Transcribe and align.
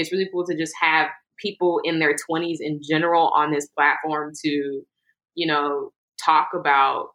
it's 0.00 0.10
really 0.10 0.28
cool 0.32 0.46
to 0.46 0.56
just 0.56 0.72
have 0.80 1.08
people 1.38 1.80
in 1.84 1.98
their 1.98 2.14
20s 2.14 2.56
in 2.60 2.80
general 2.82 3.30
on 3.36 3.52
this 3.52 3.66
platform 3.68 4.32
to, 4.44 4.82
you 5.34 5.46
know, 5.46 5.92
talk 6.24 6.48
about 6.58 7.08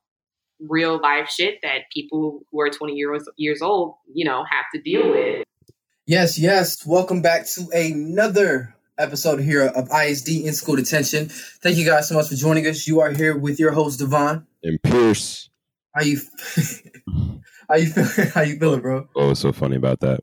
real 0.59 0.99
life 1.01 1.27
shit 1.27 1.55
that 1.63 1.81
people 1.91 2.41
who 2.51 2.61
are 2.61 2.69
20 2.69 2.93
years 2.93 3.27
years 3.37 3.61
old, 3.61 3.95
you 4.13 4.23
know, 4.23 4.43
have 4.49 4.65
to 4.73 4.79
deal 4.79 5.09
with. 5.09 5.43
Yes, 6.05 6.37
yes. 6.37 6.85
Welcome 6.85 7.23
back 7.23 7.47
to 7.55 7.67
another 7.73 8.75
episode 8.99 9.39
here 9.39 9.65
of 9.65 9.89
ISD 9.91 10.45
in 10.45 10.53
school 10.53 10.75
detention. 10.75 11.29
Thank 11.63 11.77
you 11.77 11.85
guys 11.85 12.07
so 12.07 12.15
much 12.15 12.29
for 12.29 12.35
joining 12.35 12.67
us. 12.67 12.87
You 12.87 13.01
are 13.01 13.09
here 13.09 13.35
with 13.35 13.59
your 13.59 13.71
host 13.71 13.97
Devon 13.99 14.45
and 14.63 14.81
Pierce. 14.83 15.49
How 15.95 16.03
you 16.03 16.19
how 17.67 17.75
you 17.77 17.87
feeling? 17.87 18.29
How 18.33 18.41
you 18.41 18.59
feeling, 18.59 18.81
bro? 18.81 19.07
Oh, 19.15 19.33
so 19.33 19.51
funny 19.51 19.75
about 19.75 20.01
that. 20.01 20.19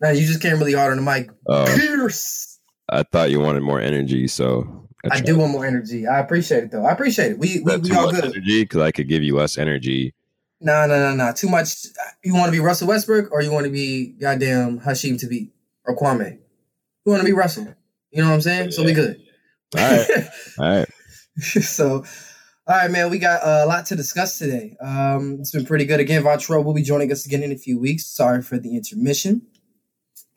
Man, 0.00 0.14
you 0.14 0.26
just 0.26 0.40
came 0.40 0.58
really 0.58 0.74
hard 0.74 0.96
on 0.96 1.04
the 1.04 1.10
mic. 1.10 1.30
Uh, 1.48 1.66
Pierce. 1.76 2.60
I 2.88 3.02
thought 3.02 3.30
you 3.30 3.40
wanted 3.40 3.62
more 3.62 3.80
energy, 3.80 4.28
so 4.28 4.88
I, 5.04 5.16
I 5.16 5.20
do 5.20 5.38
want 5.38 5.52
more 5.52 5.66
energy. 5.66 6.06
I 6.06 6.20
appreciate 6.20 6.64
it 6.64 6.70
though. 6.70 6.86
I 6.86 6.92
appreciate 6.92 7.32
it. 7.32 7.38
We 7.38 7.60
we, 7.60 7.76
we 7.76 7.92
all 7.92 8.10
good. 8.10 8.24
Energy 8.24 8.62
because 8.62 8.80
I 8.80 8.92
could 8.92 9.08
give 9.08 9.22
you 9.22 9.36
less 9.36 9.58
energy. 9.58 10.14
No, 10.60 10.86
no, 10.86 10.98
no, 10.98 11.14
no. 11.14 11.32
Too 11.32 11.48
much. 11.48 11.86
You 12.24 12.34
want 12.34 12.46
to 12.46 12.52
be 12.52 12.60
Russell 12.60 12.88
Westbrook 12.88 13.30
or 13.30 13.42
you 13.42 13.52
want 13.52 13.66
to 13.66 13.72
be 13.72 14.14
goddamn 14.20 14.80
Hasheem 14.80 15.22
Thabeet 15.22 15.50
or 15.84 15.96
Kwame? 15.96 16.38
You 17.04 17.12
want 17.12 17.20
to 17.20 17.26
be 17.26 17.32
Russell. 17.32 17.74
You 18.10 18.22
know 18.22 18.28
what 18.28 18.34
I'm 18.34 18.40
saying? 18.40 18.72
So 18.72 18.82
we 18.82 18.92
good. 18.92 19.20
All 19.76 19.90
right. 19.90 20.08
all 20.58 20.78
right. 20.78 20.88
so, 21.38 22.04
all 22.66 22.76
right, 22.76 22.90
man. 22.90 23.10
We 23.10 23.18
got 23.18 23.40
a 23.44 23.66
lot 23.66 23.86
to 23.86 23.96
discuss 23.96 24.38
today. 24.38 24.76
Um, 24.80 25.38
it's 25.40 25.52
been 25.52 25.66
pretty 25.66 25.84
good. 25.84 26.00
Again, 26.00 26.22
Vontrell 26.22 26.64
will 26.64 26.74
be 26.74 26.82
joining 26.82 27.12
us 27.12 27.24
again 27.26 27.42
in 27.42 27.52
a 27.52 27.56
few 27.56 27.78
weeks. 27.78 28.06
Sorry 28.06 28.42
for 28.42 28.58
the 28.58 28.74
intermission 28.74 29.42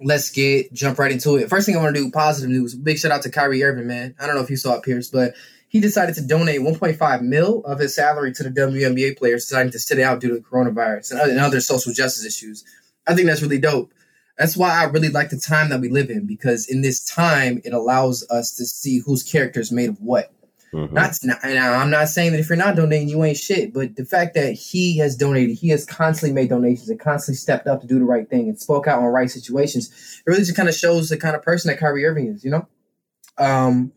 let's 0.01 0.29
get 0.29 0.73
jump 0.73 0.99
right 0.99 1.11
into 1.11 1.35
it. 1.35 1.49
First 1.49 1.65
thing 1.65 1.75
I 1.75 1.81
want 1.81 1.95
to 1.95 2.01
do, 2.01 2.11
positive 2.11 2.49
news. 2.49 2.75
Big 2.75 2.97
shout 2.97 3.11
out 3.11 3.23
to 3.23 3.29
Kyrie 3.29 3.63
Irving, 3.63 3.87
man. 3.87 4.15
I 4.19 4.25
don't 4.25 4.35
know 4.35 4.41
if 4.41 4.49
you 4.49 4.57
saw 4.57 4.75
it, 4.75 4.83
Pierce, 4.83 5.09
but 5.09 5.33
he 5.67 5.79
decided 5.79 6.15
to 6.15 6.21
donate 6.21 6.59
1.5 6.59 7.21
mil 7.21 7.63
of 7.65 7.79
his 7.79 7.95
salary 7.95 8.33
to 8.33 8.43
the 8.43 8.49
WNBA 8.49 9.17
players 9.17 9.45
deciding 9.45 9.71
to 9.71 9.79
sit 9.79 9.99
out 9.99 10.19
due 10.19 10.29
to 10.29 10.35
the 10.35 10.41
coronavirus 10.41 11.11
and 11.11 11.39
other 11.39 11.61
social 11.61 11.93
justice 11.93 12.25
issues. 12.25 12.65
I 13.07 13.15
think 13.15 13.27
that's 13.27 13.41
really 13.41 13.59
dope. 13.59 13.93
That's 14.37 14.57
why 14.57 14.71
I 14.71 14.85
really 14.85 15.09
like 15.09 15.29
the 15.29 15.37
time 15.37 15.69
that 15.69 15.79
we 15.79 15.89
live 15.89 16.09
in 16.09 16.25
because 16.25 16.67
in 16.67 16.81
this 16.81 17.03
time 17.03 17.61
it 17.63 17.73
allows 17.73 18.27
us 18.29 18.55
to 18.55 18.65
see 18.65 18.99
whose 18.99 19.23
character 19.23 19.59
is 19.59 19.71
made 19.71 19.89
of 19.89 20.01
what. 20.01 20.33
Mm-hmm. 20.73 20.93
Not, 20.93 21.17
and 21.43 21.59
I'm 21.59 21.89
not 21.89 22.07
saying 22.07 22.31
that 22.31 22.39
if 22.39 22.47
you're 22.47 22.57
not 22.57 22.77
donating, 22.77 23.09
you 23.09 23.23
ain't 23.23 23.37
shit. 23.37 23.73
But 23.73 23.97
the 23.97 24.05
fact 24.05 24.35
that 24.35 24.53
he 24.53 24.97
has 24.99 25.17
donated, 25.17 25.57
he 25.57 25.67
has 25.69 25.85
constantly 25.85 26.33
made 26.33 26.49
donations 26.49 26.89
and 26.89 26.99
constantly 26.99 27.37
stepped 27.37 27.67
up 27.67 27.81
to 27.81 27.87
do 27.87 27.99
the 27.99 28.05
right 28.05 28.29
thing 28.29 28.47
and 28.47 28.59
spoke 28.59 28.87
out 28.87 28.99
on 28.99 29.05
right 29.05 29.29
situations. 29.29 29.89
It 30.25 30.29
really 30.29 30.43
just 30.43 30.55
kind 30.55 30.69
of 30.69 30.75
shows 30.75 31.09
the 31.09 31.17
kind 31.17 31.35
of 31.35 31.43
person 31.43 31.69
that 31.69 31.77
Kyrie 31.77 32.05
Irving 32.05 32.27
is. 32.27 32.45
You 32.45 32.51
know, 32.51 32.67
um, 33.37 33.91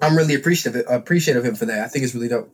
I'm 0.00 0.16
really 0.16 0.34
appreciative 0.34 0.84
appreciative 0.88 1.44
of 1.44 1.48
him 1.48 1.54
for 1.54 1.66
that. 1.66 1.84
I 1.84 1.88
think 1.88 2.04
it's 2.04 2.14
really 2.14 2.28
dope. 2.28 2.52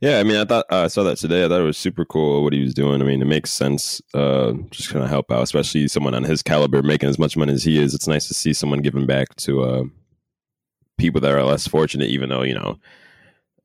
Yeah, 0.00 0.18
I 0.18 0.24
mean, 0.24 0.36
I 0.36 0.44
thought 0.44 0.66
uh, 0.70 0.82
I 0.82 0.86
saw 0.88 1.04
that 1.04 1.16
today. 1.16 1.44
I 1.44 1.48
thought 1.48 1.60
it 1.60 1.64
was 1.64 1.78
super 1.78 2.04
cool 2.04 2.42
what 2.42 2.52
he 2.52 2.62
was 2.62 2.74
doing. 2.74 3.00
I 3.00 3.04
mean, 3.04 3.22
it 3.22 3.26
makes 3.26 3.50
sense. 3.50 4.02
Uh, 4.12 4.52
just 4.70 4.90
kind 4.90 5.02
of 5.02 5.08
help 5.08 5.30
out, 5.30 5.42
especially 5.42 5.88
someone 5.88 6.14
on 6.14 6.24
his 6.24 6.42
caliber 6.42 6.82
making 6.82 7.08
as 7.08 7.18
much 7.18 7.36
money 7.36 7.54
as 7.54 7.64
he 7.64 7.80
is. 7.80 7.94
It's 7.94 8.08
nice 8.08 8.28
to 8.28 8.34
see 8.34 8.52
someone 8.52 8.80
giving 8.80 9.06
back 9.06 9.34
to 9.36 9.62
uh, 9.62 9.84
people 10.96 11.20
that 11.20 11.32
are 11.32 11.44
less 11.44 11.66
fortunate, 11.66 12.08
even 12.08 12.28
though, 12.28 12.42
you 12.42 12.54
know, 12.54 12.78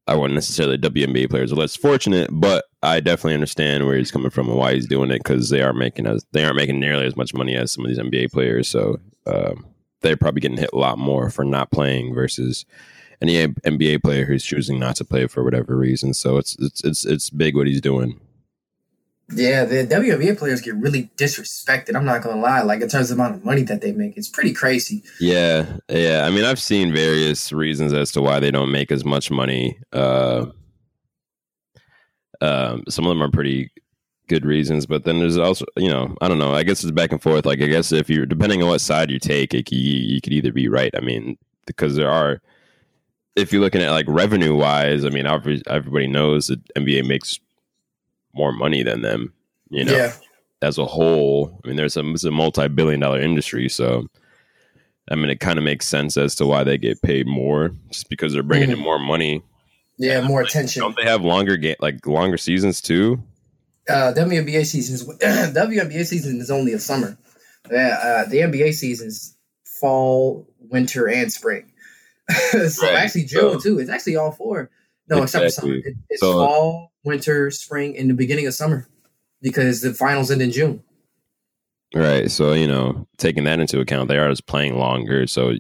I 0.08 0.16
wouldn't 0.16 0.36
necessarily 0.36 0.78
WNBA 0.78 1.30
players 1.30 1.52
are 1.52 1.56
less 1.56 1.76
fortunate, 1.76 2.30
but 2.32 2.66
I 2.82 3.00
definitely 3.00 3.36
understand 3.36 3.86
where 3.86 3.98
he's 3.98 4.12
coming 4.12 4.32
from 4.32 4.50
and 4.50 4.58
why 4.58 4.74
he's 4.74 4.88
doing 4.88 5.12
it 5.12 5.20
because 5.24 5.50
they 5.50 5.62
are 5.62 5.74
making 5.74 6.08
as 6.08 6.26
they 6.32 6.44
aren't 6.44 6.58
making 6.58 6.80
nearly 6.80 7.06
as 7.06 7.16
much 7.16 7.34
money 7.34 7.56
as 7.56 7.72
some 7.72 7.86
of 7.86 7.90
these 7.90 8.00
NBA 8.00 8.32
players. 8.32 8.68
So 8.68 9.00
um, 9.28 9.66
they're 10.02 10.18
probably 10.18 10.42
getting 10.42 10.58
hit 10.58 10.72
a 10.74 10.78
lot 10.78 10.98
more 10.98 11.30
for 11.30 11.46
not 11.46 11.72
playing 11.72 12.14
versus 12.14 12.66
any 13.22 13.48
NBA 13.48 14.02
player 14.04 14.26
who's 14.26 14.44
choosing 14.44 14.80
not 14.80 14.96
to 14.98 15.06
play 15.06 15.28
for 15.28 15.44
whatever 15.44 15.78
reason. 15.78 16.14
So 16.14 16.38
it's 16.38 16.58
it's 16.60 16.84
it's 16.84 17.06
it's 17.06 17.30
big 17.30 17.56
what 17.56 17.68
he's 17.68 17.82
doing. 17.82 18.20
Yeah, 19.34 19.66
the 19.66 19.88
WNBA 19.88 20.38
players 20.38 20.62
get 20.62 20.76
really 20.76 21.10
disrespected. 21.18 21.96
I'm 21.96 22.06
not 22.06 22.22
gonna 22.22 22.42
lie. 22.42 22.62
Like 22.62 22.82
in 22.82 22.90
terms 22.90 23.12
of 23.12 23.18
the 23.18 23.24
amount 23.24 23.38
of 23.38 23.46
money 23.46 23.64
that 23.64 23.82
they 23.82 23.92
make, 23.92 24.18
it's 24.18 24.30
pretty 24.30 24.54
crazy. 24.54 25.04
Yeah, 25.20 25.78
yeah. 25.90 26.26
I 26.26 26.32
mean, 26.32 26.46
I've 26.46 26.60
seen 26.60 26.94
various 26.94 27.52
reasons 27.52 27.94
as 27.94 28.12
to 28.14 28.22
why 28.22 28.40
they 28.40 28.52
don't 28.52 28.72
make 28.72 28.92
as 28.92 29.06
much 29.06 29.32
money. 29.32 29.80
Uh, 29.94 30.48
um, 32.42 32.84
some 32.90 33.06
of 33.06 33.10
them 33.10 33.22
are 33.22 33.32
pretty 33.32 33.72
good 34.28 34.46
reasons, 34.46 34.86
but 34.86 35.04
then 35.04 35.20
there's 35.20 35.38
also, 35.38 35.66
you 35.78 35.90
know, 35.90 36.16
I 36.22 36.28
don't 36.28 36.40
know. 36.40 36.54
I 36.54 36.64
guess 36.64 36.84
it's 36.84 36.92
back 36.92 37.12
and 37.12 37.22
forth. 37.22 37.46
Like, 37.46 37.62
I 37.62 37.68
guess 37.68 37.92
if 37.92 38.10
you're 38.10 38.26
depending 38.26 38.64
on 38.64 38.70
what 38.70 38.82
side 38.82 39.12
you 39.12 39.20
take, 39.20 39.54
it, 39.54 39.72
you, 39.72 39.78
you 39.80 40.22
could 40.22 40.34
either 40.34 40.52
be 40.52 40.68
right. 40.68 40.92
I 40.96 41.02
mean, 41.02 41.38
because 41.68 41.96
there 41.96 42.10
are, 42.10 42.42
if 43.36 43.52
you're 43.52 43.62
looking 43.62 43.82
at 43.82 43.92
like 43.92 44.06
revenue 44.08 44.56
wise, 44.56 45.06
I 45.06 45.10
mean, 45.10 45.28
everybody 45.28 46.08
knows 46.08 46.48
that 46.48 46.64
NBA 46.76 47.06
makes 47.08 47.40
more 48.34 48.52
money 48.52 48.84
than 48.84 49.02
them, 49.02 49.34
you 49.70 49.84
know, 49.86 49.96
yeah. 49.96 50.14
as 50.62 50.78
a 50.78 50.86
whole. 50.86 51.60
I 51.64 51.68
mean, 51.68 51.78
there's 51.78 51.98
a, 51.98 52.10
it's 52.12 52.24
a 52.24 52.32
multi 52.32 52.68
billion 52.68 53.00
dollar 53.00 53.20
industry. 53.20 53.70
So, 53.70 54.08
I 55.10 55.16
mean, 55.16 55.30
it 55.30 55.40
kind 55.40 55.58
of 55.58 55.66
makes 55.66 55.88
sense 55.88 56.18
as 56.18 56.36
to 56.36 56.46
why 56.46 56.64
they 56.64 56.78
get 56.78 57.02
paid 57.02 57.28
more 57.28 57.72
just 57.90 58.10
because 58.10 58.34
they're 58.34 58.44
bringing 58.44 58.70
mm-hmm. 58.70 58.80
in 58.80 58.84
more 58.84 59.00
money. 59.00 59.44
Yeah, 59.98 60.22
more 60.22 60.42
like, 60.42 60.50
attention. 60.50 60.82
Don't 60.82 60.96
they 60.96 61.04
have 61.04 61.22
longer 61.24 61.58
game, 61.58 61.76
like 61.80 62.06
longer 62.08 62.38
seasons 62.38 62.82
too? 62.82 63.22
Uh, 63.90 64.14
WNBA 64.16 64.66
seasons. 64.66 65.06
WNBA 65.20 66.06
season 66.06 66.40
is 66.40 66.50
only 66.50 66.74
a 66.74 66.80
summer. 66.80 67.18
Uh, 67.66 68.26
the 68.26 68.38
NBA 68.44 68.74
seasons 68.74 69.36
fall, 69.80 70.48
winter, 70.60 71.08
and 71.08 71.32
spring. 71.32 71.72
so 72.30 72.88
right. 72.88 72.96
actually 72.96 73.26
June 73.26 73.54
so, 73.54 73.60
too. 73.60 73.80
It's 73.80 73.90
actually 73.90 74.16
all 74.16 74.32
four. 74.32 74.70
No, 75.12 75.24
exactly. 75.24 75.48
except 75.48 75.66
for 75.66 75.68
summer. 75.68 75.76
It, 75.76 75.96
it's 76.10 76.22
so, 76.22 76.34
fall, 76.34 76.92
winter, 77.04 77.52
spring, 77.52 77.98
and 77.98 78.10
the 78.10 78.14
beginning 78.14 78.48
of 78.48 78.54
summer 78.54 78.88
because 79.42 79.82
the 79.82 79.94
finals 79.94 80.32
end 80.32 80.42
in 80.42 80.52
June. 80.52 80.84
Right. 81.94 82.32
So, 82.32 82.54
you 82.54 82.68
know, 82.68 83.08
taking 83.18 83.44
that 83.44 83.60
into 83.60 83.82
account, 83.82 84.08
they 84.08 84.18
are 84.18 84.30
just 84.30 84.48
playing 84.48 84.78
longer. 84.78 85.28
So, 85.28 85.52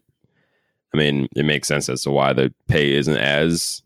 I 0.93 0.97
mean, 0.97 1.27
it 1.35 1.43
makes 1.43 1.67
sense 1.67 1.89
as 1.89 2.03
to 2.03 2.11
why 2.11 2.31
the 2.31 2.53
pay 2.67 2.93
isn't 2.93 3.17
as 3.17 3.83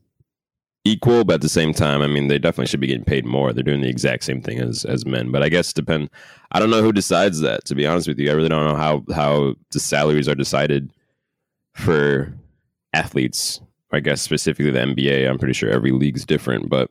equal, 0.83 1.23
but 1.23 1.35
at 1.35 1.41
the 1.41 1.49
same 1.49 1.73
time, 1.73 2.03
I 2.03 2.07
mean, 2.07 2.27
they 2.27 2.37
definitely 2.37 2.67
should 2.67 2.79
be 2.79 2.87
getting 2.87 3.03
paid 3.03 3.25
more. 3.25 3.51
They're 3.51 3.63
doing 3.63 3.81
the 3.81 3.89
exact 3.89 4.23
same 4.23 4.41
thing 4.41 4.59
as, 4.59 4.85
as 4.85 5.05
men. 5.05 5.31
But 5.31 5.41
I 5.41 5.49
guess 5.49 5.73
depend. 5.73 6.11
I 6.51 6.59
don't 6.59 6.69
know 6.69 6.83
who 6.83 6.93
decides 6.93 7.39
that. 7.39 7.65
To 7.65 7.73
be 7.73 7.87
honest 7.87 8.07
with 8.07 8.19
you, 8.19 8.29
I 8.29 8.33
really 8.33 8.49
don't 8.49 8.67
know 8.67 8.75
how 8.75 9.03
how 9.13 9.55
the 9.71 9.79
salaries 9.79 10.29
are 10.29 10.35
decided 10.35 10.91
for 11.73 12.31
athletes. 12.93 13.59
I 13.91 13.99
guess 13.99 14.21
specifically 14.21 14.71
the 14.71 14.79
NBA. 14.79 15.29
I'm 15.29 15.37
pretty 15.37 15.53
sure 15.53 15.69
every 15.69 15.91
league's 15.91 16.25
different, 16.25 16.69
but 16.69 16.89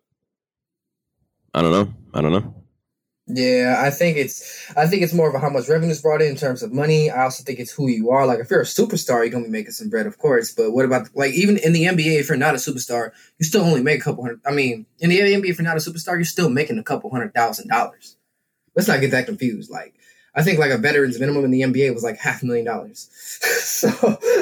I 1.53 1.63
don't 1.63 1.73
know. 1.73 1.95
I 2.13 2.21
don't 2.21 2.33
know. 2.33 2.55
Yeah, 3.27 3.77
I 3.79 3.89
think 3.89 4.19
it's 4.19 4.71
I 4.77 4.87
think 4.87 5.03
it's 5.03 5.15
more 5.15 5.31
of 5.31 5.35
a 5.35 5.39
how 5.39 5.49
much 5.49 5.67
revenue 5.69 5.91
is 5.91 6.03
brought 6.03 6.21
in 6.21 6.29
in 6.29 6.37
terms 6.37 6.63
of 6.63 6.73
money. 6.73 7.11
I 7.11 7.23
also 7.23 7.43
think 7.43 7.59
it's 7.59 7.73
who 7.73 7.89
you 7.89 8.11
are. 8.11 8.27
Like 8.27 8.39
if 8.39 8.51
you're 8.51 8.61
a 8.61 8.65
superstar, 8.65 9.21
you're 9.21 9.31
gonna 9.31 9.45
be 9.45 9.51
making 9.51 9.73
some 9.73 9.89
bread, 9.89 10.07
of 10.07 10.19
course. 10.19 10.53
But 10.53 10.73
what 10.73 10.85
about 10.85 11.09
like 11.15 11.33
even 11.33 11.57
in 11.57 11.73
the 11.73 11.85
NBA, 11.85 12.21
if 12.21 12.29
you're 12.29 12.37
not 12.37 12.55
a 12.55 12.59
superstar, 12.59 13.13
you 13.39 13.47
still 13.47 13.65
only 13.65 13.83
make 13.83 14.01
a 14.01 14.05
couple 14.05 14.25
hundred. 14.25 14.41
I 14.45 14.53
mean, 14.53 14.85
in 14.99 15.09
the 15.09 15.21
NBA, 15.21 15.49
if 15.49 15.59
you're 15.59 15.67
not 15.67 15.77
a 15.77 15.81
superstar, 15.81 16.17
you're 16.17 16.25
still 16.25 16.51
making 16.51 16.79
a 16.79 16.83
couple 16.83 17.09
hundred 17.11 17.33
thousand 17.33 17.69
dollars. 17.69 18.19
Let's 18.77 18.89
not 18.89 19.01
get 19.01 19.13
that 19.13 19.25
confused. 19.25 19.71
Like 19.71 19.95
I 20.35 20.43
think 20.43 20.59
like 20.59 20.73
a 20.73 20.79
veteran's 20.79 21.19
minimum 21.19 21.47
in 21.47 21.51
the 21.51 21.63
NBA 21.63 21.95
was 21.95 22.03
like 22.05 22.19
half 22.19 22.43
a 22.43 22.47
million 22.47 22.67
dollars. 22.67 23.09
so 23.63 23.89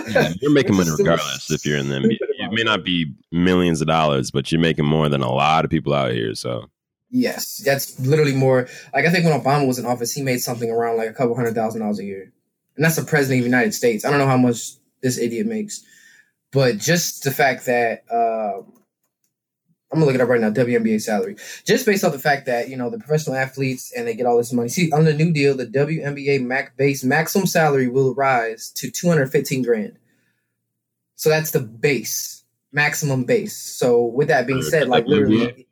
yeah, 0.09 0.33
you're 0.41 0.51
making 0.51 0.77
money 0.77 0.91
regardless 0.99 1.53
if 1.53 1.65
you're 1.65 1.79
in 1.79 1.89
the 1.89 1.97
NBA. 1.97 2.19
May 2.53 2.63
not 2.63 2.85
be 2.85 3.13
millions 3.31 3.81
of 3.81 3.87
dollars, 3.87 4.31
but 4.31 4.53
you're 4.53 4.61
making 4.61 4.85
more 4.85 5.09
than 5.09 5.23
a 5.23 5.33
lot 5.33 5.65
of 5.65 5.71
people 5.71 5.95
out 5.95 6.13
here. 6.13 6.35
So 6.35 6.71
Yes, 7.15 7.57
that's 7.63 8.01
literally 8.01 8.35
more. 8.35 8.67
Like 8.95 9.05
I 9.05 9.11
think 9.11 9.27
when 9.27 9.39
Obama 9.39 9.67
was 9.67 9.79
in 9.79 9.85
office, 9.85 10.15
he 10.15 10.23
made 10.23 10.41
something 10.41 10.71
around 10.71 10.97
like 10.97 11.11
a 11.11 11.13
couple 11.13 11.37
hundred 11.37 11.55
thousand 11.55 11.83
dollars 11.83 11.99
a 11.99 12.05
year, 12.05 12.33
and 12.75 12.85
that's 12.85 12.97
the 12.97 13.05
president 13.05 13.41
of 13.41 13.45
the 13.45 13.51
United 13.51 13.75
States. 13.75 14.07
I 14.07 14.11
don't 14.11 14.19
know 14.19 14.27
how 14.27 14.39
much 14.39 14.73
this 15.03 15.19
idiot 15.19 15.47
makes, 15.47 15.85
but 16.53 16.79
just 16.79 17.23
the 17.23 17.31
fact 17.31 17.67
that 17.67 18.05
uh, 18.11 18.63
I'm 19.93 19.99
gonna 19.99 20.07
look 20.07 20.15
it 20.15 20.23
up 20.23 20.29
right 20.31 20.41
now. 20.41 20.51
WNBA 20.51 21.03
salary, 21.03 21.37
just 21.67 21.85
based 21.85 22.03
off 22.03 22.13
the 22.13 22.19
fact 22.19 22.47
that 22.47 22.71
you 22.71 22.79
know 22.79 22.89
the 22.89 22.99
professional 22.99 23.37
athletes 23.37 23.93
and 23.95 24.09
they 24.09 24.15
get 24.15 24.25
all 24.25 24.39
this 24.39 24.55
money. 24.55 24.71
See, 24.71 24.91
on 24.91 25.05
the 25.05 25.13
new 25.13 25.35
deal, 25.35 25.55
the 25.55 25.67
WNBA 25.67 26.41
max 26.41 26.73
base 26.79 27.05
maximum 27.05 27.47
salary 27.47 27.89
will 27.89 28.15
rise 28.15 28.73
to 28.77 28.91
215 28.91 29.63
grand. 29.63 29.99
So 31.17 31.29
that's 31.29 31.51
the 31.51 31.61
base 31.61 32.42
maximum 32.73 33.25
base. 33.25 33.57
So 33.57 34.05
with 34.05 34.29
that 34.29 34.47
being 34.47 34.63
said, 34.63 34.89
like 34.89 35.07
literally 35.07 35.67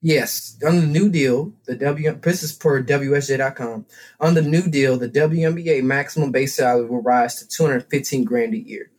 Yes, 0.00 0.56
on 0.64 0.76
the 0.76 0.86
new 0.86 1.08
deal, 1.08 1.52
the 1.64 1.74
W 1.74 2.12
this 2.22 2.44
is 2.44 2.52
per 2.52 2.82
WSJ.com. 2.82 3.84
On 4.20 4.34
the 4.34 4.42
new 4.42 4.62
deal, 4.62 4.96
the 4.96 5.08
WNBA 5.08 5.82
maximum 5.82 6.30
base 6.30 6.54
salary 6.54 6.86
will 6.86 7.02
rise 7.02 7.34
to 7.36 7.48
215 7.48 8.22
grand 8.22 8.54
a 8.54 8.58
year, 8.58 8.92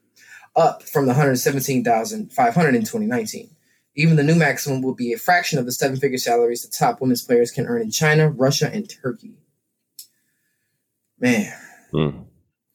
up 0.58 0.84
from 0.84 1.06
the 1.06 1.14
117,500 1.14 2.76
in 2.76 2.82
2019. 2.82 3.50
Even 3.96 4.18
the 4.18 4.24
new 4.24 4.36
maximum 4.36 4.82
will 4.82 4.94
be 4.94 5.14
a 5.14 5.18
fraction 5.18 5.58
of 5.58 5.66
the 5.66 5.72
seven-figure 5.72 6.18
salaries 6.18 6.64
the 6.64 6.70
top 6.70 7.00
women's 7.00 7.24
players 7.24 7.52
can 7.52 7.66
earn 7.66 7.82
in 7.82 7.92
China, 7.92 8.30
Russia, 8.30 8.70
and 8.72 8.90
Turkey. 8.90 9.36
Man, 11.18 11.54
mm. 11.94 12.26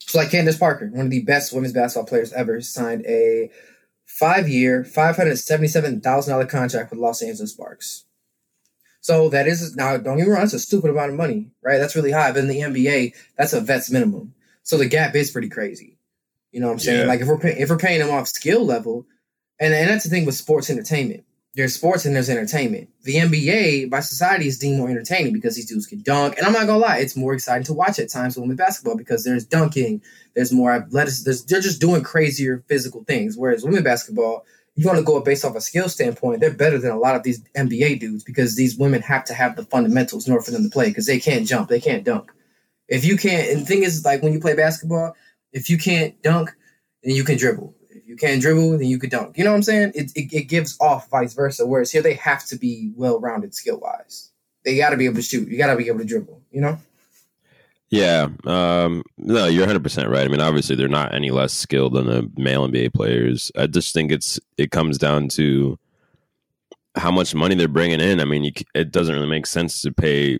So 0.01 0.19
like 0.19 0.31
Candace 0.31 0.59
Parker, 0.59 0.89
one 0.89 1.07
of 1.07 1.11
the 1.11 1.23
best 1.23 1.53
women's 1.53 1.73
basketball 1.75 2.07
players 2.07 2.33
ever, 2.33 2.61
signed 2.63 3.05
a 3.07 3.51
five 4.07 4.47
thousand 6.03 6.33
dollar 6.33 6.47
contract 6.47 6.91
with 6.91 7.01
Los 7.01 7.23
Angeles 7.23 7.53
Sparks. 7.53 8.05
So 9.01 9.29
that 9.29 9.47
is 9.47 9.77
now 9.77 9.97
don't 9.97 10.17
get 10.17 10.27
me 10.27 10.33
wrong, 10.33 10.41
that's 10.41 10.55
a 10.55 10.59
stupid 10.59 10.91
amount 10.91 11.11
of 11.11 11.17
money, 11.17 11.51
right? 11.63 11.79
That's 11.79 11.95
really 11.95 12.13
high. 12.13 12.33
But 12.33 12.45
in 12.45 12.49
the 12.49 12.61
NBA, 12.61 13.15
that's 13.37 13.53
a 13.53 13.61
vet's 13.61 13.91
minimum. 13.91 14.35
So 14.63 14.79
the 14.79 14.87
gap 14.87 15.15
is 15.15 15.31
pretty 15.31 15.51
crazy. 15.51 15.99
You 16.53 16.61
know 16.61 16.69
what 16.69 16.75
I'm 16.75 16.79
saying? 16.79 17.01
Yeah. 17.01 17.07
Like 17.07 17.21
if 17.21 17.27
we're 17.27 17.39
pay- 17.39 17.59
if 17.59 17.69
we're 17.69 17.77
paying 17.77 17.99
them 17.99 18.11
off 18.11 18.29
skill 18.29 18.65
level, 18.65 19.07
and 19.61 19.75
and 19.75 19.91
that's 19.91 20.05
the 20.05 20.11
thing 20.11 20.25
with 20.25 20.37
sports 20.37 20.71
entertainment. 20.71 21.25
There's 21.57 21.75
sports 21.75 22.05
and 22.05 22.17
there's 22.17 22.29
entertainment. 22.29 22.89
The 23.05 23.17
NBA 23.17 23.89
by 23.89 24.01
society 24.01 24.49
is 24.49 24.59
deemed 24.59 24.79
more 24.79 24.91
entertaining 24.91 25.33
because 25.33 25.55
these 25.55 25.67
dudes 25.67 25.87
can 25.87 26.03
dunk. 26.03 26.37
And 26.37 26.47
I'm 26.47 26.53
not 26.53 26.67
gonna 26.67 26.79
lie, 26.79 26.99
it's 26.99 27.17
more 27.17 27.33
exciting 27.33 27.65
to 27.65 27.73
watch 27.73 28.01
at 28.01 28.11
times 28.11 28.35
with 28.35 28.43
women's 28.43 28.59
basketball 28.59 28.97
because 28.97 29.23
there's 29.23 29.45
dunking, 29.45 30.03
there's 30.35 30.53
more 30.53 30.73
athletics, 30.73 31.23
there's, 31.23 31.45
they're 31.45 31.61
just 31.61 31.81
doing 31.81 32.03
crazier 32.03 32.65
physical 32.69 33.05
things. 33.05 33.37
Whereas 33.37 33.65
women 33.65 33.85
basketball, 33.85 34.45
you 34.75 34.87
want 34.87 34.99
to 34.99 35.05
go 35.05 35.21
based 35.21 35.45
off 35.45 35.55
a 35.55 35.61
skill 35.61 35.89
standpoint, 35.89 36.41
they're 36.41 36.53
better 36.53 36.79
than 36.79 36.91
a 36.91 36.99
lot 36.99 37.15
of 37.15 37.23
these 37.23 37.41
NBA 37.57 38.01
dudes 38.01 38.25
because 38.25 38.57
these 38.57 38.77
women 38.77 39.03
have 39.03 39.25
to 39.27 39.35
have 39.35 39.55
the 39.55 39.65
fundamentals 39.65 40.27
in 40.27 40.33
order 40.33 40.45
for 40.45 40.51
them 40.51 40.65
to 40.65 40.71
play 40.71 40.89
because 40.89 41.07
they 41.07 41.21
can't 41.21 41.47
jump, 41.47 41.69
they 41.69 41.81
can't 41.81 42.05
dunk. 42.05 42.33
If 42.89 43.05
you 43.05 43.17
can't, 43.17 43.49
and 43.51 43.61
the 43.61 43.67
thing 43.67 43.85
is, 43.85 44.05
like 44.05 44.23
when 44.23 44.33
you 44.33 44.41
play 44.41 44.55
basketball, 44.55 45.15
if 45.53 45.71
you 45.71 45.79
can't 45.79 46.21
dunk, 46.23 46.51
then 47.05 47.15
you 47.15 47.23
can 47.23 47.39
dribble. 47.39 47.75
You 48.15 48.19
can't 48.19 48.41
dribble, 48.41 48.79
then 48.79 48.87
you 48.87 49.01
could 49.01 49.11
dunk. 49.11 49.37
You 49.37 49.43
know 49.43 49.51
what 49.51 49.57
I'm 49.57 49.63
saying? 49.65 49.91
It, 49.97 50.13
it, 50.15 50.33
it 50.33 50.43
gives 50.45 50.77
off 50.81 51.11
vice 51.11 51.35
versa. 51.35 51.67
Whereas 51.67 51.91
here, 51.91 52.01
they 52.01 52.15
have 52.15 52.47
to 52.47 52.57
be 52.57 52.93
well 52.95 53.19
rounded 53.19 53.57
skill 53.57 53.81
wise. 53.81 54.31
They 54.65 54.77
got 54.77 54.91
to 54.91 54.97
be 54.97 55.07
able 55.07 55.17
to 55.17 55.23
shoot. 55.23 55.49
You 55.49 55.59
got 55.59 55.73
to 55.73 55.77
be 55.77 55.89
able 55.89 55.99
to 55.99 56.05
dribble. 56.05 56.41
You 56.53 56.61
know? 56.61 56.79
Yeah. 57.91 58.29
Um, 58.45 59.03
no, 59.19 59.47
you're 59.47 59.63
100 59.63 59.83
percent 59.83 60.11
right. 60.11 60.25
I 60.25 60.29
mean, 60.29 60.41
obviously, 60.41 60.77
they're 60.77 60.87
not 60.87 61.13
any 61.13 61.33
less 61.33 61.53
skilled 61.53 61.95
than 61.95 62.07
the 62.07 62.31
male 62.37 62.69
NBA 62.69 62.95
players. 62.95 63.51
I 63.57 63.67
just 63.67 63.93
think 63.93 64.13
it's 64.13 64.39
it 64.57 64.71
comes 64.71 64.97
down 64.97 65.27
to 65.31 65.77
how 66.95 67.11
much 67.11 67.35
money 67.35 67.57
they're 67.57 67.67
bringing 67.67 68.01
in. 68.01 68.21
I 68.21 68.27
mean, 68.27 68.45
you, 68.45 68.53
it 68.77 68.93
doesn't 68.93 69.13
really 69.13 69.27
make 69.27 69.49
sense 69.49 69.83
to 69.83 69.91
pay 69.91 70.39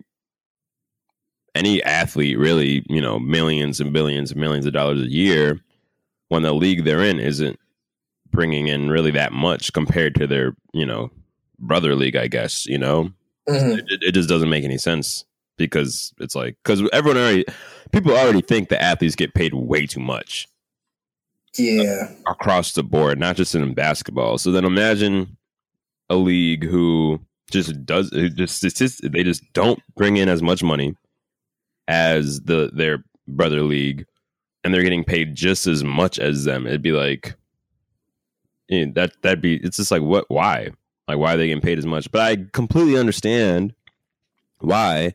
any 1.53 1.83
athlete 1.83 2.39
really, 2.39 2.85
you 2.87 3.01
know, 3.01 3.19
millions 3.19 3.81
and 3.81 3.91
billions 3.91 4.31
and 4.31 4.39
millions 4.39 4.65
of 4.65 4.71
dollars 4.71 5.01
a 5.01 5.11
year 5.11 5.59
when 6.29 6.43
the 6.43 6.53
league 6.53 6.85
they're 6.85 7.03
in 7.03 7.19
isn't 7.19 7.59
bringing 8.35 8.67
in 8.67 8.89
really 8.89 9.11
that 9.11 9.31
much 9.33 9.73
compared 9.73 10.13
to 10.15 10.27
their, 10.27 10.55
you 10.73 10.85
know, 10.85 11.09
brother 11.59 11.95
league. 11.95 12.15
I 12.15 12.27
guess 12.27 12.65
you 12.65 12.77
know 12.77 13.11
Mhm. 13.47 13.79
it, 13.79 13.99
it 14.01 14.11
just 14.13 14.27
doesn't 14.29 14.49
make 14.49 14.63
any 14.65 14.77
sense 14.77 15.23
because 15.57 16.13
it's 16.19 16.35
like 16.35 16.57
because 16.63 16.81
everyone 16.91 17.17
already 17.21 17.45
people 17.91 18.11
already 18.11 18.41
think 18.41 18.67
the 18.69 18.81
athletes 18.81 19.15
get 19.15 19.33
paid 19.33 19.53
way 19.53 19.85
too 19.85 19.99
much 20.01 20.47
Yeah. 21.57 22.11
across 22.27 22.73
the 22.73 22.83
board 22.83 23.17
not 23.19 23.37
just 23.37 23.55
in 23.55 23.73
basketball 23.73 24.37
so 24.37 24.51
then 24.51 24.65
imagine 24.65 25.37
a 26.09 26.15
league 26.17 26.65
who 26.65 27.19
just 27.51 27.85
does 27.85 28.09
just 28.35 28.61
just 28.61 29.11
they 29.11 29.23
just 29.23 29.43
don't 29.53 29.79
bring 29.95 30.17
in 30.17 30.27
as 30.27 30.41
much 30.41 30.61
money 30.63 30.95
as 31.87 32.41
the 32.41 32.69
their 32.73 33.03
brother 33.27 33.61
league 33.61 34.05
and 34.63 34.73
they're 34.73 34.83
getting 34.83 35.03
paid 35.05 35.35
just 35.35 35.67
as 35.67 35.83
much 35.83 36.19
as 36.19 36.43
them 36.43 36.67
it'd 36.67 36.81
be 36.81 36.91
like 36.91 37.35
eh, 38.71 38.85
that 38.93 39.13
that'd 39.21 39.41
be 39.41 39.57
it's 39.57 39.77
just 39.77 39.91
like 39.91 40.01
what 40.01 40.25
why 40.29 40.69
like 41.07 41.17
why 41.17 41.33
are 41.33 41.37
they 41.37 41.47
getting 41.47 41.61
paid 41.61 41.77
as 41.77 41.85
much 41.85 42.11
but 42.11 42.21
i 42.21 42.37
completely 42.53 42.97
understand 42.97 43.73
why 44.59 45.13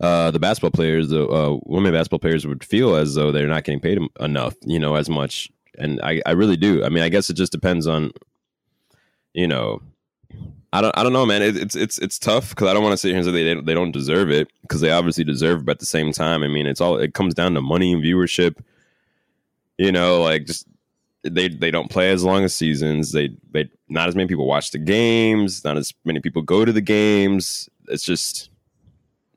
uh, 0.00 0.30
the 0.30 0.38
basketball 0.38 0.70
players, 0.70 1.10
the 1.10 1.28
uh, 1.28 1.58
women 1.64 1.92
basketball 1.92 2.18
players, 2.18 2.46
would 2.46 2.64
feel 2.64 2.96
as 2.96 3.14
though 3.14 3.30
they're 3.30 3.46
not 3.46 3.64
getting 3.64 3.80
paid 3.80 3.98
enough, 4.18 4.54
you 4.62 4.78
know, 4.78 4.94
as 4.94 5.10
much. 5.10 5.50
And 5.78 6.00
I, 6.02 6.22
I 6.24 6.32
really 6.32 6.56
do. 6.56 6.82
I 6.82 6.88
mean, 6.88 7.02
I 7.02 7.10
guess 7.10 7.28
it 7.28 7.34
just 7.34 7.52
depends 7.52 7.86
on, 7.86 8.10
you 9.34 9.46
know, 9.46 9.82
I 10.72 10.80
don't, 10.80 10.96
I 10.96 11.02
don't 11.02 11.12
know, 11.12 11.26
man. 11.26 11.42
It, 11.42 11.56
it's, 11.56 11.76
it's, 11.76 11.98
it's 11.98 12.18
tough 12.18 12.50
because 12.50 12.68
I 12.68 12.72
don't 12.72 12.82
want 12.82 12.94
to 12.94 12.96
sit 12.96 13.08
here 13.08 13.18
and 13.18 13.26
say 13.26 13.32
they, 13.32 13.60
they 13.60 13.74
don't 13.74 13.92
deserve 13.92 14.30
it 14.30 14.48
because 14.62 14.80
they 14.80 14.90
obviously 14.90 15.24
deserve. 15.24 15.60
it, 15.60 15.64
But 15.66 15.72
at 15.72 15.78
the 15.80 15.86
same 15.86 16.12
time, 16.12 16.42
I 16.42 16.48
mean, 16.48 16.66
it's 16.66 16.80
all 16.80 16.96
it 16.96 17.12
comes 17.12 17.34
down 17.34 17.54
to 17.54 17.60
money 17.60 17.92
and 17.92 18.02
viewership. 18.02 18.56
You 19.76 19.92
know, 19.92 20.22
like 20.22 20.46
just 20.46 20.66
they 21.22 21.48
they 21.48 21.70
don't 21.70 21.90
play 21.90 22.10
as 22.10 22.24
long 22.24 22.44
as 22.44 22.54
seasons. 22.54 23.12
They 23.12 23.30
they 23.52 23.68
not 23.88 24.08
as 24.08 24.16
many 24.16 24.28
people 24.28 24.46
watch 24.46 24.70
the 24.70 24.78
games. 24.78 25.64
Not 25.64 25.76
as 25.76 25.92
many 26.04 26.20
people 26.20 26.42
go 26.42 26.64
to 26.64 26.72
the 26.72 26.80
games. 26.80 27.68
It's 27.88 28.04
just 28.04 28.50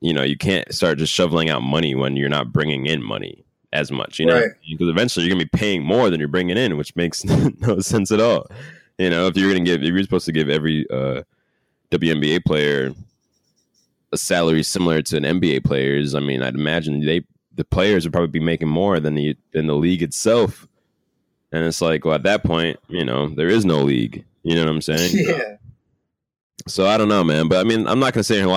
you 0.00 0.12
know 0.12 0.22
you 0.22 0.36
can't 0.36 0.72
start 0.74 0.98
just 0.98 1.12
shoveling 1.12 1.50
out 1.50 1.62
money 1.62 1.94
when 1.94 2.16
you're 2.16 2.28
not 2.28 2.52
bringing 2.52 2.86
in 2.86 3.02
money 3.02 3.44
as 3.72 3.90
much 3.90 4.18
you 4.20 4.26
know 4.26 4.34
Right. 4.40 4.50
because 4.70 4.88
eventually 4.88 5.24
you're 5.26 5.34
gonna 5.34 5.44
be 5.46 5.58
paying 5.58 5.82
more 5.82 6.08
than 6.10 6.20
you're 6.20 6.28
bringing 6.28 6.56
in 6.56 6.76
which 6.76 6.94
makes 6.94 7.24
no 7.60 7.80
sense 7.80 8.12
at 8.12 8.20
all 8.20 8.46
you 8.98 9.08
know 9.10 9.26
if 9.26 9.36
you're 9.36 9.50
gonna 9.52 9.64
give 9.64 9.82
if 9.82 9.88
you're 9.88 10.02
supposed 10.02 10.26
to 10.26 10.32
give 10.32 10.48
every 10.48 10.86
uh 10.90 11.22
WNBA 11.90 12.44
player 12.44 12.92
a 14.12 14.16
salary 14.16 14.62
similar 14.62 15.02
to 15.02 15.16
an 15.16 15.24
NBA 15.24 15.64
player's 15.64 16.14
i 16.14 16.20
mean 16.20 16.42
i'd 16.42 16.54
imagine 16.54 17.04
they 17.04 17.22
the 17.54 17.64
players 17.64 18.04
would 18.04 18.12
probably 18.12 18.28
be 18.28 18.40
making 18.44 18.68
more 18.68 19.00
than 19.00 19.14
the 19.14 19.36
than 19.52 19.66
the 19.66 19.74
league 19.74 20.02
itself 20.02 20.68
and 21.54 21.64
it's 21.64 21.80
like 21.80 22.04
well 22.04 22.14
at 22.14 22.22
that 22.24 22.42
point 22.44 22.78
you 22.88 23.04
know 23.04 23.28
there 23.28 23.48
is 23.48 23.64
no 23.64 23.82
league 23.82 24.24
you 24.42 24.54
know 24.54 24.62
what 24.62 24.70
i'm 24.70 24.80
saying 24.82 25.10
Yeah. 25.14 25.56
so 26.66 26.86
I 26.86 26.96
don't 26.96 27.08
know, 27.08 27.24
man. 27.24 27.48
But 27.48 27.58
I 27.58 27.64
mean, 27.64 27.86
I'm 27.86 27.98
not 27.98 28.12
gonna 28.14 28.24
say 28.24 28.36
here 28.36 28.44
and 28.44 28.50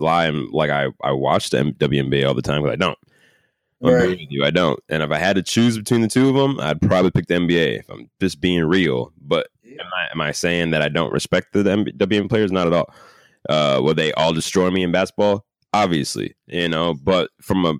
lie. 0.00 0.26
I'm, 0.26 0.50
like 0.52 0.70
I 0.70 0.88
I 1.02 1.12
watch 1.12 1.50
the 1.50 1.58
WNBA 1.78 2.26
all 2.26 2.34
the 2.34 2.42
time, 2.42 2.62
but 2.62 2.70
I 2.70 2.76
don't. 2.76 2.98
I'm 3.82 3.92
Right. 3.94 4.08
with 4.10 4.20
you. 4.30 4.44
I 4.44 4.50
don't. 4.50 4.78
And 4.88 5.02
if 5.02 5.10
I 5.10 5.18
had 5.18 5.34
to 5.36 5.42
choose 5.42 5.76
between 5.76 6.02
the 6.02 6.08
two 6.08 6.28
of 6.28 6.34
them, 6.36 6.60
I'd 6.60 6.80
probably 6.80 7.10
pick 7.10 7.26
the 7.26 7.34
NBA. 7.34 7.80
If 7.80 7.90
I'm 7.90 8.08
just 8.20 8.40
being 8.40 8.64
real, 8.64 9.12
but 9.20 9.48
am 9.66 9.86
I 9.96 10.08
am 10.12 10.20
I 10.20 10.30
saying 10.32 10.70
that 10.70 10.82
I 10.82 10.88
don't 10.88 11.12
respect 11.12 11.52
the 11.52 11.62
WNBA 11.64 12.28
players? 12.28 12.52
Not 12.52 12.68
at 12.68 12.72
all. 12.72 12.94
Uh, 13.48 13.80
will 13.82 13.94
they 13.94 14.12
all 14.12 14.32
destroy 14.32 14.70
me 14.70 14.82
in 14.84 14.92
basketball? 14.92 15.44
Obviously, 15.72 16.34
you 16.46 16.68
know. 16.68 16.94
But 16.94 17.30
from 17.40 17.64
a 17.64 17.74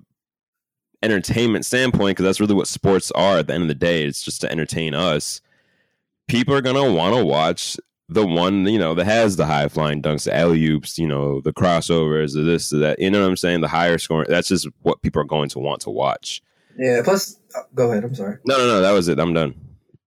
entertainment 1.03 1.65
standpoint, 1.65 2.17
because 2.17 2.25
that's 2.25 2.39
really 2.39 2.55
what 2.55 2.67
sports 2.67 3.11
are. 3.11 3.37
At 3.37 3.47
the 3.47 3.53
end 3.53 3.63
of 3.63 3.67
the 3.67 3.75
day, 3.75 4.05
it's 4.05 4.23
just 4.23 4.41
to 4.41 4.51
entertain 4.51 4.93
us. 4.93 5.41
People 6.27 6.55
are 6.55 6.61
gonna 6.61 6.91
want 6.91 7.15
to 7.15 7.23
watch 7.23 7.77
the 8.09 8.25
one 8.25 8.65
you 8.65 8.79
know 8.79 8.93
that 8.93 9.05
has 9.05 9.35
the 9.35 9.45
high 9.45 9.67
flying 9.67 10.01
dunks, 10.01 10.25
the 10.25 10.35
alley 10.35 10.63
oops, 10.65 10.97
you 10.97 11.07
know, 11.07 11.41
the 11.41 11.53
crossovers, 11.53 12.33
the 12.33 12.41
this, 12.41 12.69
the 12.69 12.77
that. 12.77 12.99
You 12.99 13.11
know 13.11 13.21
what 13.21 13.29
I'm 13.29 13.37
saying? 13.37 13.61
The 13.61 13.67
higher 13.67 13.97
scoring. 13.97 14.27
That's 14.29 14.47
just 14.47 14.67
what 14.81 15.01
people 15.01 15.21
are 15.21 15.25
going 15.25 15.49
to 15.49 15.59
want 15.59 15.81
to 15.81 15.89
watch. 15.89 16.41
Yeah. 16.77 17.01
Plus, 17.03 17.39
oh, 17.55 17.63
go 17.75 17.91
ahead. 17.91 18.03
I'm 18.03 18.15
sorry. 18.15 18.37
No, 18.45 18.57
no, 18.57 18.67
no. 18.67 18.81
That 18.81 18.91
was 18.91 19.07
it. 19.07 19.19
I'm 19.19 19.33
done. 19.33 19.55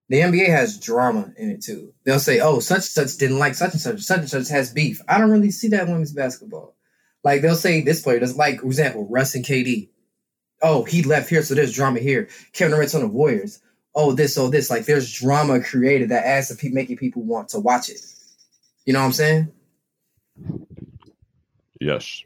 The 0.08 0.20
NBA 0.20 0.48
has 0.48 0.78
drama 0.78 1.32
in 1.36 1.50
it 1.50 1.62
too. 1.62 1.92
They'll 2.04 2.20
say, 2.20 2.38
"Oh, 2.40 2.60
such 2.60 2.76
and 2.76 2.84
such 2.84 3.18
didn't 3.18 3.38
like 3.38 3.54
such 3.54 3.72
and 3.72 3.80
such. 3.80 4.00
Such 4.00 4.18
and 4.20 4.30
such 4.30 4.48
has 4.48 4.72
beef." 4.72 5.00
I 5.08 5.18
don't 5.18 5.30
really 5.30 5.50
see 5.50 5.68
that 5.68 5.86
in 5.86 5.92
women's 5.92 6.12
basketball. 6.12 6.76
Like 7.24 7.42
they'll 7.42 7.56
say 7.56 7.80
this 7.80 8.02
player 8.02 8.20
doesn't 8.20 8.36
like, 8.36 8.60
for 8.60 8.66
example, 8.66 9.08
Russ 9.10 9.34
and 9.34 9.44
KD. 9.44 9.88
Oh, 10.62 10.84
he 10.84 11.02
left 11.02 11.28
here, 11.28 11.42
so 11.42 11.54
there's 11.54 11.74
drama 11.74 12.00
here. 12.00 12.28
Kevin 12.52 12.72
Durant's 12.72 12.94
on 12.94 13.02
the 13.02 13.08
Warriors. 13.08 13.60
Oh, 13.94 14.12
this, 14.12 14.36
oh, 14.38 14.48
this. 14.48 14.70
Like 14.70 14.86
there's 14.86 15.12
drama 15.12 15.60
created 15.60 16.08
that 16.10 16.24
adds 16.24 16.48
to 16.48 16.54
pe- 16.54 16.68
making 16.68 16.96
people 16.96 17.22
want 17.22 17.48
to 17.50 17.60
watch 17.60 17.88
it. 17.88 18.00
You 18.84 18.92
know 18.92 19.00
what 19.00 19.06
I'm 19.06 19.12
saying? 19.12 19.52
Yes. 21.80 22.22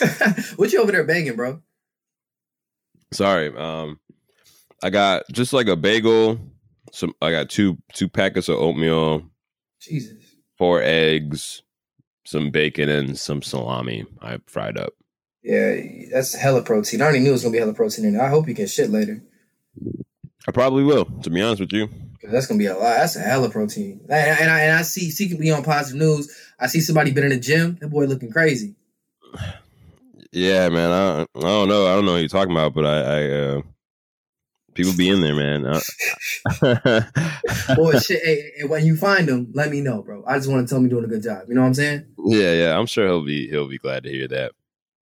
what 0.56 0.72
you 0.72 0.80
over 0.80 0.92
there 0.92 1.04
banging, 1.04 1.36
bro? 1.36 1.60
Sorry. 3.12 3.54
Um, 3.56 3.98
I 4.82 4.90
got 4.90 5.24
just 5.32 5.52
like 5.52 5.66
a 5.66 5.76
bagel. 5.76 6.38
Some. 6.92 7.14
I 7.20 7.30
got 7.30 7.50
two 7.50 7.76
two 7.94 8.08
packets 8.08 8.48
of 8.48 8.56
oatmeal, 8.56 9.22
Jesus. 9.80 10.16
four 10.56 10.80
eggs, 10.82 11.62
some 12.24 12.50
bacon, 12.50 12.88
and 12.88 13.18
some 13.18 13.42
salami. 13.42 14.06
I 14.22 14.38
fried 14.46 14.78
up. 14.78 14.92
Yeah, 15.42 15.80
that's 16.12 16.34
hella 16.34 16.62
protein. 16.62 17.00
I 17.00 17.04
already 17.04 17.20
knew 17.20 17.30
it 17.30 17.32
was 17.32 17.42
gonna 17.42 17.52
be 17.52 17.58
hella 17.58 17.74
protein 17.74 18.04
in 18.04 18.14
there. 18.14 18.22
I 18.22 18.28
hope 18.28 18.48
you 18.48 18.54
get 18.54 18.70
shit 18.70 18.90
later. 18.90 19.22
I 20.46 20.52
probably 20.52 20.84
will. 20.84 21.04
To 21.04 21.30
be 21.30 21.42
honest 21.42 21.60
with 21.60 21.72
you. 21.72 21.88
that's 22.22 22.46
gonna 22.46 22.58
be 22.58 22.66
a 22.66 22.74
lot. 22.74 22.96
That's 22.96 23.16
a 23.16 23.20
hella 23.20 23.50
protein. 23.50 24.00
And, 24.08 24.40
and 24.40 24.50
I 24.50 24.60
and 24.62 24.78
I 24.78 24.82
see 24.82 25.10
see 25.10 25.36
me 25.36 25.50
on 25.50 25.62
positive 25.62 26.00
news. 26.00 26.34
I 26.58 26.66
see 26.66 26.80
somebody 26.80 27.12
been 27.12 27.24
in 27.24 27.30
the 27.30 27.38
gym. 27.38 27.78
That 27.80 27.88
boy 27.88 28.06
looking 28.06 28.32
crazy. 28.32 28.74
Yeah, 30.32 30.68
man. 30.68 30.90
I, 30.90 31.22
I 31.22 31.26
don't 31.34 31.68
know. 31.68 31.86
I 31.86 31.94
don't 31.94 32.04
know 32.04 32.12
what 32.12 32.18
you're 32.18 32.28
talking 32.28 32.52
about, 32.52 32.74
but 32.74 32.84
I, 32.84 33.00
I 33.00 33.30
uh, 33.30 33.62
people 34.74 34.92
be 34.94 35.08
in 35.08 35.20
there, 35.20 35.34
man. 35.34 35.62
Boy, 37.74 37.98
shit. 37.98 38.22
Hey, 38.22 38.52
hey, 38.56 38.64
when 38.66 38.84
you 38.84 38.96
find 38.96 39.28
him, 39.28 39.50
let 39.54 39.70
me 39.70 39.80
know, 39.80 40.02
bro. 40.02 40.24
I 40.26 40.36
just 40.36 40.50
want 40.50 40.66
to 40.66 40.70
tell 40.70 40.78
him 40.78 40.84
you're 40.84 41.00
doing 41.00 41.04
a 41.04 41.14
good 41.14 41.22
job. 41.22 41.48
You 41.48 41.54
know 41.54 41.62
what 41.62 41.68
I'm 41.68 41.74
saying? 41.74 42.06
yeah, 42.26 42.52
yeah. 42.52 42.78
I'm 42.78 42.86
sure 42.86 43.06
he'll 43.06 43.24
be 43.24 43.48
he'll 43.48 43.68
be 43.68 43.78
glad 43.78 44.04
to 44.04 44.10
hear 44.10 44.28
that. 44.28 44.52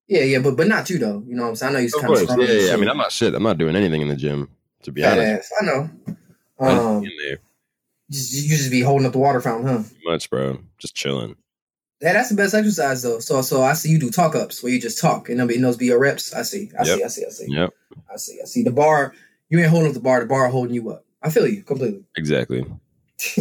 Yeah, 0.07 0.21
yeah, 0.23 0.39
but 0.39 0.55
but 0.55 0.67
not 0.67 0.89
you 0.89 0.99
though. 0.99 1.23
You 1.27 1.35
know 1.35 1.43
what 1.43 1.49
I'm 1.49 1.55
saying? 1.55 1.71
I 1.71 1.73
know 1.73 1.79
you're 1.79 1.99
kind 1.99 2.13
of 2.13 2.27
course. 2.27 2.49
Yeah, 2.49 2.67
yeah. 2.67 2.73
I 2.73 2.77
mean, 2.77 2.89
I'm 2.89 2.97
not 2.97 3.11
shit. 3.11 3.33
I'm 3.33 3.43
not 3.43 3.57
doing 3.57 3.75
anything 3.75 4.01
in 4.01 4.07
the 4.07 4.15
gym. 4.15 4.49
To 4.83 4.91
be 4.91 5.01
fat 5.01 5.17
honest, 5.17 5.51
ass. 5.51 5.61
I 5.61 5.65
know. 5.65 5.89
Um, 6.59 7.03
in 7.03 7.11
there 7.27 7.39
just, 8.11 8.33
you 8.33 8.49
just 8.49 8.71
be 8.71 8.81
holding 8.81 9.05
up 9.05 9.13
the 9.13 9.19
water 9.19 9.41
fountain, 9.41 9.67
huh? 9.67 9.83
too 9.83 10.09
much, 10.09 10.29
bro. 10.29 10.59
Just 10.77 10.95
chilling. 10.95 11.35
Yeah, 12.01 12.13
that's 12.13 12.29
the 12.29 12.35
best 12.35 12.53
exercise 12.53 13.01
though. 13.01 13.19
So 13.19 13.41
so 13.41 13.63
I 13.63 13.73
see 13.73 13.89
you 13.89 13.99
do 13.99 14.11
talk 14.11 14.35
ups 14.35 14.61
where 14.61 14.71
you 14.71 14.81
just 14.81 14.99
talk 14.99 15.29
and 15.29 15.39
and 15.39 15.63
those 15.63 15.77
be 15.77 15.87
your 15.87 15.99
reps. 15.99 16.33
I 16.33 16.41
see. 16.43 16.69
I 16.77 16.83
Yep. 16.83 16.97
see. 16.97 17.03
I 17.03 17.07
see. 17.07 17.25
I 17.25 17.29
see. 17.29 17.45
Yep. 17.49 17.73
I 18.13 18.17
see. 18.17 18.39
I 18.41 18.45
see. 18.45 18.63
The 18.63 18.71
bar, 18.71 19.13
you 19.49 19.59
ain't 19.59 19.69
holding 19.69 19.87
up 19.89 19.93
the 19.93 20.01
bar. 20.01 20.19
The 20.19 20.25
bar 20.25 20.49
holding 20.49 20.75
you 20.75 20.89
up. 20.91 21.05
I 21.23 21.29
feel 21.29 21.47
you 21.47 21.63
completely. 21.63 22.03
Exactly. 22.17 22.65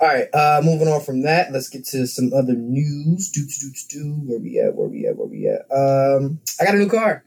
All 0.00 0.08
right. 0.08 0.26
Uh, 0.32 0.62
moving 0.64 0.88
on 0.88 1.02
from 1.02 1.22
that, 1.22 1.52
let's 1.52 1.68
get 1.68 1.84
to 1.84 2.06
some 2.06 2.32
other 2.32 2.54
news. 2.54 3.30
Do 3.30 3.42
do 3.42 3.70
do 3.70 3.88
do. 3.90 4.14
Where 4.26 4.40
we 4.40 4.58
at? 4.58 4.74
Where 4.74 4.88
we 4.88 5.06
at? 5.06 5.16
Where 5.16 5.28
we 5.28 5.43
at? 5.43 5.43
Um, 5.70 6.40
I 6.60 6.64
got 6.64 6.74
a 6.74 6.78
new 6.78 6.88
car. 6.88 7.24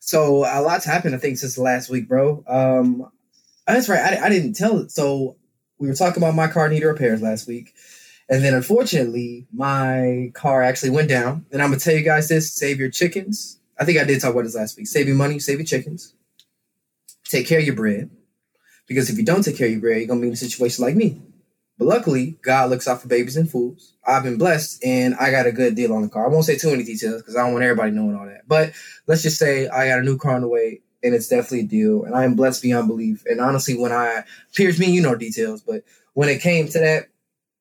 So 0.00 0.38
a 0.38 0.60
lot's 0.60 0.84
happened, 0.84 1.14
I 1.14 1.18
think, 1.18 1.38
since 1.38 1.56
last 1.56 1.88
week, 1.88 2.08
bro. 2.08 2.44
Um, 2.48 3.08
that's 3.66 3.88
right. 3.88 4.00
I, 4.00 4.26
I 4.26 4.28
didn't 4.28 4.54
tell 4.54 4.78
it. 4.78 4.90
So 4.90 5.36
we 5.78 5.88
were 5.88 5.94
talking 5.94 6.22
about 6.22 6.34
my 6.34 6.48
car 6.48 6.68
needing 6.68 6.88
repairs 6.88 7.22
last 7.22 7.46
week. 7.46 7.74
And 8.28 8.42
then 8.42 8.54
unfortunately, 8.54 9.46
my 9.52 10.30
car 10.34 10.62
actually 10.62 10.90
went 10.90 11.08
down. 11.08 11.46
And 11.52 11.60
I'm 11.60 11.70
gonna 11.70 11.80
tell 11.80 11.94
you 11.94 12.02
guys 12.02 12.28
this: 12.28 12.52
save 12.52 12.78
your 12.78 12.90
chickens. 12.90 13.58
I 13.78 13.84
think 13.84 13.98
I 13.98 14.04
did 14.04 14.20
talk 14.20 14.32
about 14.32 14.44
this 14.44 14.54
last 14.54 14.76
week. 14.76 14.86
Save 14.86 15.06
your 15.06 15.16
money, 15.16 15.38
save 15.38 15.58
your 15.58 15.66
chickens. 15.66 16.14
Take 17.24 17.46
care 17.46 17.58
of 17.58 17.64
your 17.64 17.74
bread. 17.74 18.10
Because 18.86 19.10
if 19.10 19.18
you 19.18 19.24
don't 19.24 19.42
take 19.42 19.56
care 19.56 19.66
of 19.66 19.72
your 19.72 19.80
bread, 19.80 19.98
you're 19.98 20.08
gonna 20.08 20.20
be 20.20 20.28
in 20.28 20.32
a 20.32 20.36
situation 20.36 20.84
like 20.84 20.96
me. 20.96 21.20
But 21.82 21.88
luckily, 21.88 22.38
God 22.42 22.70
looks 22.70 22.86
out 22.86 23.02
for 23.02 23.08
babies 23.08 23.36
and 23.36 23.50
fools. 23.50 23.94
I've 24.06 24.22
been 24.22 24.38
blessed 24.38 24.84
and 24.84 25.16
I 25.16 25.32
got 25.32 25.48
a 25.48 25.52
good 25.52 25.74
deal 25.74 25.92
on 25.92 26.02
the 26.02 26.08
car. 26.08 26.24
I 26.24 26.28
won't 26.28 26.44
say 26.44 26.56
too 26.56 26.70
many 26.70 26.84
details 26.84 27.20
because 27.20 27.34
I 27.34 27.42
don't 27.42 27.54
want 27.54 27.64
everybody 27.64 27.90
knowing 27.90 28.14
all 28.14 28.24
that. 28.26 28.46
But 28.46 28.72
let's 29.08 29.22
just 29.22 29.36
say 29.36 29.66
I 29.66 29.88
got 29.88 29.98
a 29.98 30.02
new 30.02 30.16
car 30.16 30.36
on 30.36 30.42
the 30.42 30.48
way 30.48 30.82
and 31.02 31.12
it's 31.12 31.26
definitely 31.26 31.62
a 31.62 31.64
deal. 31.64 32.04
And 32.04 32.14
I 32.14 32.22
am 32.22 32.36
blessed 32.36 32.62
beyond 32.62 32.86
belief. 32.86 33.24
And 33.26 33.40
honestly, 33.40 33.76
when 33.76 33.90
I, 33.90 34.22
Pierce, 34.54 34.78
me, 34.78 34.92
you 34.92 35.02
know 35.02 35.16
details, 35.16 35.60
but 35.60 35.82
when 36.14 36.28
it 36.28 36.40
came 36.40 36.68
to 36.68 36.78
that, 36.78 37.08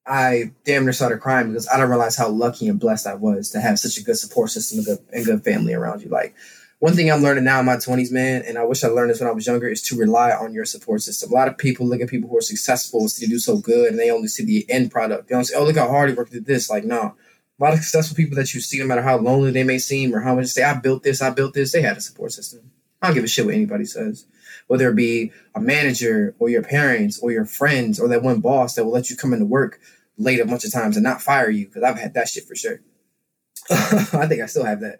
I 0.05 0.51
damn 0.65 0.83
near 0.83 0.93
started 0.93 1.19
crying 1.19 1.47
because 1.47 1.67
I 1.67 1.77
didn't 1.77 1.89
realize 1.89 2.15
how 2.15 2.29
lucky 2.29 2.67
and 2.67 2.79
blessed 2.79 3.07
I 3.07 3.15
was 3.15 3.49
to 3.51 3.59
have 3.59 3.79
such 3.79 3.97
a 3.97 4.03
good 4.03 4.17
support 4.17 4.51
system 4.51 4.77
and 4.77 4.85
good, 4.85 4.99
and 5.11 5.25
good 5.25 5.43
family 5.43 5.73
around 5.73 6.03
you. 6.03 6.09
Like, 6.09 6.35
one 6.81 6.95
thing 6.95 7.11
I'm 7.11 7.21
learning 7.21 7.43
now 7.43 7.59
in 7.59 7.67
my 7.67 7.75
20s, 7.75 8.11
man, 8.11 8.41
and 8.41 8.57
I 8.57 8.63
wish 8.63 8.83
I 8.83 8.87
learned 8.87 9.11
this 9.11 9.19
when 9.19 9.29
I 9.29 9.33
was 9.33 9.45
younger, 9.45 9.67
is 9.67 9.83
to 9.83 9.95
rely 9.95 10.31
on 10.31 10.51
your 10.51 10.65
support 10.65 11.03
system. 11.03 11.31
A 11.31 11.35
lot 11.35 11.47
of 11.47 11.55
people 11.59 11.85
look 11.85 12.01
at 12.01 12.09
people 12.09 12.27
who 12.27 12.39
are 12.39 12.41
successful 12.41 13.01
and 13.01 13.11
see 13.11 13.27
do 13.27 13.37
so 13.37 13.57
good, 13.57 13.91
and 13.91 13.99
they 13.99 14.09
only 14.09 14.27
see 14.27 14.43
the 14.43 14.65
end 14.67 14.89
product. 14.89 15.27
They 15.27 15.35
don't 15.35 15.43
say, 15.43 15.53
oh, 15.55 15.63
look 15.63 15.77
how 15.77 15.87
hard 15.87 16.09
he 16.09 16.15
worked 16.15 16.33
at 16.33 16.47
this. 16.47 16.71
Like, 16.71 16.83
no. 16.83 17.15
A 17.59 17.63
lot 17.63 17.73
of 17.73 17.79
successful 17.81 18.15
people 18.15 18.35
that 18.35 18.55
you 18.55 18.61
see, 18.61 18.79
no 18.79 18.87
matter 18.87 19.03
how 19.03 19.19
lonely 19.19 19.51
they 19.51 19.63
may 19.63 19.77
seem 19.77 20.11
or 20.11 20.21
how 20.21 20.33
much 20.33 20.45
they 20.45 20.47
say, 20.47 20.63
I 20.63 20.73
built 20.73 21.03
this, 21.03 21.21
I 21.21 21.29
built 21.29 21.53
this, 21.53 21.71
they 21.71 21.83
had 21.83 21.97
a 21.97 22.01
support 22.01 22.31
system. 22.31 22.71
I 22.99 23.07
don't 23.07 23.13
give 23.13 23.25
a 23.25 23.27
shit 23.27 23.45
what 23.45 23.53
anybody 23.53 23.85
says. 23.85 24.25
Whether 24.65 24.89
it 24.89 24.95
be 24.95 25.31
a 25.53 25.61
manager 25.61 26.33
or 26.39 26.49
your 26.49 26.63
parents 26.63 27.19
or 27.19 27.31
your 27.31 27.45
friends 27.45 27.99
or 27.99 28.07
that 28.07 28.23
one 28.23 28.39
boss 28.39 28.73
that 28.73 28.85
will 28.85 28.91
let 28.91 29.11
you 29.11 29.15
come 29.15 29.33
into 29.33 29.45
work 29.45 29.79
late 30.17 30.39
a 30.39 30.45
bunch 30.45 30.65
of 30.65 30.73
times 30.73 30.97
and 30.97 31.03
not 31.03 31.21
fire 31.21 31.51
you, 31.51 31.67
because 31.67 31.83
I've 31.83 31.99
had 31.99 32.15
that 32.15 32.27
shit 32.27 32.45
for 32.45 32.55
sure. 32.55 32.81
I 33.69 34.25
think 34.25 34.41
I 34.41 34.47
still 34.47 34.65
have 34.65 34.79
that 34.79 34.97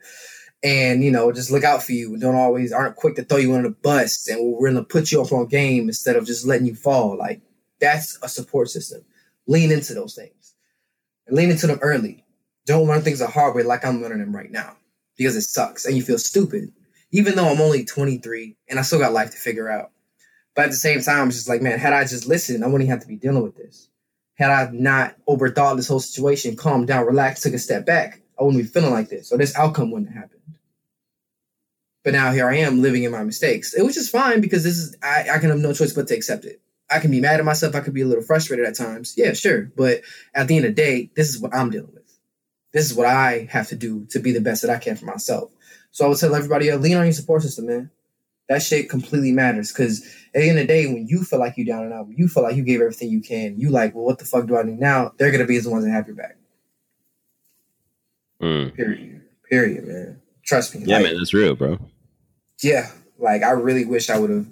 and 0.63 1.03
you 1.03 1.11
know 1.11 1.31
just 1.31 1.51
look 1.51 1.63
out 1.63 1.83
for 1.83 1.91
you. 1.91 2.17
Don't 2.17 2.35
always 2.35 2.71
aren't 2.71 2.95
quick 2.95 3.15
to 3.15 3.23
throw 3.23 3.37
you 3.37 3.53
under 3.53 3.69
the 3.69 3.75
bus 3.75 4.27
and 4.27 4.53
we're 4.53 4.69
gonna 4.69 4.83
put 4.83 5.11
you 5.11 5.21
up 5.21 5.31
on 5.31 5.47
game 5.47 5.87
instead 5.87 6.15
of 6.15 6.25
just 6.25 6.45
letting 6.45 6.67
you 6.67 6.75
fall. 6.75 7.17
Like 7.17 7.41
that's 7.79 8.17
a 8.21 8.29
support 8.29 8.69
system. 8.69 9.03
Lean 9.47 9.71
into 9.71 9.93
those 9.93 10.15
things. 10.15 10.55
Lean 11.29 11.49
into 11.49 11.67
them 11.67 11.79
early. 11.81 12.25
Don't 12.65 12.87
learn 12.87 13.01
things 13.01 13.19
the 13.19 13.27
hard 13.27 13.55
way 13.55 13.63
like 13.63 13.83
i'm 13.85 14.01
learning 14.01 14.19
them 14.19 14.35
right 14.35 14.51
now 14.51 14.77
because 15.17 15.35
it 15.35 15.41
sucks 15.41 15.85
and 15.85 15.95
you 15.95 16.03
feel 16.03 16.19
stupid. 16.19 16.71
Even 17.11 17.35
though 17.35 17.47
i'm 17.47 17.61
only 17.61 17.83
23 17.83 18.55
and 18.69 18.77
i 18.77 18.81
still 18.81 18.99
got 18.99 19.13
life 19.13 19.31
to 19.31 19.37
figure 19.37 19.69
out. 19.69 19.91
But 20.55 20.65
at 20.65 20.71
the 20.71 20.77
same 20.77 21.01
time 21.01 21.27
it's 21.27 21.37
just 21.37 21.49
like 21.49 21.61
man 21.61 21.79
had 21.79 21.93
i 21.93 22.03
just 22.03 22.27
listened 22.27 22.63
i 22.63 22.67
wouldn't 22.67 22.89
have 22.89 23.01
to 23.01 23.07
be 23.07 23.15
dealing 23.15 23.43
with 23.43 23.57
this. 23.57 23.89
Had 24.35 24.51
i 24.51 24.69
not 24.71 25.15
overthought 25.27 25.77
this 25.77 25.87
whole 25.87 25.99
situation 25.99 26.55
calmed 26.55 26.87
down 26.87 27.07
relaxed 27.07 27.43
took 27.43 27.53
a 27.53 27.59
step 27.59 27.85
back 27.85 28.21
i 28.39 28.43
wouldn't 28.43 28.63
be 28.63 28.67
feeling 28.67 28.91
like 28.91 29.09
this 29.09 29.31
or 29.31 29.37
this 29.37 29.55
outcome 29.57 29.91
wouldn't 29.91 30.11
have 30.11 30.23
happened. 30.23 30.41
but 32.03 32.13
now 32.13 32.31
here 32.31 32.49
I 32.49 32.57
am 32.57 32.81
living 32.81 33.03
in 33.03 33.11
my 33.11 33.23
mistakes, 33.23 33.73
which 33.77 33.97
is 33.97 34.09
fine 34.09 34.41
because 34.41 34.63
this 34.63 34.77
is 34.77 34.95
I, 35.03 35.27
I 35.33 35.39
can 35.39 35.49
have 35.49 35.59
no 35.59 35.73
choice 35.73 35.93
but 35.93 36.07
to 36.07 36.15
accept 36.15 36.45
it. 36.45 36.61
I 36.91 36.99
can 36.99 37.11
be 37.11 37.21
mad 37.21 37.39
at 37.39 37.45
myself. 37.45 37.73
I 37.73 37.79
could 37.79 37.93
be 37.93 38.01
a 38.01 38.05
little 38.05 38.23
frustrated 38.23 38.65
at 38.65 38.75
times. 38.75 39.13
Yeah, 39.15 39.33
sure. 39.33 39.71
But 39.77 40.01
at 40.33 40.47
the 40.47 40.57
end 40.57 40.65
of 40.65 40.75
the 40.75 40.81
day, 40.81 41.09
this 41.15 41.29
is 41.29 41.39
what 41.39 41.55
I'm 41.55 41.69
dealing 41.69 41.93
with. 41.93 42.01
This 42.73 42.89
is 42.89 42.95
what 42.95 43.07
I 43.07 43.47
have 43.49 43.69
to 43.69 43.75
do 43.75 44.05
to 44.09 44.19
be 44.19 44.31
the 44.31 44.41
best 44.41 44.61
that 44.61 44.71
I 44.71 44.77
can 44.77 44.97
for 44.97 45.05
myself. 45.05 45.51
So 45.91 46.05
I 46.05 46.09
would 46.09 46.17
tell 46.17 46.35
everybody, 46.35 46.71
lean 46.71 46.97
on 46.97 47.05
your 47.05 47.13
support 47.13 47.41
system, 47.41 47.67
man. 47.67 47.91
That 48.49 48.61
shit 48.61 48.89
completely 48.89 49.31
matters 49.31 49.71
because 49.71 50.03
at 50.33 50.41
the 50.41 50.49
end 50.49 50.59
of 50.59 50.67
the 50.67 50.73
day, 50.73 50.85
when 50.87 51.07
you 51.07 51.23
feel 51.23 51.39
like 51.39 51.53
you're 51.55 51.65
down 51.65 51.85
and 51.85 51.93
out, 51.93 52.07
you 52.09 52.27
feel 52.27 52.43
like 52.43 52.55
you 52.55 52.63
gave 52.63 52.81
everything 52.81 53.09
you 53.09 53.21
can, 53.21 53.57
you 53.57 53.69
like, 53.69 53.95
well, 53.95 54.03
what 54.03 54.19
the 54.19 54.25
fuck 54.25 54.45
do 54.45 54.57
I 54.57 54.63
do 54.63 54.71
now? 54.71 55.13
They're 55.17 55.31
gonna 55.31 55.45
be 55.45 55.57
the 55.59 55.69
ones 55.69 55.85
that 55.85 55.91
have 55.91 56.07
your 56.07 56.17
back. 56.17 56.37
Mm. 58.41 58.75
Period. 58.75 59.21
Period, 59.49 59.87
man. 59.87 60.21
Trust 60.45 60.75
me. 60.75 60.83
Yeah, 60.85 60.97
like, 60.97 61.05
man, 61.05 61.17
that's 61.17 61.33
real, 61.33 61.55
bro. 61.55 61.77
Yeah, 62.61 62.91
like 63.17 63.43
I 63.43 63.51
really 63.51 63.85
wish 63.85 64.09
I 64.09 64.17
would 64.17 64.29
have 64.29 64.47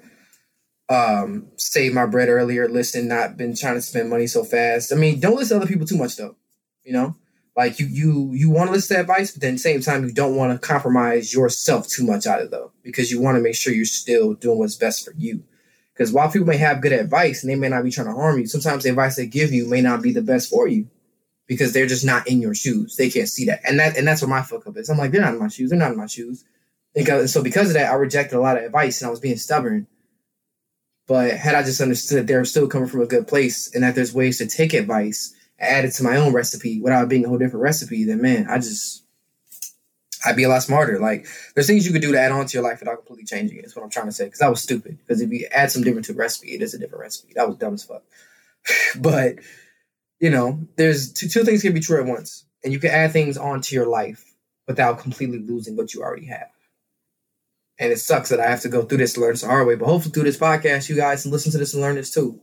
um 0.90 1.48
saved 1.58 1.94
my 1.94 2.06
bread 2.06 2.30
earlier, 2.30 2.68
listen, 2.68 3.08
not 3.08 3.38
been 3.38 3.56
trying 3.56 3.76
to 3.76 3.82
spend 3.82 4.10
money 4.10 4.28
so 4.28 4.44
fast. 4.44 4.92
I 4.92 4.96
mean, 4.96 5.20
don't 5.20 5.36
listen 5.36 5.58
to 5.58 5.64
other 5.64 5.72
people 5.72 5.88
too 5.88 5.98
much 5.98 6.16
though. 6.16 6.36
You 6.84 6.94
know, 6.94 7.16
like 7.56 7.80
you 7.80 7.88
you 7.88 8.32
you 8.34 8.50
want 8.50 8.68
to 8.70 8.74
listen 8.74 8.96
to 8.96 9.02
advice, 9.02 9.32
but 9.32 9.42
then 9.42 9.52
at 9.52 9.54
the 9.56 9.60
same 9.60 9.82
time 9.82 10.06
you 10.06 10.14
don't 10.14 10.36
want 10.36 10.54
to 10.54 10.68
compromise 10.68 11.34
yourself 11.34 11.88
too 11.88 12.06
much 12.06 12.28
out 12.28 12.42
of 12.42 12.52
though, 12.52 12.72
because 12.84 13.12
you 13.12 13.22
want 13.22 13.38
to 13.38 13.42
make 13.42 13.56
sure 13.56 13.74
you're 13.74 13.86
still 13.86 14.34
doing 14.34 14.60
what's 14.60 14.76
best 14.76 15.06
for 15.06 15.14
you. 15.18 15.44
Because 15.94 16.14
while 16.14 16.32
people 16.32 16.48
may 16.48 16.58
have 16.58 16.82
good 16.82 16.94
advice 16.94 17.44
and 17.44 17.52
they 17.52 17.56
may 17.56 17.68
not 17.68 17.84
be 17.84 17.92
trying 17.92 18.08
to 18.08 18.14
harm 18.14 18.40
you, 18.40 18.48
sometimes 18.48 18.84
the 18.84 18.90
advice 18.90 19.18
they 19.18 19.26
give 19.26 19.52
you 19.52 19.68
may 19.68 19.82
not 19.82 20.02
be 20.02 20.14
the 20.14 20.22
best 20.22 20.50
for 20.50 20.68
you 20.68 20.88
because 21.50 21.74
they're 21.74 21.88
just 21.88 22.06
not 22.06 22.28
in 22.28 22.40
your 22.42 22.54
shoes. 22.54 22.96
They 22.96 23.10
can't 23.10 23.28
see 23.28 23.44
that, 23.46 23.60
and 23.68 23.78
that 23.80 23.98
and 23.98 24.08
that's 24.08 24.22
what 24.22 24.30
my 24.30 24.44
fuck 24.44 24.66
up 24.68 24.78
is. 24.78 24.90
I'm 24.90 24.98
like, 24.98 25.12
they're 25.12 25.20
not 25.20 25.34
in 25.34 25.40
my 25.40 25.50
shoes. 25.50 25.72
They're 25.72 25.80
not 25.80 25.92
in 25.92 25.98
my 25.98 26.06
shoes. 26.06 26.46
Because, 26.96 27.32
so 27.34 27.44
because 27.44 27.68
of 27.70 27.74
that, 27.74 27.92
I 27.92 27.96
rejected 27.96 28.36
a 28.36 28.42
lot 28.42 28.58
of 28.58 28.64
advice 28.64 29.02
and 29.02 29.08
I 29.08 29.12
was 29.12 29.20
being 29.20 29.38
stubborn. 29.38 29.88
But 31.08 31.32
had 31.32 31.56
I 31.56 31.64
just 31.64 31.82
understood 31.82 32.20
that 32.20 32.28
they're 32.28 32.46
still 32.46 32.68
coming 32.68 32.88
from 32.88 33.02
a 33.02 33.08
good 33.08 33.28
place 33.28 33.74
and 33.74 33.84
that 33.84 33.96
there's 33.96 34.14
ways 34.14 34.38
to 34.40 34.48
take 34.48 34.74
advice, 34.74 35.34
add 35.60 35.86
it 35.86 35.92
to 35.92 36.04
my 36.04 36.18
own 36.18 36.34
recipe 36.34 36.80
without 36.80 37.10
being 37.10 37.26
a 37.26 37.30
whole 37.30 37.38
different 37.38 37.64
recipe, 37.64 38.06
then 38.06 38.22
man, 38.22 38.48
I 38.48 38.58
just 38.58 39.04
I'd 40.26 40.36
be 40.36 40.44
a 40.44 40.50
lot 40.50 40.62
smarter. 40.62 41.00
Like 41.00 41.26
there's 41.56 41.68
things 41.68 41.86
you 41.86 41.94
could 41.94 42.02
do 42.02 42.12
to 42.12 42.20
add 42.20 42.32
on 42.32 42.46
to 42.46 42.54
your 42.54 42.64
life 42.64 42.80
without 42.80 42.98
completely 42.98 43.26
changing 43.26 43.58
it. 43.58 43.66
Is 43.66 43.76
what 43.76 43.84
I'm 43.84 43.90
trying 43.90 44.08
to 44.08 44.12
say. 44.12 44.26
Because 44.26 44.42
I 44.42 44.50
was 44.50 44.62
stupid. 44.62 45.00
Because 45.00 45.22
if 45.22 45.32
you 45.32 45.48
add 45.52 45.72
some 45.72 45.84
different 45.84 46.06
to 46.06 46.14
a 46.14 46.16
recipe, 46.16 46.54
it 46.54 46.62
is 46.62 46.74
a 46.74 46.80
different 46.80 47.02
recipe. 47.02 47.34
That 47.36 47.48
was 47.48 47.58
dumb 47.58 47.74
as 47.76 47.84
fuck. 47.84 48.04
but 49.00 49.36
you 50.20 50.30
know, 50.30 50.60
there's 50.76 51.12
two, 51.14 51.28
two 51.28 51.44
things 51.44 51.62
can 51.62 51.74
be 51.74 51.80
true 51.80 52.00
at 52.00 52.08
once, 52.08 52.46
and 52.64 52.74
you 52.74 52.80
can 52.80 52.92
add 52.92 53.12
things 53.12 53.38
onto 53.38 53.76
your 53.76 53.88
life 53.88 54.24
without 54.68 55.00
completely 55.00 55.40
losing 55.40 55.76
what 55.76 55.94
you 55.94 56.02
already 56.02 56.26
have. 56.28 56.50
And 57.80 57.92
it 57.92 58.00
sucks 58.00 58.30
that 58.30 58.42
I 58.42 58.50
have 58.50 58.62
to 58.62 58.70
go 58.70 58.84
through 58.84 58.98
this 58.98 59.14
to 59.14 59.22
learn 59.22 59.32
this 59.32 59.42
the 59.42 59.48
hard 59.48 59.66
way. 59.66 59.76
But 59.76 59.86
hopefully, 59.86 60.12
through 60.12 60.24
this 60.24 60.38
podcast, 60.38 60.90
you 60.90 60.96
guys 60.96 61.24
can 61.24 61.32
listen 61.32 61.52
to 61.54 61.58
this 61.58 61.74
and 61.74 61.82
learn 61.82 61.96
this 61.96 62.12
too. 62.14 62.40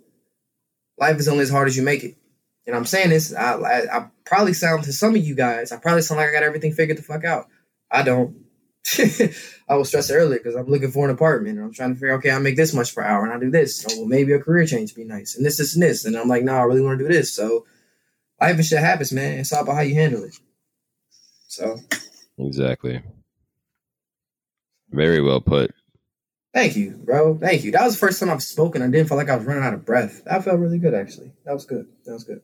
Life 0.98 1.18
is 1.18 1.28
only 1.28 1.42
as 1.42 1.50
hard 1.50 1.68
as 1.68 1.76
you 1.76 1.82
make 1.82 2.02
it. 2.04 2.16
And 2.66 2.74
I'm 2.74 2.86
saying 2.86 3.10
this, 3.10 3.34
I, 3.34 3.52
I, 3.54 3.98
I 3.98 4.06
probably 4.24 4.54
sound 4.54 4.84
to 4.84 4.92
some 4.92 5.14
of 5.14 5.24
you 5.24 5.34
guys, 5.34 5.70
I 5.70 5.76
probably 5.76 6.02
sound 6.02 6.18
like 6.18 6.30
I 6.30 6.32
got 6.32 6.42
everything 6.42 6.72
figured 6.72 6.98
the 6.98 7.02
fuck 7.02 7.24
out. 7.24 7.46
I 7.90 8.02
don't. 8.02 8.45
I 9.68 9.76
was 9.76 9.88
stressed 9.88 10.10
earlier 10.10 10.38
because 10.38 10.54
I'm 10.54 10.66
looking 10.66 10.90
for 10.90 11.04
an 11.04 11.14
apartment 11.14 11.56
and 11.56 11.66
I'm 11.66 11.72
trying 11.72 11.94
to 11.94 11.96
figure, 11.96 12.14
okay, 12.14 12.30
I 12.30 12.38
make 12.38 12.56
this 12.56 12.72
much 12.72 12.94
per 12.94 13.02
hour 13.02 13.24
and 13.24 13.32
I 13.32 13.38
do 13.38 13.50
this. 13.50 13.80
So 13.80 13.88
well, 13.98 14.06
maybe 14.06 14.32
a 14.32 14.38
career 14.38 14.66
change 14.66 14.92
would 14.92 15.02
be 15.02 15.08
nice. 15.08 15.36
And 15.36 15.44
this, 15.44 15.58
this, 15.58 15.74
and 15.74 15.82
this. 15.82 16.04
And 16.04 16.16
I'm 16.16 16.28
like, 16.28 16.44
no, 16.44 16.54
I 16.54 16.62
really 16.62 16.82
want 16.82 16.98
to 16.98 17.04
do 17.06 17.12
this. 17.12 17.32
So 17.32 17.66
life 18.40 18.56
and 18.56 18.64
shit 18.64 18.78
happens, 18.78 19.12
man. 19.12 19.40
It's 19.40 19.52
all 19.52 19.62
about 19.62 19.74
how 19.74 19.80
you 19.80 19.94
handle 19.94 20.24
it. 20.24 20.36
So 21.48 21.78
Exactly. 22.38 23.02
Very 24.90 25.20
well 25.20 25.40
put. 25.40 25.74
Thank 26.54 26.76
you, 26.76 26.92
bro. 27.04 27.36
Thank 27.36 27.64
you. 27.64 27.72
That 27.72 27.84
was 27.84 27.94
the 27.94 27.98
first 27.98 28.18
time 28.18 28.30
I've 28.30 28.42
spoken. 28.42 28.80
I 28.80 28.88
didn't 28.88 29.08
feel 29.08 29.18
like 29.18 29.28
I 29.28 29.36
was 29.36 29.44
running 29.44 29.62
out 29.62 29.74
of 29.74 29.84
breath. 29.84 30.24
That 30.24 30.42
felt 30.42 30.58
really 30.58 30.78
good, 30.78 30.94
actually. 30.94 31.32
That 31.44 31.52
was 31.52 31.66
good. 31.66 31.86
That 32.06 32.12
was 32.12 32.24
good. 32.24 32.40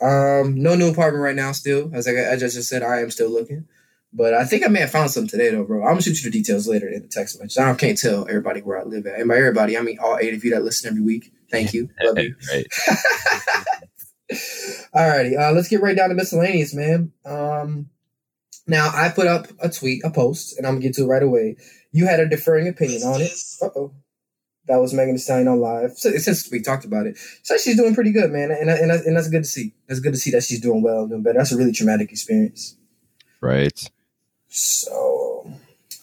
Um, 0.00 0.60
no 0.60 0.74
new 0.74 0.90
apartment 0.90 1.22
right 1.22 1.36
now. 1.36 1.52
Still, 1.52 1.90
as 1.94 2.08
I, 2.08 2.12
as 2.12 2.42
I 2.42 2.46
just 2.48 2.68
said, 2.68 2.82
I 2.82 3.00
am 3.00 3.10
still 3.10 3.30
looking. 3.30 3.68
But 4.14 4.34
I 4.34 4.44
think 4.44 4.64
I 4.64 4.68
may 4.68 4.80
have 4.80 4.90
found 4.90 5.10
something 5.10 5.30
today, 5.30 5.50
though, 5.50 5.64
bro. 5.64 5.82
I'm 5.82 5.92
gonna 5.92 6.02
shoot 6.02 6.22
you 6.22 6.30
the 6.30 6.38
details 6.38 6.68
later 6.68 6.86
in 6.86 7.02
the 7.02 7.08
text 7.08 7.40
message. 7.40 7.56
I 7.58 7.74
can't 7.74 7.96
tell 7.96 8.28
everybody 8.28 8.60
where 8.60 8.78
I 8.78 8.84
live 8.84 9.06
at, 9.06 9.18
and 9.18 9.28
by 9.28 9.36
everybody, 9.36 9.78
I 9.78 9.80
mean 9.80 9.98
all 9.98 10.18
eight 10.20 10.34
of 10.34 10.44
you 10.44 10.50
that 10.50 10.62
listen 10.62 10.90
every 10.90 11.02
week. 11.02 11.32
Thank 11.50 11.72
you. 11.72 11.88
Love 12.02 12.18
you. 12.18 12.34
right. 12.52 12.66
Alrighty, 14.94 15.38
uh, 15.38 15.52
let's 15.52 15.68
get 15.68 15.80
right 15.80 15.96
down 15.96 16.10
to 16.10 16.14
miscellaneous, 16.14 16.74
man. 16.74 17.12
Um, 17.24 17.88
now 18.66 18.90
I 18.94 19.08
put 19.08 19.26
up 19.26 19.48
a 19.60 19.70
tweet, 19.70 20.02
a 20.04 20.10
post, 20.10 20.58
and 20.58 20.66
I'm 20.66 20.74
gonna 20.74 20.82
get 20.82 20.94
to 20.96 21.04
it 21.04 21.06
right 21.06 21.22
away. 21.22 21.56
You 21.90 22.06
had 22.06 22.20
a 22.20 22.28
differing 22.28 22.68
opinion 22.68 23.02
on 23.02 23.20
it. 23.22 23.32
Uh 23.62 23.68
oh. 23.76 23.94
That 24.68 24.76
was 24.76 24.94
Megan 24.94 25.14
Thee 25.14 25.18
Stallion 25.18 25.48
on 25.48 25.58
live. 25.58 25.92
So, 25.96 26.10
since 26.12 26.50
we 26.50 26.60
talked 26.60 26.84
about 26.84 27.06
it, 27.06 27.18
so 27.42 27.56
she's 27.56 27.76
doing 27.76 27.94
pretty 27.94 28.12
good, 28.12 28.30
man, 28.30 28.50
and 28.50 28.70
and 28.70 28.90
and 28.90 29.16
that's 29.16 29.28
good 29.28 29.42
to 29.42 29.48
see. 29.48 29.74
That's 29.88 30.00
good 30.00 30.12
to 30.12 30.18
see 30.18 30.30
that 30.32 30.44
she's 30.44 30.60
doing 30.60 30.82
well 30.82 31.00
and 31.00 31.10
doing 31.10 31.22
better. 31.22 31.38
That's 31.38 31.52
a 31.52 31.56
really 31.56 31.72
traumatic 31.72 32.12
experience. 32.12 32.76
Right. 33.40 33.90
So 34.54 35.50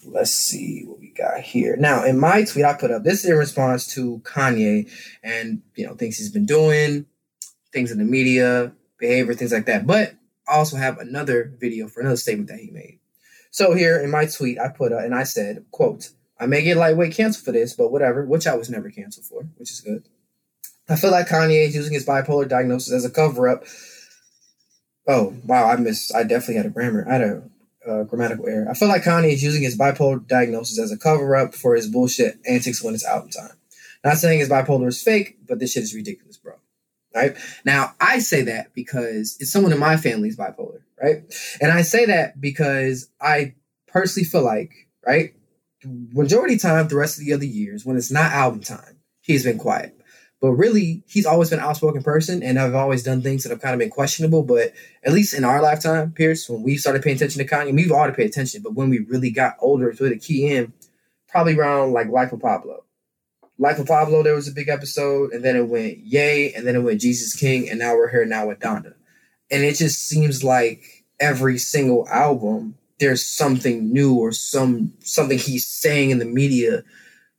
let's 0.03 0.31
see 0.31 0.83
what 0.83 0.99
we 0.99 1.09
got 1.09 1.41
here. 1.41 1.75
Now, 1.77 2.03
in 2.03 2.19
my 2.19 2.43
tweet, 2.43 2.65
I 2.65 2.73
put 2.73 2.89
up 2.89 3.03
this 3.03 3.23
in 3.23 3.35
response 3.35 3.93
to 3.93 4.21
Kanye 4.23 4.91
and 5.21 5.61
you 5.75 5.85
know 5.85 5.93
things 5.93 6.17
he's 6.17 6.31
been 6.31 6.47
doing, 6.47 7.05
things 7.71 7.91
in 7.91 7.99
the 7.99 8.05
media, 8.05 8.71
behavior, 8.97 9.35
things 9.35 9.51
like 9.51 9.67
that. 9.67 9.85
But 9.85 10.15
I 10.47 10.55
also 10.55 10.77
have 10.77 10.97
another 10.97 11.53
video 11.59 11.87
for 11.87 11.99
another 11.99 12.17
statement 12.17 12.49
that 12.49 12.59
he 12.59 12.71
made. 12.71 12.97
So 13.51 13.75
here 13.75 13.99
in 13.99 14.09
my 14.09 14.25
tweet, 14.25 14.57
I 14.57 14.69
put, 14.69 14.93
up 14.93 15.03
and 15.03 15.13
I 15.13 15.23
said, 15.25 15.65
quote, 15.69 16.09
I 16.39 16.47
may 16.47 16.63
get 16.63 16.77
lightweight 16.77 17.13
canceled 17.13 17.45
for 17.45 17.51
this, 17.51 17.75
but 17.75 17.91
whatever, 17.91 18.25
which 18.25 18.47
I 18.47 18.55
was 18.55 18.69
never 18.71 18.89
canceled 18.89 19.27
for, 19.27 19.43
which 19.57 19.69
is 19.69 19.81
good. 19.81 20.09
I 20.87 20.95
feel 20.95 21.11
like 21.11 21.27
Kanye 21.27 21.67
is 21.67 21.75
using 21.75 21.93
his 21.93 22.05
bipolar 22.05 22.49
diagnosis 22.49 22.93
as 22.93 23.05
a 23.05 23.11
cover 23.11 23.47
up. 23.47 23.63
Oh, 25.07 25.35
wow, 25.45 25.69
I 25.69 25.75
missed. 25.75 26.15
I 26.15 26.23
definitely 26.23 26.55
had 26.55 26.65
a 26.65 26.69
grammar. 26.69 27.05
I 27.07 27.13
had 27.13 27.21
a 27.21 27.43
uh, 27.87 28.03
grammatical 28.03 28.47
error. 28.47 28.67
I 28.69 28.73
feel 28.73 28.87
like 28.87 29.03
Kanye 29.03 29.33
is 29.33 29.43
using 29.43 29.63
his 29.63 29.77
bipolar 29.77 30.25
diagnosis 30.27 30.79
as 30.79 30.91
a 30.91 30.97
cover 30.97 31.35
up 31.35 31.53
for 31.53 31.75
his 31.75 31.87
bullshit 31.87 32.39
antics 32.47 32.83
when 32.83 32.93
it's 32.93 33.05
album 33.05 33.29
time. 33.29 33.57
Not 34.03 34.17
saying 34.17 34.39
his 34.39 34.49
bipolar 34.49 34.87
is 34.87 35.01
fake, 35.01 35.37
but 35.47 35.59
this 35.59 35.73
shit 35.73 35.83
is 35.83 35.95
ridiculous, 35.95 36.37
bro. 36.37 36.53
Right 37.13 37.35
now, 37.65 37.95
I 37.99 38.19
say 38.19 38.43
that 38.43 38.73
because 38.73 39.35
it's 39.39 39.51
someone 39.51 39.73
in 39.73 39.79
my 39.79 39.97
family 39.97 40.29
is 40.29 40.37
bipolar, 40.37 40.81
right? 41.01 41.23
And 41.59 41.71
I 41.71 41.81
say 41.81 42.05
that 42.05 42.39
because 42.39 43.09
I 43.19 43.55
personally 43.87 44.25
feel 44.25 44.43
like, 44.43 44.87
right, 45.05 45.33
majority 45.83 46.57
time, 46.57 46.87
the 46.87 46.95
rest 46.95 47.17
of 47.17 47.25
the 47.25 47.33
other 47.33 47.45
years, 47.45 47.85
when 47.85 47.97
it's 47.97 48.11
not 48.11 48.31
album 48.31 48.61
time, 48.61 48.97
he's 49.21 49.43
been 49.43 49.57
quiet. 49.57 49.98
But 50.41 50.51
really, 50.53 51.03
he's 51.07 51.25
always 51.25 51.49
been 51.49 51.59
an 51.59 51.65
outspoken 51.65 52.01
person, 52.01 52.41
and 52.41 52.57
I've 52.57 52.75
always 52.75 53.03
done 53.03 53.21
things 53.21 53.43
that 53.43 53.49
have 53.49 53.61
kind 53.61 53.73
of 53.73 53.79
been 53.79 53.89
questionable. 53.89 54.43
But 54.43 54.73
at 55.03 55.11
least 55.11 55.33
in 55.33 55.43
our 55.43 55.61
lifetime, 55.61 56.13
Pierce, 56.13 56.49
when 56.49 56.63
we 56.63 56.77
started 56.77 57.01
paying 57.01 57.17
attention 57.17 57.45
to 57.45 57.47
Kanye, 57.47 57.75
we've 57.75 57.91
already 57.91 58.15
paid 58.15 58.29
attention. 58.29 58.61
But 58.61 58.73
when 58.73 58.89
we 58.89 58.99
really 58.99 59.31
got 59.31 59.57
older, 59.59 59.91
to 59.91 60.03
really 60.03 60.17
key 60.17 60.47
in, 60.47 60.71
probably 61.27 61.57
around 61.57 61.91
like 61.91 62.07
Life 62.07 62.31
of 62.31 62.39
Pablo. 62.39 62.85
Life 63.57 63.79
of 63.79 63.87
Pablo, 63.87 64.23
there 64.23 64.35
was 64.35 64.47
a 64.47 64.53
big 64.53 64.69
episode, 64.69 65.33
and 65.33 65.43
then 65.43 65.57
it 65.57 65.67
went 65.67 65.97
Ye, 65.97 66.53
and 66.53 66.65
then 66.65 66.77
it 66.77 66.83
went 66.83 67.01
Jesus 67.01 67.35
King, 67.35 67.69
and 67.69 67.77
now 67.77 67.95
we're 67.95 68.09
here 68.09 68.25
now 68.25 68.47
with 68.47 68.59
Donda. 68.59 68.93
And 69.51 69.63
it 69.63 69.75
just 69.75 70.07
seems 70.07 70.43
like 70.43 71.03
every 71.19 71.57
single 71.57 72.07
album, 72.07 72.75
there's 72.99 73.25
something 73.25 73.91
new 73.91 74.15
or 74.15 74.31
some 74.31 74.93
something 74.99 75.37
he's 75.37 75.67
saying 75.67 76.11
in 76.11 76.19
the 76.19 76.25
media 76.25 76.83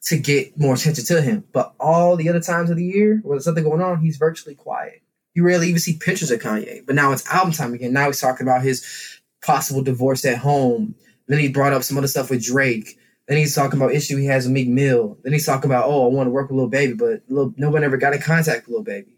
to 0.04 0.18
get 0.18 0.58
more 0.58 0.74
attention 0.74 1.04
to 1.06 1.22
him. 1.22 1.44
But 1.52 1.74
all 1.80 2.16
the 2.16 2.28
other 2.28 2.40
times 2.40 2.70
of 2.70 2.76
the 2.76 2.84
year 2.84 3.20
where 3.22 3.36
there's 3.36 3.44
something 3.44 3.64
going 3.64 3.82
on, 3.82 4.00
he's 4.00 4.16
virtually 4.16 4.54
quiet. 4.54 5.02
You 5.34 5.44
rarely 5.44 5.68
even 5.68 5.80
see 5.80 5.98
pictures 5.98 6.30
of 6.30 6.40
Kanye. 6.40 6.86
But 6.86 6.94
now 6.96 7.12
it's 7.12 7.28
album 7.30 7.52
time 7.52 7.74
again. 7.74 7.92
Now 7.92 8.06
he's 8.06 8.20
talking 8.20 8.46
about 8.46 8.62
his 8.62 8.86
possible 9.44 9.82
divorce 9.82 10.24
at 10.24 10.38
home. 10.38 10.94
Then 11.28 11.38
he 11.38 11.48
brought 11.48 11.72
up 11.72 11.84
some 11.84 11.98
other 11.98 12.08
stuff 12.08 12.30
with 12.30 12.44
Drake. 12.44 12.98
Then 13.28 13.38
he's 13.38 13.54
talking 13.54 13.80
about 13.80 13.94
issue 13.94 14.16
he 14.16 14.26
has 14.26 14.44
with 14.44 14.54
Meek 14.54 14.68
Mill. 14.68 15.18
Then 15.22 15.32
he's 15.32 15.46
talking 15.46 15.70
about, 15.70 15.86
oh, 15.86 16.06
I 16.06 16.14
want 16.14 16.26
to 16.26 16.32
work 16.32 16.50
with 16.50 16.58
Lil 16.58 16.68
Baby, 16.68 16.94
but 16.94 17.22
Lil, 17.28 17.54
no 17.56 17.70
one 17.70 17.84
ever 17.84 17.96
got 17.96 18.14
in 18.14 18.20
contact 18.22 18.66
with 18.66 18.74
Lil 18.74 18.82
Baby. 18.84 19.16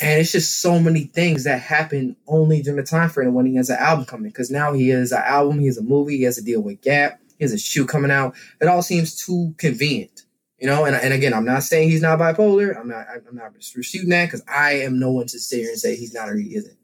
And 0.00 0.20
it's 0.20 0.32
just 0.32 0.60
so 0.60 0.78
many 0.78 1.04
things 1.04 1.44
that 1.44 1.60
happen 1.62 2.16
only 2.26 2.62
during 2.62 2.76
the 2.78 2.82
time 2.84 3.10
frame 3.10 3.34
when 3.34 3.46
he 3.46 3.56
has 3.56 3.70
an 3.70 3.78
album 3.78 4.04
coming. 4.06 4.30
Because 4.30 4.50
now 4.50 4.72
he 4.74 4.88
has 4.90 5.12
an 5.12 5.22
album, 5.24 5.58
he 5.60 5.66
has 5.66 5.78
a 5.78 5.82
movie, 5.82 6.18
he 6.18 6.24
has 6.24 6.36
to 6.36 6.42
deal 6.42 6.60
with 6.62 6.82
Gap, 6.82 7.20
he 7.38 7.44
has 7.44 7.52
a 7.52 7.58
shoe 7.58 7.86
coming 7.86 8.10
out. 8.10 8.34
It 8.60 8.68
all 8.68 8.82
seems 8.82 9.14
too 9.16 9.54
convenient, 9.58 10.24
you 10.58 10.66
know. 10.66 10.84
And, 10.84 10.96
and 10.96 11.12
again, 11.12 11.34
I'm 11.34 11.44
not 11.44 11.62
saying 11.62 11.90
he's 11.90 12.02
not 12.02 12.18
bipolar. 12.18 12.78
I'm 12.78 12.88
not. 12.88 13.06
I'm 13.08 13.36
not 13.36 13.52
refuting 13.74 14.10
that 14.10 14.26
because 14.26 14.42
I 14.48 14.72
am 14.72 14.98
no 14.98 15.10
one 15.10 15.26
to 15.26 15.38
sit 15.38 15.60
here 15.60 15.70
and 15.70 15.78
say 15.78 15.96
he's 15.96 16.14
not 16.14 16.28
or 16.28 16.36
he 16.36 16.56
isn't. 16.56 16.76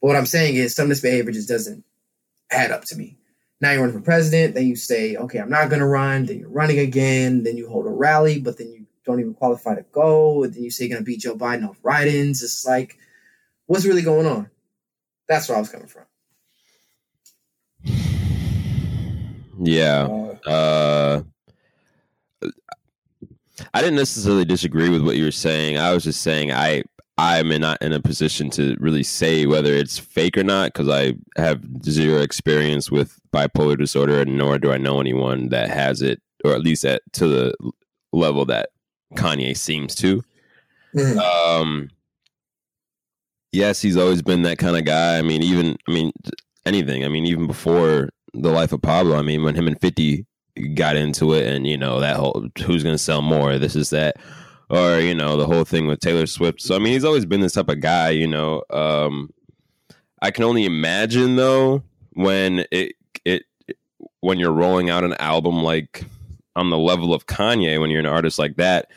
But 0.00 0.08
what 0.08 0.16
I'm 0.16 0.26
saying 0.26 0.56
is 0.56 0.74
some 0.74 0.84
of 0.84 0.88
this 0.90 1.00
behavior 1.00 1.32
just 1.32 1.48
doesn't 1.48 1.84
add 2.50 2.70
up 2.70 2.84
to 2.86 2.96
me. 2.96 3.16
Now 3.60 3.72
you're 3.72 3.80
running 3.80 3.98
for 3.98 4.04
president, 4.04 4.54
then 4.54 4.66
you 4.66 4.76
say, 4.76 5.16
okay, 5.16 5.40
I'm 5.40 5.50
not 5.50 5.68
going 5.68 5.80
to 5.80 5.86
run. 5.86 6.26
Then 6.26 6.38
you're 6.38 6.48
running 6.48 6.78
again. 6.78 7.42
Then 7.42 7.56
you 7.56 7.68
hold 7.68 7.86
a 7.86 7.90
rally, 7.90 8.40
but 8.40 8.56
then 8.56 8.68
you 8.68 8.86
don't 9.04 9.18
even 9.18 9.34
qualify 9.34 9.74
to 9.74 9.84
go. 9.90 10.44
And 10.44 10.54
then 10.54 10.62
you 10.62 10.70
say 10.70 10.84
you're 10.84 10.94
going 10.94 11.04
to 11.04 11.04
beat 11.04 11.20
Joe 11.20 11.34
Biden 11.34 11.68
off 11.68 11.78
write-ins. 11.82 12.42
It's 12.42 12.64
like, 12.64 12.96
what's 13.66 13.84
really 13.84 14.02
going 14.02 14.26
on? 14.26 14.48
That's 15.28 15.48
where 15.48 15.56
I 15.56 15.60
was 15.60 15.70
coming 15.70 15.88
from. 15.88 16.04
Yeah. 19.60 20.06
Uh, 20.46 21.22
I 23.74 23.80
didn't 23.80 23.96
necessarily 23.96 24.44
disagree 24.44 24.88
with 24.88 25.02
what 25.02 25.16
you 25.16 25.24
were 25.24 25.30
saying. 25.30 25.78
I 25.78 25.92
was 25.92 26.04
just 26.04 26.20
saying 26.22 26.52
I 26.52 26.84
I'm 27.18 27.48
not 27.48 27.82
in 27.82 27.92
a 27.92 28.00
position 28.00 28.48
to 28.50 28.76
really 28.78 29.02
say 29.02 29.44
whether 29.44 29.74
it's 29.74 29.98
fake 29.98 30.38
or 30.38 30.44
not 30.44 30.72
because 30.72 30.88
I 30.88 31.14
have 31.36 31.60
zero 31.82 32.22
experience 32.22 32.92
with 32.92 33.18
bipolar 33.32 33.76
disorder, 33.76 34.20
and 34.20 34.38
nor 34.38 34.56
do 34.58 34.70
I 34.70 34.78
know 34.78 35.00
anyone 35.00 35.48
that 35.48 35.68
has 35.68 36.00
it, 36.00 36.22
or 36.44 36.52
at 36.52 36.60
least 36.60 36.84
at 36.84 37.02
to 37.14 37.26
the 37.26 37.54
level 38.12 38.44
that 38.46 38.68
Kanye 39.14 39.56
seems 39.56 39.96
to. 39.96 40.22
Mm-hmm. 40.94 41.18
Um, 41.18 41.90
yes, 43.50 43.82
he's 43.82 43.96
always 43.96 44.22
been 44.22 44.42
that 44.42 44.58
kind 44.58 44.76
of 44.76 44.84
guy. 44.84 45.18
I 45.18 45.22
mean, 45.22 45.42
even 45.42 45.76
I 45.88 45.92
mean 45.92 46.12
anything. 46.64 47.04
I 47.04 47.08
mean, 47.08 47.26
even 47.26 47.48
before 47.48 48.10
the 48.34 48.50
life 48.50 48.72
of 48.72 48.82
Pablo. 48.82 49.16
I 49.16 49.22
mean, 49.22 49.42
when 49.42 49.54
him 49.54 49.66
and 49.66 49.80
Fifty 49.80 50.26
got 50.74 50.96
into 50.96 51.32
it, 51.34 51.46
and 51.46 51.66
you 51.66 51.76
know 51.76 52.00
that 52.00 52.16
whole 52.16 52.46
who's 52.64 52.82
going 52.82 52.94
to 52.94 53.02
sell 53.02 53.22
more, 53.22 53.58
this 53.58 53.76
is 53.76 53.90
that, 53.90 54.16
or 54.70 54.98
you 54.98 55.14
know 55.14 55.36
the 55.36 55.46
whole 55.46 55.64
thing 55.64 55.86
with 55.86 56.00
Taylor 56.00 56.26
Swift. 56.26 56.60
So 56.60 56.74
I 56.74 56.78
mean, 56.78 56.92
he's 56.92 57.04
always 57.04 57.26
been 57.26 57.40
this 57.40 57.54
type 57.54 57.68
of 57.68 57.80
guy. 57.80 58.10
You 58.10 58.26
know, 58.26 58.62
um, 58.70 59.30
I 60.20 60.30
can 60.30 60.44
only 60.44 60.64
imagine 60.64 61.36
though 61.36 61.82
when 62.12 62.64
it 62.70 62.92
it 63.24 63.44
when 64.20 64.38
you're 64.38 64.52
rolling 64.52 64.90
out 64.90 65.04
an 65.04 65.14
album 65.14 65.62
like 65.62 66.04
on 66.56 66.70
the 66.70 66.78
level 66.78 67.14
of 67.14 67.26
Kanye, 67.26 67.80
when 67.80 67.90
you're 67.90 68.00
an 68.00 68.06
artist 68.06 68.38
like 68.38 68.56
that, 68.56 68.90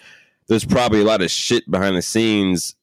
there's 0.47 0.65
probably 0.65 1.01
a 1.01 1.05
lot 1.05 1.21
of 1.21 1.29
shit 1.29 1.69
behind 1.69 1.95
the 1.95 2.01
scenes 2.01 2.75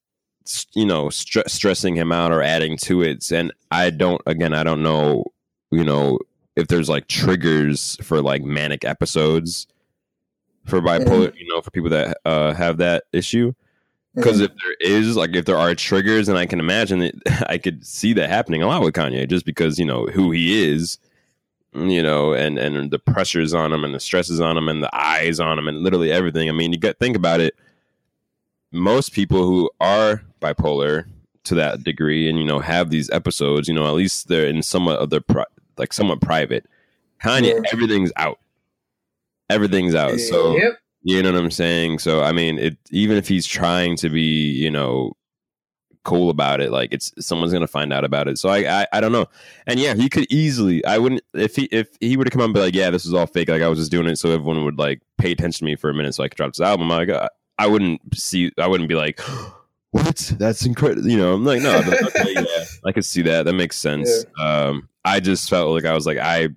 you 0.74 0.86
know 0.86 1.10
st- 1.10 1.50
stressing 1.50 1.94
him 1.94 2.10
out 2.12 2.32
or 2.32 2.42
adding 2.42 2.76
to 2.76 3.02
it 3.02 3.30
and 3.30 3.52
i 3.70 3.90
don't 3.90 4.22
again 4.26 4.54
i 4.54 4.64
don't 4.64 4.82
know 4.82 5.22
you 5.70 5.84
know 5.84 6.18
if 6.58 6.66
there's 6.66 6.88
like 6.88 7.06
triggers 7.06 7.96
for 8.02 8.20
like 8.20 8.42
manic 8.42 8.84
episodes 8.84 9.68
for 10.66 10.80
bipolar, 10.80 11.28
mm-hmm. 11.28 11.36
you 11.36 11.46
know, 11.48 11.62
for 11.62 11.70
people 11.70 11.90
that 11.90 12.18
uh, 12.24 12.52
have 12.52 12.78
that 12.78 13.04
issue. 13.12 13.52
Because 14.14 14.36
mm-hmm. 14.36 14.44
if 14.44 14.50
there 14.50 14.96
is, 14.96 15.16
like, 15.16 15.36
if 15.36 15.44
there 15.44 15.56
are 15.56 15.74
triggers, 15.76 16.28
and 16.28 16.36
I 16.36 16.46
can 16.46 16.58
imagine 16.58 16.98
that 16.98 17.46
I 17.48 17.58
could 17.58 17.86
see 17.86 18.12
that 18.14 18.28
happening 18.28 18.62
a 18.62 18.66
lot 18.66 18.82
with 18.82 18.94
Kanye, 18.94 19.28
just 19.28 19.46
because 19.46 19.78
you 19.78 19.84
know 19.84 20.06
who 20.06 20.32
he 20.32 20.68
is, 20.68 20.98
you 21.74 22.02
know, 22.02 22.34
and 22.34 22.58
and 22.58 22.90
the 22.90 22.98
pressures 22.98 23.54
on 23.54 23.72
him, 23.72 23.84
and 23.84 23.94
the 23.94 24.00
stresses 24.00 24.40
on 24.40 24.56
him, 24.56 24.68
and 24.68 24.82
the 24.82 24.94
eyes 24.94 25.38
on 25.38 25.58
him, 25.58 25.68
and 25.68 25.82
literally 25.82 26.10
everything. 26.10 26.48
I 26.48 26.52
mean, 26.52 26.72
you 26.72 26.78
got 26.78 26.98
think 26.98 27.16
about 27.16 27.40
it. 27.40 27.54
Most 28.72 29.12
people 29.12 29.46
who 29.46 29.70
are 29.80 30.22
bipolar 30.40 31.06
to 31.44 31.54
that 31.54 31.84
degree, 31.84 32.28
and 32.28 32.38
you 32.38 32.44
know, 32.44 32.58
have 32.58 32.90
these 32.90 33.08
episodes, 33.10 33.68
you 33.68 33.74
know, 33.74 33.86
at 33.86 33.94
least 33.94 34.26
they're 34.26 34.46
in 34.46 34.62
somewhat 34.62 34.98
of 34.98 35.10
their 35.10 35.20
like 35.78 35.92
somewhat 35.92 36.20
private. 36.20 36.66
Kanye, 37.22 37.54
yeah. 37.54 37.70
everything's 37.72 38.12
out. 38.16 38.38
Everything's 39.50 39.94
out. 39.94 40.18
So 40.20 40.56
yep. 40.56 40.78
you 41.02 41.22
know 41.22 41.32
what 41.32 41.40
I'm 41.40 41.50
saying. 41.50 41.98
So 41.98 42.22
I 42.22 42.32
mean, 42.32 42.58
it 42.58 42.76
even 42.90 43.16
if 43.16 43.28
he's 43.28 43.46
trying 43.46 43.96
to 43.96 44.08
be, 44.08 44.50
you 44.52 44.70
know, 44.70 45.16
cool 46.04 46.30
about 46.30 46.60
it, 46.60 46.70
like 46.70 46.92
it's 46.92 47.12
someone's 47.18 47.52
gonna 47.52 47.66
find 47.66 47.92
out 47.92 48.04
about 48.04 48.28
it. 48.28 48.38
So 48.38 48.48
I, 48.48 48.82
I, 48.82 48.86
I 48.94 49.00
don't 49.00 49.12
know. 49.12 49.26
And 49.66 49.80
yeah, 49.80 49.94
he 49.94 50.08
could 50.08 50.30
easily. 50.30 50.84
I 50.84 50.98
wouldn't 50.98 51.22
if 51.34 51.56
he 51.56 51.64
if 51.66 51.88
he 52.00 52.16
were 52.16 52.24
to 52.24 52.30
come 52.30 52.40
up 52.40 52.46
and 52.46 52.54
be 52.54 52.60
like, 52.60 52.74
yeah, 52.74 52.90
this 52.90 53.06
is 53.06 53.14
all 53.14 53.26
fake. 53.26 53.48
Like 53.48 53.62
I 53.62 53.68
was 53.68 53.78
just 53.78 53.90
doing 53.90 54.06
it 54.06 54.18
so 54.18 54.30
everyone 54.30 54.64
would 54.64 54.78
like 54.78 55.02
pay 55.16 55.32
attention 55.32 55.60
to 55.60 55.64
me 55.64 55.76
for 55.76 55.90
a 55.90 55.94
minute 55.94 56.14
so 56.14 56.24
I 56.24 56.28
could 56.28 56.36
drop 56.36 56.52
this 56.52 56.60
album. 56.60 56.88
Like 56.88 57.10
I, 57.10 57.28
I 57.58 57.66
wouldn't 57.66 58.00
see. 58.14 58.52
I 58.58 58.66
wouldn't 58.66 58.88
be 58.88 58.94
like. 58.94 59.20
What? 59.90 60.34
That's 60.38 60.66
incredible. 60.66 61.08
You 61.08 61.16
know, 61.16 61.32
I'm 61.32 61.44
like, 61.44 61.62
no, 61.62 61.78
okay, 61.78 62.34
yeah, 62.34 62.64
I 62.84 62.92
could 62.92 63.04
see 63.04 63.22
that. 63.22 63.44
That 63.44 63.54
makes 63.54 63.76
sense. 63.76 64.24
Yeah. 64.38 64.44
Um, 64.44 64.88
I 65.04 65.20
just 65.20 65.48
felt 65.48 65.70
like 65.70 65.86
I 65.86 65.94
was 65.94 66.06
like 66.06 66.18
I 66.18 66.48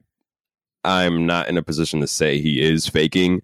I'm 0.84 1.26
not 1.26 1.48
in 1.48 1.58
a 1.58 1.64
position 1.64 2.02
to 2.02 2.08
say 2.08 2.40
he 2.40 2.62
is 2.62 2.88
faking 2.88 3.42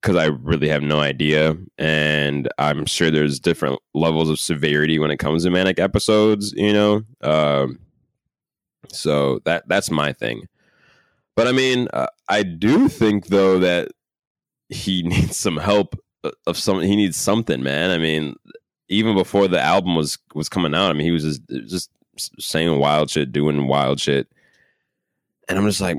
because 0.00 0.16
I 0.16 0.26
really 0.26 0.68
have 0.68 0.82
no 0.82 1.00
idea, 1.00 1.56
and 1.78 2.48
I'm 2.58 2.86
sure 2.86 3.10
there's 3.10 3.40
different 3.40 3.80
levels 3.94 4.30
of 4.30 4.38
severity 4.38 4.98
when 4.98 5.10
it 5.10 5.16
comes 5.16 5.44
to 5.44 5.50
manic 5.50 5.80
episodes. 5.80 6.52
You 6.52 6.72
know, 6.72 7.02
um, 7.22 7.80
so 8.92 9.40
that 9.44 9.66
that's 9.68 9.90
my 9.90 10.12
thing. 10.12 10.46
But 11.34 11.48
I 11.48 11.52
mean, 11.52 11.88
uh, 11.92 12.06
I 12.28 12.42
do 12.44 12.88
think 12.88 13.26
though 13.26 13.58
that 13.58 13.88
he 14.68 15.02
needs 15.04 15.36
some 15.36 15.56
help 15.56 15.98
uh, 16.22 16.30
of 16.46 16.56
some. 16.56 16.80
He 16.80 16.96
needs 16.96 17.16
something, 17.16 17.62
man. 17.62 17.90
I 17.90 17.98
mean, 17.98 18.36
even 18.88 19.14
before 19.14 19.48
the 19.48 19.60
album 19.60 19.94
was 19.96 20.18
was 20.34 20.48
coming 20.48 20.74
out, 20.74 20.90
I 20.90 20.92
mean, 20.92 21.06
he 21.06 21.10
was 21.10 21.22
just 21.22 21.42
just 21.66 21.90
saying 22.38 22.78
wild 22.78 23.10
shit, 23.10 23.32
doing 23.32 23.66
wild 23.66 24.00
shit. 24.00 24.28
And 25.48 25.58
I'm 25.58 25.66
just 25.66 25.80
like, 25.80 25.98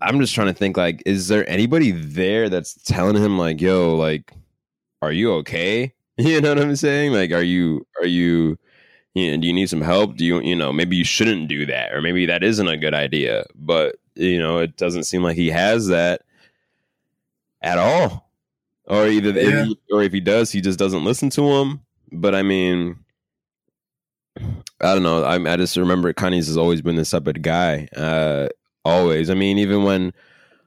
I'm 0.00 0.20
just 0.20 0.34
trying 0.34 0.48
to 0.48 0.54
think 0.54 0.76
like, 0.76 1.02
is 1.06 1.28
there 1.28 1.48
anybody 1.48 1.90
there 1.90 2.48
that's 2.48 2.74
telling 2.84 3.16
him 3.16 3.38
like, 3.38 3.60
yo, 3.60 3.96
like, 3.96 4.32
are 5.02 5.12
you 5.12 5.32
okay? 5.34 5.92
You 6.16 6.40
know 6.40 6.50
what 6.50 6.62
I'm 6.62 6.76
saying? 6.76 7.12
Like, 7.12 7.32
are 7.32 7.42
you, 7.42 7.84
are 8.00 8.06
you, 8.06 8.56
you 9.14 9.32
know, 9.32 9.40
do 9.40 9.48
you 9.48 9.52
need 9.52 9.68
some 9.68 9.80
help? 9.80 10.16
Do 10.16 10.24
you, 10.24 10.40
you 10.42 10.54
know, 10.54 10.72
maybe 10.72 10.94
you 10.94 11.02
shouldn't 11.02 11.48
do 11.48 11.66
that, 11.66 11.92
or 11.92 12.00
maybe 12.00 12.24
that 12.26 12.44
isn't 12.44 12.68
a 12.68 12.76
good 12.76 12.94
idea. 12.94 13.44
But 13.56 13.96
you 14.14 14.38
know, 14.38 14.58
it 14.58 14.76
doesn't 14.76 15.04
seem 15.04 15.24
like 15.24 15.34
he 15.34 15.50
has 15.50 15.88
that 15.88 16.22
at 17.62 17.78
all. 17.78 18.30
Or 18.86 19.08
either, 19.08 19.30
yeah. 19.30 19.62
if 19.62 19.66
he, 19.66 19.78
or 19.90 20.02
if 20.04 20.12
he 20.12 20.20
does, 20.20 20.52
he 20.52 20.60
just 20.60 20.78
doesn't 20.78 21.04
listen 21.04 21.30
to 21.30 21.42
him. 21.42 21.80
But 22.14 22.34
I 22.34 22.42
mean, 22.42 22.96
I 24.80 24.94
don't 24.94 25.02
know. 25.02 25.22
I, 25.24 25.34
I 25.52 25.56
just 25.56 25.76
remember 25.76 26.12
Kanye's 26.12 26.46
has 26.48 26.56
always 26.56 26.82
been 26.82 26.96
this 26.96 27.10
type 27.10 27.26
of 27.26 27.40
guy. 27.42 27.88
Uh, 27.96 28.48
always. 28.84 29.30
I 29.30 29.34
mean, 29.34 29.58
even 29.58 29.84
when 29.84 30.12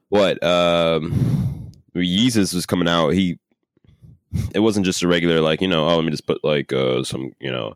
what 0.08 0.42
um 0.42 1.70
Yeezus 1.94 2.54
was 2.54 2.64
coming 2.66 2.88
out, 2.88 3.10
he 3.10 3.38
it 4.54 4.60
wasn't 4.60 4.86
just 4.86 5.02
a 5.02 5.08
regular 5.08 5.40
like 5.40 5.60
you 5.62 5.68
know 5.68 5.88
oh 5.88 5.96
let 5.96 6.04
me 6.04 6.10
just 6.10 6.26
put 6.26 6.42
like 6.44 6.70
uh 6.72 7.02
some 7.02 7.32
you 7.40 7.50
know 7.50 7.74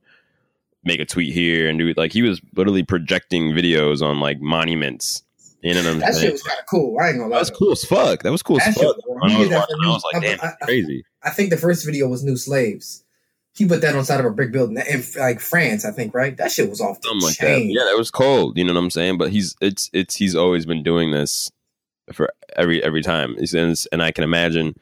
make 0.85 1.01
a 1.01 1.05
tweet 1.07 1.33
here 1.33 1.67
and 1.69 1.79
do 1.79 1.89
it 1.89 1.97
like 1.97 2.13
he 2.13 2.21
was 2.21 2.43
literally 2.55 2.83
projecting 2.83 3.53
videos 3.53 4.03
on 4.03 4.21
like 4.21 4.39
monuments 4.41 5.23
you 5.63 5.73
know 5.73 5.81
what 5.83 5.87
I'm 5.93 5.99
That 6.01 6.13
saying? 6.15 6.25
shit 6.27 6.33
was 6.33 6.43
kind 6.43 6.59
of 6.59 6.67
cool. 6.67 6.99
I 7.01 7.09
ain't 7.09 7.19
gonna 7.19 7.29
lie. 7.31 7.37
That 7.37 7.41
was 7.41 7.51
cool 7.51 7.71
as 7.73 7.85
fuck. 7.85 8.23
That 8.25 8.33
was 8.33 8.43
cool 8.43 8.59
That 8.59 8.69
as 8.69 8.75
fuck. 8.75 8.97
was- 9.07 9.33
I 9.33 9.39
was 9.39 9.49
watching, 9.49 9.77
I 9.85 9.89
was 9.89 10.03
like, 10.13 10.23
me. 10.23 10.29
damn, 10.29 10.41
I- 10.43 10.53
I- 10.61 10.65
crazy. 10.67 11.05
I 11.23 11.31
think 11.31 11.51
the 11.51 11.57
first 11.57 11.87
video 11.87 12.09
was 12.09 12.25
New 12.25 12.37
Slaves. 12.37 13.05
He 13.55 13.67
put 13.67 13.83
that 13.83 13.95
on 13.95 14.05
side 14.05 14.21
of 14.21 14.27
a 14.27 14.31
brick 14.31 14.51
building 14.51 14.77
in 14.79 15.05
like 15.19 15.41
France, 15.41 15.85
I 15.85 15.91
think, 15.91 16.15
right? 16.15 16.37
That 16.37 16.51
shit 16.51 16.71
was 16.71 16.81
off 16.81 17.01
the 17.01 17.09
Something 17.09 17.27
like 17.29 17.37
that. 17.37 17.47
chain. 17.59 17.71
Yeah, 17.71 17.85
that 17.85 17.99
was 17.99 18.11
cold. 18.11 18.57
You 18.57 18.65
know 18.65 18.73
what 18.73 18.81
I'm 18.81 18.91
saying? 18.91 19.19
But 19.19 19.31
he's 19.31 19.55
it's 19.61 19.91
it's 19.93 20.17
he's 20.17 20.35
always 20.35 20.65
been 20.65 20.83
doing 20.83 21.11
this 21.11 21.51
for 22.13 22.31
every 22.57 22.83
every 22.83 23.03
time. 23.03 23.37
And, 23.37 23.85
and 23.93 24.03
I 24.03 24.11
can 24.11 24.25
imagine 24.25 24.75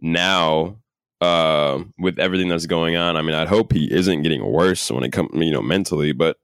now 0.00 0.76
uh, 1.20 1.84
with 1.98 2.18
everything 2.18 2.48
that's 2.48 2.66
going 2.66 2.96
on. 2.96 3.16
I 3.16 3.22
mean, 3.22 3.34
I 3.34 3.46
hope 3.46 3.72
he 3.72 3.92
isn't 3.92 4.22
getting 4.22 4.44
worse 4.44 4.90
when 4.90 5.04
it 5.04 5.12
comes, 5.12 5.30
you 5.34 5.52
know, 5.52 5.62
mentally. 5.62 6.12
But 6.12 6.36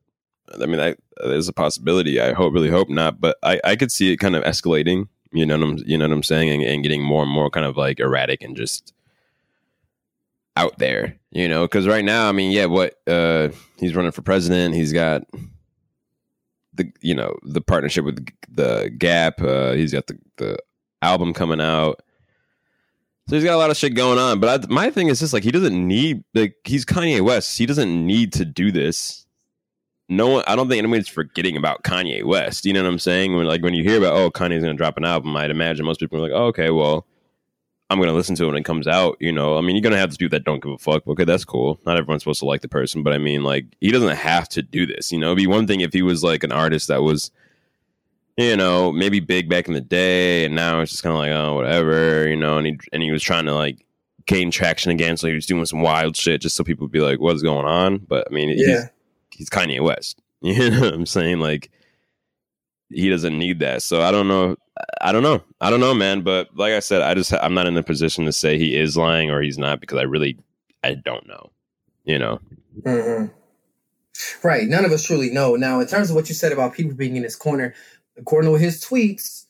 I 0.54 0.66
mean, 0.66 0.76
that 0.78 0.98
there's 1.22 1.48
a 1.48 1.52
possibility. 1.52 2.20
I 2.20 2.32
hope, 2.32 2.54
really 2.54 2.70
hope 2.70 2.88
not. 2.88 3.20
But 3.20 3.36
I, 3.42 3.60
I 3.64 3.76
could 3.76 3.92
see 3.92 4.12
it 4.12 4.18
kind 4.18 4.36
of 4.36 4.44
escalating. 4.44 5.08
You 5.32 5.46
know, 5.46 5.58
what 5.58 5.68
I'm, 5.68 5.78
you 5.86 5.96
know 5.98 6.06
what 6.08 6.14
I'm 6.14 6.22
saying, 6.22 6.50
and, 6.50 6.62
and 6.62 6.82
getting 6.82 7.02
more 7.04 7.22
and 7.22 7.30
more 7.30 7.50
kind 7.50 7.66
of 7.66 7.76
like 7.76 8.00
erratic 8.00 8.42
and 8.42 8.56
just 8.56 8.92
out 10.56 10.78
there. 10.78 11.16
You 11.30 11.48
know, 11.48 11.62
because 11.62 11.86
right 11.86 12.04
now, 12.04 12.28
I 12.28 12.32
mean, 12.32 12.50
yeah, 12.50 12.66
what 12.66 12.94
uh, 13.06 13.50
he's 13.76 13.94
running 13.94 14.10
for 14.12 14.22
president. 14.22 14.74
He's 14.74 14.92
got 14.92 15.22
the 16.74 16.92
you 17.00 17.14
know 17.14 17.36
the 17.42 17.60
partnership 17.60 18.04
with 18.04 18.26
the 18.48 18.90
Gap. 18.98 19.40
Uh, 19.40 19.72
he's 19.72 19.92
got 19.92 20.06
the 20.06 20.18
the 20.36 20.58
album 21.02 21.32
coming 21.32 21.60
out. 21.60 22.02
So 23.28 23.36
he's 23.36 23.44
got 23.44 23.54
a 23.54 23.58
lot 23.58 23.70
of 23.70 23.76
shit 23.76 23.94
going 23.94 24.18
on. 24.18 24.40
But 24.40 24.64
I, 24.64 24.66
my 24.68 24.90
thing 24.90 25.06
is 25.06 25.20
just 25.20 25.32
like 25.32 25.44
he 25.44 25.52
doesn't 25.52 25.86
need 25.86 26.24
like 26.34 26.56
he's 26.64 26.84
Kanye 26.84 27.20
West. 27.20 27.56
He 27.56 27.66
doesn't 27.66 28.06
need 28.06 28.32
to 28.32 28.44
do 28.44 28.72
this. 28.72 29.26
No 30.08 30.26
one. 30.26 30.44
I 30.48 30.56
don't 30.56 30.68
think 30.68 30.80
anybody's 30.80 31.06
forgetting 31.06 31.56
about 31.56 31.84
Kanye 31.84 32.24
West. 32.24 32.64
You 32.66 32.72
know 32.72 32.82
what 32.82 32.88
I'm 32.88 32.98
saying? 32.98 33.36
When 33.36 33.46
like 33.46 33.62
when 33.62 33.74
you 33.74 33.84
hear 33.84 33.98
about 33.98 34.14
oh 34.14 34.32
Kanye's 34.32 34.64
to 34.64 34.74
drop 34.74 34.96
an 34.96 35.04
album, 35.04 35.36
I'd 35.36 35.50
imagine 35.50 35.86
most 35.86 36.00
people 36.00 36.18
are 36.18 36.22
like, 36.22 36.32
oh, 36.32 36.46
okay, 36.46 36.70
well. 36.70 37.06
I'm 37.90 37.98
gonna 37.98 38.12
listen 38.12 38.36
to 38.36 38.44
it 38.44 38.46
when 38.46 38.56
it 38.56 38.64
comes 38.64 38.86
out. 38.86 39.16
You 39.20 39.32
know, 39.32 39.58
I 39.58 39.60
mean, 39.60 39.74
you're 39.76 39.82
gonna 39.82 39.98
have 39.98 40.10
to 40.10 40.16
do 40.16 40.28
that. 40.30 40.44
Don't 40.44 40.62
give 40.62 40.72
a 40.72 40.78
fuck. 40.78 41.06
Okay, 41.08 41.24
that's 41.24 41.44
cool. 41.44 41.80
Not 41.84 41.96
everyone's 41.96 42.22
supposed 42.22 42.38
to 42.40 42.46
like 42.46 42.60
the 42.62 42.68
person, 42.68 43.02
but 43.02 43.12
I 43.12 43.18
mean, 43.18 43.42
like, 43.42 43.66
he 43.80 43.90
doesn't 43.90 44.16
have 44.16 44.48
to 44.50 44.62
do 44.62 44.86
this. 44.86 45.10
You 45.10 45.18
know, 45.18 45.28
It'd 45.28 45.38
be 45.38 45.46
one 45.48 45.66
thing 45.66 45.80
if 45.80 45.92
he 45.92 46.02
was 46.02 46.22
like 46.22 46.44
an 46.44 46.52
artist 46.52 46.86
that 46.88 47.02
was, 47.02 47.30
you 48.36 48.56
know, 48.56 48.92
maybe 48.92 49.20
big 49.20 49.48
back 49.48 49.66
in 49.68 49.74
the 49.74 49.80
day, 49.80 50.44
and 50.44 50.54
now 50.54 50.80
it's 50.80 50.92
just 50.92 51.02
kind 51.02 51.12
of 51.12 51.18
like, 51.18 51.32
oh, 51.32 51.54
whatever. 51.56 52.28
You 52.28 52.36
know, 52.36 52.58
and 52.58 52.66
he 52.66 52.78
and 52.92 53.02
he 53.02 53.10
was 53.10 53.22
trying 53.22 53.46
to 53.46 53.54
like 53.54 53.84
gain 54.26 54.50
traction 54.52 54.92
again, 54.92 55.16
so 55.16 55.26
he 55.26 55.34
was 55.34 55.46
doing 55.46 55.66
some 55.66 55.80
wild 55.82 56.16
shit 56.16 56.40
just 56.42 56.54
so 56.54 56.62
people 56.62 56.84
would 56.84 56.92
be 56.92 57.00
like, 57.00 57.18
what's 57.18 57.42
going 57.42 57.66
on? 57.66 57.98
But 57.98 58.28
I 58.30 58.32
mean, 58.34 58.50
Yeah. 58.50 58.86
he's, 59.32 59.38
he's 59.38 59.50
Kanye 59.50 59.80
West. 59.82 60.20
You 60.42 60.70
know 60.70 60.80
what 60.80 60.94
I'm 60.94 61.06
saying? 61.06 61.40
Like, 61.40 61.70
he 62.90 63.08
doesn't 63.08 63.38
need 63.38 63.60
that. 63.60 63.82
So 63.82 64.02
I 64.02 64.10
don't 64.10 64.28
know. 64.28 64.56
I 65.00 65.12
don't 65.12 65.22
know. 65.22 65.42
I 65.60 65.70
don't 65.70 65.80
know, 65.80 65.94
man. 65.94 66.22
But 66.22 66.48
like 66.54 66.72
I 66.72 66.80
said, 66.80 67.02
I 67.02 67.14
just 67.14 67.32
I'm 67.32 67.54
not 67.54 67.66
in 67.66 67.76
a 67.76 67.82
position 67.82 68.24
to 68.26 68.32
say 68.32 68.58
he 68.58 68.76
is 68.76 68.96
lying 68.96 69.30
or 69.30 69.40
he's 69.40 69.58
not 69.58 69.80
because 69.80 69.98
I 69.98 70.02
really 70.02 70.38
I 70.82 70.94
don't 70.94 71.26
know. 71.26 71.50
You 72.04 72.18
know. 72.18 72.40
Mhm. 72.82 73.30
Right. 74.42 74.68
None 74.68 74.84
of 74.84 74.92
us 74.92 75.04
truly 75.04 75.30
know. 75.30 75.56
Now, 75.56 75.80
in 75.80 75.86
terms 75.86 76.10
of 76.10 76.16
what 76.16 76.28
you 76.28 76.34
said 76.34 76.52
about 76.52 76.74
people 76.74 76.94
being 76.94 77.16
in 77.16 77.22
his 77.22 77.36
corner, 77.36 77.74
according 78.18 78.50
to 78.50 78.58
his 78.58 78.82
tweets, 78.82 79.46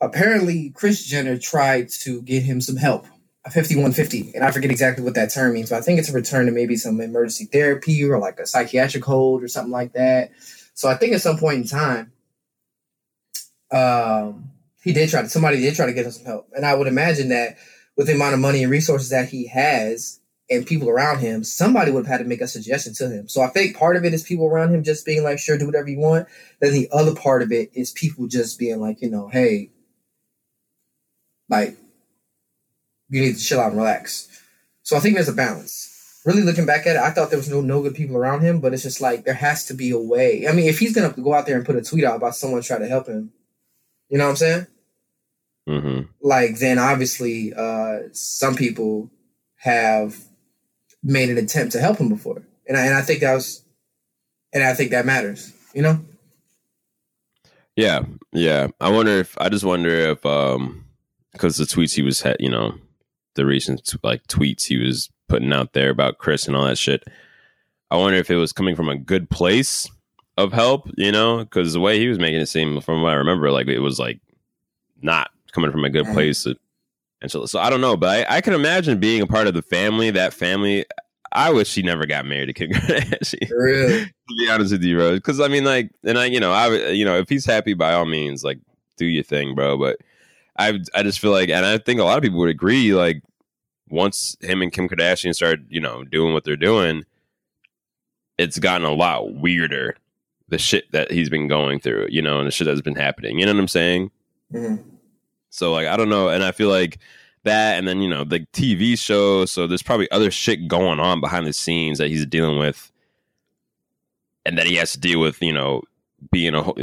apparently 0.00 0.70
Kris 0.70 1.04
Jenner 1.04 1.38
tried 1.38 1.88
to 2.02 2.20
get 2.22 2.42
him 2.42 2.60
some 2.60 2.76
help. 2.76 3.06
A 3.44 3.50
5150. 3.50 4.32
And 4.34 4.44
I 4.44 4.50
forget 4.50 4.72
exactly 4.72 5.04
what 5.04 5.14
that 5.14 5.32
term 5.32 5.54
means, 5.54 5.70
but 5.70 5.76
I 5.76 5.80
think 5.80 6.00
it's 6.00 6.08
a 6.08 6.12
return 6.12 6.46
to 6.46 6.52
maybe 6.52 6.74
some 6.74 7.00
emergency 7.00 7.44
therapy 7.44 8.02
or 8.04 8.18
like 8.18 8.40
a 8.40 8.46
psychiatric 8.46 9.04
hold 9.04 9.40
or 9.40 9.46
something 9.46 9.70
like 9.70 9.92
that. 9.92 10.32
So 10.74 10.88
I 10.88 10.96
think 10.96 11.12
at 11.14 11.22
some 11.22 11.38
point 11.38 11.58
in 11.58 11.64
time, 11.68 12.10
um, 13.72 14.50
he 14.82 14.92
did 14.92 15.10
try 15.10 15.22
to 15.22 15.28
somebody 15.28 15.60
did 15.60 15.74
try 15.74 15.86
to 15.86 15.92
get 15.92 16.06
him 16.06 16.12
some 16.12 16.26
help. 16.26 16.48
And 16.54 16.64
I 16.64 16.74
would 16.74 16.86
imagine 16.86 17.28
that 17.30 17.56
with 17.96 18.06
the 18.06 18.14
amount 18.14 18.34
of 18.34 18.40
money 18.40 18.62
and 18.62 18.70
resources 18.70 19.10
that 19.10 19.28
he 19.28 19.46
has, 19.48 20.20
and 20.48 20.66
people 20.66 20.88
around 20.88 21.18
him, 21.18 21.42
somebody 21.42 21.90
would 21.90 22.06
have 22.06 22.18
had 22.18 22.22
to 22.22 22.28
make 22.28 22.40
a 22.40 22.46
suggestion 22.46 22.94
to 22.94 23.08
him. 23.08 23.28
So 23.28 23.42
I 23.42 23.48
think 23.48 23.76
part 23.76 23.96
of 23.96 24.04
it 24.04 24.14
is 24.14 24.22
people 24.22 24.46
around 24.46 24.72
him 24.72 24.84
just 24.84 25.04
being 25.04 25.24
like, 25.24 25.38
sure, 25.38 25.58
do 25.58 25.66
whatever 25.66 25.88
you 25.88 25.98
want. 25.98 26.28
Then 26.60 26.72
the 26.72 26.88
other 26.92 27.14
part 27.14 27.42
of 27.42 27.50
it 27.50 27.70
is 27.74 27.90
people 27.90 28.28
just 28.28 28.58
being 28.58 28.80
like, 28.80 29.02
you 29.02 29.10
know, 29.10 29.28
hey, 29.28 29.70
like, 31.48 31.76
you 33.08 33.20
need 33.20 33.36
to 33.36 33.42
chill 33.42 33.60
out 33.60 33.72
and 33.72 33.78
relax. 33.78 34.28
So 34.82 34.96
I 34.96 35.00
think 35.00 35.14
there's 35.14 35.28
a 35.28 35.32
balance. 35.32 36.20
Really 36.24 36.42
looking 36.42 36.66
back 36.66 36.86
at 36.86 36.96
it, 36.96 37.02
I 37.02 37.10
thought 37.10 37.30
there 37.30 37.38
was 37.38 37.48
no 37.48 37.60
no 37.60 37.82
good 37.82 37.94
people 37.94 38.16
around 38.16 38.40
him, 38.40 38.60
but 38.60 38.74
it's 38.74 38.82
just 38.82 39.00
like 39.00 39.24
there 39.24 39.34
has 39.34 39.64
to 39.66 39.74
be 39.74 39.92
a 39.92 39.98
way. 39.98 40.48
I 40.48 40.52
mean, 40.52 40.66
if 40.66 40.80
he's 40.80 40.92
gonna 40.92 41.10
go 41.10 41.34
out 41.34 41.46
there 41.46 41.56
and 41.56 41.64
put 41.64 41.76
a 41.76 41.82
tweet 41.82 42.02
out 42.02 42.16
about 42.16 42.34
someone 42.34 42.62
trying 42.62 42.80
to 42.80 42.88
help 42.88 43.06
him, 43.06 43.32
you 44.08 44.18
know 44.18 44.24
what 44.24 44.30
I'm 44.30 44.36
saying? 44.36 44.66
hmm 45.66 46.00
like 46.20 46.58
then 46.60 46.78
obviously 46.78 47.52
uh 47.54 47.98
some 48.12 48.54
people 48.54 49.10
have 49.56 50.16
made 51.02 51.28
an 51.28 51.38
attempt 51.38 51.72
to 51.72 51.80
help 51.80 51.98
him 51.98 52.08
before 52.08 52.42
and 52.68 52.76
I, 52.76 52.86
and 52.86 52.94
I 52.94 53.02
think 53.02 53.20
that 53.20 53.34
was 53.34 53.64
and 54.52 54.62
I 54.62 54.74
think 54.74 54.92
that 54.92 55.06
matters 55.06 55.52
you 55.74 55.82
know 55.82 56.00
Yeah, 57.76 58.00
yeah. 58.32 58.68
I 58.80 58.90
wonder 58.90 59.12
if 59.12 59.36
I 59.38 59.48
just 59.48 59.64
wonder 59.64 59.90
if 59.90 60.24
um 60.24 60.84
because 61.32 61.56
the 61.56 61.64
tweets 61.64 61.94
he 61.94 62.02
was 62.02 62.22
had, 62.22 62.36
you 62.40 62.48
know, 62.48 62.74
the 63.34 63.44
recent 63.44 63.92
like 64.02 64.26
tweets 64.26 64.64
he 64.64 64.78
was 64.78 65.10
putting 65.28 65.52
out 65.52 65.74
there 65.74 65.90
about 65.90 66.18
Kris 66.18 66.46
and 66.46 66.56
all 66.56 66.64
that 66.64 66.78
shit. 66.78 67.04
I 67.90 67.96
wonder 67.96 68.18
if 68.18 68.30
it 68.30 68.36
was 68.36 68.52
coming 68.52 68.74
from 68.76 68.88
a 68.88 68.96
good 68.96 69.28
place 69.30 69.90
of 70.36 70.52
help, 70.52 70.90
you 70.96 71.12
know, 71.12 71.38
because 71.38 71.72
the 71.72 71.80
way 71.80 71.98
he 71.98 72.08
was 72.08 72.18
making 72.18 72.40
it 72.40 72.46
seem, 72.46 72.80
from 72.80 73.02
what 73.02 73.12
I 73.12 73.16
remember, 73.16 73.50
like 73.50 73.68
it 73.68 73.80
was 73.80 73.98
like 73.98 74.20
not 75.02 75.30
coming 75.52 75.70
from 75.70 75.84
a 75.84 75.90
good 75.90 76.06
place. 76.06 76.46
And 76.46 77.30
so, 77.30 77.46
so 77.46 77.58
I 77.58 77.70
don't 77.70 77.80
know, 77.80 77.96
but 77.96 78.28
I, 78.30 78.36
I 78.36 78.40
can 78.40 78.52
imagine 78.52 79.00
being 79.00 79.22
a 79.22 79.26
part 79.26 79.46
of 79.46 79.54
the 79.54 79.62
family. 79.62 80.10
That 80.10 80.34
family, 80.34 80.84
I 81.32 81.50
wish 81.50 81.68
she 81.68 81.82
never 81.82 82.06
got 82.06 82.26
married 82.26 82.46
to 82.46 82.52
Kim 82.52 82.70
Kardashian 82.72 83.50
really 83.50 84.04
to 84.28 84.34
be 84.38 84.50
honest 84.50 84.72
with 84.72 84.82
you, 84.82 84.96
bro. 84.96 85.14
Because 85.14 85.40
I 85.40 85.48
mean, 85.48 85.64
like, 85.64 85.90
and 86.04 86.18
I, 86.18 86.26
you 86.26 86.40
know, 86.40 86.52
I, 86.52 86.90
you 86.90 87.04
know, 87.04 87.18
if 87.18 87.28
he's 87.28 87.46
happy, 87.46 87.74
by 87.74 87.92
all 87.92 88.06
means, 88.06 88.44
like, 88.44 88.58
do 88.96 89.06
your 89.06 89.22
thing, 89.22 89.54
bro. 89.54 89.76
But 89.76 89.98
I, 90.58 90.78
I 90.94 91.02
just 91.02 91.20
feel 91.20 91.30
like, 91.30 91.48
and 91.48 91.64
I 91.64 91.78
think 91.78 92.00
a 92.00 92.04
lot 92.04 92.16
of 92.16 92.22
people 92.22 92.38
would 92.40 92.50
agree, 92.50 92.94
like, 92.94 93.22
once 93.88 94.36
him 94.40 94.62
and 94.62 94.72
Kim 94.72 94.88
Kardashian 94.88 95.34
started, 95.34 95.66
you 95.68 95.80
know, 95.80 96.04
doing 96.04 96.32
what 96.32 96.44
they're 96.44 96.56
doing, 96.56 97.04
it's 98.38 98.58
gotten 98.58 98.86
a 98.86 98.92
lot 98.92 99.34
weirder. 99.34 99.96
The 100.48 100.58
shit 100.58 100.90
that 100.92 101.10
he's 101.10 101.28
been 101.28 101.48
going 101.48 101.80
through, 101.80 102.06
you 102.10 102.22
know, 102.22 102.38
and 102.38 102.46
the 102.46 102.52
shit 102.52 102.66
that's 102.66 102.80
been 102.80 102.94
happening. 102.94 103.38
You 103.38 103.46
know 103.46 103.52
what 103.52 103.60
I'm 103.60 103.68
saying? 103.68 104.10
Mhm. 104.52 104.84
So 105.50 105.72
like 105.72 105.88
I 105.88 105.96
don't 105.96 106.08
know, 106.08 106.28
and 106.28 106.44
I 106.44 106.52
feel 106.52 106.68
like 106.68 106.98
that, 107.44 107.78
and 107.78 107.86
then 107.88 108.00
you 108.00 108.08
know 108.08 108.22
the 108.24 108.40
TV 108.52 108.96
show. 108.96 109.44
So 109.44 109.66
there's 109.66 109.82
probably 109.82 110.08
other 110.10 110.30
shit 110.30 110.68
going 110.68 111.00
on 111.00 111.20
behind 111.20 111.46
the 111.46 111.52
scenes 111.52 111.98
that 111.98 112.08
he's 112.08 112.24
dealing 112.26 112.58
with, 112.58 112.92
and 114.44 114.56
that 114.56 114.66
he 114.66 114.76
has 114.76 114.92
to 114.92 115.00
deal 115.00 115.18
with. 115.20 115.42
You 115.42 115.52
know, 115.52 115.82
being 116.30 116.54
a 116.54 116.62
whole, 116.62 116.76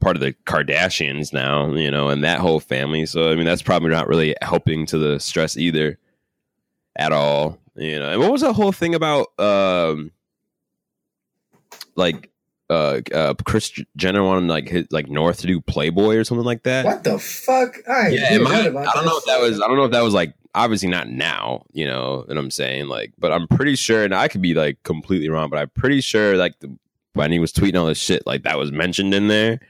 part 0.00 0.16
of 0.16 0.22
the 0.22 0.32
Kardashians 0.46 1.32
now. 1.32 1.70
You 1.74 1.90
know, 1.90 2.08
and 2.08 2.24
that 2.24 2.40
whole 2.40 2.60
family. 2.60 3.04
So 3.04 3.30
I 3.30 3.34
mean, 3.34 3.44
that's 3.44 3.62
probably 3.62 3.90
not 3.90 4.08
really 4.08 4.34
helping 4.40 4.86
to 4.86 4.98
the 4.98 5.20
stress 5.20 5.58
either, 5.58 5.98
at 6.96 7.12
all. 7.12 7.58
You 7.76 7.98
know, 7.98 8.10
and 8.12 8.20
what 8.20 8.32
was 8.32 8.40
that 8.40 8.54
whole 8.54 8.72
thing 8.72 8.94
about? 8.94 9.26
um 9.38 10.10
Like. 11.96 12.29
Uh, 12.70 13.00
uh, 13.12 13.34
Kris 13.44 13.72
Jenner 13.96 14.22
wanted 14.22 14.48
like 14.48 14.68
his, 14.68 14.86
like 14.90 15.08
North 15.08 15.40
to 15.40 15.46
do 15.48 15.60
Playboy 15.60 16.14
or 16.16 16.24
something 16.24 16.44
like 16.46 16.62
that. 16.62 16.84
what 16.84 17.02
the 17.04 17.18
fuck 17.18 17.76
I 17.88 18.08
Yeah, 18.10 18.26
heard 18.28 18.32
it 18.40 18.42
might- 18.42 18.66
about 18.66 18.86
I 18.88 18.92
don't 18.94 19.06
know 19.06 19.18
if 19.18 19.24
that 19.26 19.40
was. 19.40 19.60
I 19.60 19.66
don't 19.66 19.76
know 19.76 19.84
if 19.84 19.90
that 19.92 20.02
was 20.02 20.14
like 20.14 20.34
obviously 20.54 20.88
not 20.88 21.08
now. 21.08 21.64
You 21.72 21.86
know 21.86 22.24
what 22.26 22.36
I'm 22.38 22.50
saying? 22.50 22.86
Like, 22.86 23.12
but 23.18 23.32
I'm 23.32 23.48
pretty 23.48 23.74
sure, 23.76 24.04
and 24.04 24.14
I 24.14 24.28
could 24.28 24.40
be 24.42 24.54
like 24.54 24.82
completely 24.84 25.28
wrong, 25.28 25.50
but 25.50 25.58
I'm 25.58 25.70
pretty 25.70 26.00
sure 26.00 26.36
like 26.36 26.58
the, 26.60 26.74
when 27.14 27.32
he 27.32 27.40
was 27.40 27.52
tweeting 27.52 27.78
all 27.78 27.86
this 27.86 27.98
shit, 27.98 28.24
like 28.26 28.44
that 28.44 28.56
was 28.58 28.70
mentioned 28.70 29.14
in 29.14 29.26
there. 29.28 29.60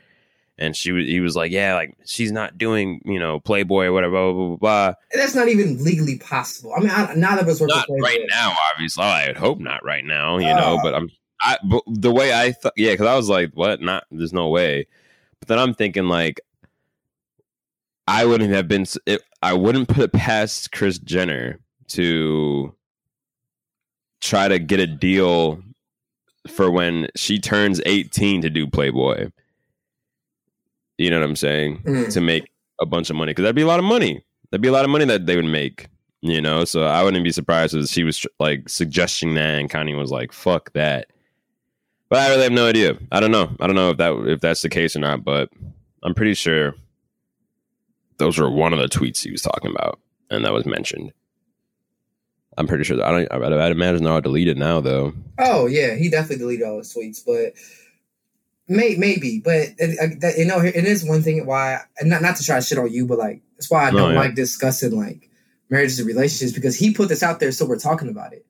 And 0.59 0.77
she 0.77 0.93
was, 0.93 1.07
he 1.07 1.21
was 1.21 1.35
like, 1.35 1.51
yeah, 1.53 1.75
like 1.75 1.97
she's 2.05 2.31
not 2.31 2.59
doing, 2.59 3.01
you 3.07 3.19
know, 3.19 3.41
Playboy 3.41 3.87
or 3.87 3.93
whatever, 3.95 4.13
blah 4.13 4.33
blah 4.33 4.47
blah. 4.49 4.57
blah. 4.57 4.95
that's 5.15 5.35
not 5.35 5.49
even 5.49 5.83
legally 5.83 6.19
possible 6.19 6.75
I 6.77 6.81
mean 6.81 6.91
I, 6.91 7.15
neither 7.15 7.41
of 7.41 7.49
us 7.49 7.61
work 7.63 7.71
Not 7.71 7.87
right 8.03 8.21
now, 8.29 8.53
obviously. 8.75 9.03
I 9.05 9.29
would 9.29 9.39
hope 9.39 9.59
not 9.59 9.83
right 9.83 10.05
now, 10.05 10.37
you 10.37 10.45
know. 10.55 10.77
Oh. 10.79 10.81
But 10.83 10.95
I'm, 10.95 11.09
I, 11.43 11.59
the 11.87 12.13
way 12.13 12.33
I 12.35 12.53
thought, 12.53 12.75
yeah, 12.77 12.93
because 12.93 13.07
I 13.07 13.17
was 13.17 13.29
like, 13.29 13.53
what? 13.55 13.81
Not, 13.81 14.05
there's 14.11 14.33
no 14.33 14.49
way. 14.49 14.87
But 15.41 15.49
then 15.49 15.59
I'm 15.59 15.75
thinking 15.75 16.07
like, 16.07 16.41
I 18.07 18.27
wouldn't 18.27 18.53
have 18.53 18.69
been. 18.69 18.87
It, 19.07 19.23
I 19.43 19.55
wouldn't 19.55 19.89
put 19.89 20.05
it 20.05 20.13
past 20.13 20.73
Kris 20.73 20.99
Jenner 20.99 21.61
to 21.89 22.75
try 24.21 24.49
to 24.49 24.59
get 24.59 24.81
a 24.81 24.87
deal 24.87 25.63
for 26.49 26.71
when 26.71 27.09
she 27.17 27.39
turns 27.39 27.81
18 27.87 28.43
to 28.43 28.51
do 28.51 28.67
Playboy. 28.67 29.31
You 30.99 31.11
know 31.11 31.21
what 31.21 31.29
I'm 31.29 31.37
saying? 31.37 31.83
Mm. 31.85 32.13
To 32.13 32.21
make 32.21 32.51
a 32.81 32.87
bunch 32.87 33.11
of 33.11 33.17
money 33.17 33.31
because 33.31 33.45
that'd 33.45 33.57
be 33.57 33.63
a 33.63 33.67
lot 33.67 33.79
of 33.79 33.85
money. 33.85 34.25
That'd 34.51 34.63
be 34.63 34.69
a 34.69 34.73
lot 34.73 34.85
of 34.85 34.91
money 34.91 35.05
that 35.05 35.27
they 35.27 35.37
would 35.37 35.45
make. 35.45 35.89
You 36.23 36.41
know, 36.41 36.67
so 36.67 36.83
I 36.83 37.03
wouldn't 37.03 37.25
be 37.25 37.33
surprised 37.33 37.75
if 37.75 37.89
she 37.89 38.05
was 38.05 38.27
like 38.39 38.69
suggesting 38.69 39.35
that, 39.35 39.59
and 39.59 39.71
Kanye 39.71 39.97
was 39.97 40.11
like, 40.11 40.33
"Fuck 40.33 40.73
that." 40.75 41.10
But 42.11 42.19
I 42.19 42.29
really 42.31 42.43
have 42.43 42.53
no 42.53 42.67
idea. 42.67 42.99
I 43.13 43.21
don't 43.21 43.31
know. 43.31 43.57
I 43.61 43.67
don't 43.69 43.77
know 43.77 43.91
if 43.91 43.97
that 43.99 44.13
if 44.27 44.41
that's 44.41 44.63
the 44.63 44.69
case 44.69 44.97
or 44.97 44.99
not. 44.99 45.25
But 45.25 45.49
I'm 46.03 46.13
pretty 46.13 46.35
sure 46.35 46.75
those 48.19 48.37
were 48.37 48.51
one 48.51 48.73
of 48.73 48.81
the 48.81 48.89
tweets 48.89 49.23
he 49.23 49.31
was 49.31 49.43
talking 49.43 49.71
about, 49.71 50.01
and 50.29 50.45
that 50.45 50.53
was 50.53 50.67
mentioned. 50.67 51.13
I'm 52.59 52.67
pretty 52.67 52.83
sure. 52.83 52.97
That, 52.97 53.07
I 53.07 53.11
don't. 53.13 53.33
I'd, 53.33 53.53
I'd 53.53 53.73
imagine 53.73 54.03
they're 54.03 54.13
all 54.13 54.21
deleted 54.21 54.59
now, 54.59 54.81
though. 54.81 55.15
Oh 55.39 55.67
yeah, 55.67 55.95
he 55.95 56.11
definitely 56.11 56.39
deleted 56.39 56.67
all 56.67 56.79
his 56.79 56.93
tweets, 56.93 57.25
but 57.25 57.55
may, 58.67 58.97
maybe. 58.97 59.39
But 59.39 59.69
it, 59.79 60.21
that, 60.21 60.37
you 60.37 60.47
know, 60.47 60.59
it 60.59 60.75
is 60.75 61.05
one 61.05 61.23
thing 61.23 61.47
why 61.47 61.79
not 62.03 62.23
not 62.23 62.37
to 62.37 62.45
try 62.45 62.57
to 62.57 62.67
shit 62.67 62.77
on 62.77 62.93
you, 62.93 63.07
but 63.07 63.19
like 63.19 63.41
that's 63.57 63.71
why 63.71 63.87
I 63.87 63.93
don't 63.93 64.01
oh, 64.01 64.11
yeah. 64.11 64.19
like 64.19 64.35
discussing 64.35 64.99
like 64.99 65.31
marriages 65.71 66.01
and 66.01 66.09
relationships 66.09 66.53
because 66.53 66.77
he 66.77 66.93
put 66.93 67.09
this 67.09 67.23
out 67.23 67.39
there, 67.39 67.53
so 67.53 67.65
we're 67.67 67.79
talking 67.79 68.09
about 68.09 68.33
it. 68.33 68.45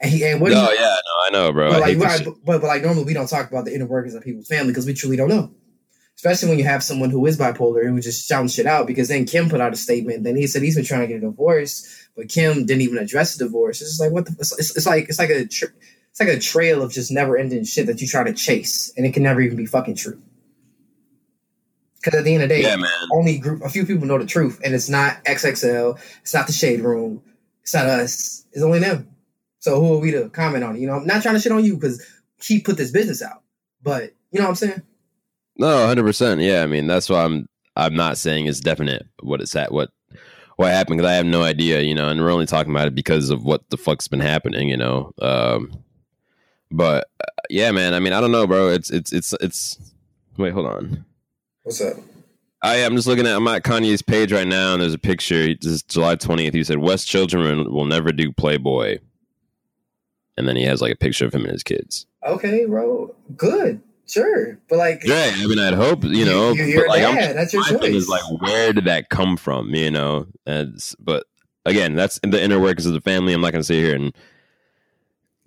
And 0.00 0.10
he 0.10 0.24
and 0.24 0.40
what? 0.40 0.52
No, 0.52 0.66
he, 0.66 0.74
yeah, 0.74 0.82
no, 0.82 1.26
I 1.26 1.30
know, 1.32 1.52
bro. 1.52 1.70
But 1.70 1.80
like, 1.80 1.98
but, 1.98 2.24
but, 2.44 2.60
but, 2.60 2.66
like 2.66 2.82
normally 2.82 3.04
we 3.04 3.14
don't 3.14 3.28
talk 3.28 3.50
about 3.50 3.64
the 3.64 3.74
inner 3.74 3.86
workings 3.86 4.14
of 4.14 4.22
people's 4.22 4.46
family 4.46 4.68
because 4.68 4.86
we 4.86 4.94
truly 4.94 5.16
don't 5.16 5.28
know. 5.28 5.52
Especially 6.16 6.48
when 6.48 6.58
you 6.58 6.64
have 6.64 6.82
someone 6.82 7.10
who 7.10 7.24
is 7.26 7.38
bipolar 7.38 7.86
who 7.86 8.00
just 8.00 8.26
shouting 8.26 8.48
shit 8.48 8.66
out. 8.66 8.86
Because 8.86 9.08
then 9.08 9.26
Kim 9.26 9.48
put 9.48 9.60
out 9.60 9.72
a 9.72 9.76
statement. 9.76 10.24
Then 10.24 10.36
he 10.36 10.46
said 10.46 10.62
he's 10.62 10.74
been 10.74 10.84
trying 10.84 11.02
to 11.02 11.06
get 11.06 11.18
a 11.18 11.20
divorce, 11.20 12.08
but 12.16 12.28
Kim 12.28 12.66
didn't 12.66 12.82
even 12.82 12.98
address 12.98 13.36
the 13.36 13.44
divorce. 13.44 13.80
It's 13.80 13.90
just 13.90 14.00
like 14.00 14.12
what 14.12 14.26
the? 14.26 14.36
It's, 14.38 14.76
it's 14.76 14.86
like 14.86 15.08
it's 15.08 15.18
like 15.18 15.30
a 15.30 15.46
it's 16.18 16.20
like 16.20 16.28
a 16.28 16.40
trail 16.40 16.82
of 16.82 16.90
just 16.90 17.10
never 17.10 17.36
ending 17.36 17.64
shit 17.64 17.86
that 17.86 18.00
you 18.00 18.06
try 18.06 18.24
to 18.24 18.32
chase, 18.32 18.90
and 18.96 19.04
it 19.04 19.12
can 19.12 19.22
never 19.22 19.40
even 19.42 19.56
be 19.56 19.66
fucking 19.66 19.96
true. 19.96 20.20
Because 21.96 22.20
at 22.20 22.24
the 22.24 22.34
end 22.34 22.42
of 22.42 22.48
the 22.48 22.54
day, 22.54 22.62
yeah, 22.62 22.76
man. 22.76 22.90
only 23.12 23.38
group, 23.38 23.62
a 23.62 23.68
few 23.68 23.84
people 23.84 24.06
know 24.06 24.16
the 24.16 24.24
truth, 24.24 24.60
and 24.64 24.74
it's 24.74 24.88
not 24.88 25.22
XXL, 25.24 25.98
it's 26.22 26.32
not 26.32 26.46
the 26.46 26.54
Shade 26.54 26.80
Room, 26.80 27.22
it's 27.62 27.74
not 27.74 27.84
us, 27.86 28.46
it's 28.52 28.62
only 28.62 28.78
them. 28.78 29.08
So 29.66 29.80
who 29.80 29.94
are 29.94 29.98
we 29.98 30.12
to 30.12 30.28
comment 30.28 30.62
on 30.62 30.76
it? 30.76 30.78
You 30.78 30.86
know, 30.86 30.92
I'm 30.92 31.06
not 31.08 31.22
trying 31.22 31.34
to 31.34 31.40
shit 31.40 31.50
on 31.50 31.64
you 31.64 31.74
because 31.74 32.00
he 32.40 32.60
put 32.60 32.76
this 32.76 32.92
business 32.92 33.20
out, 33.20 33.42
but 33.82 34.12
you 34.30 34.38
know 34.38 34.44
what 34.44 34.50
I'm 34.50 34.54
saying? 34.54 34.82
No, 35.56 35.88
hundred 35.88 36.04
percent. 36.04 36.40
Yeah, 36.40 36.62
I 36.62 36.66
mean 36.66 36.86
that's 36.86 37.10
why 37.10 37.24
I'm 37.24 37.48
I'm 37.74 37.96
not 37.96 38.16
saying 38.16 38.46
it's 38.46 38.60
definite 38.60 39.08
what 39.24 39.40
it's 39.40 39.56
at 39.56 39.72
what 39.72 39.90
what 40.54 40.70
happened 40.70 40.98
because 40.98 41.10
I 41.10 41.14
have 41.14 41.26
no 41.26 41.42
idea. 41.42 41.80
You 41.80 41.96
know, 41.96 42.08
and 42.08 42.20
we're 42.20 42.30
only 42.30 42.46
talking 42.46 42.70
about 42.70 42.86
it 42.86 42.94
because 42.94 43.28
of 43.28 43.44
what 43.44 43.68
the 43.70 43.76
fuck's 43.76 44.06
been 44.06 44.20
happening. 44.20 44.68
You 44.68 44.76
know, 44.76 45.12
um, 45.20 45.76
but 46.70 47.08
uh, 47.20 47.32
yeah, 47.50 47.72
man. 47.72 47.92
I 47.92 47.98
mean, 47.98 48.12
I 48.12 48.20
don't 48.20 48.30
know, 48.30 48.46
bro. 48.46 48.68
It's 48.68 48.90
it's 48.90 49.12
it's 49.12 49.34
it's. 49.40 49.80
Wait, 50.36 50.52
hold 50.52 50.66
on. 50.66 51.04
What's 51.64 51.80
up? 51.80 51.96
I 52.62 52.76
am 52.76 52.94
just 52.94 53.08
looking 53.08 53.26
at 53.26 53.34
I'm 53.34 53.48
at 53.48 53.64
Kanye's 53.64 54.00
page 54.00 54.32
right 54.32 54.46
now, 54.46 54.74
and 54.74 54.82
there's 54.82 54.94
a 54.94 54.98
picture. 54.98 55.52
This 55.54 55.72
is 55.72 55.82
July 55.82 56.14
20th. 56.14 56.54
He 56.54 56.62
said 56.62 56.78
West 56.78 57.08
children 57.08 57.68
will 57.72 57.84
never 57.84 58.12
do 58.12 58.30
Playboy, 58.30 58.98
and 60.36 60.46
then 60.46 60.56
he 60.56 60.64
has 60.64 60.80
like 60.80 60.92
a 60.92 60.96
picture 60.96 61.26
of 61.26 61.34
him 61.34 61.42
and 61.42 61.52
his 61.52 61.62
kids. 61.62 62.06
Okay, 62.24 62.64
bro, 62.66 63.14
good, 63.36 63.80
sure, 64.06 64.58
but 64.68 64.78
like, 64.78 65.02
yeah, 65.04 65.32
I 65.36 65.46
mean, 65.46 65.58
I'd 65.58 65.74
hope 65.74 66.04
you 66.04 66.24
know, 66.24 66.52
you, 66.52 66.64
you're 66.64 66.88
like, 66.88 67.02
dad. 67.02 67.36
That's 67.36 67.52
your 67.52 67.64
choice. 67.64 67.82
is 67.82 68.08
like, 68.08 68.22
where 68.40 68.72
did 68.72 68.84
that 68.84 69.08
come 69.08 69.36
from? 69.36 69.74
You 69.74 69.90
know, 69.90 70.26
and 70.46 70.78
but 70.98 71.24
again, 71.64 71.94
that's 71.94 72.18
the 72.22 72.42
inner 72.42 72.58
workings 72.58 72.86
of 72.86 72.92
the 72.92 73.00
family. 73.00 73.32
I'm 73.32 73.40
not 73.40 73.52
going 73.52 73.60
to 73.60 73.66
sit 73.66 73.76
here 73.76 73.94
and 73.94 74.14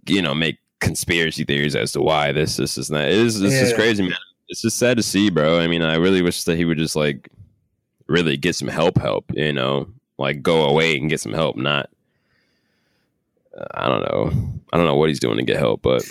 you 0.08 0.22
know 0.22 0.34
make 0.34 0.58
conspiracy 0.80 1.44
theories 1.44 1.76
as 1.76 1.92
to 1.92 2.02
why 2.02 2.32
this 2.32 2.58
this 2.58 2.78
is 2.78 2.90
not. 2.90 3.06
It 3.06 3.14
is 3.14 3.40
this 3.40 3.54
yeah. 3.54 3.64
is 3.64 3.74
crazy, 3.74 4.04
man 4.04 4.18
it's 4.50 4.62
just 4.62 4.78
sad 4.78 4.98
to 4.98 5.04
see, 5.04 5.30
bro. 5.30 5.60
I 5.60 5.68
mean, 5.68 5.84
I 5.84 5.96
really 5.96 6.22
wish 6.22 6.44
that 6.44 6.58
he 6.58 6.66
would 6.66 6.80
just 6.80 6.96
like 6.96 7.30
really 8.08 8.36
get 8.36 8.56
some 8.56 8.68
help, 8.68 8.98
help. 8.98 9.32
You 9.34 9.54
know, 9.54 9.88
like 10.18 10.42
go 10.42 10.66
away 10.66 10.98
and 10.98 11.10
get 11.10 11.22
some 11.22 11.34
help. 11.34 11.56
Not, 11.56 11.90
I 13.74 13.88
don't 13.88 14.02
know. 14.02 14.32
I 14.72 14.78
don't 14.78 14.86
know 14.86 14.96
what 14.96 15.10
he's 15.10 15.20
doing 15.20 15.38
to 15.38 15.44
get 15.44 15.58
help, 15.58 15.82
but 15.82 16.04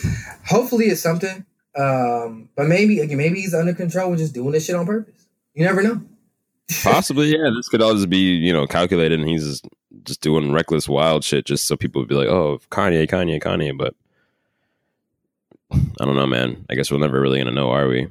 hopefully 0.46 0.87
it's 0.87 1.00
something. 1.00 1.44
Um, 1.76 2.48
but 2.56 2.66
maybe 2.66 3.00
again, 3.00 3.18
maybe 3.18 3.40
he's 3.40 3.54
under 3.54 3.74
control 3.74 4.11
and 4.11 4.18
just 4.18 4.34
doing 4.34 4.52
this 4.52 4.66
shit 4.66 4.74
on 4.74 4.87
purpose. 4.87 5.26
You 5.54 5.64
never 5.64 5.82
know. 5.82 6.02
Possibly, 6.82 7.32
yeah. 7.32 7.50
This 7.54 7.68
could 7.68 7.80
all 7.80 7.94
just 7.94 8.11
be 8.11 8.18
you 8.18 8.52
know 8.52 8.66
calculated, 8.66 9.20
and 9.20 9.28
he's 9.28 9.44
just, 9.44 9.68
just 10.04 10.20
doing 10.20 10.52
reckless, 10.52 10.88
wild 10.88 11.24
shit, 11.24 11.46
just 11.46 11.66
so 11.66 11.76
people 11.76 12.02
would 12.02 12.08
be 12.08 12.14
like, 12.14 12.28
"Oh, 12.28 12.61
Kanye, 12.70 13.08
Kanye, 13.08 13.42
Kanye." 13.42 13.76
But 13.76 13.94
I 15.72 16.04
don't 16.04 16.16
know, 16.16 16.26
man. 16.26 16.66
I 16.68 16.74
guess 16.74 16.90
we're 16.90 16.98
never 16.98 17.20
really 17.20 17.38
gonna 17.38 17.52
know, 17.52 17.70
are 17.70 17.88
we? 17.88 18.08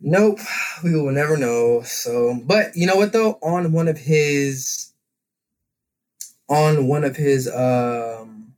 Nope, 0.00 0.38
we 0.84 0.94
will 0.94 1.10
never 1.10 1.36
know. 1.36 1.82
So, 1.84 2.40
but 2.44 2.76
you 2.76 2.86
know 2.86 2.96
what 2.96 3.12
though? 3.12 3.38
On 3.42 3.72
one 3.72 3.88
of 3.88 3.98
his, 3.98 4.87
on 6.48 6.86
one 6.86 7.04
of 7.04 7.16
his, 7.16 7.48
um, 7.48 8.54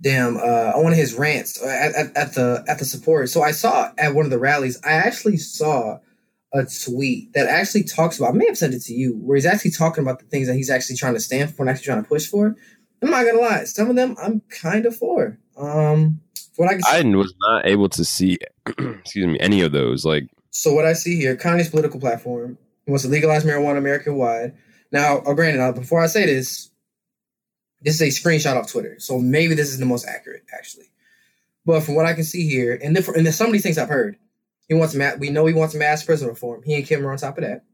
damn, 0.00 0.36
uh, 0.36 0.72
on 0.74 0.84
one 0.84 0.92
of 0.92 0.98
his 0.98 1.14
rants 1.14 1.62
uh, 1.62 1.66
at, 1.66 1.94
at, 1.94 2.16
at 2.16 2.34
the 2.34 2.64
at 2.68 2.78
the 2.78 2.84
support. 2.84 3.28
So 3.28 3.42
I 3.42 3.52
saw 3.52 3.92
at 3.98 4.14
one 4.14 4.24
of 4.24 4.30
the 4.30 4.38
rallies. 4.38 4.80
I 4.84 4.92
actually 4.92 5.36
saw 5.36 5.98
a 6.52 6.64
tweet 6.84 7.32
that 7.34 7.46
actually 7.46 7.84
talks 7.84 8.18
about. 8.18 8.30
I 8.30 8.36
may 8.36 8.46
have 8.46 8.58
sent 8.58 8.74
it 8.74 8.82
to 8.84 8.94
you, 8.94 9.14
where 9.16 9.36
he's 9.36 9.46
actually 9.46 9.72
talking 9.72 10.02
about 10.02 10.20
the 10.20 10.26
things 10.26 10.46
that 10.48 10.54
he's 10.54 10.70
actually 10.70 10.96
trying 10.96 11.14
to 11.14 11.20
stand 11.20 11.54
for 11.54 11.62
and 11.62 11.70
actually 11.70 11.86
trying 11.86 12.02
to 12.02 12.08
push 12.08 12.26
for. 12.26 12.56
I'm 13.02 13.10
not 13.10 13.24
gonna 13.24 13.38
lie, 13.38 13.64
some 13.64 13.90
of 13.90 13.96
them 13.96 14.16
I'm 14.20 14.42
kind 14.48 14.86
of 14.86 14.96
for. 14.96 15.38
Um, 15.56 16.20
what 16.56 16.68
I, 16.68 16.98
I 16.98 17.02
was 17.02 17.32
not 17.40 17.66
able 17.66 17.88
to 17.90 18.04
see, 18.04 18.38
excuse 18.66 19.26
me, 19.26 19.38
any 19.38 19.60
of 19.60 19.70
those. 19.70 20.04
Like, 20.04 20.28
so 20.50 20.72
what 20.72 20.84
I 20.84 20.94
see 20.94 21.16
here, 21.16 21.36
Kanye's 21.36 21.68
political 21.68 22.00
platform 22.00 22.58
he 22.88 22.90
wants 22.90 23.04
to 23.04 23.10
legalize 23.10 23.44
marijuana 23.44 23.76
American 23.76 24.14
wide. 24.14 24.54
Now, 24.90 25.18
uh, 25.18 25.34
granted, 25.34 25.58
now 25.58 25.72
before 25.72 26.00
I 26.00 26.06
say 26.06 26.26
this, 26.26 26.70
this 27.82 28.00
is 28.00 28.02
a 28.02 28.20
screenshot 28.20 28.56
off 28.56 28.70
Twitter, 28.70 28.96
so 28.98 29.18
maybe 29.18 29.54
this 29.54 29.68
is 29.68 29.78
the 29.78 29.86
most 29.86 30.06
accurate, 30.06 30.44
actually. 30.52 30.86
But 31.64 31.82
from 31.82 31.94
what 31.94 32.06
I 32.06 32.14
can 32.14 32.24
see 32.24 32.48
here, 32.48 32.78
and 32.82 32.96
then, 32.96 33.02
for, 33.02 33.14
and 33.14 33.26
then 33.26 33.32
some 33.32 33.48
of 33.48 33.52
these 33.52 33.62
things 33.62 33.78
I've 33.78 33.88
heard, 33.88 34.16
he 34.68 34.74
wants 34.74 34.94
ma- 34.94 35.16
we 35.18 35.30
know 35.30 35.46
he 35.46 35.54
wants 35.54 35.74
mass 35.74 36.02
prison 36.02 36.28
reform. 36.28 36.62
He 36.64 36.74
and 36.74 36.86
Kim 36.86 37.06
are 37.06 37.12
on 37.12 37.18
top 37.18 37.38
of 37.38 37.44
that. 37.44 37.64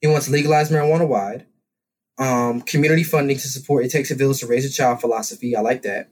He 0.00 0.06
wants 0.06 0.26
to 0.26 0.32
legalize 0.32 0.70
marijuana 0.70 1.08
wide. 1.08 1.46
Um, 2.18 2.62
community 2.62 3.04
funding 3.04 3.36
to 3.36 3.48
support 3.48 3.84
it 3.84 3.90
takes 3.90 4.10
a 4.10 4.14
village 4.14 4.40
to 4.40 4.46
raise 4.46 4.64
a 4.64 4.70
child 4.72 5.00
philosophy. 5.00 5.54
I 5.54 5.60
like 5.60 5.82
that. 5.82 6.08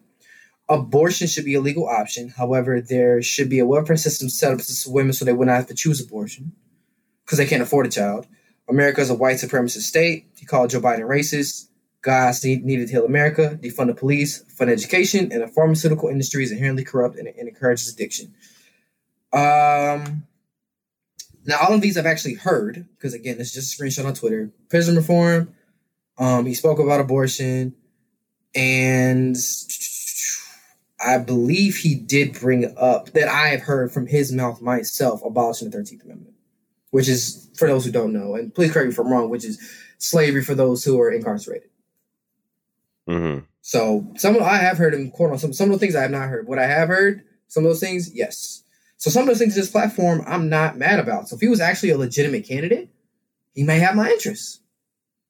Abortion 0.68 1.26
should 1.26 1.44
be 1.44 1.54
a 1.54 1.60
legal 1.60 1.88
option. 1.88 2.28
However, 2.28 2.80
there 2.80 3.22
should 3.22 3.48
be 3.48 3.58
a 3.58 3.66
welfare 3.66 3.96
system 3.96 4.28
set 4.28 4.52
up 4.52 4.60
for 4.60 4.92
women 4.92 5.12
so 5.12 5.24
they 5.24 5.32
wouldn't 5.32 5.56
have 5.56 5.68
to 5.68 5.74
choose 5.74 6.00
abortion 6.00 6.52
because 7.24 7.38
they 7.38 7.46
can't 7.46 7.62
afford 7.62 7.86
a 7.86 7.90
child. 7.90 8.26
America 8.68 9.00
is 9.00 9.10
a 9.10 9.14
white 9.14 9.36
supremacist 9.36 9.82
state. 9.82 10.26
He 10.36 10.46
called 10.46 10.70
Joe 10.70 10.80
Biden 10.80 11.00
racist. 11.00 11.68
God 12.02 12.34
needed 12.44 12.86
to 12.88 12.92
heal 12.92 13.06
America, 13.06 13.58
defund 13.62 13.86
the 13.86 13.94
police, 13.94 14.42
fund 14.52 14.70
education, 14.70 15.32
and 15.32 15.42
the 15.42 15.48
pharmaceutical 15.48 16.10
industry 16.10 16.44
is 16.44 16.52
inherently 16.52 16.84
corrupt 16.84 17.16
and, 17.16 17.26
and 17.26 17.48
encourages 17.48 17.90
addiction. 17.90 18.34
Um, 19.32 20.26
now, 21.46 21.58
all 21.60 21.74
of 21.74 21.80
these 21.80 21.96
I've 21.96 22.06
actually 22.06 22.34
heard 22.34 22.86
because 22.96 23.14
again, 23.14 23.36
it's 23.38 23.52
just 23.52 23.78
a 23.78 23.82
screenshot 23.82 24.06
on 24.06 24.14
Twitter. 24.14 24.50
Prison 24.68 24.96
reform. 24.96 25.54
Um, 26.18 26.46
he 26.46 26.54
spoke 26.54 26.78
about 26.78 27.00
abortion, 27.00 27.74
and 28.54 29.36
I 31.04 31.18
believe 31.18 31.76
he 31.76 31.94
did 31.96 32.34
bring 32.34 32.72
up 32.76 33.10
that 33.12 33.28
I 33.28 33.48
have 33.48 33.62
heard 33.62 33.92
from 33.92 34.06
his 34.06 34.32
mouth 34.32 34.62
myself 34.62 35.22
abolishing 35.24 35.70
the 35.70 35.78
13th 35.78 36.04
Amendment, 36.04 36.33
which 36.94 37.08
is, 37.08 37.50
for 37.56 37.66
those 37.66 37.84
who 37.84 37.90
don't 37.90 38.12
know, 38.12 38.36
and 38.36 38.54
please 38.54 38.70
correct 38.70 38.86
me 38.86 38.92
if 38.92 38.98
I'm 39.00 39.10
wrong, 39.10 39.28
which 39.28 39.44
is 39.44 39.58
slavery 39.98 40.44
for 40.44 40.54
those 40.54 40.84
who 40.84 41.00
are 41.00 41.10
incarcerated. 41.10 41.68
Mm-hmm. 43.08 43.46
So 43.62 44.06
some 44.16 44.36
of, 44.36 44.42
I 44.42 44.58
have 44.58 44.78
heard 44.78 44.94
him 44.94 45.10
quote 45.10 45.32
on 45.32 45.38
some 45.38 45.52
some 45.52 45.72
of 45.72 45.72
the 45.72 45.80
things 45.80 45.96
I 45.96 46.02
have 46.02 46.12
not 46.12 46.28
heard. 46.28 46.46
What 46.46 46.60
I 46.60 46.68
have 46.68 46.86
heard, 46.86 47.24
some 47.48 47.64
of 47.64 47.70
those 47.70 47.80
things, 47.80 48.14
yes. 48.14 48.62
So 48.96 49.10
some 49.10 49.22
of 49.22 49.26
those 49.26 49.40
things 49.40 49.56
in 49.56 49.62
this 49.62 49.72
platform, 49.72 50.22
I'm 50.24 50.48
not 50.48 50.78
mad 50.78 51.00
about. 51.00 51.28
So 51.28 51.34
if 51.34 51.40
he 51.40 51.48
was 51.48 51.58
actually 51.58 51.90
a 51.90 51.98
legitimate 51.98 52.46
candidate, 52.46 52.88
he 53.54 53.64
may 53.64 53.80
have 53.80 53.96
my 53.96 54.08
interest. 54.08 54.60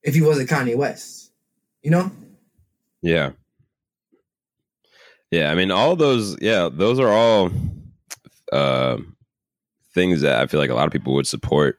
If 0.02 0.14
he 0.14 0.20
wasn't 0.20 0.50
Kanye 0.50 0.76
West, 0.76 1.32
you 1.82 1.90
know. 1.90 2.12
Yeah. 3.00 3.30
Yeah, 5.30 5.50
I 5.50 5.54
mean, 5.54 5.70
all 5.70 5.96
those, 5.96 6.36
yeah, 6.42 6.68
those 6.70 7.00
are 7.00 7.08
all 7.08 7.50
uh, 8.52 8.98
things 9.94 10.20
that 10.20 10.40
I 10.40 10.46
feel 10.46 10.60
like 10.60 10.70
a 10.70 10.74
lot 10.74 10.86
of 10.86 10.92
people 10.92 11.14
would 11.14 11.26
support. 11.26 11.78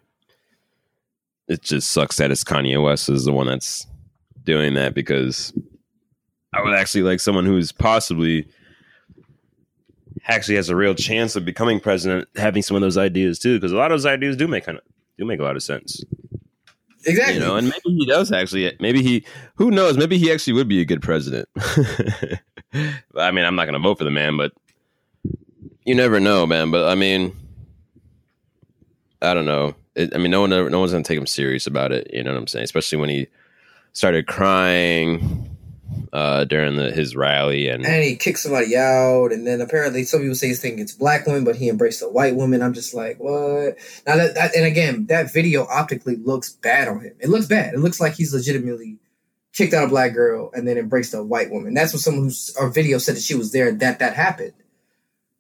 It 1.48 1.62
just 1.62 1.92
sucks 1.92 2.18
that 2.18 2.32
it's 2.32 2.44
Kanye 2.44 2.82
West 2.82 3.10
is 3.10 3.26
the 3.26 3.32
one 3.32 3.48
that's 3.48 3.86
doing 4.44 4.74
that 4.76 4.94
because 4.94 5.54
I 6.54 6.62
would 6.64 6.74
actually 6.74 7.04
like 7.04 7.20
someone 7.20 7.46
who's 7.46 7.72
possibly 7.72 8.48
actually 10.28 10.56
has 10.56 10.70
a 10.70 10.76
real 10.76 10.96
chance 10.96 11.36
of 11.36 11.46
becoming 11.46 11.80
president 11.80 12.28
having 12.36 12.64
some 12.64 12.76
of 12.76 12.82
those 12.82 12.98
ideas 12.98 13.38
too 13.38 13.58
because 13.58 13.72
a 13.72 13.76
lot 13.76 13.92
of 13.92 14.00
those 14.00 14.08
ideas 14.08 14.36
do 14.36 14.48
make 14.48 14.66
kind 14.66 14.78
of 14.78 14.84
do 15.18 15.26
make 15.26 15.40
a 15.40 15.44
lot 15.44 15.56
of 15.56 15.62
sense. 15.62 16.04
Exactly. 17.06 17.36
You 17.36 17.40
know, 17.40 17.56
and 17.56 17.68
maybe 17.68 17.96
he 17.98 18.06
does 18.06 18.32
actually. 18.32 18.76
Maybe 18.80 19.04
he, 19.04 19.26
who 19.56 19.70
knows? 19.72 19.98
Maybe 19.98 20.18
he 20.18 20.32
actually 20.32 20.54
would 20.54 20.68
be 20.68 20.82
a 20.82 20.86
good 20.86 21.02
president. 21.02 21.48
I 22.74 23.32
mean, 23.32 23.46
I'm 23.46 23.56
not 23.56 23.66
going 23.66 23.74
to 23.74 23.80
vote 23.80 24.00
for 24.00 24.04
the 24.04 24.12
man, 24.12 24.38
but 24.38 24.54
you 25.86 25.94
never 25.94 26.20
know, 26.20 26.46
man. 26.46 26.72
But 26.72 26.90
I 26.90 26.96
mean, 26.96 27.36
I 29.22 29.34
don't 29.34 29.46
know. 29.46 29.76
It, 29.96 30.14
I 30.14 30.18
mean, 30.18 30.32
no 30.32 30.42
one, 30.42 30.50
no 30.50 30.80
one's 30.80 30.92
gonna 30.92 31.04
take 31.04 31.18
him 31.18 31.28
serious 31.28 31.68
about 31.68 31.92
it. 31.92 32.10
You 32.14 32.24
know 32.24 32.32
what 32.32 32.40
I'm 32.40 32.48
saying? 32.48 32.64
Especially 32.64 32.98
when 32.98 33.10
he 33.10 33.28
started 33.94 34.28
crying 34.28 35.56
uh, 36.12 36.44
during 36.46 36.76
the, 36.76 36.92
his 36.92 37.16
rally, 37.16 37.70
and 37.70 37.86
and 37.86 38.04
he 38.04 38.16
kicked 38.16 38.40
somebody 38.40 38.76
out, 38.76 39.32
and 39.32 39.46
then 39.46 39.62
apparently 39.62 40.04
some 40.04 40.22
people 40.22 40.36
say 40.36 40.48
he's 40.48 40.62
thinking 40.62 40.80
it's 40.80 40.92
black 40.92 41.26
women, 41.26 41.44
but 41.44 41.56
he 41.56 41.70
embraced 41.70 42.02
a 42.02 42.10
white 42.10 42.36
woman. 42.36 42.62
I'm 42.62 42.74
just 42.74 42.94
like, 42.94 43.18
what? 43.20 43.76
Now 44.06 44.18
that, 44.18 44.36
that 44.36 44.56
and 44.56 44.66
again, 44.66 45.08
that 45.08 45.32
video 45.32 45.66
optically 45.68 46.18
looks 46.18 46.52
bad 46.52 46.88
on 46.88 47.02
him. 47.02 47.14
It 47.20 47.30
looks 47.30 47.48
bad. 47.48 47.74
It 47.74 47.80
looks 47.80 48.00
like 48.00 48.14
he's 48.14 48.34
legitimately 48.34 48.98
kicked 49.54 49.74
out 49.74 49.86
a 49.86 49.88
black 49.88 50.14
girl 50.14 50.52
and 50.54 50.68
then 50.68 50.78
embraced 50.78 51.14
a 51.14 51.24
white 51.24 51.50
woman. 51.50 51.74
That's 51.74 51.94
what 51.94 52.02
someone 52.02 52.26
who's 52.26 52.56
our 52.60 52.70
video 52.70 52.98
said 52.98 53.16
that 53.16 53.24
she 53.24 53.36
was 53.36 53.52
there 53.52 53.72
that 53.72 54.00
that 54.00 54.16
happened. 54.16 54.54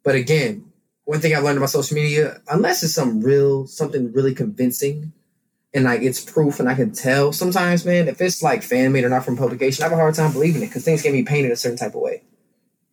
But 0.03 0.15
again, 0.15 0.71
one 1.05 1.19
thing 1.19 1.35
I've 1.35 1.43
learned 1.43 1.57
about 1.57 1.69
social 1.69 1.95
media, 1.95 2.41
unless 2.49 2.83
it's 2.83 2.93
some 2.93 3.21
real 3.21 3.67
something 3.67 4.11
really 4.11 4.33
convincing 4.33 5.13
and 5.73 5.83
like 5.83 6.01
it's 6.01 6.19
proof 6.19 6.59
and 6.59 6.69
I 6.69 6.73
can 6.73 6.91
tell 6.91 7.31
sometimes, 7.31 7.85
man, 7.85 8.07
if 8.07 8.21
it's 8.21 8.41
like 8.41 8.63
fan 8.63 8.91
made 8.91 9.03
or 9.03 9.09
not 9.09 9.25
from 9.25 9.37
publication, 9.37 9.83
I 9.83 9.87
have 9.87 9.93
a 9.93 9.97
hard 9.97 10.15
time 10.15 10.31
believing 10.31 10.63
it 10.63 10.67
because 10.67 10.83
things 10.83 11.01
can 11.01 11.11
be 11.11 11.23
painted 11.23 11.51
a 11.51 11.55
certain 11.55 11.77
type 11.77 11.95
of 11.95 12.01
way. 12.01 12.23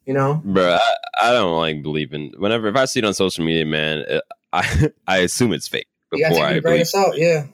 You 0.04 0.14
know? 0.14 0.42
Bro, 0.44 0.78
I, 0.78 0.94
I 1.28 1.32
don't 1.32 1.56
like 1.56 1.82
believing 1.82 2.32
whenever 2.36 2.66
if 2.66 2.76
I 2.76 2.84
see 2.86 2.98
it 2.98 3.04
on 3.04 3.14
social 3.14 3.44
media, 3.44 3.64
man, 3.64 3.98
it, 3.98 4.10
uh, 4.16 4.20
I 4.52 4.90
I 5.06 5.18
assume 5.18 5.52
it's 5.52 5.68
fake 5.68 5.86
before 6.10 6.44
I 6.44 6.60
believe. 6.60 6.86
Out, 6.94 7.16
yeah. 7.16 7.46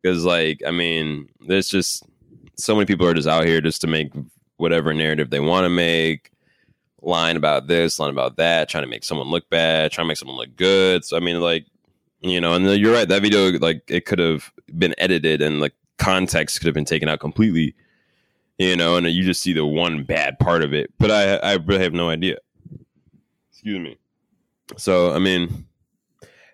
Because 0.00 0.24
like, 0.24 0.62
I 0.66 0.70
mean, 0.70 1.28
there's 1.40 1.68
just 1.68 2.04
so 2.56 2.74
many 2.74 2.86
people 2.86 3.06
are 3.06 3.14
just 3.14 3.28
out 3.28 3.44
here 3.44 3.60
just 3.60 3.82
to 3.82 3.86
make 3.86 4.12
whatever 4.56 4.94
narrative 4.94 5.28
they 5.28 5.40
want 5.40 5.64
to 5.64 5.68
make, 5.68 6.30
lying 7.06 7.36
about 7.36 7.68
this, 7.68 7.98
lying 7.98 8.12
about 8.12 8.36
that, 8.36 8.68
trying 8.68 8.82
to 8.82 8.90
make 8.90 9.04
someone 9.04 9.28
look 9.28 9.48
bad, 9.48 9.92
trying 9.92 10.06
to 10.06 10.08
make 10.08 10.18
someone 10.18 10.36
look 10.36 10.56
good. 10.56 11.04
So 11.04 11.16
I 11.16 11.20
mean, 11.20 11.40
like, 11.40 11.66
you 12.20 12.40
know, 12.40 12.54
and 12.54 12.64
you're 12.78 12.92
right. 12.92 13.08
That 13.08 13.22
video, 13.22 13.52
like, 13.52 13.82
it 13.88 14.04
could 14.04 14.18
have 14.18 14.52
been 14.76 14.94
edited 14.98 15.40
and 15.40 15.60
like 15.60 15.74
context 15.98 16.58
could 16.58 16.66
have 16.66 16.74
been 16.74 16.84
taken 16.84 17.08
out 17.08 17.20
completely. 17.20 17.74
You 18.58 18.74
know, 18.74 18.96
and 18.96 19.06
you 19.06 19.22
just 19.22 19.42
see 19.42 19.52
the 19.52 19.66
one 19.66 20.04
bad 20.04 20.38
part 20.38 20.64
of 20.64 20.72
it. 20.72 20.90
But 20.98 21.10
I, 21.10 21.36
I 21.36 21.54
really 21.54 21.82
have 21.82 21.92
no 21.92 22.08
idea. 22.08 22.38
Excuse 23.50 23.78
me. 23.78 23.98
So 24.76 25.12
I 25.12 25.18
mean, 25.18 25.66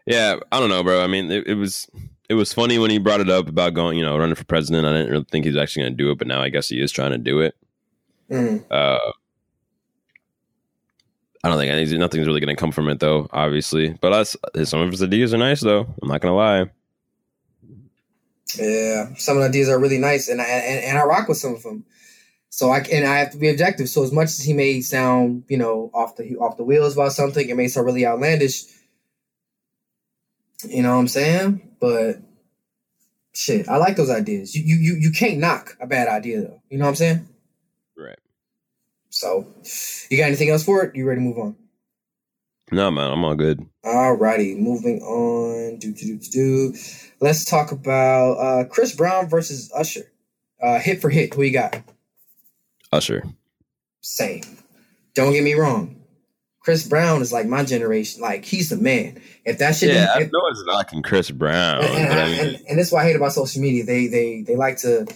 yeah, 0.06 0.36
I 0.50 0.60
don't 0.60 0.68
know, 0.68 0.82
bro. 0.82 1.02
I 1.02 1.06
mean, 1.06 1.30
it, 1.30 1.46
it 1.46 1.54
was 1.54 1.88
it 2.28 2.34
was 2.34 2.52
funny 2.52 2.78
when 2.78 2.90
he 2.90 2.98
brought 2.98 3.20
it 3.20 3.30
up 3.30 3.48
about 3.48 3.74
going, 3.74 3.96
you 3.96 4.04
know, 4.04 4.18
running 4.18 4.34
for 4.34 4.44
president. 4.44 4.86
I 4.86 4.92
didn't 4.92 5.12
really 5.12 5.26
think 5.30 5.44
he 5.44 5.50
was 5.50 5.56
actually 5.56 5.84
going 5.84 5.92
to 5.92 6.02
do 6.02 6.10
it, 6.10 6.18
but 6.18 6.26
now 6.26 6.42
I 6.42 6.48
guess 6.48 6.68
he 6.68 6.82
is 6.82 6.90
trying 6.90 7.12
to 7.12 7.18
do 7.18 7.40
it. 7.40 7.54
Mm. 8.30 8.64
Uh, 8.70 9.12
I 11.44 11.48
don't 11.48 11.58
think 11.58 11.72
anything, 11.72 11.98
nothing's 11.98 12.26
really 12.26 12.40
going 12.40 12.54
to 12.54 12.60
come 12.60 12.70
from 12.70 12.88
it, 12.88 13.00
though. 13.00 13.28
Obviously, 13.32 13.96
but 14.00 14.12
us, 14.12 14.36
eh, 14.54 14.64
some 14.64 14.80
of 14.80 14.90
his 14.90 15.02
ideas 15.02 15.34
are 15.34 15.38
nice, 15.38 15.60
though. 15.60 15.86
I'm 16.00 16.08
not 16.08 16.20
going 16.20 16.32
to 16.32 16.36
lie. 16.36 16.70
Yeah, 18.56 19.14
some 19.16 19.36
of 19.36 19.42
the 19.42 19.48
ideas 19.48 19.68
are 19.68 19.78
really 19.78 19.98
nice, 19.98 20.28
and 20.28 20.40
I 20.40 20.44
and, 20.44 20.84
and 20.84 20.98
I 20.98 21.04
rock 21.04 21.28
with 21.28 21.38
some 21.38 21.54
of 21.54 21.62
them. 21.62 21.84
So 22.50 22.68
I 22.70 22.80
and 22.80 23.06
I 23.06 23.16
have 23.16 23.30
to 23.30 23.38
be 23.38 23.48
objective. 23.48 23.88
So 23.88 24.02
as 24.02 24.12
much 24.12 24.26
as 24.26 24.40
he 24.40 24.52
may 24.52 24.82
sound, 24.82 25.44
you 25.48 25.56
know, 25.56 25.90
off 25.94 26.16
the 26.16 26.36
off 26.36 26.58
the 26.58 26.64
wheels 26.64 26.94
about 26.94 27.12
something, 27.12 27.48
it 27.48 27.56
may 27.56 27.68
sound 27.68 27.86
really 27.86 28.06
outlandish. 28.06 28.64
You 30.68 30.82
know 30.82 30.92
what 30.92 31.00
I'm 31.00 31.08
saying? 31.08 31.76
But 31.80 32.20
shit, 33.32 33.68
I 33.68 33.78
like 33.78 33.96
those 33.96 34.10
ideas. 34.10 34.54
You 34.54 34.76
you 34.76 34.96
you 34.96 35.10
can't 35.12 35.38
knock 35.38 35.78
a 35.80 35.86
bad 35.86 36.08
idea 36.08 36.42
though. 36.42 36.62
You 36.68 36.76
know 36.78 36.84
what 36.84 36.90
I'm 36.90 36.96
saying? 36.96 37.28
Right. 37.96 38.18
So, 39.12 39.46
you 40.10 40.16
got 40.16 40.28
anything 40.28 40.48
else 40.48 40.64
for 40.64 40.82
it? 40.84 40.96
You 40.96 41.06
ready 41.06 41.20
to 41.20 41.24
move 41.24 41.38
on? 41.38 41.54
No, 42.70 42.90
man, 42.90 43.12
I'm 43.12 43.22
all 43.22 43.34
good. 43.34 43.60
All 43.84 44.14
righty, 44.14 44.54
moving 44.54 45.02
on. 45.02 45.78
Do 45.78 45.92
do 45.92 46.18
do 46.18 46.30
do. 46.30 46.74
Let's 47.20 47.44
talk 47.44 47.72
about 47.72 48.32
uh, 48.38 48.64
Chris 48.64 48.96
Brown 48.96 49.28
versus 49.28 49.70
Usher. 49.76 50.10
Uh, 50.62 50.78
hit 50.78 51.02
for 51.02 51.10
hit, 51.10 51.34
who 51.34 51.42
you 51.42 51.52
got? 51.52 51.76
Usher. 52.90 53.22
Same. 54.00 54.42
Don't 55.14 55.34
get 55.34 55.44
me 55.44 55.52
wrong. 55.52 56.02
Chris 56.60 56.88
Brown 56.88 57.20
is 57.20 57.32
like 57.32 57.46
my 57.46 57.64
generation. 57.64 58.22
Like 58.22 58.46
he's 58.46 58.70
the 58.70 58.76
man. 58.76 59.20
If 59.44 59.58
that 59.58 59.76
shit, 59.76 59.92
yeah, 59.92 60.14
I 60.14 60.20
know 60.20 60.46
it's 60.48 60.64
knocking 60.64 61.02
Chris 61.02 61.30
Brown. 61.30 61.84
And, 61.84 62.08
and, 62.08 62.20
I 62.20 62.26
mean, 62.26 62.40
and, 62.40 62.62
and, 62.70 62.78
that's 62.78 62.90
what 62.90 63.02
I 63.02 63.08
hate 63.08 63.16
about 63.16 63.32
social 63.32 63.60
media. 63.60 63.84
They 63.84 64.06
they 64.06 64.40
they 64.40 64.56
like 64.56 64.78
to 64.78 65.06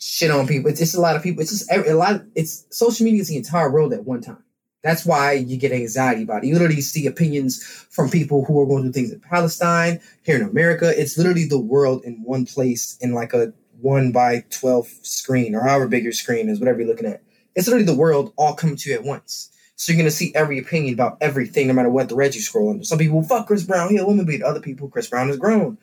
shit 0.00 0.30
on 0.30 0.46
people. 0.46 0.70
It's 0.70 0.80
just 0.80 0.94
a 0.94 1.00
lot 1.00 1.16
of 1.16 1.22
people. 1.22 1.42
It's 1.42 1.50
just 1.50 1.70
a 1.70 1.94
lot. 1.94 2.16
Of, 2.16 2.26
it's 2.34 2.66
social 2.70 3.04
media 3.04 3.20
is 3.20 3.28
the 3.28 3.36
entire 3.36 3.70
world 3.70 3.92
at 3.92 4.04
one 4.04 4.20
time. 4.20 4.42
That's 4.82 5.04
why 5.04 5.32
you 5.32 5.58
get 5.58 5.72
anxiety 5.72 6.22
about 6.22 6.42
it. 6.42 6.46
You 6.46 6.54
literally 6.54 6.80
see 6.80 7.06
opinions 7.06 7.62
from 7.90 8.08
people 8.08 8.46
who 8.46 8.58
are 8.60 8.66
going 8.66 8.82
through 8.82 8.92
things 8.92 9.12
in 9.12 9.20
Palestine, 9.20 10.00
here 10.22 10.36
in 10.36 10.42
America. 10.42 10.90
It's 10.98 11.18
literally 11.18 11.44
the 11.44 11.60
world 11.60 12.02
in 12.04 12.22
one 12.24 12.46
place 12.46 12.96
in 13.00 13.12
like 13.12 13.34
a 13.34 13.52
one 13.78 14.10
by 14.10 14.44
twelve 14.50 14.88
screen 15.02 15.54
or 15.54 15.60
however 15.60 15.86
big 15.86 16.04
your 16.04 16.12
screen 16.12 16.48
is, 16.48 16.58
whatever 16.58 16.80
you're 16.80 16.88
looking 16.88 17.06
at. 17.06 17.22
It's 17.54 17.66
literally 17.66 17.84
the 17.84 17.94
world 17.94 18.32
all 18.36 18.54
coming 18.54 18.76
to 18.76 18.90
you 18.90 18.96
at 18.96 19.04
once. 19.04 19.50
So 19.76 19.92
you're 19.92 20.00
gonna 20.00 20.10
see 20.10 20.32
every 20.34 20.58
opinion 20.58 20.94
about 20.94 21.18
everything, 21.20 21.66
no 21.66 21.74
matter 21.74 21.90
what 21.90 22.08
thread 22.08 22.34
you 22.34 22.40
scroll 22.40 22.70
under. 22.70 22.84
Some 22.84 22.98
people 22.98 23.22
fuck 23.22 23.46
Chris 23.46 23.64
Brown, 23.64 23.90
he 23.90 23.98
a 23.98 24.06
woman 24.06 24.24
beat. 24.24 24.42
Other 24.42 24.60
people, 24.60 24.88
Chris 24.88 25.08
Brown 25.08 25.28
is 25.28 25.36
grown. 25.36 25.76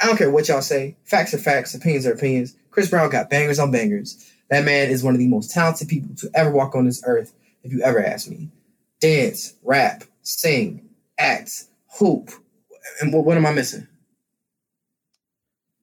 I 0.00 0.06
don't 0.06 0.16
care 0.16 0.30
what 0.30 0.48
y'all 0.48 0.62
say. 0.62 0.96
Facts 1.04 1.34
are 1.34 1.38
facts. 1.38 1.74
Opinions 1.74 2.06
are 2.06 2.12
opinions. 2.12 2.56
Chris 2.72 2.90
Brown 2.90 3.08
got 3.10 3.30
bangers 3.30 3.60
on 3.60 3.70
bangers. 3.70 4.28
That 4.50 4.64
man 4.64 4.90
is 4.90 5.04
one 5.04 5.14
of 5.14 5.20
the 5.20 5.28
most 5.28 5.52
talented 5.52 5.88
people 5.88 6.14
to 6.16 6.30
ever 6.34 6.50
walk 6.50 6.74
on 6.74 6.86
this 6.86 7.02
earth. 7.06 7.32
If 7.62 7.70
you 7.70 7.80
ever 7.82 8.04
ask 8.04 8.28
me, 8.28 8.50
dance, 9.00 9.54
rap, 9.62 10.02
sing, 10.22 10.88
act, 11.16 11.64
hoop, 11.86 12.30
and 13.00 13.12
what, 13.12 13.24
what 13.24 13.36
am 13.36 13.46
I 13.46 13.52
missing? 13.52 13.86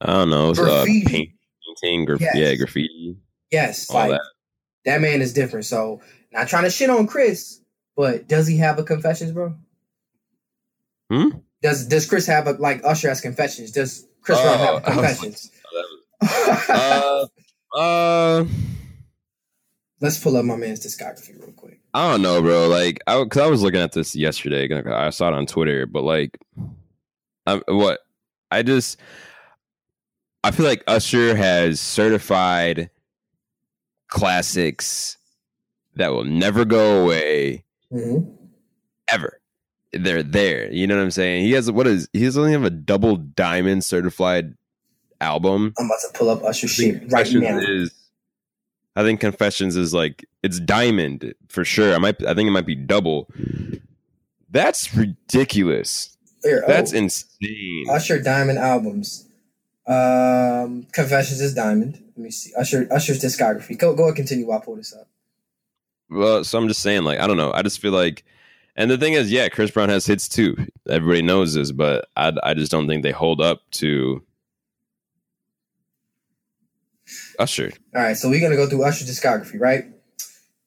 I 0.01 0.13
don't 0.13 0.29
know. 0.29 0.53
Graffiti. 0.53 1.05
Uh, 1.05 1.75
painting, 1.81 2.05
graf- 2.05 2.21
yes. 2.21 2.35
yeah, 2.35 2.55
graffiti. 2.55 3.17
Yes, 3.51 3.89
like 3.89 4.11
that. 4.11 4.21
that 4.85 5.01
man 5.01 5.21
is 5.21 5.33
different. 5.33 5.65
So 5.65 6.01
not 6.31 6.47
trying 6.47 6.63
to 6.63 6.69
shit 6.69 6.89
on 6.89 7.07
Chris, 7.07 7.61
but 7.95 8.27
does 8.27 8.47
he 8.47 8.57
have 8.57 8.77
a 8.77 8.83
confessions, 8.83 9.31
bro? 9.31 9.55
Hmm? 11.09 11.29
Does 11.61 11.87
Does 11.87 12.05
Chris 12.05 12.25
have 12.27 12.47
a 12.47 12.51
like 12.53 12.81
Usher 12.83 13.09
has 13.09 13.21
confessions? 13.21 13.71
Does 13.71 14.07
Chris 14.21 14.37
uh, 14.37 14.57
have 14.57 14.83
confessions? 14.93 15.51
Uh, 16.21 17.27
uh, 17.75 18.45
Let's 20.01 20.17
pull 20.17 20.37
up 20.37 20.45
my 20.45 20.55
man's 20.55 20.85
discography 20.85 21.39
real 21.39 21.51
quick. 21.51 21.81
I 21.93 22.11
don't 22.11 22.21
know, 22.21 22.41
bro. 22.41 22.67
Like, 22.67 23.01
I 23.05 23.21
because 23.23 23.41
I 23.41 23.47
was 23.47 23.61
looking 23.61 23.81
at 23.81 23.91
this 23.91 24.15
yesterday. 24.15 24.69
I 24.89 25.09
saw 25.09 25.27
it 25.27 25.33
on 25.33 25.45
Twitter, 25.45 25.85
but 25.85 26.03
like, 26.03 26.37
I, 27.45 27.61
what 27.67 27.99
I 28.49 28.63
just 28.63 28.97
I 30.43 30.51
feel 30.51 30.65
like 30.65 30.83
Usher 30.87 31.35
has 31.35 31.81
certified 31.81 32.89
classics 34.07 35.17
that 35.95 36.13
will 36.13 36.23
never 36.23 36.63
go 36.63 37.03
away 37.03 37.65
mm-hmm. 37.91 38.29
ever. 39.11 39.41
They're 39.91 40.23
there. 40.23 40.71
You 40.71 40.87
know 40.87 40.95
what 40.95 41.03
I'm 41.03 41.11
saying? 41.11 41.43
He 41.43 41.51
has 41.53 41.69
what 41.71 41.87
is 41.87 42.07
he 42.13 42.27
only 42.37 42.53
have 42.53 42.63
a 42.63 42.69
double 42.69 43.17
diamond 43.17 43.83
certified 43.83 44.53
album. 45.21 45.73
I'm 45.77 45.85
about 45.85 45.99
to 46.01 46.17
pull 46.17 46.29
up 46.29 46.43
Usher 46.43 46.67
shit 46.67 47.11
right 47.11 47.31
now. 47.31 47.57
Is, 47.57 47.91
I 48.95 49.03
think 49.03 49.19
Confessions 49.19 49.75
is 49.75 49.93
like 49.93 50.25
it's 50.43 50.59
diamond 50.59 51.33
for 51.47 51.63
sure. 51.63 51.93
I 51.93 51.97
might 51.97 52.23
I 52.25 52.33
think 52.33 52.47
it 52.47 52.51
might 52.51 52.65
be 52.65 52.75
double. 52.75 53.29
That's 54.49 54.95
ridiculous. 54.95 56.17
Here, 56.43 56.63
That's 56.65 56.93
oh, 56.93 56.97
insane. 56.97 57.85
Usher 57.89 58.21
diamond 58.21 58.59
albums. 58.59 59.27
Um 59.87 60.87
Confessions 60.91 61.41
is 61.41 61.53
diamond. 61.53 62.03
Let 62.15 62.23
me 62.23 62.31
see. 62.31 62.51
Usher 62.57 62.87
Usher's 62.91 63.21
discography. 63.21 63.77
Go 63.77 63.95
go 63.95 64.07
and 64.07 64.15
continue 64.15 64.47
while 64.47 64.59
I 64.59 64.65
pull 64.65 64.75
this 64.75 64.93
up. 64.93 65.07
Well, 66.09 66.43
so 66.43 66.57
I'm 66.57 66.67
just 66.67 66.81
saying, 66.81 67.03
like, 67.03 67.19
I 67.19 67.27
don't 67.27 67.37
know. 67.37 67.51
I 67.53 67.61
just 67.61 67.79
feel 67.79 67.91
like, 67.91 68.23
and 68.75 68.89
the 68.89 68.97
thing 68.97 69.13
is, 69.13 69.31
yeah, 69.31 69.47
Chris 69.47 69.69
Brown 69.69 69.89
has 69.89 70.07
hits 70.07 70.27
too. 70.27 70.57
Everybody 70.89 71.21
knows 71.21 71.53
this, 71.53 71.71
but 71.71 72.07
I, 72.17 72.33
I 72.43 72.53
just 72.55 72.71
don't 72.71 72.87
think 72.87 73.03
they 73.03 73.11
hold 73.11 73.41
up 73.41 73.61
to 73.73 74.23
Usher. 77.39 77.71
All 77.95 78.01
right, 78.01 78.17
so 78.17 78.29
we're 78.29 78.41
gonna 78.41 78.55
go 78.55 78.67
through 78.67 78.83
Usher 78.83 79.05
discography, 79.05 79.59
right? 79.59 79.85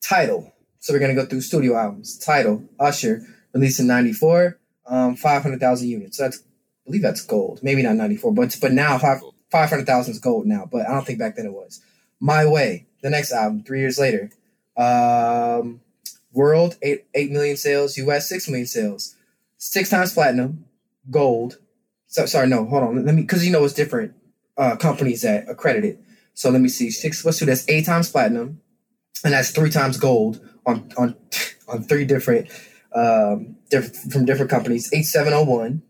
Title. 0.00 0.52
So 0.80 0.92
we're 0.92 0.98
gonna 1.00 1.14
go 1.14 1.26
through 1.26 1.42
studio 1.42 1.76
albums. 1.76 2.18
Title. 2.18 2.64
Usher 2.80 3.22
released 3.52 3.78
in 3.78 3.86
'94, 3.86 4.58
um, 4.86 5.14
500,000 5.14 5.88
units. 5.88 6.16
So 6.16 6.24
that's, 6.24 6.38
I 6.38 6.42
believe 6.86 7.02
that's 7.02 7.22
gold. 7.22 7.60
Maybe 7.62 7.82
not 7.82 7.96
'94, 7.96 8.32
but 8.32 8.56
but 8.60 8.72
now 8.72 8.98
five 8.98 9.20
500,000 9.50 10.12
is 10.12 10.18
gold 10.18 10.46
now. 10.46 10.66
But 10.70 10.88
I 10.88 10.94
don't 10.94 11.06
think 11.06 11.18
back 11.18 11.36
then 11.36 11.46
it 11.46 11.52
was. 11.52 11.80
My 12.18 12.46
Way. 12.46 12.86
The 13.02 13.10
next 13.10 13.32
album, 13.32 13.64
three 13.64 13.80
years 13.80 13.98
later, 13.98 14.30
um, 14.76 15.80
world 16.32 16.76
eight 16.82 17.04
eight 17.14 17.32
million 17.32 17.56
sales. 17.56 17.96
U.S. 17.96 18.28
six 18.28 18.48
million 18.48 18.66
sales. 18.66 19.16
Six 19.58 19.90
times 19.90 20.12
platinum, 20.14 20.64
gold. 21.10 21.58
So 22.06 22.26
sorry, 22.26 22.46
no, 22.46 22.64
hold 22.64 22.84
on. 22.84 23.04
Let 23.04 23.14
me 23.14 23.22
because 23.22 23.44
you 23.44 23.52
know 23.52 23.64
it's 23.64 23.74
different 23.74 24.14
uh, 24.56 24.76
companies 24.76 25.22
that 25.22 25.48
accredited. 25.48 25.98
So 26.34 26.50
let 26.50 26.60
me 26.60 26.68
see. 26.68 26.90
Six. 26.90 27.22
two, 27.22 27.46
that's. 27.46 27.68
Eight 27.68 27.86
times 27.86 28.10
platinum, 28.10 28.60
and 29.24 29.32
that's 29.32 29.50
three 29.50 29.70
times 29.70 29.96
gold 29.96 30.40
on 30.66 30.90
on 30.96 31.16
on 31.68 31.82
three 31.84 32.04
different 32.04 32.48
um 32.94 33.56
different 33.70 34.12
from 34.12 34.24
different 34.24 34.50
companies. 34.50 34.92
Eight 34.92 35.04
seven 35.04 35.32
oh 35.32 35.44
one. 35.44 35.82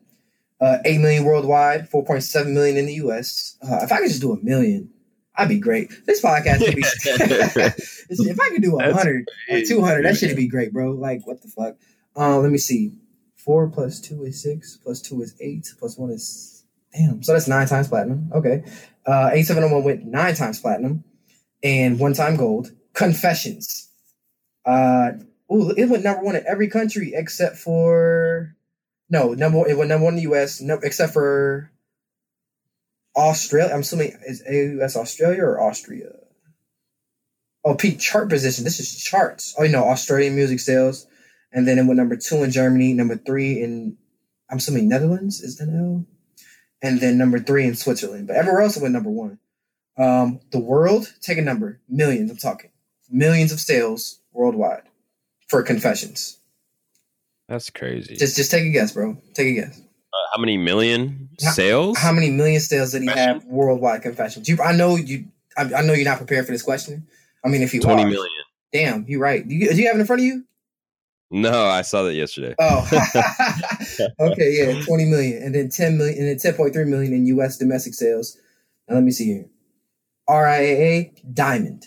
Uh, 0.61 0.79
8 0.85 1.01
million 1.01 1.25
worldwide, 1.25 1.91
4.7 1.91 2.53
million 2.53 2.77
in 2.77 2.87
the 2.87 2.93
US. 2.95 3.57
Uh, 3.61 3.81
if 3.83 3.91
I 3.91 3.99
could 3.99 4.07
just 4.07 4.21
do 4.21 4.33
a 4.33 4.41
million, 4.45 4.91
I'd 5.35 5.49
be 5.49 5.59
great. 5.59 5.91
This 6.07 6.23
podcast 6.23 6.65
could 6.65 6.77
be. 6.77 6.83
if 8.09 8.41
I 8.41 8.49
could 8.51 8.63
do 8.63 8.79
a 8.79 8.93
100 8.93 9.29
or 9.51 9.61
200, 9.63 10.05
that 10.05 10.17
should 10.17 10.37
be 10.37 10.47
great, 10.47 10.73
bro. 10.73 10.93
Like, 10.93 11.27
what 11.27 11.43
the 11.43 11.49
fuck? 11.49 11.77
Uh, 12.17 12.39
let 12.39 12.53
me 12.53 12.59
see. 12.59 12.93
4 13.39 13.71
plus 13.71 14.01
2 14.01 14.25
is 14.25 14.41
6, 14.43 14.79
plus 14.85 15.01
2 15.03 15.23
is 15.23 15.35
8, 15.41 15.75
plus 15.81 15.99
1 15.99 16.11
is. 16.11 16.65
Damn. 16.95 17.23
So 17.25 17.33
that's 17.33 17.49
nine 17.49 17.67
times 17.67 17.89
platinum. 17.89 18.31
Okay. 18.33 18.63
Uh, 19.07 19.31
8701 19.33 19.85
went 19.85 20.05
nine 20.05 20.35
times 20.35 20.61
platinum 20.61 21.05
and 21.63 21.99
one 21.99 22.15
time 22.15 22.37
gold. 22.37 22.73
Confessions. 22.93 23.89
Uh, 24.65 25.13
ooh, 25.53 25.71
it 25.71 25.89
went 25.89 26.05
number 26.05 26.23
one 26.23 26.37
in 26.37 26.45
every 26.47 26.69
country 26.69 27.13
except 27.15 27.57
for 27.57 28.55
no 29.11 29.35
number 29.35 29.59
one. 29.59 29.71
It 29.71 29.77
went 29.77 29.89
number 29.89 30.05
one 30.05 30.15
in 30.15 30.17
the 30.17 30.23
U.S. 30.23 30.61
No, 30.61 30.79
except 30.83 31.13
for 31.13 31.71
Australia. 33.17 33.73
I'm 33.73 33.81
assuming 33.81 34.13
is 34.27 34.43
U.S. 34.49 34.97
Australia 34.97 35.43
or 35.43 35.61
Austria. 35.61 36.11
Oh, 37.65 37.75
peak 37.75 37.99
chart 38.01 38.29
position. 38.29 38.65
This 38.65 38.81
is 38.81 39.03
charts. 39.03 39.55
Oh, 39.59 39.63
you 39.63 39.73
know, 39.73 39.85
Australian 39.85 40.35
music 40.35 40.61
sales, 40.61 41.07
and 41.53 41.67
then 41.67 41.79
it 41.79 41.85
went 41.85 41.99
number 41.99 42.17
two 42.17 42.43
in 42.43 42.51
Germany, 42.51 42.93
number 42.93 43.17
three 43.17 43.63
in 43.63 43.97
I'm 44.53 44.59
assuming 44.59 44.89
Netherlands 44.89 45.41
is 45.41 45.57
that 45.57 45.69
L, 45.71 46.05
and 46.83 47.01
then 47.01 47.17
number 47.17 47.39
three 47.39 47.67
in 47.67 47.75
Switzerland. 47.75 48.27
But 48.27 48.37
everywhere 48.37 48.63
else 48.63 48.77
it 48.77 48.83
went 48.83 48.95
number 48.95 49.11
one. 49.11 49.39
Um, 49.97 50.41
the 50.51 50.59
world, 50.59 51.13
take 51.21 51.39
a 51.39 51.43
number, 51.43 51.81
millions. 51.89 52.31
I'm 52.31 52.37
talking 52.37 52.71
millions 53.11 53.53
of 53.53 53.61
sales 53.61 54.21
worldwide 54.33 54.83
for 55.49 55.63
confessions. 55.63 56.39
That's 57.49 57.71
crazy. 57.71 58.17
Just 58.17 58.37
just 58.37 58.51
take 58.51 58.65
a 58.65 58.71
guess, 58.71 58.93
bro. 58.93 59.17
Take 59.35 59.49
a 59.49 59.61
guess. 59.61 59.79
Uh, 59.79 60.17
how 60.35 60.41
many 60.41 60.57
million 60.57 61.29
sales? 61.39 61.99
How 61.99 62.13
many 62.13 62.31
million 62.31 62.61
sales 62.61 62.93
did 62.93 63.03
he 63.03 63.09
have 63.09 63.45
worldwide 63.45 64.03
confessions? 64.03 64.49
You, 64.49 64.59
I 64.63 64.73
know 64.73 64.97
you. 64.97 65.27
I, 65.57 65.63
I 65.75 65.83
know 65.83 65.93
you're 65.93 66.05
not 66.05 66.19
prepared 66.19 66.47
for 66.47 66.53
this 66.53 66.63
question. 66.63 67.07
I 67.45 67.49
mean, 67.49 67.63
if 67.63 67.75
you 67.75 67.81
Twenty 67.81 68.05
are, 68.05 68.11
million. 68.11 68.31
damn, 68.73 69.05
you're 69.07 69.21
right. 69.21 69.47
Do 69.47 69.55
you, 69.55 69.71
do 69.71 69.77
you 69.77 69.87
have 69.89 69.97
it 69.97 70.01
in 70.01 70.07
front 70.07 70.21
of 70.21 70.27
you? 70.27 70.45
No, 71.31 71.65
I 71.67 71.83
saw 71.83 72.03
that 72.05 72.15
yesterday. 72.15 72.55
Oh, 72.59 72.89
okay, 74.21 74.53
yeah, 74.53 74.83
twenty 74.85 75.05
million, 75.07 75.43
and 75.43 75.55
then 75.55 75.69
ten 75.69 75.97
million, 75.99 76.19
and 76.19 76.29
then 76.29 76.39
ten 76.39 76.55
point 76.55 76.73
three 76.73 76.85
million 76.85 77.13
in 77.13 77.27
U.S. 77.27 77.59
domestic 77.59 77.95
sales. 77.95 78.39
Now 78.89 78.97
let 78.97 79.05
me 79.05 79.11
see 79.11 79.27
here. 79.27 79.47
RIAA 80.29 81.13
Diamond. 81.35 81.87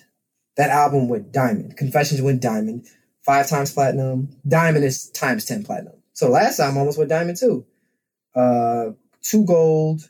That 0.57 0.69
album 0.69 1.09
went 1.09 1.31
diamond. 1.33 1.75
Confessions 1.77 2.21
went 2.21 2.41
diamond. 2.41 2.87
Five 3.23 3.47
times 3.49 3.73
platinum. 3.73 4.29
Diamond 4.47 4.85
is 4.85 5.09
times 5.09 5.45
ten 5.45 5.63
platinum. 5.63 5.93
So 6.13 6.29
last 6.29 6.57
time 6.57 6.77
almost 6.77 6.97
went 6.97 7.09
diamond 7.09 7.37
too. 7.37 7.65
Uh, 8.35 8.91
two 9.21 9.45
gold. 9.45 10.09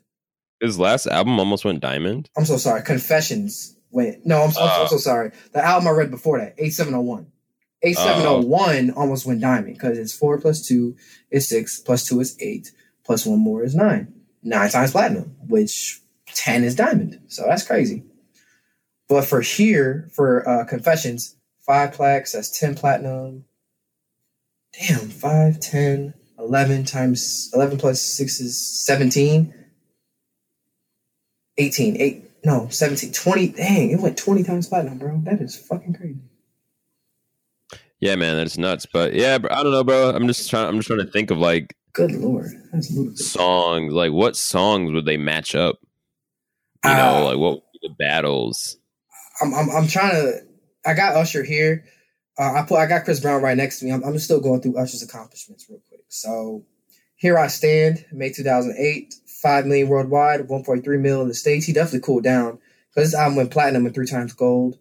His 0.59 0.77
last 0.79 1.07
album 1.07 1.39
almost 1.39 1.65
went 1.65 1.79
diamond. 1.81 2.29
I'm 2.37 2.45
so 2.45 2.57
sorry. 2.57 2.81
Confessions 2.83 3.75
went. 3.91 4.25
No, 4.25 4.41
I'm, 4.43 4.51
so- 4.51 4.61
I'm 4.61 4.87
so 4.87 4.97
sorry. 4.97 5.31
The 5.53 5.63
album 5.63 5.87
I 5.87 5.91
read 5.91 6.11
before 6.11 6.39
that, 6.39 6.55
8701. 6.57 7.27
8701 7.85 8.91
almost 8.91 9.25
went 9.25 9.41
diamond 9.41 9.73
because 9.75 9.97
it's 9.97 10.13
four 10.13 10.39
plus 10.39 10.65
two 10.65 10.95
is 11.29 11.47
six, 11.47 11.79
plus 11.79 12.05
two 12.05 12.19
is 12.19 12.35
eight, 12.39 12.71
plus 13.03 13.25
one 13.25 13.39
more 13.39 13.63
is 13.63 13.75
nine. 13.75 14.13
Nine 14.41 14.69
times 14.69 14.91
platinum, 14.91 15.35
which 15.47 16.01
10 16.27 16.63
is 16.63 16.75
diamond. 16.75 17.19
So 17.27 17.43
that's 17.47 17.65
crazy. 17.65 18.03
But 19.07 19.25
for 19.25 19.41
here, 19.41 20.09
for 20.13 20.47
uh, 20.47 20.65
Confessions, 20.65 21.35
five 21.65 21.93
plaques, 21.93 22.31
that's 22.31 22.59
10 22.59 22.75
platinum. 22.75 23.45
Damn, 24.79 25.09
5, 25.09 25.59
10, 25.59 26.13
11 26.37 26.85
times 26.85 27.49
11 27.53 27.77
plus 27.77 28.01
6 28.01 28.39
is 28.39 28.85
17. 28.85 29.53
18, 31.57 32.01
8, 32.01 32.31
no, 32.43 32.67
17, 32.69 33.13
20. 33.13 33.47
Dang, 33.49 33.91
it 33.91 33.99
went 33.99 34.17
20 34.17 34.43
times 34.43 34.67
platinum, 34.67 34.97
bro. 34.97 35.21
That 35.23 35.39
is 35.41 35.55
fucking 35.55 35.93
crazy. 35.93 36.19
Yeah, 37.99 38.15
man, 38.15 38.37
that's 38.37 38.57
nuts. 38.57 38.85
But 38.91 39.13
yeah, 39.13 39.37
bro, 39.37 39.49
I 39.51 39.63
don't 39.63 39.71
know, 39.71 39.83
bro. 39.83 40.09
I'm 40.11 40.27
just 40.27 40.49
trying. 40.49 40.67
I'm 40.67 40.75
just 40.77 40.87
trying 40.87 40.99
to 40.99 41.11
think 41.11 41.31
of 41.31 41.37
like 41.37 41.75
Good 41.93 42.11
lord. 42.11 42.51
That's 42.73 43.31
songs. 43.31 43.93
Like, 43.93 44.11
what 44.11 44.35
songs 44.35 44.91
would 44.91 45.05
they 45.05 45.17
match 45.17 45.55
up? 45.55 45.77
You 46.83 46.91
Uh, 46.91 46.95
know, 46.97 47.25
like 47.25 47.37
what 47.37 47.53
would 47.53 47.63
be 47.81 47.87
the 47.87 47.93
battles? 47.97 48.77
I'm, 49.41 49.53
I'm, 49.53 49.69
I'm 49.69 49.87
trying 49.87 50.11
to. 50.11 50.39
I 50.85 50.93
got 50.93 51.15
Usher 51.15 51.43
here. 51.43 51.85
Uh, 52.37 52.51
I 52.53 52.65
put 52.67 52.77
I 52.77 52.85
got 52.85 53.05
Chris 53.05 53.21
Brown 53.21 53.41
right 53.41 53.55
next 53.55 53.79
to 53.79 53.85
me. 53.85 53.91
I'm, 53.91 54.03
I'm 54.03 54.19
still 54.19 54.41
going 54.41 54.61
through 54.61 54.77
Usher's 54.77 55.01
accomplishments 55.01 55.65
real 55.69 55.79
quick. 55.87 56.01
So 56.09 56.65
here 57.15 57.37
I 57.37 57.47
stand, 57.47 58.05
May 58.11 58.29
2008, 58.29 59.13
five 59.41 59.65
million 59.65 59.87
worldwide, 59.87 60.41
1.3 60.49 60.99
mil 60.99 61.21
in 61.21 61.29
the 61.29 61.33
states. 61.33 61.65
He 61.65 61.71
definitely 61.71 62.01
cooled 62.01 62.25
down 62.25 62.59
because 62.93 63.11
this 63.11 63.19
album 63.19 63.37
went 63.37 63.51
platinum 63.51 63.85
and 63.85 63.95
three 63.95 64.05
times 64.05 64.33
gold. 64.33 64.77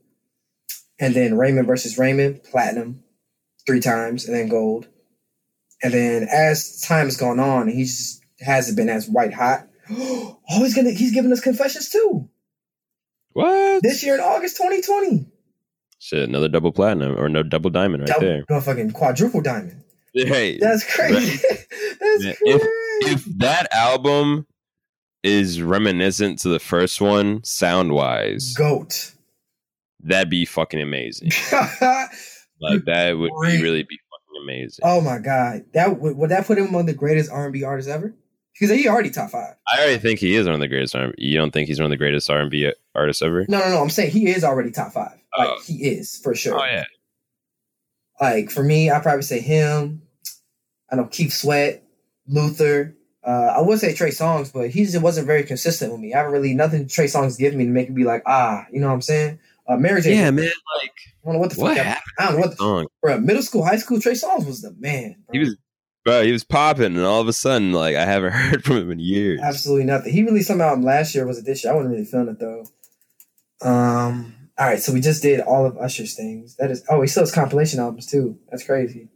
And 0.99 1.15
then 1.15 1.37
Raymond 1.39 1.69
versus 1.69 1.97
Raymond, 1.97 2.43
platinum, 2.43 3.04
three 3.67 3.81
times, 3.81 4.27
and 4.27 4.35
then 4.37 4.49
gold. 4.49 4.89
And 5.83 5.93
then 5.93 6.27
as 6.31 6.81
time 6.81 7.07
has 7.07 7.17
gone 7.17 7.39
on, 7.41 7.69
he 7.69 7.85
just 7.85 8.23
hasn't 8.41 8.77
been 8.77 8.89
as 8.89 9.09
white 9.09 9.35
hot. 9.35 9.67
oh, 9.91 10.39
he's 10.49 10.75
gonna 10.75 10.91
he's 10.93 11.13
giving 11.13 11.33
us 11.33 11.41
confessions 11.41 11.91
too 11.91 12.29
What? 13.33 13.83
this 13.83 14.03
year 14.03 14.15
in 14.15 14.21
August 14.21 14.57
2020. 14.57 15.27
Shit, 15.99 16.29
another 16.29 16.49
double 16.49 16.73
platinum 16.73 17.19
or 17.19 17.29
no 17.29 17.43
double 17.43 17.71
diamond 17.71 18.03
right 18.03 18.09
Double, 18.09 18.21
there. 18.27 18.45
no 18.51 18.61
fucking 18.61 18.93
quadruple 18.93 19.41
diamond. 19.41 19.83
Hey, 20.15 20.59
That's 20.59 20.85
crazy. 20.95 21.37
That's 22.01 22.25
Yeah, 22.25 22.33
crazy. 22.35 22.69
if 23.15 23.25
that 23.39 23.69
album 23.73 24.47
is 25.23 25.61
reminiscent 25.63 26.39
to 26.41 26.49
the 26.51 26.61
first 26.61 27.01
one, 27.01 27.43
sound 27.45 27.93
wise, 27.93 28.55
Goat. 28.55 29.13
that'd 30.01 30.31
be 30.31 30.45
fucking 30.45 30.81
amazing. 30.81 31.31
Like 32.65 32.85
that 32.87 33.13
would 33.19 33.31
Great. 33.33 33.63
really 33.63 33.83
be 33.83 33.99
fucking 34.11 34.43
amazing. 34.43 34.83
Oh 34.83 35.01
my 35.01 35.19
god, 35.19 35.65
that 35.75 36.01
would, 36.01 36.17
would 36.17 36.31
that 36.31 36.47
put 36.47 36.59
him 36.59 36.67
among 36.67 36.87
the 36.87 36.95
greatest 36.95 37.31
R 37.31 37.45
and 37.45 37.53
B 37.53 37.63
artists 37.65 37.91
ever? 37.91 38.15
Because 38.59 38.77
he 38.77 38.89
already 38.89 39.11
top 39.11 39.31
five. 39.31 39.57
I 39.73 39.79
already 39.81 39.99
think 39.99 40.21
he 40.21 40.35
is 40.37 40.47
one 40.47 40.55
of 40.55 40.61
the 40.61 40.69
greatest. 40.69 40.95
R- 40.95 41.13
you 41.19 41.37
don't 41.37 41.51
think 41.51 41.67
he's 41.69 41.81
one 41.81 41.87
of 41.87 41.91
the 41.91 41.97
greatest 41.97 42.31
R 42.31 42.39
and 42.41 42.51
B 42.51 42.71
artists 42.95 43.21
ever? 43.23 43.45
No, 43.49 43.59
no, 43.59 43.69
no. 43.71 43.83
I'm 43.83 43.91
saying 43.91 44.11
he 44.13 44.29
is 44.29 44.45
already 44.45 44.71
top 44.71 44.93
five. 44.93 45.19
Like 45.37 45.49
Oh. 45.49 45.61
he 45.67 45.75
is 45.85 46.19
for 46.23 46.35
sure. 46.37 46.61
Oh 46.61 46.65
yeah, 46.65 46.85
Like 48.21 48.51
for 48.51 48.63
me, 48.63 48.91
I 48.91 49.01
probably 49.01 49.23
say 49.23 49.41
him. 49.41 50.03
I 50.91 50.97
know 50.97 51.07
Keith 51.07 51.33
Sweat, 51.33 51.83
Luther. 52.29 52.95
Uh, 53.27 53.55
I 53.57 53.61
would 53.63 53.81
say 53.81 53.95
Trey 53.95 54.11
Songz, 54.11 54.53
but 54.53 54.69
he 54.71 54.85
just 54.85 55.01
wasn't 55.01 55.27
very 55.27 55.45
consistent 55.45 55.91
with 55.91 56.01
me. 56.01 56.13
I 56.13 56.19
haven't 56.19 56.33
really 56.33 56.55
nothing 56.55 56.87
Trey 56.87 57.07
Songz 57.07 57.39
give 57.39 57.55
me 57.55 57.65
to 57.65 57.71
make 57.71 57.89
me 57.89 57.97
be 57.97 58.05
like, 58.05 58.23
ah, 58.27 58.67
you 58.71 58.81
know 58.81 58.89
what 58.89 58.93
I'm 58.95 59.01
saying? 59.01 59.39
Uh, 59.67 59.77
Mary 59.77 60.03
J. 60.03 60.15
yeah, 60.15 60.31
man. 60.31 60.45
Like 60.81 60.93
I 61.23 61.25
don't 61.25 61.35
know 61.35 61.39
what 61.41 61.51
the 61.53 61.61
what 61.61 61.77
fuck. 61.77 61.87
happened? 61.87 62.13
I 62.19 62.25
don't 62.27 62.35
know 62.35 62.41
what 62.41 62.51
the 62.51 62.57
Song? 62.57 62.87
bro. 63.03 63.19
Middle 63.21 63.43
school, 63.43 63.65
high 63.65 63.77
school, 63.79 64.01
Trey 64.01 64.13
Songz 64.13 64.47
was 64.47 64.61
the 64.63 64.75
man. 64.79 65.17
Bro. 65.27 65.33
He 65.33 65.39
was, 65.39 65.57
bro. 66.05 66.23
He 66.23 66.33
was 66.33 66.45
popping, 66.45 66.85
and 66.97 67.01
all 67.01 67.21
of 67.23 67.29
a 67.29 67.33
sudden, 67.33 67.73
like 67.73 67.97
I 67.97 68.05
haven't 68.05 68.33
heard 68.35 68.65
from 68.65 68.77
him 68.77 68.91
in 68.91 68.99
years. 68.99 69.41
absolutely 69.43 69.85
nothing. 69.87 70.13
He 70.13 70.23
released 70.23 70.49
some 70.49 70.61
album 70.61 70.85
last 70.85 71.15
year. 71.15 71.27
Was 71.27 71.39
it 71.39 71.47
this 71.47 71.65
year? 71.65 71.73
I 71.73 71.77
wasn't 71.77 71.93
really 71.93 72.05
feeling 72.05 72.29
it 72.29 72.39
though. 72.39 72.67
Um. 73.63 74.35
All 74.57 74.67
right, 74.67 74.79
so 74.79 74.93
we 74.93 75.01
just 75.01 75.21
did 75.23 75.41
all 75.41 75.67
of 75.67 75.77
Usher's 75.79 76.15
things. 76.15 76.55
That 76.57 76.71
is. 76.71 76.85
Oh, 76.89 77.01
he 77.03 77.09
still 77.09 77.23
has 77.25 77.33
compilation 77.33 77.81
albums 77.81 78.07
too. 78.07 78.39
That's 78.51 78.65
crazy. 78.65 79.09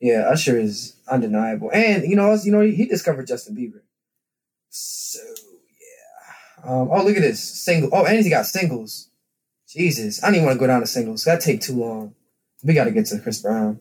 Yeah, 0.00 0.28
Usher 0.30 0.58
is 0.58 0.96
undeniable, 1.08 1.70
and 1.72 2.04
you 2.08 2.16
know, 2.16 2.32
you 2.42 2.50
know, 2.52 2.60
he 2.62 2.86
discovered 2.86 3.26
Justin 3.26 3.54
Bieber. 3.56 3.82
So 4.70 5.18
yeah. 6.64 6.70
Um. 6.70 6.88
Oh, 6.90 7.04
look 7.04 7.16
at 7.16 7.22
this 7.22 7.42
single. 7.42 7.90
Oh, 7.92 8.06
and 8.06 8.24
he 8.24 8.30
got 8.30 8.46
singles. 8.46 9.10
Jesus, 9.72 10.22
I 10.22 10.26
don't 10.26 10.36
even 10.36 10.46
want 10.46 10.56
to 10.56 10.60
go 10.60 10.66
down 10.66 10.80
to 10.80 10.86
singles. 10.86 11.24
That 11.24 11.40
take 11.40 11.60
too 11.60 11.74
long. 11.74 12.14
We 12.62 12.74
got 12.74 12.84
to 12.84 12.90
get 12.90 13.06
to 13.06 13.18
Chris 13.18 13.40
Brown. 13.42 13.80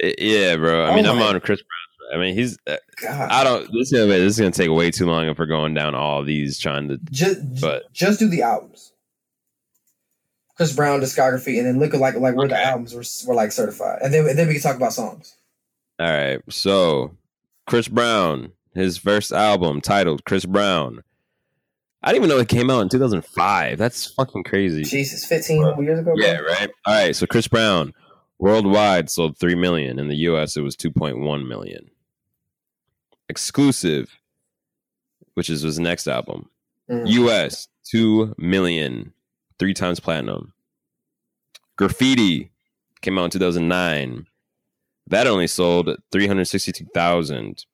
Yeah, 0.00 0.56
bro. 0.56 0.84
I 0.84 0.90
Oh 0.92 0.94
mean, 0.96 1.06
I'm 1.06 1.20
on 1.20 1.40
Chris 1.40 1.60
Brown. 1.60 2.20
I 2.20 2.24
mean, 2.24 2.34
he's. 2.34 2.56
uh, 2.66 2.76
God, 3.02 3.30
I 3.30 3.44
don't. 3.44 3.62
This 3.72 3.92
is 3.92 3.92
gonna, 3.92 4.06
this 4.06 4.32
is 4.34 4.38
gonna 4.38 4.50
take 4.50 4.70
way 4.70 4.90
too 4.90 5.04
long 5.06 5.26
if 5.28 5.38
we're 5.38 5.46
going 5.46 5.74
down 5.74 5.94
all 5.94 6.24
these 6.24 6.58
trying 6.58 6.88
to. 6.88 6.98
just 7.10 7.60
But- 7.60 7.92
just 7.92 8.18
do 8.18 8.28
the 8.28 8.42
albums. 8.42 8.92
Chris 10.56 10.74
Brown 10.74 11.00
discography, 11.00 11.58
and 11.58 11.66
then 11.66 11.78
look 11.78 11.94
at 11.94 12.00
like 12.00 12.14
like 12.16 12.34
where 12.34 12.48
the 12.48 12.58
albums 12.60 12.94
were, 12.94 13.04
were 13.28 13.34
like 13.34 13.52
certified, 13.52 13.98
and 14.02 14.12
then 14.12 14.26
and 14.28 14.38
then 14.38 14.48
we 14.48 14.54
can 14.54 14.62
talk 14.62 14.76
about 14.76 14.92
songs. 14.92 15.36
All 16.00 16.06
right, 16.10 16.40
so 16.48 17.16
Chris 17.66 17.88
Brown, 17.88 18.52
his 18.74 18.98
first 18.98 19.30
album 19.32 19.80
titled 19.80 20.24
Chris 20.24 20.46
Brown. 20.46 21.02
I 22.02 22.12
didn't 22.12 22.24
even 22.24 22.36
know 22.36 22.40
it 22.40 22.48
came 22.48 22.70
out 22.70 22.80
in 22.80 22.88
2005. 22.88 23.76
That's 23.78 24.06
fucking 24.06 24.44
crazy. 24.44 24.84
Jesus, 24.84 25.24
fifteen 25.24 25.62
years 25.82 25.98
ago. 25.98 26.14
bro? 26.14 26.24
Yeah, 26.24 26.38
right. 26.38 26.70
All 26.86 26.94
right, 26.94 27.16
so 27.16 27.26
Chris 27.26 27.48
Brown 27.48 27.92
worldwide 28.38 29.10
sold 29.10 29.36
3 29.38 29.56
million. 29.56 29.98
In 29.98 30.06
the 30.08 30.16
US 30.16 30.56
it 30.56 30.60
was 30.62 30.76
2.1 30.76 31.46
million. 31.48 31.90
Exclusive, 33.28 34.18
which 35.34 35.50
is 35.50 35.62
his 35.62 35.78
next 35.80 36.06
album. 36.06 36.48
Mm. 36.88 37.08
US 37.08 37.68
2 37.90 38.34
million, 38.38 39.12
3 39.58 39.74
times 39.74 39.98
platinum. 40.00 40.52
Graffiti 41.76 42.50
came 43.00 43.18
out 43.18 43.24
in 43.24 43.30
2009. 43.30 44.26
That 45.08 45.26
only 45.26 45.46
sold 45.46 45.88
362,000. 46.12 47.64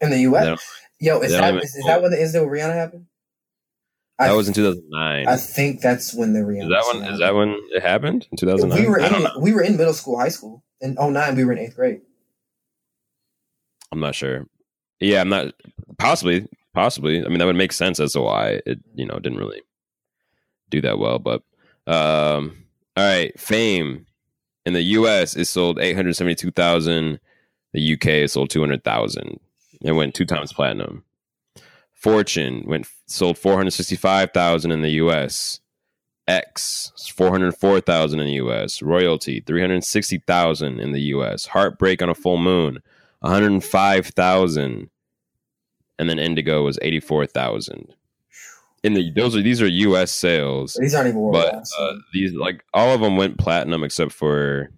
in 0.00 0.10
the 0.10 0.20
U.S. 0.20 0.58
Yo, 1.00 1.20
is 1.20 1.32
that 1.32 1.56
is, 1.56 1.74
is 1.74 1.84
that 1.86 2.02
when 2.02 2.10
the 2.10 2.20
is 2.20 2.34
when 2.34 2.44
Rihanna 2.44 2.74
happened? 2.74 3.06
That 4.18 4.30
I, 4.30 4.34
was 4.34 4.48
in 4.48 4.54
2009. 4.54 5.28
I 5.28 5.36
think 5.36 5.80
that's 5.80 6.12
when 6.12 6.32
the 6.32 6.40
Rihanna. 6.40 6.64
Is 6.64 6.68
that 6.70 6.92
when? 6.92 7.12
Is 7.12 7.18
that 7.20 7.34
when 7.34 7.56
it 7.70 7.82
happened 7.82 8.26
in 8.32 8.36
2009? 8.36 8.82
we 8.82 8.88
were 8.88 9.00
I 9.00 9.08
don't 9.08 9.18
in 9.18 9.24
know. 9.24 9.38
we 9.40 9.52
were 9.52 9.62
in 9.62 9.76
middle 9.76 9.92
school, 9.92 10.18
high 10.18 10.28
school. 10.28 10.64
In 10.80 10.94
09, 10.94 11.36
we 11.36 11.44
were 11.44 11.52
in 11.52 11.58
eighth 11.58 11.76
grade. 11.76 12.00
I'm 13.92 14.00
not 14.00 14.14
sure. 14.14 14.46
Yeah, 15.00 15.20
I'm 15.20 15.28
not. 15.28 15.54
Possibly, 15.98 16.48
possibly. 16.74 17.24
I 17.24 17.28
mean, 17.28 17.38
that 17.38 17.46
would 17.46 17.56
make 17.56 17.72
sense 17.72 18.00
as 18.00 18.12
to 18.12 18.20
why 18.20 18.60
it, 18.66 18.80
you 18.94 19.06
know, 19.06 19.18
didn't 19.18 19.38
really 19.38 19.62
do 20.68 20.80
that 20.82 20.98
well. 20.98 21.18
But, 21.18 21.42
um, 21.86 22.64
all 22.96 23.04
right, 23.04 23.38
Fame 23.38 24.06
in 24.66 24.72
the 24.72 24.82
U.S. 24.82 25.36
is 25.36 25.48
sold 25.48 25.78
872,000. 25.78 27.20
The 27.72 27.80
U.K. 27.80 28.22
is 28.22 28.32
sold 28.32 28.50
200,000. 28.50 29.40
It 29.82 29.92
went 29.92 30.14
two 30.14 30.24
times 30.24 30.52
platinum. 30.52 31.04
Fortune 31.92 32.64
went 32.66 32.86
sold 33.06 33.38
465,000 33.38 34.70
in 34.70 34.82
the 34.82 34.90
U.S. 34.92 35.60
X 36.28 36.92
404,000 37.14 38.20
in 38.20 38.26
the 38.26 38.34
U.S. 38.34 38.82
Royalty 38.82 39.40
360,000 39.40 40.78
in 40.78 40.92
the 40.92 41.00
U.S. 41.02 41.46
Heartbreak 41.46 42.02
on 42.02 42.08
a 42.10 42.14
Full 42.14 42.36
Moon 42.36 42.80
105,000 43.20 44.90
and 45.98 46.08
then 46.10 46.18
Indigo 46.18 46.64
was 46.64 46.78
84,000. 46.82 47.94
In 48.84 48.94
the 48.94 49.10
those 49.10 49.34
are 49.34 49.42
these 49.42 49.60
are 49.60 49.66
US 49.66 50.12
sales, 50.12 50.76
These 50.80 50.94
aren't 50.94 51.08
even 51.08 51.20
worldwide. 51.20 51.50
but 51.52 51.82
uh, 51.82 51.94
these 52.12 52.32
like 52.34 52.62
all 52.72 52.94
of 52.94 53.00
them 53.00 53.16
went 53.16 53.36
platinum 53.38 53.82
except 53.82 54.12
for 54.12 54.70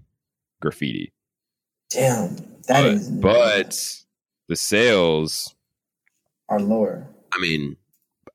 Graffiti. 0.63 1.13
Damn, 1.91 2.37
that 2.69 2.83
but, 2.83 2.85
is. 2.87 3.09
but 3.11 4.00
the 4.51 4.57
sales, 4.57 5.55
are 6.49 6.59
lower. 6.61 7.07
I 7.33 7.39
mean, 7.41 7.77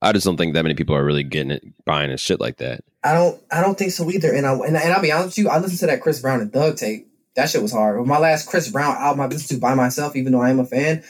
I 0.02 0.14
just 0.14 0.26
don't 0.26 0.38
think 0.38 0.54
that 0.54 0.64
many 0.64 0.74
people 0.74 0.96
are 0.96 1.04
really 1.04 1.24
getting 1.24 1.52
it 1.52 1.64
buying 1.84 2.10
and 2.10 2.20
shit 2.20 2.40
like 2.40 2.58
that. 2.58 2.84
I 3.04 3.14
don't. 3.14 3.40
I 3.52 3.62
don't 3.62 3.78
think 3.78 3.92
so 3.92 4.10
either. 4.10 4.34
And 4.34 4.48
I 4.48 4.54
and, 4.54 4.78
and 4.78 4.94
I'll 4.94 5.02
be 5.02 5.12
honest 5.12 5.38
with 5.38 5.46
you. 5.46 5.50
I 5.50 5.60
listened 5.60 5.80
to 5.82 5.88
that 5.88 6.02
Chris 6.02 6.22
Brown 6.22 6.40
and 6.42 6.52
Doug 6.52 6.78
tape. 6.78 7.08
That 7.36 7.50
shit 7.50 7.62
was 7.62 7.74
hard. 7.74 8.00
With 8.00 8.08
my 8.08 8.18
last 8.18 8.48
Chris 8.48 8.70
Brown 8.72 8.96
album, 8.98 9.20
I 9.20 9.28
listened 9.28 9.58
to 9.60 9.62
by 9.62 9.76
myself, 9.76 10.16
even 10.16 10.32
though 10.32 10.42
I 10.42 10.50
am 10.50 10.60
a 10.60 10.66
fan. 10.66 11.04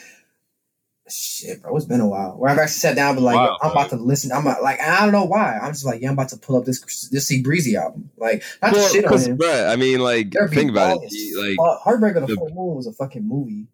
Shit, 1.08 1.62
bro, 1.62 1.76
it's 1.76 1.86
been 1.86 2.00
a 2.00 2.08
while. 2.08 2.32
Where 2.32 2.50
I've 2.50 2.58
actually 2.58 2.72
sat 2.80 2.96
down, 2.96 3.14
but 3.14 3.22
like, 3.22 3.36
Wow, 3.36 3.56
I'm 3.62 3.70
about 3.70 3.90
to 3.90 3.96
listen. 3.96 4.32
I'm 4.32 4.42
not- 4.42 4.60
like, 4.60 4.80
I 4.80 5.02
don't 5.04 5.12
know 5.12 5.22
why. 5.24 5.56
I'm 5.56 5.72
just 5.72 5.86
like, 5.86 6.00
yeah, 6.02 6.08
I'm 6.08 6.14
about 6.14 6.30
to 6.30 6.36
pull 6.36 6.56
up 6.56 6.64
this 6.64 7.08
this 7.10 7.28
C 7.28 7.42
Breezy 7.42 7.76
album. 7.76 8.10
Like, 8.16 8.42
not 8.60 8.72
Well, 8.72 8.88
shit 8.88 9.04
on 9.04 9.16
him. 9.20 9.38
bruh, 9.38 9.70
I 9.70 9.76
mean, 9.76 10.00
like, 10.00 10.34
think 10.50 10.68
about 10.72 10.98
it. 11.04 11.38
Like, 11.38 11.56
Uh, 11.60 11.78
Heartbreak 11.78 12.16
of 12.16 12.22
the, 12.26 12.34
the- 12.34 12.40
Full 12.40 12.48
Moon 12.50 12.74
was 12.74 12.88
a 12.88 12.92
fucking 12.92 13.22
movie. 13.26 13.68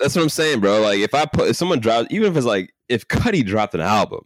That's 0.00 0.16
what 0.16 0.22
I'm 0.22 0.28
saying, 0.28 0.60
bro. 0.60 0.80
Like 0.80 0.98
if 0.98 1.14
I 1.14 1.26
put 1.26 1.48
if 1.48 1.56
someone 1.56 1.80
dropped, 1.80 2.12
even 2.12 2.30
if 2.30 2.36
it's 2.36 2.46
like 2.46 2.74
if 2.88 3.06
Cudi 3.08 3.44
dropped 3.44 3.74
an 3.74 3.80
album, 3.80 4.24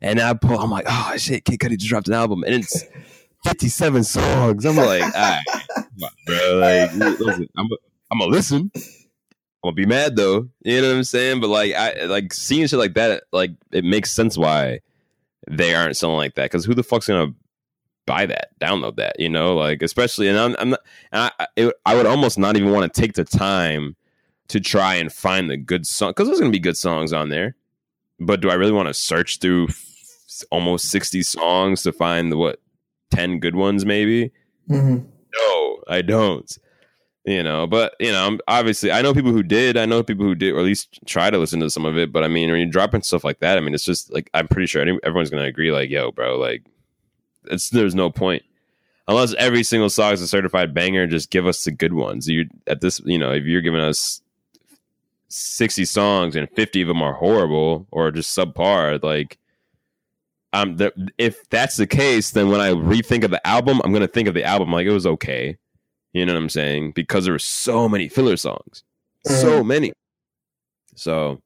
and 0.00 0.20
I 0.20 0.34
pull, 0.34 0.58
I'm 0.58 0.70
like, 0.70 0.86
oh 0.88 1.14
shit, 1.16 1.44
Kid 1.44 1.60
Cudi 1.60 1.76
just 1.78 1.88
dropped 1.88 2.08
an 2.08 2.14
album, 2.14 2.42
and 2.44 2.54
it's 2.54 2.84
57 3.44 4.04
songs. 4.04 4.64
I'm 4.64 4.76
like, 4.76 5.02
all 5.02 5.10
right, 5.10 5.42
bro. 6.26 6.54
Like, 6.56 6.94
listen, 6.94 7.48
I'm 7.56 7.68
I'm 8.10 8.18
gonna 8.18 8.30
listen. 8.30 8.70
I'm 8.74 9.68
gonna 9.68 9.74
be 9.74 9.86
mad 9.86 10.16
though. 10.16 10.48
You 10.64 10.80
know 10.80 10.88
what 10.88 10.96
I'm 10.96 11.04
saying? 11.04 11.40
But 11.40 11.48
like, 11.48 11.72
I 11.74 12.04
like 12.04 12.32
seeing 12.32 12.66
shit 12.66 12.78
like 12.78 12.94
that. 12.94 13.24
Like, 13.32 13.52
it 13.70 13.84
makes 13.84 14.10
sense 14.10 14.36
why 14.36 14.80
they 15.48 15.74
aren't 15.74 15.96
selling 15.96 16.16
like 16.16 16.34
that. 16.34 16.44
Because 16.44 16.64
who 16.64 16.74
the 16.74 16.82
fuck's 16.82 17.06
gonna 17.06 17.32
buy 18.06 18.26
that, 18.26 18.58
download 18.60 18.96
that? 18.96 19.18
You 19.18 19.28
know, 19.28 19.54
like 19.54 19.82
especially, 19.82 20.28
and 20.28 20.38
I'm, 20.38 20.56
I'm 20.58 20.70
not, 20.70 20.80
and 21.12 21.32
I, 21.38 21.46
it, 21.56 21.74
I 21.86 21.94
would 21.94 22.06
almost 22.06 22.38
not 22.38 22.56
even 22.56 22.72
want 22.72 22.92
to 22.92 23.00
take 23.00 23.14
the 23.14 23.24
time 23.24 23.94
to 24.48 24.60
try 24.60 24.94
and 24.94 25.12
find 25.12 25.48
the 25.50 25.56
good 25.56 25.86
song 25.86 26.10
because 26.10 26.28
there's 26.28 26.40
going 26.40 26.52
to 26.52 26.56
be 26.56 26.60
good 26.62 26.76
songs 26.76 27.12
on 27.12 27.28
there. 27.28 27.56
But 28.20 28.40
do 28.40 28.50
I 28.50 28.54
really 28.54 28.72
want 28.72 28.88
to 28.88 28.94
search 28.94 29.38
through 29.38 29.68
f- 29.68 30.44
almost 30.50 30.90
60 30.90 31.22
songs 31.22 31.82
to 31.82 31.92
find 31.92 32.30
the 32.30 32.36
what 32.36 32.60
10 33.10 33.40
good 33.40 33.56
ones 33.56 33.84
maybe? 33.84 34.30
Mm-hmm. 34.68 35.04
No, 35.34 35.82
I 35.88 36.02
don't. 36.02 36.58
You 37.24 37.42
know, 37.44 37.68
but 37.68 37.94
you 38.00 38.10
know, 38.10 38.26
I'm 38.26 38.40
obviously 38.48 38.90
I 38.90 39.00
know 39.00 39.14
people 39.14 39.30
who 39.30 39.44
did. 39.44 39.76
I 39.76 39.86
know 39.86 40.02
people 40.02 40.24
who 40.24 40.34
did, 40.34 40.54
or 40.54 40.58
at 40.58 40.64
least 40.64 40.98
try 41.06 41.30
to 41.30 41.38
listen 41.38 41.60
to 41.60 41.70
some 41.70 41.84
of 41.86 41.96
it. 41.96 42.12
But 42.12 42.24
I 42.24 42.28
mean, 42.28 42.50
when 42.50 42.58
you're 42.58 42.68
dropping 42.68 43.02
stuff 43.02 43.22
like 43.22 43.38
that, 43.38 43.56
I 43.56 43.60
mean, 43.60 43.74
it's 43.74 43.84
just 43.84 44.12
like 44.12 44.28
I'm 44.34 44.48
pretty 44.48 44.66
sure 44.66 44.82
any- 44.82 44.98
everyone's 45.04 45.30
gonna 45.30 45.44
agree. 45.44 45.70
Like, 45.70 45.88
yo, 45.88 46.10
bro, 46.10 46.36
like, 46.36 46.64
it's 47.44 47.70
there's 47.70 47.94
no 47.94 48.10
point 48.10 48.42
unless 49.06 49.34
every 49.34 49.62
single 49.62 49.88
song 49.90 50.12
is 50.12 50.20
a 50.20 50.26
certified 50.26 50.74
banger. 50.74 51.06
Just 51.06 51.30
give 51.30 51.46
us 51.46 51.62
the 51.64 51.70
good 51.70 51.92
ones. 51.92 52.26
You 52.28 52.46
at 52.66 52.80
this, 52.80 53.00
you 53.04 53.18
know, 53.18 53.30
if 53.32 53.44
you're 53.44 53.62
giving 53.62 53.80
us 53.80 54.20
60 55.32 55.84
songs 55.84 56.36
and 56.36 56.48
50 56.50 56.82
of 56.82 56.88
them 56.88 57.02
are 57.02 57.14
horrible 57.14 57.86
or 57.90 58.10
just 58.10 58.36
subpar, 58.36 59.02
like. 59.02 59.38
Um, 60.54 60.76
the, 60.76 60.92
if 61.16 61.48
that's 61.48 61.78
the 61.78 61.86
case, 61.86 62.32
then 62.32 62.50
when 62.50 62.60
I 62.60 62.72
rethink 62.72 63.24
of 63.24 63.30
the 63.30 63.46
album, 63.46 63.80
I'm 63.82 63.90
gonna 63.90 64.06
think 64.06 64.28
of 64.28 64.34
the 64.34 64.44
album 64.44 64.70
like 64.70 64.86
it 64.86 64.92
was 64.92 65.06
okay. 65.06 65.56
You 66.12 66.26
know 66.26 66.34
what 66.34 66.42
I'm 66.42 66.50
saying? 66.50 66.92
Because 66.92 67.24
there 67.24 67.32
were 67.32 67.38
so 67.38 67.88
many 67.88 68.08
filler 68.08 68.36
songs, 68.36 68.84
so 69.24 69.64
many. 69.64 69.94
So, 70.94 71.40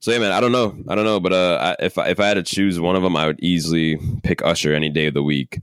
so 0.00 0.10
yeah, 0.10 0.18
man. 0.18 0.32
I 0.32 0.40
don't 0.40 0.52
know. 0.52 0.76
I 0.88 0.94
don't 0.96 1.04
know. 1.04 1.20
But 1.20 1.32
uh, 1.32 1.76
I, 1.78 1.84
if 1.84 1.98
I, 1.98 2.08
if 2.08 2.20
I 2.20 2.26
had 2.26 2.34
to 2.34 2.42
choose 2.42 2.80
one 2.80 2.96
of 2.96 3.02
them, 3.02 3.16
I 3.16 3.26
would 3.26 3.40
easily 3.40 3.98
pick 4.22 4.42
Usher 4.44 4.74
any 4.74 4.90
day 4.90 5.06
of 5.06 5.14
the 5.14 5.22
week. 5.22 5.60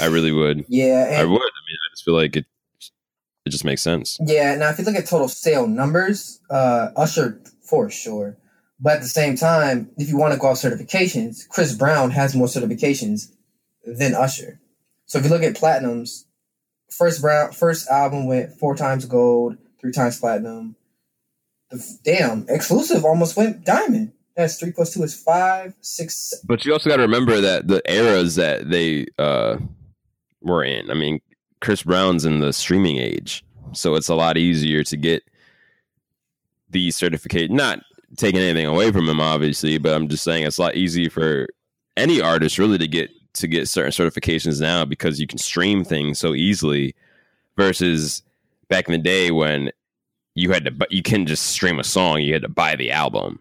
I 0.00 0.06
really 0.06 0.32
would. 0.32 0.64
Yeah, 0.68 1.16
I 1.18 1.24
would. 1.24 1.40
I 1.40 1.60
mean, 1.68 1.76
I 1.76 1.90
just 1.92 2.04
feel 2.04 2.14
like 2.14 2.36
it. 2.36 2.46
It 3.50 3.54
just 3.54 3.64
makes 3.64 3.82
sense. 3.82 4.16
yeah. 4.24 4.54
Now, 4.54 4.68
if 4.70 4.78
you 4.78 4.84
look 4.84 4.94
at 4.94 5.06
total 5.08 5.26
sale 5.26 5.66
numbers, 5.66 6.40
uh, 6.50 6.90
Usher 6.96 7.42
for 7.64 7.90
sure. 7.90 8.38
But 8.78 8.98
at 8.98 9.02
the 9.02 9.08
same 9.08 9.34
time, 9.34 9.90
if 9.96 10.08
you 10.08 10.16
want 10.16 10.32
to 10.34 10.38
go 10.38 10.46
off 10.46 10.58
certifications, 10.58 11.48
Chris 11.48 11.74
Brown 11.74 12.12
has 12.12 12.36
more 12.36 12.46
certifications 12.46 13.32
than 13.84 14.14
Usher. 14.14 14.60
So 15.06 15.18
if 15.18 15.24
you 15.24 15.30
look 15.30 15.42
at 15.42 15.56
platinums, 15.56 16.26
first 16.90 17.20
Brown 17.20 17.50
first 17.50 17.88
album 17.88 18.28
went 18.28 18.52
four 18.52 18.76
times 18.76 19.04
gold, 19.04 19.56
three 19.80 19.90
times 19.90 20.20
platinum. 20.20 20.76
The, 21.72 21.98
damn, 22.04 22.46
exclusive 22.48 23.04
almost 23.04 23.36
went 23.36 23.64
diamond. 23.64 24.12
That's 24.36 24.60
three 24.60 24.70
plus 24.70 24.94
two 24.94 25.02
is 25.02 25.20
five, 25.20 25.74
six. 25.80 26.34
But 26.44 26.64
you 26.64 26.72
also 26.72 26.88
got 26.88 26.98
to 26.98 27.02
remember 27.02 27.40
that 27.40 27.66
the 27.66 27.82
eras 27.92 28.36
that 28.36 28.70
they 28.70 29.06
uh, 29.18 29.56
were 30.40 30.62
in. 30.62 30.88
I 30.88 30.94
mean, 30.94 31.18
Chris 31.60 31.82
Brown's 31.82 32.24
in 32.24 32.40
the 32.40 32.52
streaming 32.52 32.96
age, 32.98 33.44
so 33.72 33.94
it's 33.94 34.08
a 34.08 34.14
lot 34.14 34.36
easier 34.36 34.82
to 34.84 34.96
get 34.96 35.22
the 36.70 36.90
certificate. 36.90 37.50
Not 37.50 37.80
taking 38.16 38.40
anything 38.40 38.66
away 38.66 38.90
from 38.92 39.08
him, 39.08 39.20
obviously, 39.20 39.78
but 39.78 39.94
I'm 39.94 40.08
just 40.08 40.24
saying 40.24 40.44
it's 40.46 40.58
a 40.58 40.62
lot 40.62 40.76
easier 40.76 41.10
for 41.10 41.48
any 41.96 42.20
artist 42.20 42.58
really 42.58 42.78
to 42.78 42.88
get 42.88 43.10
to 43.34 43.46
get 43.46 43.68
certain 43.68 43.92
certifications 43.92 44.60
now 44.60 44.84
because 44.84 45.20
you 45.20 45.26
can 45.26 45.38
stream 45.38 45.84
things 45.84 46.18
so 46.18 46.34
easily 46.34 46.94
versus 47.56 48.22
back 48.68 48.88
in 48.88 48.92
the 48.92 48.98
day 48.98 49.30
when 49.30 49.70
you 50.34 50.50
had 50.50 50.64
to 50.64 50.70
but 50.70 50.90
you 50.90 51.02
can 51.02 51.26
just 51.26 51.46
stream 51.46 51.78
a 51.78 51.84
song 51.84 52.20
you 52.22 52.32
had 52.32 52.42
to 52.42 52.48
buy 52.48 52.74
the 52.74 52.90
album 52.90 53.38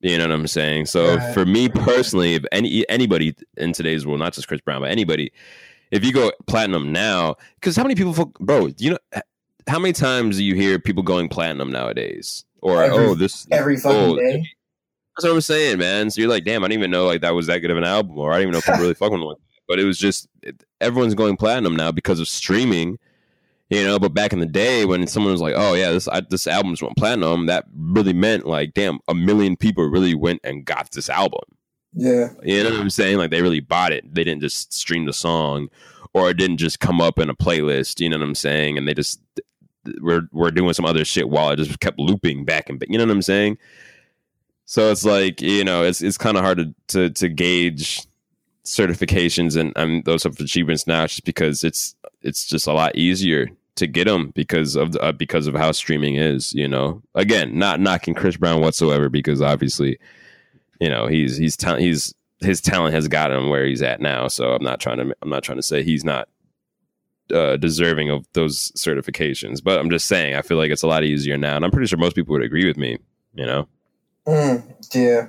you 0.00 0.18
know 0.18 0.26
what 0.28 0.34
i'm 0.34 0.46
saying 0.46 0.84
so 0.84 1.16
Right. 1.16 1.34
for 1.34 1.46
me 1.46 1.68
personally 1.70 2.34
if 2.34 2.44
any 2.52 2.86
anybody 2.90 3.34
in 3.56 3.72
today's 3.72 4.06
world 4.06 4.18
not 4.20 4.32
just 4.34 4.46
chris 4.48 4.60
brown 4.60 4.82
but 4.82 4.90
anybody 4.90 5.32
if 5.92 6.04
you 6.04 6.12
go 6.12 6.32
platinum 6.48 6.90
now 6.90 7.36
because 7.54 7.76
how 7.76 7.84
many 7.84 7.94
people 7.94 8.32
bro 8.40 8.68
you 8.78 8.90
know 8.90 8.98
how 9.68 9.78
many 9.78 9.92
times 9.92 10.38
do 10.38 10.44
you 10.44 10.56
hear 10.56 10.80
people 10.80 11.04
going 11.04 11.28
platinum 11.28 11.70
nowadays 11.70 12.44
or 12.62 12.82
Every- 12.82 13.04
oh 13.04 13.14
this 13.14 13.46
every 13.50 13.76
fucking 13.76 13.98
oh, 13.98 14.16
day. 14.16 14.42
that's 15.16 15.24
what 15.24 15.34
I'm 15.34 15.40
saying, 15.40 15.78
man. 15.78 16.10
So 16.10 16.20
you're 16.20 16.30
like, 16.30 16.44
damn, 16.44 16.64
I 16.64 16.68
didn't 16.68 16.80
even 16.80 16.90
know 16.90 17.04
like 17.04 17.20
that 17.20 17.34
was 17.34 17.46
that 17.48 17.58
good 17.58 17.70
of 17.70 17.76
an 17.76 17.84
album, 17.84 18.18
or 18.18 18.32
I 18.32 18.36
didn't 18.36 18.42
even 18.42 18.52
know 18.52 18.58
if 18.58 18.64
people 18.64 18.80
really 18.80 18.94
fucking 18.94 19.24
with 19.24 19.36
it. 19.36 19.42
But 19.68 19.78
it 19.78 19.84
was 19.84 19.98
just 19.98 20.28
it, 20.42 20.64
everyone's 20.80 21.14
going 21.14 21.36
platinum 21.36 21.76
now 21.76 21.92
because 21.92 22.20
of 22.20 22.28
streaming, 22.28 22.98
you 23.68 23.84
know. 23.84 23.98
But 23.98 24.14
back 24.14 24.32
in 24.32 24.38
the 24.38 24.46
day, 24.46 24.84
when 24.84 25.06
someone 25.06 25.32
was 25.32 25.40
like, 25.40 25.54
oh 25.56 25.74
yeah, 25.74 25.90
this 25.90 26.08
I, 26.08 26.20
this 26.20 26.46
album's 26.46 26.82
went 26.82 26.96
platinum, 26.96 27.46
that 27.46 27.66
really 27.74 28.12
meant 28.12 28.46
like, 28.46 28.74
damn, 28.74 29.00
a 29.08 29.14
million 29.14 29.56
people 29.56 29.84
really 29.84 30.14
went 30.14 30.40
and 30.44 30.64
got 30.64 30.90
this 30.92 31.10
album. 31.10 31.40
Yeah, 31.94 32.30
You 32.42 32.64
know 32.64 32.70
what 32.70 32.80
I'm 32.80 32.90
saying? 32.90 33.18
Like 33.18 33.30
they 33.30 33.42
really 33.42 33.60
bought 33.60 33.92
it. 33.92 34.14
They 34.14 34.24
didn't 34.24 34.40
just 34.40 34.72
stream 34.72 35.04
the 35.04 35.12
song, 35.12 35.68
or 36.14 36.30
it 36.30 36.36
didn't 36.36 36.56
just 36.56 36.80
come 36.80 37.00
up 37.00 37.18
in 37.18 37.28
a 37.28 37.34
playlist. 37.34 38.00
You 38.00 38.08
know 38.08 38.18
what 38.18 38.24
I'm 38.24 38.34
saying? 38.34 38.78
And 38.78 38.88
they 38.88 38.94
just 38.94 39.20
we're 40.00 40.28
we're 40.32 40.50
doing 40.50 40.72
some 40.72 40.84
other 40.84 41.04
shit 41.04 41.28
while 41.28 41.50
it 41.50 41.56
just 41.56 41.80
kept 41.80 41.98
looping 41.98 42.44
back 42.44 42.68
and 42.68 42.78
back. 42.78 42.88
You 42.88 42.98
know 42.98 43.04
what 43.04 43.12
I'm 43.12 43.22
saying? 43.22 43.58
So 44.64 44.90
it's 44.90 45.04
like 45.04 45.42
you 45.42 45.64
know, 45.64 45.82
it's 45.82 46.00
it's 46.00 46.18
kind 46.18 46.36
of 46.36 46.44
hard 46.44 46.58
to, 46.58 46.74
to 46.88 47.10
to 47.10 47.28
gauge 47.28 48.06
certifications 48.64 49.56
and 49.56 49.72
um, 49.76 50.02
those 50.04 50.22
type 50.22 50.32
of 50.32 50.40
achievements 50.40 50.86
now, 50.86 51.06
just 51.06 51.24
because 51.24 51.64
it's 51.64 51.94
it's 52.22 52.46
just 52.46 52.66
a 52.66 52.72
lot 52.72 52.96
easier 52.96 53.48
to 53.74 53.86
get 53.86 54.06
them 54.06 54.30
because 54.34 54.76
of 54.76 54.92
the, 54.92 55.00
uh, 55.00 55.12
because 55.12 55.46
of 55.46 55.54
how 55.54 55.72
streaming 55.72 56.16
is. 56.16 56.54
You 56.54 56.68
know, 56.68 57.02
again, 57.14 57.58
not 57.58 57.80
knocking 57.80 58.14
Chris 58.14 58.36
Brown 58.36 58.60
whatsoever, 58.60 59.08
because 59.08 59.42
obviously, 59.42 59.98
you 60.82 60.88
know, 60.88 61.06
he's 61.06 61.36
he's 61.36 61.56
ta- 61.56 61.76
he's 61.76 62.12
his 62.40 62.60
talent 62.60 62.92
has 62.92 63.06
gotten 63.06 63.38
him 63.38 63.50
where 63.50 63.64
he's 63.64 63.82
at 63.82 64.00
now. 64.00 64.26
So 64.26 64.52
I'm 64.52 64.64
not 64.64 64.80
trying 64.80 64.96
to 64.96 65.14
I'm 65.22 65.28
not 65.28 65.44
trying 65.44 65.58
to 65.58 65.62
say 65.62 65.84
he's 65.84 66.04
not 66.04 66.28
uh, 67.32 67.56
deserving 67.56 68.10
of 68.10 68.26
those 68.32 68.72
certifications, 68.76 69.62
but 69.62 69.78
I'm 69.78 69.90
just 69.90 70.08
saying 70.08 70.34
I 70.34 70.42
feel 70.42 70.56
like 70.56 70.72
it's 70.72 70.82
a 70.82 70.88
lot 70.88 71.04
easier 71.04 71.38
now, 71.38 71.54
and 71.54 71.64
I'm 71.64 71.70
pretty 71.70 71.86
sure 71.86 72.00
most 72.00 72.16
people 72.16 72.32
would 72.32 72.42
agree 72.42 72.66
with 72.66 72.76
me. 72.76 72.98
You 73.32 73.46
know. 73.46 73.68
Mm, 74.26 74.74
yeah. 74.92 75.28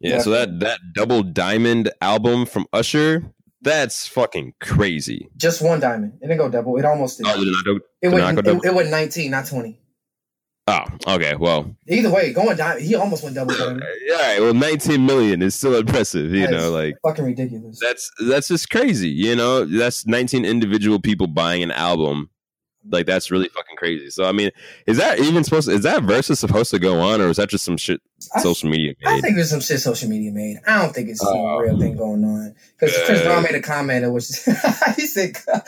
Yeah, 0.00 0.18
so 0.18 0.30
that 0.30 0.58
that 0.58 0.80
double 0.92 1.22
diamond 1.22 1.92
album 2.00 2.44
from 2.44 2.66
Usher, 2.72 3.24
that's 3.62 4.08
fucking 4.08 4.54
crazy. 4.60 5.28
Just 5.36 5.62
one 5.62 5.78
diamond. 5.78 6.14
It 6.20 6.26
didn't 6.26 6.38
go 6.38 6.48
double. 6.48 6.76
It 6.76 6.84
almost 6.84 7.18
did. 7.18 7.26
Oh, 7.28 7.40
it 7.40 7.46
it, 7.46 7.64
did 7.64 7.82
it 8.02 8.16
not 8.16 8.34
went, 8.34 8.34
go 8.34 8.40
it, 8.40 8.44
double? 8.44 8.66
it 8.66 8.74
went 8.74 8.90
19, 8.90 9.30
not 9.30 9.46
20. 9.46 9.78
Oh, 10.68 10.84
okay. 11.06 11.36
Well, 11.36 11.76
Either 11.86 12.10
way, 12.10 12.32
going 12.32 12.56
down, 12.56 12.80
he 12.80 12.96
almost 12.96 13.22
went 13.22 13.36
double 13.36 13.52
all 13.60 13.66
diamond. 13.68 13.84
right. 14.10 14.40
Well, 14.40 14.52
19 14.54 15.06
million 15.06 15.40
is 15.42 15.54
still 15.54 15.76
impressive. 15.76 16.32
You 16.32 16.48
know, 16.50 16.70
like 16.72 16.96
fucking 17.04 17.24
ridiculous. 17.24 17.78
that's 17.80 18.10
that's 18.26 18.48
just 18.48 18.68
crazy. 18.70 19.08
You 19.08 19.36
know, 19.36 19.64
that's 19.64 20.06
19 20.06 20.44
individual 20.44 21.00
people 21.00 21.28
buying 21.28 21.62
an 21.62 21.70
album. 21.70 22.30
Like 22.88 23.06
that's 23.06 23.30
really 23.32 23.48
fucking 23.48 23.76
crazy. 23.76 24.10
So 24.10 24.24
I 24.24 24.32
mean, 24.32 24.50
is 24.86 24.96
that 24.98 25.18
even 25.20 25.44
supposed? 25.44 25.68
To, 25.68 25.74
is 25.74 25.82
that 25.82 26.02
versus 26.04 26.38
supposed 26.40 26.70
to 26.72 26.78
go 26.80 27.00
on, 27.00 27.20
or 27.20 27.28
is 27.28 27.36
that 27.36 27.48
just 27.48 27.64
some 27.64 27.76
shit 27.76 28.00
I- 28.34 28.42
social 28.42 28.68
media 28.68 28.94
I 29.04 29.14
made? 29.14 29.22
think 29.22 29.36
there's 29.36 29.50
some 29.50 29.60
shit 29.60 29.80
social 29.80 30.08
media 30.08 30.30
made. 30.32 30.58
I 30.66 30.82
don't 30.82 30.92
think 30.94 31.08
it's 31.10 31.20
some 31.20 31.32
Oh. 31.36 31.58
real 31.58 31.78
thing 31.78 31.96
going 31.96 32.24
on. 32.24 32.54
Because 32.78 32.96
Chris 33.06 33.20
Yeah. 33.20 33.26
Brown 33.26 33.42
made 33.44 33.54
a 33.56 33.60
comment 33.60 34.12
was 34.12 34.44
he 34.96 35.06
said 35.06 35.36
ah, 35.52 35.62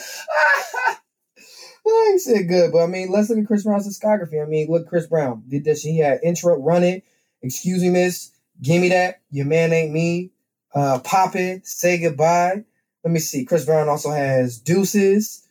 He 2.13 2.19
said 2.19 2.49
good, 2.49 2.73
but 2.73 2.83
I 2.83 2.87
mean, 2.87 3.11
let's 3.11 3.31
look 3.31 3.39
at 3.39 3.47
Chris 3.47 3.65
Brown's 3.65 3.89
discography. 3.89 4.43
I 4.43 4.49
mean, 4.49 4.69
look, 4.69 4.89
Chris 4.89 5.07
Brown 5.07 5.45
did 5.49 5.65
this. 5.65 5.83
He 5.83 5.99
had 5.99 6.21
intro, 6.23 6.61
run 6.61 6.83
it, 6.83 7.05
excuse 7.43 7.83
me, 7.83 7.91
miss, 7.91 8.33
give 8.61 8.81
me 8.81 8.89
that, 8.89 9.21
your 9.31 9.47
man 9.47 9.73
ain't 9.73 9.93
me, 9.93 10.33
uh, 10.75 10.99
pop 11.01 11.37
it, 11.37 11.67
say 11.67 11.99
goodbye. 11.99 12.65
Let 13.05 13.13
me 13.13 13.21
see. 13.21 13.45
Chris 13.45 13.65
Brown 13.65 13.89
also 13.89 14.11
has 14.11 14.59
deuces. 14.59 15.47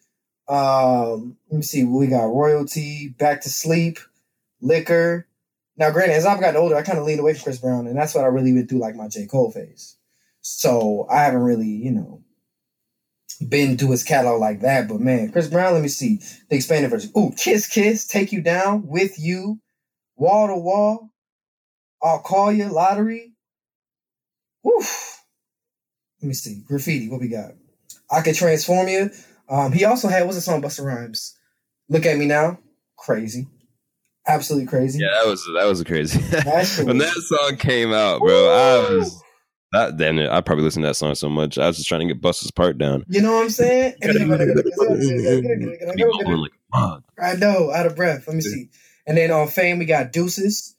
Um, 0.47 1.37
let 1.49 1.57
me 1.57 1.63
see. 1.63 1.83
We 1.83 2.07
got 2.07 2.25
royalty, 2.25 3.15
back 3.17 3.41
to 3.41 3.49
sleep, 3.49 3.99
liquor. 4.61 5.27
Now, 5.77 5.91
granted, 5.91 6.15
as 6.15 6.25
I've 6.25 6.39
gotten 6.39 6.57
older, 6.57 6.75
I 6.75 6.81
kind 6.81 6.99
of 6.99 7.05
leaned 7.05 7.19
away 7.19 7.33
from 7.33 7.43
Chris 7.43 7.59
Brown, 7.59 7.87
and 7.87 7.97
that's 7.97 8.15
what 8.15 8.23
I 8.23 8.27
really 8.27 8.53
went 8.53 8.69
through, 8.69 8.79
like 8.79 8.95
my 8.95 9.07
J. 9.07 9.27
Cole 9.27 9.51
phase. 9.51 9.95
So 10.41 11.07
I 11.09 11.23
haven't 11.23 11.41
really, 11.41 11.67
you 11.67 11.91
know, 11.91 12.23
been 13.41 13.77
to 13.77 13.91
his 13.91 14.03
catalog 14.03 14.39
like 14.39 14.61
that. 14.61 14.87
But 14.87 14.99
man, 14.99 15.31
Chris 15.31 15.47
Brown, 15.47 15.73
let 15.73 15.81
me 15.81 15.87
see 15.87 16.19
the 16.49 16.55
expanded 16.55 16.91
version. 16.91 17.11
Ooh, 17.17 17.31
Kiss 17.37 17.67
Kiss, 17.67 18.07
Take 18.07 18.31
You 18.31 18.41
Down, 18.41 18.87
With 18.87 19.19
You, 19.19 19.59
Wall 20.15 20.47
to 20.47 20.55
Wall, 20.55 21.11
I'll 22.01 22.19
Call 22.19 22.51
You, 22.51 22.65
Lottery. 22.65 23.33
Oof. 24.67 25.23
Let 26.21 26.27
me 26.27 26.33
see. 26.33 26.63
Graffiti, 26.67 27.09
what 27.09 27.21
we 27.21 27.27
got? 27.27 27.51
I 28.11 28.21
Could 28.21 28.35
Transform 28.35 28.87
You. 28.87 29.11
Um, 29.49 29.71
he 29.71 29.85
also 29.85 30.07
had, 30.07 30.23
what's 30.23 30.35
the 30.35 30.41
song, 30.41 30.61
Busta 30.61 30.83
Rhymes? 30.83 31.37
Look 31.89 32.05
at 32.05 32.17
Me 32.17 32.25
Now. 32.25 32.59
Crazy. 32.97 33.47
Absolutely 34.27 34.67
crazy. 34.67 34.99
Yeah, 34.99 35.11
that 35.13 35.25
was 35.25 35.49
that 35.55 35.65
was 35.65 35.83
crazy. 35.83 36.19
When 36.83 36.97
that 36.97 37.13
song 37.13 37.55
came 37.57 37.93
out, 37.93 38.19
bro, 38.19 38.49
I 38.49 38.95
was 38.95 39.23
that. 39.71 39.97
Damn 39.97 40.19
it, 40.19 40.29
I 40.29 40.41
probably 40.41 40.63
listened 40.63 40.83
to 40.83 40.87
that 40.87 40.95
song 40.95 41.15
so 41.15 41.29
much. 41.29 41.57
I 41.57 41.67
was 41.67 41.77
just 41.77 41.89
trying 41.89 42.07
to 42.07 42.13
get 42.13 42.21
Busta's 42.21 42.51
part 42.51 42.77
down. 42.77 43.03
You 43.07 43.21
know 43.21 43.33
what 43.33 43.43
I'm 43.43 43.49
saying? 43.49 43.95
Like. 46.39 46.51
I 47.19 47.35
know, 47.35 47.71
out 47.71 47.85
of 47.85 47.95
breath. 47.95 48.27
Let 48.27 48.35
me 48.35 48.41
see. 48.41 48.69
And 49.05 49.17
then 49.17 49.31
on 49.31 49.47
fame, 49.47 49.79
we 49.79 49.85
got 49.85 50.11
Deuces. 50.11 50.75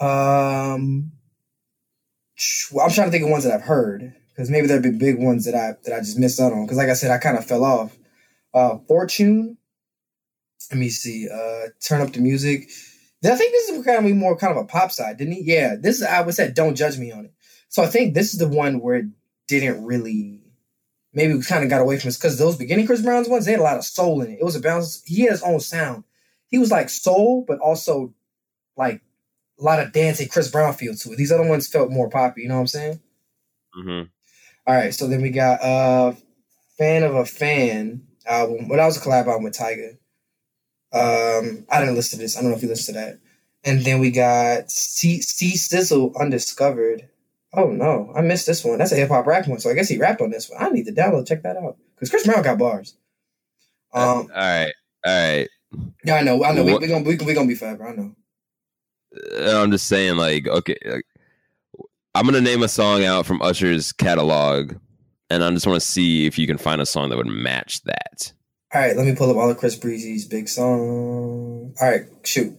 Um, 0.00 1.12
I'm 2.80 2.90
trying 2.90 3.08
to 3.08 3.10
think 3.10 3.24
of 3.24 3.30
ones 3.30 3.44
that 3.44 3.52
I've 3.52 3.62
heard 3.62 4.14
because 4.28 4.50
maybe 4.50 4.66
there'd 4.66 4.82
be 4.82 4.90
big 4.90 5.18
ones 5.18 5.44
that 5.44 5.54
I 5.54 5.74
that 5.84 5.94
I 5.94 6.00
just 6.00 6.18
missed 6.18 6.40
out 6.40 6.52
on. 6.52 6.64
Because 6.64 6.78
like 6.78 6.88
I 6.88 6.94
said, 6.94 7.10
I 7.10 7.18
kind 7.18 7.38
of 7.38 7.44
fell 7.44 7.64
off. 7.64 7.96
Uh, 8.52 8.78
Fortune. 8.88 9.58
Let 10.70 10.78
me 10.78 10.88
see. 10.88 11.28
Uh, 11.28 11.68
turn 11.86 12.00
up 12.00 12.12
the 12.12 12.20
music. 12.20 12.68
I 13.24 13.36
think 13.36 13.52
this 13.52 13.68
is 13.70 13.84
kind 13.84 14.06
of 14.06 14.16
more 14.16 14.36
kind 14.36 14.56
of 14.56 14.64
a 14.64 14.66
pop 14.66 14.92
side, 14.92 15.16
didn't 15.16 15.34
he? 15.34 15.42
Yeah, 15.44 15.76
this 15.80 15.96
is 15.96 16.02
I 16.02 16.20
would 16.20 16.34
say 16.34 16.50
don't 16.50 16.74
judge 16.74 16.98
me 16.98 17.10
on 17.10 17.26
it. 17.26 17.32
So 17.74 17.82
I 17.82 17.86
think 17.88 18.14
this 18.14 18.32
is 18.32 18.38
the 18.38 18.46
one 18.46 18.78
where 18.78 18.94
it 18.94 19.06
didn't 19.48 19.84
really 19.84 20.40
maybe 21.12 21.34
we 21.34 21.42
kind 21.42 21.64
of 21.64 21.70
got 21.70 21.80
away 21.80 21.98
from 21.98 22.06
this 22.06 22.16
because 22.16 22.38
those 22.38 22.54
beginning 22.54 22.86
Chris 22.86 23.02
Brown's 23.02 23.28
ones, 23.28 23.46
they 23.46 23.50
had 23.50 23.58
a 23.58 23.64
lot 23.64 23.76
of 23.76 23.84
soul 23.84 24.22
in 24.22 24.30
it. 24.30 24.38
It 24.38 24.44
was 24.44 24.54
a 24.54 24.60
balance. 24.60 25.02
He 25.04 25.22
had 25.22 25.32
his 25.32 25.42
own 25.42 25.58
sound. 25.58 26.04
He 26.46 26.56
was 26.56 26.70
like 26.70 26.88
soul, 26.88 27.44
but 27.48 27.58
also 27.58 28.14
like 28.76 29.02
a 29.58 29.64
lot 29.64 29.80
of 29.80 29.92
dancing 29.92 30.28
Chris 30.28 30.48
Brown 30.48 30.72
feel 30.74 30.94
to 30.94 31.12
it. 31.12 31.16
These 31.16 31.32
other 31.32 31.48
ones 31.48 31.66
felt 31.66 31.90
more 31.90 32.08
poppy, 32.08 32.42
you 32.42 32.48
know 32.48 32.54
what 32.54 32.60
I'm 32.60 32.66
saying? 32.68 33.00
hmm 33.74 34.02
All 34.68 34.76
right, 34.76 34.94
so 34.94 35.08
then 35.08 35.20
we 35.20 35.30
got 35.30 35.60
uh 35.60 36.12
Fan 36.78 37.02
of 37.02 37.16
a 37.16 37.26
Fan 37.26 38.06
album. 38.24 38.68
Well, 38.68 38.78
that 38.78 38.86
was 38.86 38.98
a 38.98 39.00
collab 39.00 39.26
album 39.26 39.42
with 39.42 39.58
Tyga. 39.58 39.98
Um, 40.92 41.66
I 41.68 41.80
didn't 41.80 41.96
listen 41.96 42.20
to 42.20 42.24
this. 42.24 42.36
I 42.36 42.40
don't 42.40 42.50
know 42.52 42.56
if 42.56 42.62
you 42.62 42.68
listened 42.68 42.94
to 42.94 43.00
that. 43.00 43.18
And 43.64 43.84
then 43.84 43.98
we 43.98 44.12
got 44.12 44.70
C 44.70 45.20
C 45.20 45.56
Sizzle 45.56 46.14
Undiscovered. 46.20 47.08
Oh 47.56 47.70
no, 47.70 48.12
I 48.16 48.20
missed 48.20 48.46
this 48.46 48.64
one. 48.64 48.78
That's 48.78 48.92
a 48.92 48.96
hip 48.96 49.08
hop 49.08 49.26
rap 49.26 49.46
one. 49.46 49.60
So 49.60 49.70
I 49.70 49.74
guess 49.74 49.88
he 49.88 49.98
rapped 49.98 50.20
on 50.20 50.30
this 50.30 50.50
one. 50.50 50.62
I 50.62 50.68
need 50.70 50.86
to 50.86 50.92
download, 50.92 51.26
check 51.26 51.42
that 51.42 51.56
out. 51.56 51.76
Because 51.94 52.10
Chris 52.10 52.26
Brown 52.26 52.42
got 52.42 52.58
bars. 52.58 52.96
Um, 53.92 54.02
all 54.02 54.26
right, 54.34 54.72
all 55.06 55.12
right. 55.12 55.48
yeah, 56.04 56.16
I 56.16 56.22
know, 56.22 56.42
I 56.42 56.52
know. 56.52 56.64
We're 56.64 56.78
we 56.78 56.88
gonna 56.88 57.04
we, 57.04 57.16
we 57.16 57.34
gonna 57.34 57.46
be 57.46 57.54
forever. 57.54 57.86
I 57.86 57.94
know. 57.94 58.16
Uh, 59.38 59.62
I'm 59.62 59.70
just 59.70 59.86
saying, 59.86 60.16
like, 60.16 60.48
okay, 60.48 60.76
like, 60.84 61.06
I'm 62.14 62.24
gonna 62.24 62.40
name 62.40 62.62
a 62.62 62.68
song 62.68 63.04
out 63.04 63.26
from 63.26 63.40
Usher's 63.40 63.92
catalog, 63.92 64.74
and 65.30 65.44
I 65.44 65.50
just 65.50 65.66
want 65.66 65.80
to 65.80 65.86
see 65.86 66.26
if 66.26 66.38
you 66.38 66.46
can 66.46 66.58
find 66.58 66.80
a 66.80 66.86
song 66.86 67.10
that 67.10 67.16
would 67.16 67.26
match 67.26 67.82
that. 67.82 68.32
All 68.72 68.80
right, 68.80 68.96
let 68.96 69.06
me 69.06 69.14
pull 69.14 69.30
up 69.30 69.36
all 69.36 69.50
of 69.50 69.58
Chris 69.58 69.76
Breezy's 69.76 70.26
big 70.26 70.48
songs. 70.48 71.80
All 71.80 71.88
right, 71.88 72.06
shoot. 72.24 72.56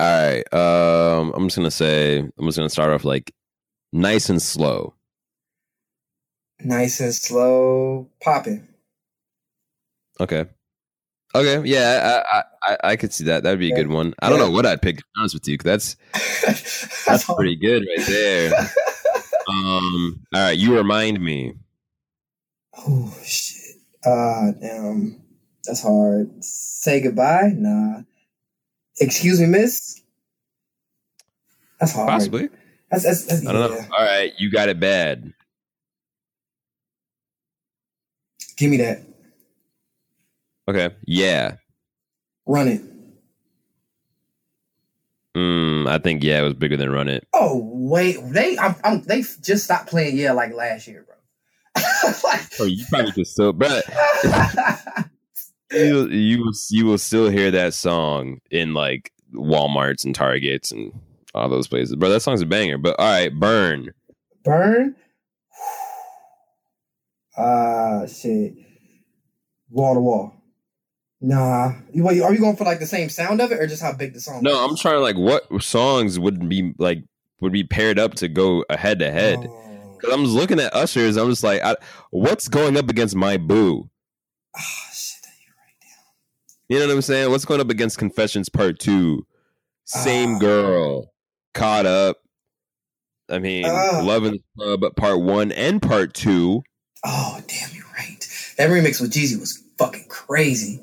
All 0.00 0.06
right, 0.32 0.54
um, 0.54 1.32
I'm 1.36 1.46
just 1.48 1.56
gonna 1.56 1.70
say, 1.70 2.18
I'm 2.20 2.46
just 2.46 2.56
gonna 2.56 2.70
start 2.70 2.90
off 2.92 3.04
like 3.04 3.32
nice 3.92 4.30
and 4.30 4.40
slow. 4.40 4.94
Nice 6.64 7.00
and 7.00 7.14
slow, 7.14 8.08
popping. 8.22 8.66
Okay. 10.18 10.46
Okay, 11.34 11.68
yeah, 11.68 12.24
I, 12.32 12.38
I 12.38 12.44
I 12.72 12.76
I 12.92 12.96
could 12.96 13.12
see 13.12 13.24
that. 13.24 13.42
That'd 13.42 13.60
be 13.60 13.70
a 13.70 13.74
good 13.74 13.88
one. 13.88 14.14
I 14.20 14.30
don't 14.30 14.38
Yeah. 14.38 14.46
know 14.46 14.50
what 14.52 14.66
I'd 14.66 14.82
pick. 14.82 14.96
To 14.96 15.02
be 15.02 15.08
honest 15.20 15.34
with 15.34 15.46
you, 15.48 15.58
'cause 15.58 15.64
that's 15.64 15.96
that's 16.44 17.04
that's 17.06 17.24
pretty 17.34 17.56
good 17.56 17.84
right 17.96 18.06
there. 18.06 18.52
Um, 19.48 20.22
all 20.34 20.40
right, 20.42 20.56
you 20.58 20.76
remind 20.76 21.20
me. 21.20 21.54
oh 22.78 23.12
shit. 23.24 23.76
Uh, 24.04 24.52
damn. 24.60 25.22
That's 25.64 25.82
hard. 25.82 26.44
Say 26.44 27.00
goodbye? 27.00 27.52
Nah. 27.56 28.02
Excuse 29.00 29.40
me, 29.40 29.46
miss. 29.46 30.00
That's 31.80 31.92
hard. 31.94 32.08
Possibly, 32.08 32.48
That's, 32.90 33.04
that's, 33.04 33.24
that's, 33.24 33.46
I 33.46 33.52
don't 33.52 33.70
know. 33.70 33.84
All 33.96 34.04
right, 34.04 34.32
you 34.38 34.50
got 34.50 34.68
it 34.68 34.78
bad. 34.78 35.32
Give 38.56 38.70
me 38.70 38.76
that. 38.78 39.02
Okay, 40.68 40.94
yeah. 41.06 41.56
Run 42.46 42.68
it. 42.68 42.82
Mm, 45.36 45.88
I 45.88 45.98
think 45.98 46.22
yeah, 46.24 46.40
it 46.40 46.42
was 46.42 46.54
bigger 46.54 46.76
than 46.76 46.90
Run 46.90 47.08
It. 47.08 47.26
Oh 47.32 47.60
wait, 47.72 48.18
they 48.24 48.58
I'm, 48.58 48.74
I'm 48.82 49.02
they 49.02 49.22
just 49.22 49.64
stopped 49.64 49.88
playing 49.88 50.16
yeah 50.16 50.32
like 50.32 50.52
last 50.52 50.88
year, 50.88 51.06
bro. 51.06 51.14
like, 52.24 52.40
Oh, 52.60 52.64
you 52.64 52.84
probably 52.90 53.12
just 53.12 53.36
so, 53.36 53.52
but 53.52 53.84
you 55.72 56.08
you 56.08 56.38
will 56.44 56.52
you 56.70 56.86
will 56.86 56.98
still 56.98 57.28
hear 57.28 57.50
that 57.50 57.74
song 57.74 58.40
in 58.50 58.74
like 58.74 59.12
WalMarts 59.34 60.04
and 60.04 60.14
Targets 60.14 60.70
and 60.70 60.92
all 61.34 61.48
those 61.48 61.68
places, 61.68 61.96
bro. 61.96 62.08
That 62.08 62.20
song's 62.20 62.42
a 62.42 62.46
banger. 62.46 62.78
But 62.78 62.98
all 62.98 63.10
right, 63.10 63.32
Burn. 63.32 63.92
Burn. 64.44 64.96
Ah, 67.38 68.04
shit. 68.06 68.52
Wall 69.70 69.94
to 69.94 70.00
wall. 70.00 70.34
Nah. 71.22 71.72
You, 71.92 72.04
wait, 72.04 72.20
are 72.20 72.34
you 72.34 72.40
going 72.40 72.56
for 72.56 72.64
like 72.64 72.80
the 72.80 72.86
same 72.86 73.08
sound 73.08 73.40
of 73.40 73.52
it 73.52 73.60
or 73.60 73.66
just 73.66 73.82
how 73.82 73.92
big 73.94 74.12
the 74.12 74.20
song 74.20 74.42
No? 74.42 74.64
I'm 74.64 74.76
trying 74.76 74.94
to 74.94 75.00
like 75.00 75.16
what 75.16 75.62
songs 75.62 76.18
would 76.18 76.48
be 76.48 76.74
like 76.78 77.04
would 77.40 77.52
be 77.52 77.64
paired 77.64 77.98
up 77.98 78.14
to 78.16 78.28
go 78.28 78.64
head 78.70 78.98
to 78.98 79.10
head. 79.10 79.38
Oh. 79.48 79.96
Because 79.96 80.14
I'm 80.14 80.24
just 80.24 80.34
looking 80.36 80.60
at 80.60 80.74
Usher's, 80.74 81.16
I'm 81.16 81.28
just 81.30 81.44
like, 81.44 81.62
I, 81.62 81.76
what's 82.10 82.48
going 82.48 82.76
up 82.76 82.88
against 82.90 83.14
my 83.14 83.36
boo? 83.36 83.88
Ah, 84.56 84.90
shit. 84.92 85.20
You're 85.44 85.54
right. 85.54 85.76
You 86.70 86.78
know 86.78 86.86
what 86.86 86.94
I'm 86.94 87.02
saying? 87.02 87.30
What's 87.32 87.44
going 87.44 87.60
up 87.60 87.68
against 87.68 87.98
Confessions 87.98 88.48
Part 88.48 88.78
Two? 88.78 89.26
Same 89.86 90.36
Ah. 90.36 90.38
girl, 90.38 91.12
caught 91.52 91.84
up. 91.84 92.18
I 93.28 93.40
mean, 93.40 93.64
Ah. 93.66 94.00
Love 94.04 94.24
in 94.24 94.34
the 94.34 94.42
Club 94.56 94.94
Part 94.96 95.20
One 95.20 95.50
and 95.50 95.82
Part 95.82 96.14
Two. 96.14 96.62
Oh, 97.04 97.40
damn, 97.48 97.70
you're 97.74 97.84
right. 97.98 98.24
That 98.56 98.70
remix 98.70 99.00
with 99.00 99.12
Jeezy 99.12 99.38
was 99.40 99.60
fucking 99.78 100.04
crazy. 100.08 100.80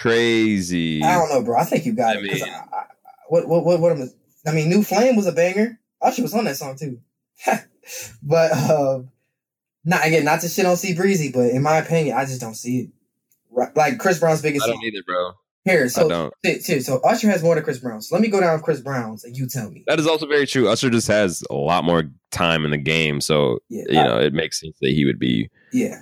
Crazy. 0.00 1.04
I 1.04 1.14
don't 1.14 1.28
know, 1.28 1.42
bro. 1.44 1.56
I 1.56 1.64
think 1.64 1.86
you 1.86 1.92
got 1.92 2.16
I 2.16 2.18
it. 2.18 2.22
mean- 2.24 2.42
I, 2.42 2.48
I, 2.76 2.84
what, 3.28 3.46
what, 3.46 3.64
what, 3.64 3.78
what 3.80 3.92
am 3.92 4.02
I, 4.02 4.50
I 4.50 4.52
mean, 4.52 4.68
New 4.70 4.82
Flame 4.82 5.14
was 5.14 5.28
a 5.28 5.32
banger. 5.32 5.78
Usher 6.00 6.22
was 6.22 6.34
on 6.34 6.46
that 6.46 6.56
song 6.56 6.74
too. 6.76 6.98
but, 8.24 8.50
uh, 8.52 9.02
not 9.84 10.04
again, 10.04 10.24
not 10.24 10.40
to 10.40 10.48
shit 10.48 10.66
on 10.66 10.76
C 10.76 10.94
Breezy, 10.94 11.30
but 11.30 11.50
in 11.50 11.62
my 11.62 11.76
opinion, 11.76 12.16
I 12.16 12.24
just 12.24 12.40
don't 12.40 12.56
see 12.56 12.78
it. 12.80 12.88
Right, 13.54 13.76
like 13.76 13.98
Chris 13.98 14.18
Brown's 14.18 14.42
biggest 14.42 14.64
I 14.64 14.70
don't 14.70 14.82
either, 14.82 15.02
bro. 15.06 15.32
Here, 15.64 15.88
so 15.88 16.32
here, 16.42 16.80
so 16.80 16.98
Usher 17.00 17.30
has 17.30 17.40
more 17.40 17.54
than 17.54 17.62
Chris 17.62 17.78
Brown. 17.78 18.02
So 18.02 18.16
let 18.16 18.20
me 18.20 18.26
go 18.26 18.40
down 18.40 18.60
Chris 18.62 18.80
Brown's 18.80 19.22
and 19.22 19.36
you 19.36 19.46
tell 19.46 19.70
me. 19.70 19.84
That 19.86 20.00
is 20.00 20.08
also 20.08 20.26
very 20.26 20.44
true. 20.44 20.68
Usher 20.68 20.90
just 20.90 21.06
has 21.06 21.44
a 21.50 21.54
lot 21.54 21.84
more 21.84 22.04
time 22.32 22.64
in 22.64 22.72
the 22.72 22.78
game, 22.78 23.20
so 23.20 23.60
Yeah, 23.68 23.84
you 23.88 23.94
know 24.02 24.18
it 24.18 24.32
makes 24.32 24.58
sense 24.58 24.76
that 24.80 24.90
he 24.90 25.04
would 25.04 25.20
be 25.20 25.48
Yeah. 25.72 26.00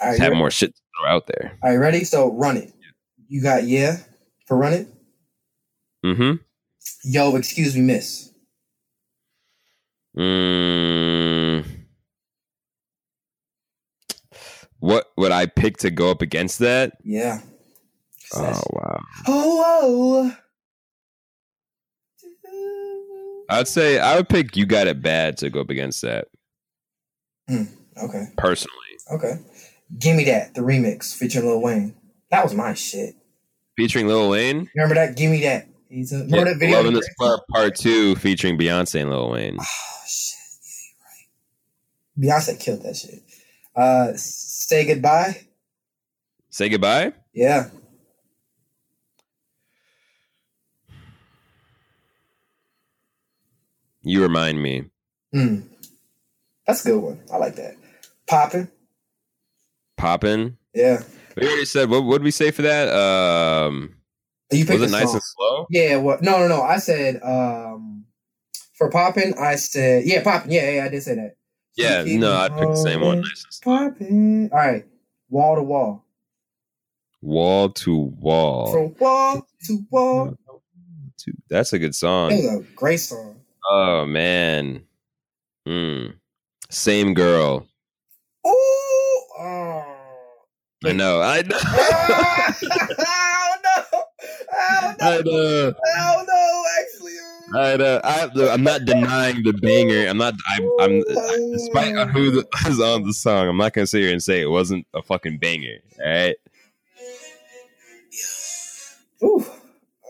Right, 0.00 0.18
have 0.20 0.34
more 0.34 0.50
shit 0.50 0.74
to 0.74 0.80
throw 1.00 1.10
out 1.10 1.26
there. 1.26 1.58
all 1.62 1.70
right, 1.70 1.76
ready? 1.76 2.04
So 2.04 2.32
run 2.32 2.56
it. 2.56 2.72
You 3.28 3.42
got 3.42 3.64
yeah 3.64 3.96
for 4.46 4.56
run 4.56 4.74
it. 4.74 4.88
Mm-hmm. 6.04 6.42
Yo, 7.04 7.36
excuse 7.36 7.74
me, 7.74 7.82
miss. 7.82 8.30
Mm. 10.16 11.29
What 15.20 15.26
would 15.26 15.32
I 15.32 15.44
pick 15.44 15.76
to 15.78 15.90
go 15.90 16.10
up 16.10 16.22
against 16.22 16.60
that? 16.60 16.96
Yeah. 17.04 17.42
Oh 18.34 18.62
wow! 18.72 19.00
Oh, 19.28 20.32
oh. 22.46 23.44
I'd 23.50 23.68
say 23.68 23.98
I 23.98 24.16
would 24.16 24.30
pick 24.30 24.56
"You 24.56 24.64
Got 24.64 24.86
It 24.86 25.02
Bad" 25.02 25.36
to 25.38 25.50
go 25.50 25.60
up 25.60 25.68
against 25.68 26.00
that 26.00 26.28
hmm, 27.46 27.64
Okay. 28.02 28.28
personally. 28.38 28.78
Okay. 29.12 29.34
Give 29.98 30.16
me 30.16 30.24
that, 30.24 30.54
the 30.54 30.62
remix 30.62 31.14
featuring 31.14 31.44
Lil 31.44 31.60
Wayne. 31.60 31.94
That 32.30 32.42
was 32.42 32.54
my 32.54 32.72
shit. 32.72 33.14
Featuring 33.76 34.08
Lil 34.08 34.30
Wayne. 34.30 34.70
Remember 34.74 34.94
that? 34.94 35.18
Give 35.18 35.30
me 35.30 35.42
that. 35.42 35.68
He's 35.90 36.14
a, 36.14 36.24
Yeah, 36.26 36.44
that 36.44 36.56
video? 36.58 36.78
Loving 36.78 36.94
This 36.94 37.10
Part 37.18 37.40
Part 37.50 37.76
Two 37.76 38.16
featuring 38.16 38.56
Beyonce 38.56 39.02
and 39.02 39.10
Lil 39.10 39.32
Wayne. 39.32 39.58
Oh 39.60 40.04
shit, 40.06 40.38
yeah, 42.16 42.32
right. 42.32 42.40
Beyonce 42.40 42.58
killed 42.58 42.84
that 42.84 42.96
shit. 42.96 43.22
Uh, 43.74 44.12
say 44.16 44.84
goodbye. 44.86 45.46
Say 46.50 46.68
goodbye. 46.68 47.12
Yeah. 47.32 47.70
You 54.02 54.22
remind 54.22 54.62
me. 54.62 54.84
Hmm. 55.32 55.60
That's 56.66 56.84
a 56.86 56.90
good 56.90 57.02
one. 57.02 57.20
I 57.32 57.36
like 57.36 57.56
that. 57.56 57.76
Popping. 58.26 58.68
Popping. 59.96 60.56
Yeah. 60.74 61.02
We 61.36 61.46
already 61.46 61.64
said 61.64 61.90
what 61.90 62.04
would 62.04 62.22
we 62.22 62.30
say 62.30 62.50
for 62.50 62.62
that? 62.62 62.88
Um, 62.88 63.96
You 64.50 64.64
was 64.66 64.82
it 64.82 64.90
nice 64.90 65.04
song. 65.04 65.14
and 65.14 65.22
slow? 65.22 65.66
Yeah. 65.70 65.96
What? 65.96 66.22
No, 66.22 66.38
no, 66.38 66.48
no. 66.48 66.62
I 66.62 66.78
said 66.78 67.20
um 67.22 68.06
for 68.74 68.90
popping. 68.90 69.34
I 69.38 69.56
said 69.56 70.04
yeah, 70.06 70.22
popping. 70.22 70.52
Yeah, 70.52 70.70
yeah. 70.70 70.84
I 70.84 70.88
did 70.88 71.02
say 71.02 71.14
that. 71.16 71.36
Yeah, 71.76 72.04
no, 72.06 72.32
I'd 72.34 72.56
pick 72.58 72.68
the 72.68 72.76
same 72.76 73.00
one. 73.00 73.08
rolling. 73.08 73.20
Nice 73.22 73.44
and 73.44 73.54
slow. 73.54 73.90
Popping. 73.90 74.48
All 74.52 74.58
right. 74.58 74.84
Wall 75.28 75.56
to 75.56 75.62
wall. 75.62 76.04
Wall 77.22 77.68
to 77.70 77.96
wall. 78.18 78.72
From 78.72 78.94
wall 78.98 79.46
to 79.66 79.86
wall. 79.90 80.36
That's 81.48 81.72
a 81.72 81.78
good 81.78 81.94
song. 81.94 82.32
a 82.32 82.58
great 82.74 82.96
song. 82.98 83.36
Oh 83.68 84.04
man. 84.06 84.82
Hmm. 85.66 86.06
Same 86.70 87.14
girl. 87.14 87.66
Ooh. 88.46 89.22
Oh. 89.38 89.84
I 90.84 90.92
know. 90.92 91.20
I 91.20 91.42
know. 91.46 91.58
no! 91.58 91.64
Oh 94.52 94.94
no! 94.98 95.02
I 95.02 95.20
know. 95.22 95.72
Oh 95.98 96.24
no! 96.26 96.59
Actually, 96.59 96.59
I 97.54 97.76
know. 97.76 98.00
I, 98.04 98.30
I'm 98.52 98.62
not 98.62 98.84
denying 98.84 99.42
the 99.42 99.52
banger. 99.52 100.08
I'm 100.08 100.18
not. 100.18 100.34
I, 100.48 100.60
I'm. 100.80 101.02
Despite 101.52 101.96
on 101.96 102.08
who 102.10 102.30
the, 102.30 102.46
is 102.68 102.80
on 102.80 103.04
the 103.04 103.12
song, 103.14 103.48
I'm 103.48 103.56
not 103.56 103.72
gonna 103.72 103.86
sit 103.86 104.02
here 104.02 104.12
and 104.12 104.22
say 104.22 104.40
it 104.40 104.50
wasn't 104.50 104.86
a 104.94 105.02
fucking 105.02 105.38
banger. 105.38 105.78
All 106.04 106.10
right. 106.10 106.36
Ooh. 109.22 109.44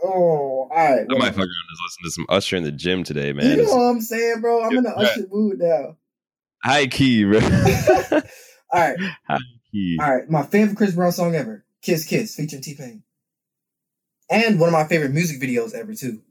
Oh, 0.03 0.09
all 0.11 0.69
right. 0.71 1.01
I 1.11 1.19
might 1.19 1.31
fuck 1.31 1.39
around 1.39 1.49
and 1.49 1.71
just 1.71 1.83
listen 1.83 2.05
to 2.05 2.11
some 2.11 2.27
Usher 2.31 2.57
in 2.57 2.65
the 2.65 2.73
gym 2.73 3.05
today, 3.05 3.33
man. 3.35 3.51
you 3.51 3.57
know 3.57 3.63
It's 3.65 3.73
what 3.73 3.81
I'm 3.83 4.01
saying, 4.01 4.41
bro? 4.41 4.63
I'm 4.65 4.77
in 4.77 4.85
the. 4.85 4.91
Usher 4.97 5.27
mood 5.31 5.59
now. 5.59 5.97
high 6.65 6.87
key, 6.87 7.25
bro. 7.25 7.41
all 7.41 8.21
right, 8.73 8.97
High 9.29 9.39
key. 9.73 9.99
all 10.01 10.15
right. 10.15 10.31
My 10.31 10.43
favorite 10.43 10.77
Chris 10.77 10.95
Brown 10.95 11.13
song 11.13 11.35
ever, 11.35 11.65
"Kiss 11.83 12.07
Kiss" 12.07 12.35
featuring 12.35 12.63
T 12.63 12.75
Pain, 12.75 13.03
and 14.31 14.59
one 14.59 14.69
of 14.69 14.73
my 14.73 14.85
favorite 14.85 15.13
music 15.13 15.41
videos 15.41 15.75
ever 15.75 15.95
too. 15.95 16.23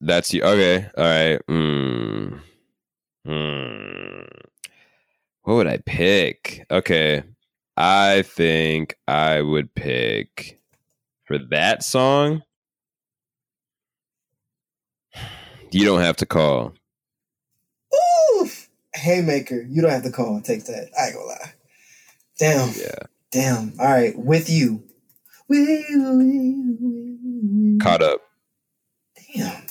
That's 0.00 0.32
you. 0.34 0.42
Okay. 0.42 0.88
All 0.96 1.04
right. 1.04 1.40
Hmm. 1.48 2.36
Hmm. 3.24 4.22
What 5.42 5.54
would 5.54 5.66
I 5.66 5.78
pick? 5.78 6.66
Okay. 6.70 7.22
I 7.76 8.22
think 8.22 8.96
I 9.08 9.40
would 9.42 9.74
pick 9.74 10.60
for 11.24 11.38
that 11.50 11.82
song. 11.82 12.42
You 15.70 15.84
don't 15.84 16.00
have 16.00 16.16
to 16.18 16.26
call. 16.26 16.72
Oof! 18.40 18.68
Haymaker, 18.94 19.66
you 19.68 19.82
don't 19.82 19.90
have 19.90 20.04
to 20.04 20.12
call. 20.12 20.40
Take 20.40 20.64
that. 20.66 20.90
I 20.98 21.06
ain't 21.06 21.14
gonna 21.14 21.26
lie. 21.26 21.52
Damn. 22.38 22.68
Yeah. 22.76 23.06
Damn. 23.32 23.72
All 23.80 23.86
right, 23.86 24.16
with 24.16 24.48
you. 24.48 24.84
With 25.48 25.68
you. 25.90 27.78
Caught 27.82 28.02
up. 28.02 28.20
Damn. 29.34 29.62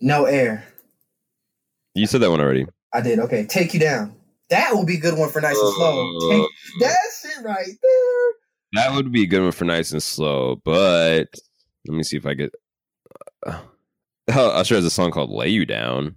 No 0.00 0.24
air. 0.24 0.64
You 1.94 2.06
said 2.06 2.20
that 2.22 2.30
one 2.30 2.40
already. 2.40 2.66
I 2.92 3.00
did. 3.00 3.18
Okay, 3.18 3.44
take 3.46 3.74
you 3.74 3.80
down. 3.80 4.14
That 4.48 4.74
would 4.74 4.86
be 4.86 4.96
a 4.96 5.00
good 5.00 5.16
one 5.18 5.30
for 5.30 5.40
nice 5.40 5.58
and 5.58 5.74
slow. 5.74 6.30
Take, 6.30 6.46
that 6.80 6.96
shit 7.22 7.44
right 7.44 7.66
there. 7.66 8.32
That 8.72 8.94
would 8.94 9.12
be 9.12 9.22
a 9.22 9.26
good 9.26 9.42
one 9.42 9.52
for 9.52 9.64
nice 9.64 9.92
and 9.92 10.02
slow, 10.02 10.60
but 10.64 11.28
let 11.86 11.96
me 11.96 12.02
see 12.02 12.16
if 12.16 12.26
I 12.26 12.34
get. 12.34 12.52
Uh, 13.46 13.60
Usher 14.28 14.76
has 14.76 14.84
a 14.84 14.90
song 14.90 15.10
called 15.10 15.30
"Lay 15.30 15.48
You 15.48 15.66
Down." 15.66 16.16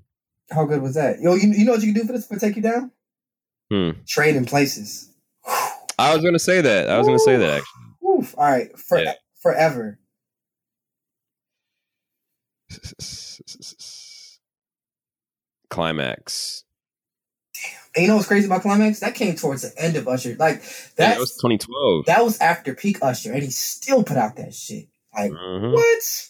How 0.52 0.66
good 0.66 0.82
was 0.82 0.96
that? 0.96 1.20
Yo, 1.20 1.36
you, 1.36 1.52
you 1.52 1.66
know 1.66 1.72
what 1.74 1.82
you 1.82 1.94
can 1.94 2.02
do 2.02 2.08
for 2.08 2.14
this 2.14 2.28
for 2.28 2.38
take 2.38 2.56
you 2.56 2.62
down? 2.62 2.92
Hmm. 3.72 3.92
Trading 4.08 4.46
Places. 4.46 5.10
I 6.00 6.16
was 6.16 6.24
gonna 6.24 6.40
say 6.40 6.62
that. 6.62 6.90
I 6.90 6.98
was 6.98 7.08
gonna 7.08 7.20
say 7.20 7.38
that 7.38 7.50
actually. 7.62 8.10
Oof. 8.20 8.36
All 8.38 8.44
right, 8.44 8.78
for, 8.78 9.00
Yeah. 9.00 9.14
forever. 9.42 10.00
Climax. 15.70 16.64
And 17.96 18.04
you 18.04 18.08
know 18.08 18.16
what's 18.16 18.28
crazy 18.28 18.48
about 18.48 18.64
climax? 18.64 19.00
That 19.02 19.16
came 19.16 19.36
towards 19.36 19.62
the 19.62 19.72
end 19.82 19.96
of 19.96 20.08
Usher. 20.08 20.36
Like 20.40 20.62
that 20.62 20.98
that 20.98 21.20
was 21.20 21.36
2012. 21.38 22.06
that 22.06 22.24
was 22.24 22.40
after 22.40 22.74
peak 22.74 22.98
Usher, 23.02 23.32
and 23.32 23.44
he 23.44 23.52
still 23.52 24.04
put 24.04 24.18
out 24.18 24.36
that 24.38 24.54
shit. 24.54 24.88
Like 25.16 25.32
Mhm. 25.32 25.74
what? 25.74 26.30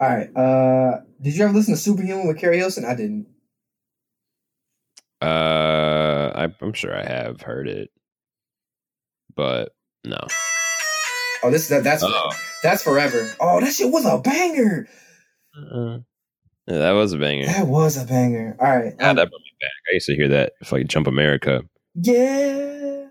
All 0.00 0.08
right. 0.08 0.36
Uh, 0.36 1.00
did 1.22 1.36
you 1.36 1.44
ever 1.44 1.54
listen 1.54 1.74
to 1.74 1.80
Superhuman 1.80 2.26
with 2.26 2.38
Keri 2.38 2.58
Hilson? 2.58 2.84
I 2.84 2.94
didn't. 2.94 3.28
Uh, 5.22 6.32
I, 6.34 6.48
I'm 6.60 6.72
sure 6.74 6.94
I 6.94 7.02
have 7.04 7.40
heard 7.40 7.68
it, 7.68 7.90
but 9.34 9.74
no. 10.04 10.18
Oh, 11.42 11.50
this 11.50 11.68
that 11.68 11.84
that's 11.84 12.02
Oh, 12.04 12.30
that's 12.62 12.82
forever. 12.82 13.30
Oh, 13.40 13.60
that 13.60 13.72
shit 13.72 13.90
was 13.92 14.04
a 14.06 14.18
banger. 14.18 14.88
uh, 15.56 15.98
yeah, 16.66 16.78
that 16.78 16.92
was 16.92 17.12
a 17.12 17.18
banger. 17.18 17.46
That 17.46 17.66
was 17.68 17.96
a 17.96 18.04
banger. 18.06 18.56
All 18.60 18.66
right. 18.76 18.94
Yeah, 18.98 19.10
um, 19.10 19.16
that 19.16 19.30
brought 19.30 19.40
me 19.40 19.52
back. 19.60 19.70
I 19.90 19.94
used 19.94 20.06
to 20.06 20.14
hear 20.16 20.28
that 20.28 20.52
if 20.60 20.72
I 20.72 20.78
could 20.78 20.88
jump 20.90 21.06
America. 21.06 21.62
yeah. 21.94 23.06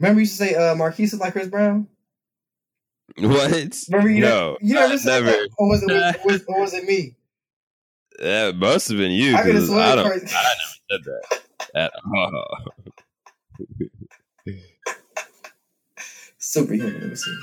Remember 0.00 0.20
you 0.20 0.24
used 0.24 0.38
to 0.38 0.44
say 0.44 0.54
uh 0.54 0.74
Marquise 0.74 1.12
is 1.14 1.20
like 1.20 1.32
Chris 1.32 1.48
Brown? 1.48 1.88
What? 3.18 3.76
Remember 3.90 4.10
you 4.10 4.20
no, 4.20 4.56
never, 4.60 4.64
you 4.64 4.74
never 4.74 4.92
I 4.94 4.96
said 4.96 5.24
never. 5.24 5.46
Or 5.58 5.68
was 5.68 5.82
it 5.82 5.88
was, 5.90 6.14
was, 6.24 6.44
or 6.48 6.60
was 6.60 6.74
it 6.74 6.84
me? 6.84 7.14
That 8.18 8.56
must 8.56 8.88
have 8.88 8.98
been 8.98 9.12
you. 9.12 9.34
I 9.36 9.42
could've 9.42 9.56
'cause 9.56 9.66
sworn 9.68 9.80
I, 9.82 9.94
don't, 9.94 10.06
I 10.06 10.10
never 10.10 10.24
said 10.90 11.00
that 11.04 11.42
at 11.74 11.92
all. 12.14 12.58
Superhuman. 16.54 17.00
Let 17.00 17.10
me 17.10 17.16
see. 17.16 17.38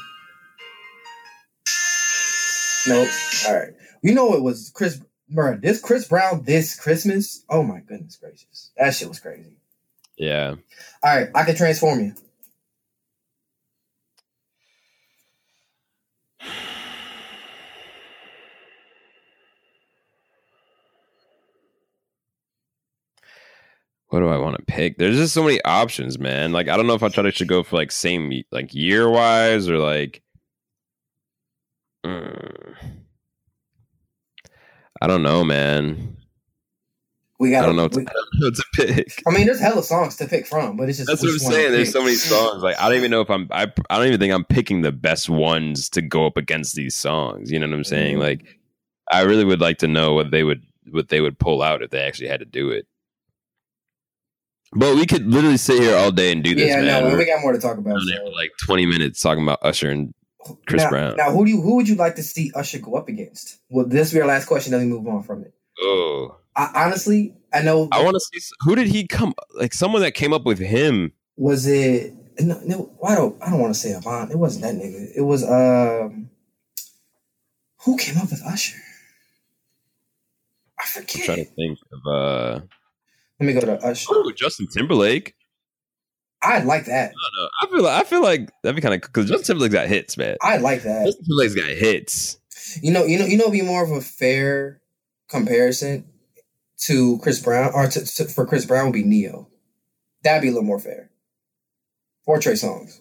Nope. 2.88 3.10
All 3.48 3.60
right. 3.60 3.74
You 4.02 4.14
know 4.14 4.34
it 4.34 4.42
was 4.42 4.72
Chris. 4.74 5.02
Bro, 5.30 5.58
this 5.62 5.80
Chris 5.80 6.08
Brown 6.08 6.44
this 6.44 6.80
Christmas. 6.80 7.46
Oh 7.50 7.64
my 7.64 7.80
goodness 7.80 8.18
gracious, 8.18 8.72
that 8.78 8.94
shit 8.94 9.08
was 9.08 9.20
crazy. 9.20 9.56
Yeah. 10.18 10.56
All 11.04 11.16
right, 11.16 11.30
I 11.34 11.44
can 11.44 11.56
transform 11.56 12.00
you. 12.00 12.14
What 24.12 24.20
do 24.20 24.28
I 24.28 24.38
want 24.38 24.58
to 24.58 24.64
pick? 24.66 24.98
There's 24.98 25.16
just 25.16 25.34
so 25.34 25.42
many 25.42 25.64
options, 25.64 26.20
man. 26.20 26.52
Like 26.52 26.68
I 26.68 26.76
don't 26.76 26.86
know 26.86 26.96
if 26.96 27.02
I 27.02 27.08
try 27.08 27.24
to 27.24 27.32
should 27.32 27.48
go 27.48 27.64
for 27.64 27.78
like 27.78 27.94
same 27.94 28.44
like 28.52 28.74
year 28.74 29.10
wise 29.10 29.70
or 29.70 29.78
like. 29.78 30.22
Mm. 32.06 32.76
I 35.02 35.08
don't 35.08 35.24
know, 35.24 35.46
man. 35.46 36.18
We 37.40 37.52
got. 37.52 37.64
I 37.64 37.68
don't 37.68 37.78
know 37.78 37.84
what 37.84 37.96
we- 37.96 38.04
to, 38.06 38.12
don't 38.12 38.42
know 38.42 38.48
what 38.48 38.56
to 38.56 38.66
pick. 38.96 39.24
I 39.26 39.32
mean, 39.32 39.46
there's 39.46 39.62
hella 39.62 39.82
songs 39.82 40.18
to 40.18 40.28
pick 40.28 40.46
from, 40.46 40.76
but 40.76 40.90
it's 40.90 40.98
just 40.98 41.08
That's 41.08 41.22
what 41.22 41.30
I'm 41.30 41.34
which 41.36 41.44
one 41.44 41.52
to 41.54 41.58
saying. 41.58 41.72
There's 41.72 41.92
so 41.94 42.04
many 42.04 42.16
songs. 42.16 42.62
Like 42.62 42.78
I 42.82 42.90
don't 42.90 42.98
even 42.98 43.12
know 43.12 43.22
if 43.22 43.30
I'm. 43.30 43.48
I 43.52 43.72
I 43.90 43.98
don't 43.98 44.08
even 44.08 44.20
think 44.20 44.34
I'm 44.34 44.44
picking 44.44 44.82
the 44.82 44.92
best 44.92 45.30
ones 45.30 45.88
to 45.90 46.02
go 46.02 46.26
up 46.26 46.36
against 46.36 46.76
these 46.76 46.98
songs. 46.98 47.50
You 47.50 47.60
know 47.60 47.68
what 47.68 47.76
I'm 47.78 47.84
saying? 47.86 48.18
Mhm. 48.18 48.22
Like 48.22 48.60
I 49.10 49.22
really 49.22 49.46
would 49.46 49.62
like 49.62 49.78
to 49.78 49.88
know 49.88 50.14
what 50.16 50.32
they 50.32 50.44
would 50.44 50.64
what 50.90 51.08
they 51.08 51.22
would 51.22 51.40
pull 51.40 51.62
out 51.62 51.82
if 51.82 51.92
they 51.92 52.02
actually 52.02 52.28
had 52.28 52.42
to 52.42 52.46
do 52.46 52.72
it. 52.72 52.86
But 54.74 54.96
we 54.96 55.06
could 55.06 55.28
literally 55.28 55.58
sit 55.58 55.82
here 55.82 55.96
all 55.98 56.12
day 56.12 56.32
and 56.32 56.44
do 56.44 56.56
this, 56.56 56.70
Yeah, 56.70 56.82
man. 56.82 57.10
no, 57.10 57.18
we 57.18 57.26
got 57.26 57.42
more 57.42 57.52
to 57.52 57.60
talk 57.60 57.78
about. 57.78 58.00
so. 58.00 58.24
like 58.30 58.52
20 58.66 58.86
minutes 58.86 59.20
talking 59.22 59.44
about 59.44 59.60
Usher 59.62 59.90
and 59.90 60.14
Chris 60.66 60.84
now, 60.84 60.90
Brown. 60.90 61.16
Now, 61.18 61.32
who 61.32 61.46
do 61.46 61.52
you 61.52 61.62
who 61.62 61.76
would 61.76 61.90
you 61.90 61.96
like 61.96 62.16
to 62.16 62.24
see 62.24 62.52
Usher 62.56 62.80
go 62.80 62.96
up 62.96 63.10
against? 63.10 63.60
Well, 63.70 63.86
this 63.86 64.12
will 64.12 64.20
be 64.20 64.22
our 64.22 64.28
last 64.28 64.46
question. 64.46 64.72
Then 64.72 64.82
we 64.82 64.88
move 64.88 65.08
on 65.08 65.24
from 65.24 65.44
it. 65.44 65.54
oh, 65.82 66.38
I, 66.56 66.72
honestly, 66.86 67.36
I 67.54 67.62
know. 67.62 67.88
I 67.92 68.04
want 68.04 68.16
to 68.16 68.20
see 68.40 68.54
who 68.62 68.76
did 68.76 68.88
he 68.88 69.06
come 69.08 69.34
like 69.56 69.74
someone 69.74 70.02
that 70.02 70.14
came 70.14 70.34
up 70.34 70.46
with 70.46 70.60
him. 70.60 71.12
was 71.38 71.68
it? 71.68 72.14
No, 72.40 72.60
no, 72.66 72.98
I 73.06 73.14
don't. 73.16 73.42
I 73.44 73.50
don't 73.52 73.60
want 73.60 73.74
to 73.74 73.80
say 73.80 73.92
Avant. 73.92 74.32
It 74.32 74.38
wasn't 74.38 74.64
that 74.64 74.76
nigga. 74.76 75.10
It 75.16 75.22
was 75.22 75.44
um. 75.44 76.30
Who 77.84 77.98
came 77.98 78.18
up 78.18 78.30
with 78.32 78.42
Usher? 78.46 78.78
I 80.80 80.86
forget. 80.88 81.18
I'm 81.18 81.26
trying 81.26 81.46
to 81.46 81.52
think 81.52 81.78
of 81.92 82.12
uh 82.14 82.60
Let 83.42 83.48
me 83.48 83.54
go 83.54 83.62
to 83.62 83.74
Usher. 83.86 84.08
oh, 84.12 84.32
Justin 84.32 84.68
Timberlake. 84.68 85.34
I 86.44 86.60
like 86.64 86.86
that. 86.86 87.12
I 87.12 87.14
don't 87.14 87.44
know. 87.44 87.50
I 87.62 87.66
feel 87.68 87.84
like 87.84 88.02
I 88.02 88.08
feel 88.10 88.22
like 88.24 88.50
that'd 88.64 88.76
be 88.76 88.82
kind 88.82 88.96
of 88.96 89.02
because 89.02 89.28
Justin 89.30 89.46
Timberlake's 89.46 89.74
got 89.74 89.88
hits, 89.88 90.18
man. 90.18 90.38
I 90.42 90.58
like 90.58 90.84
that. 90.84 91.06
Justin 91.06 91.26
Timberlake's 91.26 91.56
got 91.56 91.70
hits. 91.70 92.38
You 92.82 92.92
know, 92.92 93.04
you 93.06 93.20
know, 93.20 93.26
you 93.26 93.38
know, 93.38 93.50
be 93.52 93.62
more 93.62 93.84
of 93.84 93.92
a 93.92 94.02
fair 94.02 94.82
comparison 95.30 96.06
to 96.86 97.20
Chris 97.20 97.40
Brown 97.40 97.72
or 97.74 97.88
to, 97.88 98.06
to- 98.06 98.26
for 98.26 98.46
Chris 98.46 98.66
Brown 98.66 98.86
would 98.86 98.94
be 98.94 99.04
Ne-Yo. 99.04 99.48
That'd 100.24 100.42
be 100.42 100.48
a 100.48 100.52
little 100.52 100.66
more 100.66 100.80
fair. 100.80 101.10
Or 102.26 102.40
Trey 102.40 102.54
Songz 102.54 103.00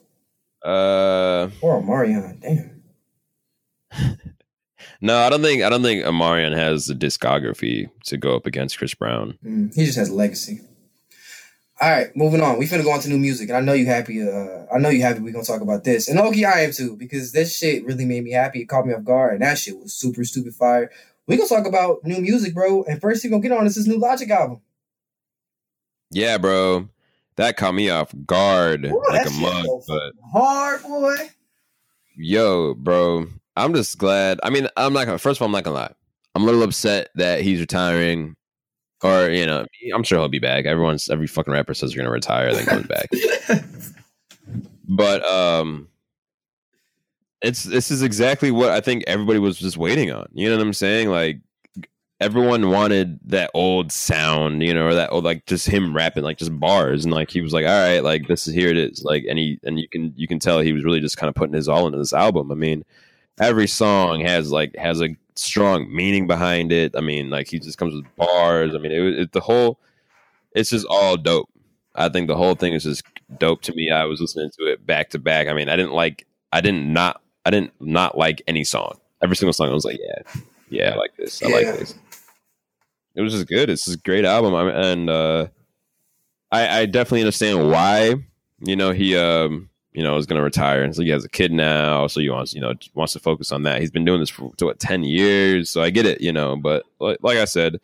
Uh, 0.65 1.51
or 1.63 1.83
Marion. 1.83 2.39
Damn. 2.43 2.80
No, 5.01 5.19
I 5.19 5.31
don't 5.31 5.43
think 5.43 5.63
I 5.63 5.71
don't 5.71 5.83
think 5.83 6.05
Omarion 6.05 6.55
has 6.55 6.87
the 6.87 6.95
discography 6.95 7.91
to 8.05 8.17
go 8.17 8.37
up 8.37 8.47
against 8.47 8.79
Chris 8.79 8.95
Brown. 8.95 9.39
Mm, 9.45 9.75
he 9.75 9.87
just 9.87 9.99
has 9.99 10.11
legacy. 10.11 10.61
All 11.81 11.91
right, 11.91 12.15
moving 12.15 12.43
on. 12.43 12.59
We 12.59 12.67
finna 12.67 12.85
go 12.85 12.93
on 12.93 13.01
to 13.01 13.09
new 13.09 13.17
music, 13.17 13.49
and 13.49 13.57
I 13.57 13.63
know 13.63 13.73
you 13.73 13.87
happy. 13.87 14.21
Uh, 14.21 14.67
I 14.71 14.79
know 14.79 14.91
you 14.91 15.01
happy. 15.01 15.21
We 15.21 15.33
gonna 15.33 15.45
talk 15.45 15.63
about 15.63 15.85
this, 15.85 16.09
and 16.09 16.19
okay, 16.21 16.45
I 16.45 16.61
am 16.61 16.73
too 16.73 16.95
because 16.97 17.33
this 17.33 17.57
shit 17.57 17.87
really 17.87 18.05
made 18.05 18.23
me 18.23 18.33
happy. 18.33 18.61
It 18.61 18.67
caught 18.67 18.87
me 18.87 18.93
off 18.93 19.05
guard, 19.05 19.33
and 19.33 19.43
that 19.43 19.57
shit 19.57 19.79
was 19.79 19.95
super 19.95 20.23
stupid 20.25 20.55
fire. 20.55 20.91
We 21.27 21.39
gonna 21.39 21.49
talk 21.49 21.67
about 21.67 22.05
new 22.05 22.21
music, 22.21 22.53
bro. 22.53 22.85
And 22.85 23.01
first, 23.01 23.25
we 23.25 23.31
gonna 23.31 23.43
get 23.43 23.53
on 23.53 23.67
is 23.67 23.77
this 23.77 23.87
new 23.87 23.99
Logic 23.99 24.29
album. 24.31 24.61
Yeah, 26.11 26.37
bro, 26.37 26.91
that 27.37 27.57
caught 27.57 27.75
me 27.75 27.89
off 27.89 28.13
guard 28.27 28.85
Ooh, 28.85 29.03
like 29.09 29.27
a 29.27 29.31
mug. 29.31 29.67
But 29.89 30.13
Hard 30.33 30.83
boy. 30.83 31.17
yo, 32.15 32.75
bro, 32.75 33.29
I'm 33.57 33.75
just 33.75 33.99
glad. 33.99 34.41
I 34.43 34.51
mean, 34.51 34.69
I'm 34.77 34.93
not 34.93 35.07
gonna. 35.07 35.19
First 35.19 35.39
of 35.39 35.43
all, 35.43 35.47
I'm 35.47 35.53
not 35.53 35.65
gonna 35.65 35.77
lie. 35.77 35.93
I'm 36.35 36.43
a 36.43 36.47
little 36.47 36.63
upset 36.63 37.09
that 37.17 37.43
he's 37.43 37.61
retiring, 37.61 38.37
or 39.03 39.29
you 39.29 39.47
know, 39.47 39.67
I'm 39.95 40.03
sure 40.03 40.19
he'll 40.19 40.29
be 40.29 40.39
back. 40.39 40.67
Everyone's 40.67 41.09
every 41.09 41.27
fucking 41.27 41.53
rapper 41.53 41.75
says 41.75 41.93
they're 41.93 41.99
gonna 41.99 42.11
retire, 42.11 42.55
then 42.55 42.65
comes 42.65 42.87
back. 42.87 43.11
but 44.89 45.25
um 45.25 45.89
it's 47.43 47.63
this 47.65 47.91
is 47.91 48.03
exactly 48.03 48.51
what 48.51 48.71
I 48.71 48.81
think 48.81 49.05
everybody 49.07 49.39
was 49.39 49.59
just 49.59 49.77
waiting 49.77 50.11
on. 50.11 50.27
You 50.33 50.49
know 50.49 50.57
what 50.57 50.67
I'm 50.67 50.73
saying? 50.75 51.09
Like 51.09 51.41
everyone 52.21 52.69
wanted 52.69 53.19
that 53.25 53.51
old 53.55 53.93
sound, 53.93 54.63
you 54.63 54.75
know, 54.75 54.87
or 54.87 54.95
that 54.95 55.11
old 55.11 55.25
like 55.25 55.47
just 55.47 55.67
him 55.67 55.97
rapping 55.97 56.23
like 56.23 56.37
just 56.37 56.59
bars 56.59 57.05
and 57.05 57.15
like 57.15 57.31
he 57.31 57.41
was 57.41 57.53
like, 57.53 57.65
All 57.65 57.71
right, 57.71 58.05
like 58.05 58.29
this 58.29 58.47
is 58.47 58.55
here 58.55 58.69
it 58.69 58.77
is. 58.77 59.03
Like 59.05 59.25
and 59.29 59.39
he 59.39 59.59
and 59.65 59.81
you 59.81 59.89
can 59.89 60.13
you 60.17 60.29
can 60.29 60.39
tell 60.39 60.61
he 60.61 60.73
was 60.73 60.85
really 60.85 61.01
just 61.01 61.17
kind 61.17 61.29
of 61.29 61.35
putting 61.35 61.55
his 61.55 61.69
all 61.69 61.87
into 61.87 61.99
this 61.99 62.13
album. 62.13 62.53
I 62.53 62.55
mean, 62.55 62.85
every 63.41 63.67
song 63.67 64.21
has 64.21 64.53
like 64.53 64.77
has 64.77 65.01
a 65.01 65.17
strong 65.35 65.93
meaning 65.95 66.27
behind 66.27 66.73
it. 66.73 66.95
I 66.97 67.01
mean, 67.01 67.31
like 67.31 67.49
he 67.49 67.59
just 67.59 67.79
comes 67.79 67.95
with 67.95 68.05
bars. 68.17 68.75
I 68.75 68.79
mean, 68.79 68.93
it, 68.93 69.19
it 69.19 69.33
the 69.33 69.41
whole 69.41 69.79
it's 70.55 70.71
just 70.71 70.87
all 70.89 71.17
dope. 71.17 71.49
I 71.95 72.09
think 72.09 72.29
the 72.29 72.37
whole 72.37 72.55
thing 72.55 72.73
is 72.73 72.85
just 72.85 73.03
dope 73.39 73.63
to 73.63 73.73
me. 73.75 73.91
I 73.91 74.05
was 74.05 74.21
listening 74.21 74.51
to 74.59 74.67
it 74.67 74.87
back 74.87 75.11
to 75.11 75.19
back. 75.19 75.49
I 75.49 75.53
mean, 75.55 75.69
I 75.69 75.77
didn't 75.77 75.93
like, 75.93 76.27
I 76.53 76.61
didn't 76.61 76.93
not, 76.93 77.21
I 77.45 77.51
didn't 77.51 77.73
not 77.81 78.17
like 78.17 78.43
any 78.47 78.65
song. 78.65 78.99
Every 79.23 79.37
single 79.37 79.53
song, 79.53 79.71
I 79.71 79.73
was 79.73 79.85
like, 79.85 79.99
yeah, 80.01 80.41
yeah, 80.69 80.91
I 80.91 80.97
like 80.97 81.17
this. 81.17 81.43
I 81.43 81.49
Yeah. 81.49 81.55
like 81.55 81.79
this. 81.79 81.95
It 83.17 83.23
was 83.23 83.33
just 83.33 83.49
good. 83.49 83.71
It's 83.71 83.85
just 83.85 83.99
a 83.99 84.03
great 84.03 84.25
album, 84.25 84.55
I 84.55 84.65
mean, 84.65 84.75
and 84.75 85.11
uh, 85.11 85.47
I, 86.53 86.81
I 86.81 86.87
definitely 86.87 87.23
understand 87.23 87.71
why. 87.71 88.15
You 88.61 88.77
know, 88.77 88.93
he, 88.93 89.17
um, 89.17 89.70
you 89.93 90.03
know, 90.03 90.17
is 90.17 90.27
going 90.27 90.39
to 90.39 90.45
retire, 90.45 90.83
and 90.83 90.95
so 90.95 91.03
he 91.03 91.11
has 91.11 91.25
a 91.25 91.29
kid 91.29 91.53
now. 91.53 92.07
So 92.07 92.21
he 92.21 92.31
wants, 92.31 92.55
you 92.55 92.61
know, 92.61 92.75
wants 92.95 93.13
to 93.15 93.21
focus 93.21 93.51
on 93.53 93.65
that. 93.65 93.81
He's 93.81 93.91
been 93.91 94.05
doing 94.05 94.21
this 94.21 94.31
for 94.31 94.53
what 94.61 94.79
ten 94.79 95.03
years, 95.03 95.71
so 95.71 95.83
I 95.83 95.91
get 95.91 96.07
it. 96.07 96.21
You 96.21 96.33
know, 96.33 96.57
but 96.57 96.85
like, 96.99 97.19
like 97.23 97.39
I 97.39 97.45
said, 97.45 97.81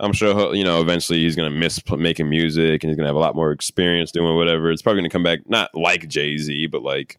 I'm 0.00 0.12
sure 0.12 0.54
you 0.54 0.64
know 0.64 0.80
eventually 0.80 1.20
he's 1.20 1.36
gonna 1.36 1.50
miss 1.50 1.78
pl- 1.78 1.98
making 1.98 2.28
music 2.28 2.82
and 2.82 2.90
he's 2.90 2.96
gonna 2.96 3.08
have 3.08 3.16
a 3.16 3.20
lot 3.20 3.36
more 3.36 3.52
experience 3.52 4.10
doing 4.10 4.34
whatever. 4.34 4.70
It's 4.70 4.82
probably 4.82 5.02
gonna 5.02 5.10
come 5.10 5.22
back 5.22 5.48
not 5.48 5.74
like 5.74 6.08
Jay 6.08 6.36
Z, 6.38 6.66
but 6.68 6.82
like 6.82 7.18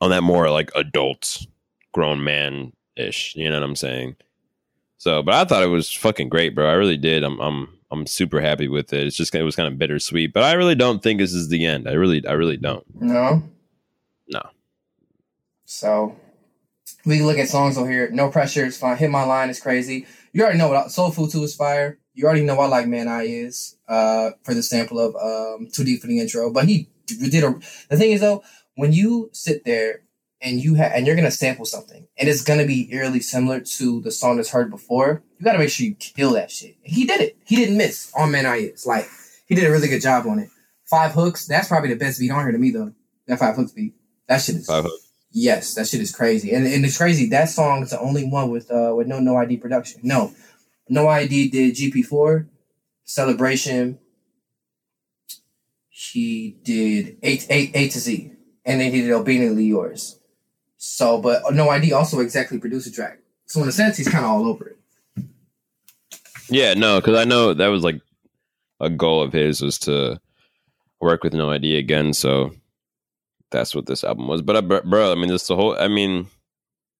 on 0.00 0.10
that 0.10 0.22
more 0.22 0.50
like 0.50 0.70
adult, 0.74 1.46
grown 1.92 2.24
man 2.24 2.72
ish. 2.96 3.34
You 3.36 3.48
know 3.48 3.56
what 3.56 3.64
I'm 3.64 3.76
saying? 3.76 4.16
So, 4.98 5.22
but 5.22 5.34
I 5.34 5.44
thought 5.44 5.62
it 5.62 5.68
was 5.68 5.92
fucking 5.92 6.28
great, 6.28 6.54
bro. 6.54 6.68
I 6.68 6.74
really 6.74 6.96
did. 6.96 7.22
I'm 7.22 7.38
I'm 7.40 7.68
I'm 7.94 8.06
super 8.06 8.40
happy 8.40 8.68
with 8.68 8.92
it. 8.92 9.06
It's 9.06 9.16
just 9.16 9.34
it 9.34 9.42
was 9.42 9.56
kind 9.56 9.72
of 9.72 9.78
bittersweet, 9.78 10.32
but 10.32 10.42
I 10.42 10.52
really 10.52 10.74
don't 10.74 11.02
think 11.02 11.20
this 11.20 11.32
is 11.32 11.48
the 11.48 11.64
end. 11.64 11.88
I 11.88 11.92
really 11.92 12.26
I 12.26 12.32
really 12.32 12.56
don't. 12.56 12.84
No. 13.00 13.42
No. 14.28 14.42
So 15.64 16.16
we 17.06 17.18
can 17.18 17.26
look 17.26 17.38
at 17.38 17.48
songs 17.48 17.78
over 17.78 17.90
here. 17.90 18.10
No 18.10 18.30
pressure 18.30 18.64
is 18.64 18.76
fine. 18.76 18.96
Hit 18.96 19.10
my 19.10 19.24
line 19.24 19.50
is 19.50 19.60
crazy. 19.60 20.06
You 20.32 20.42
already 20.42 20.58
know 20.58 20.68
what 20.68 20.90
Soul 20.90 21.10
Food 21.10 21.30
2 21.30 21.42
is 21.44 21.54
fire. 21.54 21.98
You 22.14 22.26
already 22.26 22.44
know 22.44 22.58
I 22.60 22.66
like 22.66 22.86
Man 22.86 23.08
I 23.08 23.22
is 23.24 23.76
uh 23.88 24.30
for 24.42 24.54
the 24.54 24.62
sample 24.62 24.98
of 24.98 25.14
um 25.16 25.68
Too 25.72 25.84
Deep 25.84 26.00
for 26.00 26.06
the 26.06 26.20
intro. 26.20 26.50
But 26.52 26.66
he 26.66 26.88
did 27.06 27.44
a 27.44 27.58
the 27.88 27.96
thing 27.96 28.12
is 28.12 28.20
though, 28.20 28.42
when 28.76 28.92
you 28.92 29.30
sit 29.32 29.64
there 29.64 30.03
and 30.44 30.62
you 30.62 30.74
have 30.74 30.92
and 30.92 31.06
you're 31.06 31.16
gonna 31.16 31.30
sample 31.30 31.64
something 31.64 32.06
and 32.18 32.28
it's 32.28 32.42
gonna 32.42 32.66
be 32.66 32.92
eerily 32.92 33.20
similar 33.20 33.60
to 33.60 34.00
the 34.02 34.10
song 34.10 34.36
that's 34.36 34.50
heard 34.50 34.70
before, 34.70 35.22
you 35.38 35.44
gotta 35.44 35.58
make 35.58 35.70
sure 35.70 35.86
you 35.86 35.94
kill 35.94 36.32
that 36.34 36.50
shit. 36.50 36.76
He 36.82 37.06
did 37.06 37.20
it. 37.20 37.36
He 37.44 37.56
didn't 37.56 37.78
miss 37.78 38.12
on 38.16 38.30
Man 38.30 38.46
I 38.46 38.56
is. 38.56 38.86
Like 38.86 39.08
he 39.46 39.54
did 39.54 39.64
a 39.64 39.70
really 39.70 39.88
good 39.88 40.02
job 40.02 40.26
on 40.26 40.38
it. 40.38 40.50
Five 40.84 41.12
hooks, 41.12 41.46
that's 41.46 41.68
probably 41.68 41.88
the 41.88 41.96
best 41.96 42.20
beat 42.20 42.30
on 42.30 42.44
here 42.44 42.52
to 42.52 42.58
me 42.58 42.70
though. 42.70 42.92
That 43.26 43.38
five 43.38 43.56
hooks 43.56 43.72
beat. 43.72 43.94
That 44.28 44.38
shit 44.38 44.56
is 44.56 44.66
Five 44.66 44.84
Hooks. 44.84 45.10
Yes, 45.30 45.74
that 45.74 45.88
shit 45.88 46.00
is 46.00 46.14
crazy, 46.14 46.52
and 46.54 46.66
and 46.66 46.84
it's 46.84 46.96
crazy. 46.96 47.28
That 47.28 47.48
song 47.48 47.82
is 47.82 47.90
the 47.90 47.98
only 47.98 48.24
one 48.24 48.50
with 48.50 48.70
uh 48.70 48.94
with 48.96 49.08
no 49.08 49.18
no 49.18 49.36
ID 49.36 49.56
production. 49.56 50.00
No, 50.04 50.32
no 50.88 51.08
ID 51.08 51.48
did 51.48 51.74
GP 51.74 52.04
four, 52.04 52.46
celebration. 53.04 53.98
He 55.88 56.56
did 56.62 57.16
eight 57.22 57.46
eight 57.50 57.72
A 57.74 57.88
to 57.88 57.98
Z, 57.98 58.32
and 58.64 58.80
then 58.80 58.92
he 58.92 59.00
did 59.00 59.10
Obediently 59.10 59.64
Yours. 59.64 60.20
So, 60.86 61.16
but 61.18 61.42
no 61.54 61.70
ID 61.70 61.94
also 61.94 62.20
exactly 62.20 62.58
produced 62.58 62.86
a 62.86 62.92
track. 62.92 63.18
So 63.46 63.62
in 63.62 63.68
a 63.68 63.72
sense, 63.72 63.96
he's 63.96 64.06
kind 64.06 64.22
of 64.22 64.30
all 64.30 64.46
over 64.46 64.68
it. 64.68 65.24
Yeah, 66.50 66.74
no, 66.74 67.00
because 67.00 67.18
I 67.18 67.24
know 67.24 67.54
that 67.54 67.68
was 67.68 67.82
like 67.82 68.02
a 68.80 68.90
goal 68.90 69.22
of 69.22 69.32
his 69.32 69.62
was 69.62 69.78
to 69.80 70.20
work 71.00 71.24
with 71.24 71.32
No 71.32 71.50
ID 71.50 71.78
again. 71.78 72.12
So 72.12 72.52
that's 73.50 73.74
what 73.74 73.86
this 73.86 74.04
album 74.04 74.28
was. 74.28 74.42
But, 74.42 74.56
uh, 74.56 74.62
br- 74.62 74.86
bro, 74.86 75.10
I 75.10 75.14
mean, 75.14 75.28
this 75.28 75.46
the 75.46 75.56
whole. 75.56 75.74
I 75.74 75.88
mean, 75.88 76.26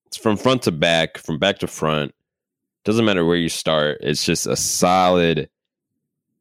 it's 0.06 0.16
from 0.16 0.38
front 0.38 0.62
to 0.62 0.72
back, 0.72 1.18
from 1.18 1.38
back 1.38 1.58
to 1.58 1.66
front. 1.66 2.14
Doesn't 2.84 3.04
matter 3.04 3.24
where 3.24 3.36
you 3.36 3.50
start. 3.50 3.98
It's 4.00 4.24
just 4.24 4.46
a 4.46 4.56
solid, 4.56 5.50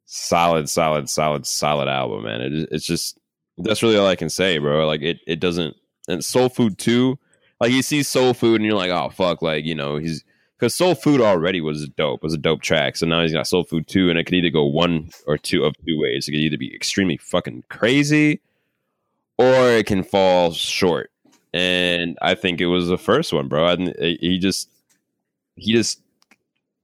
solid, 0.06 0.70
solid, 0.70 1.10
solid, 1.10 1.46
solid 1.46 1.88
album, 1.88 2.24
man. 2.24 2.40
It, 2.40 2.68
it's 2.72 2.86
just 2.86 3.18
that's 3.58 3.82
really 3.82 3.98
all 3.98 4.06
I 4.06 4.16
can 4.16 4.30
say, 4.30 4.56
bro. 4.56 4.86
Like 4.86 5.02
it, 5.02 5.18
it 5.26 5.40
doesn't. 5.40 5.76
And 6.08 6.24
Soul 6.24 6.48
Food 6.48 6.78
too. 6.78 7.18
Like 7.64 7.72
you 7.72 7.80
see 7.80 8.02
Soul 8.02 8.34
Food, 8.34 8.56
and 8.60 8.66
you're 8.66 8.76
like, 8.76 8.90
oh 8.90 9.08
fuck, 9.08 9.40
like 9.40 9.64
you 9.64 9.74
know 9.74 9.96
he's 9.96 10.22
because 10.58 10.74
Soul 10.74 10.94
Food 10.94 11.22
already 11.22 11.62
was 11.62 11.88
dope, 11.88 12.22
was 12.22 12.34
a 12.34 12.36
dope 12.36 12.60
track. 12.60 12.94
So 12.94 13.06
now 13.06 13.22
he's 13.22 13.32
got 13.32 13.46
Soul 13.46 13.64
Food 13.64 13.88
two, 13.88 14.10
and 14.10 14.18
it 14.18 14.24
could 14.24 14.34
either 14.34 14.50
go 14.50 14.66
one 14.66 15.08
or 15.26 15.38
two 15.38 15.64
of 15.64 15.74
two 15.78 15.98
ways. 15.98 16.28
It 16.28 16.32
could 16.32 16.40
either 16.40 16.58
be 16.58 16.74
extremely 16.74 17.16
fucking 17.16 17.64
crazy, 17.70 18.42
or 19.38 19.70
it 19.70 19.86
can 19.86 20.02
fall 20.02 20.52
short. 20.52 21.10
And 21.54 22.18
I 22.20 22.34
think 22.34 22.60
it 22.60 22.66
was 22.66 22.88
the 22.88 22.98
first 22.98 23.32
one, 23.32 23.48
bro. 23.48 23.66
I, 23.66 23.76
he 24.20 24.38
just 24.38 24.68
he 25.56 25.72
just 25.72 26.02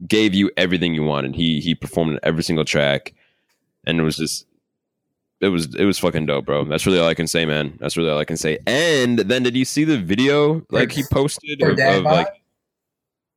gave 0.08 0.32
you 0.32 0.50
everything 0.56 0.94
you 0.94 1.02
wanted. 1.04 1.34
He 1.34 1.60
he 1.60 1.74
performed 1.74 2.14
in 2.14 2.20
every 2.22 2.42
single 2.42 2.64
track, 2.64 3.12
and 3.84 4.00
it 4.00 4.02
was 4.02 4.16
just 4.16 4.46
it 5.40 5.48
was 5.48 5.74
it 5.74 5.84
was 5.84 5.98
fucking 5.98 6.26
dope, 6.26 6.46
bro. 6.46 6.64
That's 6.64 6.86
really 6.86 6.98
all 6.98 7.08
I 7.08 7.14
can 7.14 7.26
say, 7.26 7.44
man. 7.46 7.76
That's 7.80 7.96
really 7.96 8.10
all 8.10 8.18
I 8.18 8.24
can 8.24 8.36
say. 8.36 8.58
And 8.66 9.18
then 9.18 9.42
did 9.42 9.56
you 9.56 9.64
see 9.64 9.84
the 9.84 9.98
video 9.98 10.62
like 10.70 10.92
he 10.92 11.02
posted 11.10 11.62
of, 11.62 11.78
of 11.78 12.02
like 12.04 12.42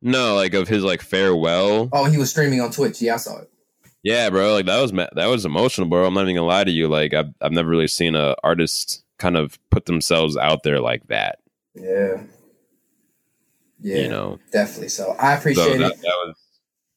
no, 0.02 0.36
like 0.36 0.54
of 0.54 0.68
his 0.68 0.84
like 0.84 1.02
farewell? 1.02 1.90
Oh, 1.94 2.06
he 2.06 2.18
was 2.18 2.30
streaming 2.30 2.60
on 2.60 2.72
Twitch. 2.72 3.02
Yeah, 3.02 3.16
I 3.16 3.18
saw 3.18 3.40
it. 3.40 3.50
Yeah, 4.04 4.30
bro. 4.30 4.54
Like 4.54 4.66
that 4.66 4.82
was 4.82 4.92
that 4.92 5.28
was 5.28 5.46
emotional, 5.46 5.88
bro. 5.88 6.06
I'm 6.06 6.14
not 6.14 6.24
even 6.24 6.36
gonna 6.36 6.48
lie 6.48 6.66
to 6.66 6.72
you. 6.72 6.90
Like 6.90 7.14
I've 7.14 7.34
I've 7.42 7.54
never 7.54 7.70
really 7.70 7.88
seen 7.88 8.16
a 8.16 8.36
artist 8.44 9.04
kind 9.18 9.38
of 9.38 9.58
put 9.70 9.86
themselves 9.86 10.36
out 10.36 10.64
there 10.64 10.82
like 10.82 11.08
that. 11.08 11.40
Yeah. 11.74 12.22
Yeah. 13.80 13.98
You 13.98 14.10
know, 14.10 14.40
definitely. 14.52 14.90
So 14.90 15.16
I 15.18 15.34
appreciate 15.34 15.64
so 15.64 15.78
that, 15.78 15.92
it. 15.94 16.02
that 16.02 16.18
was 16.26 16.36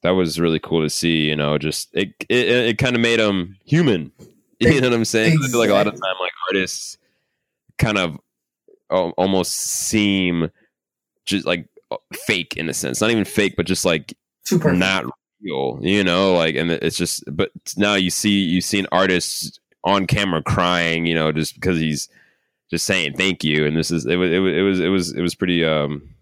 that 0.02 0.10
was 0.10 0.40
really 0.40 0.58
cool 0.58 0.82
to 0.82 0.90
see. 0.90 1.28
You 1.28 1.36
know, 1.36 1.58
just 1.58 1.88
it 1.92 2.12
it, 2.28 2.48
it 2.48 2.78
kind 2.78 2.96
of 2.96 3.02
made 3.02 3.20
them 3.20 3.56
human. 3.64 4.10
You 4.60 4.80
know 4.80 4.88
what 4.88 4.96
I'm 4.96 5.04
saying? 5.04 5.38
I 5.42 5.48
feel 5.48 5.58
like 5.58 5.70
a 5.70 5.74
lot 5.74 5.86
of 5.86 5.92
time, 5.92 6.14
like 6.18 6.32
artists, 6.48 6.96
kind 7.76 7.98
of 7.98 8.18
uh, 8.90 9.10
almost 9.10 9.52
seem 9.52 10.50
just 11.26 11.44
like 11.44 11.68
fake 12.12 12.56
in 12.56 12.68
a 12.68 12.74
sense. 12.74 13.00
Not 13.00 13.10
even 13.10 13.26
fake, 13.26 13.54
but 13.56 13.66
just 13.66 13.84
like 13.84 14.16
perfect. 14.48 14.78
not 14.78 15.04
real. 15.42 15.78
You 15.82 16.02
know, 16.04 16.34
like 16.34 16.54
and 16.54 16.70
it's 16.70 16.96
just. 16.96 17.24
But 17.30 17.50
now 17.76 17.94
you 17.96 18.08
see 18.08 18.40
you 18.40 18.62
see 18.62 18.78
an 18.78 18.86
artist 18.92 19.60
on 19.84 20.06
camera 20.06 20.42
crying. 20.42 21.04
You 21.04 21.14
know, 21.14 21.32
just 21.32 21.54
because 21.54 21.78
he's 21.78 22.08
just 22.70 22.86
saying 22.86 23.14
thank 23.14 23.44
you. 23.44 23.66
And 23.66 23.76
this 23.76 23.90
is 23.90 24.06
it 24.06 24.16
was 24.16 24.30
it 24.30 24.38
was 24.38 24.54
it 24.54 24.62
was 24.62 24.80
it 24.80 24.88
was 24.88 25.12
it 25.12 25.22
was 25.22 25.34
pretty 25.34 25.64
um 25.64 26.14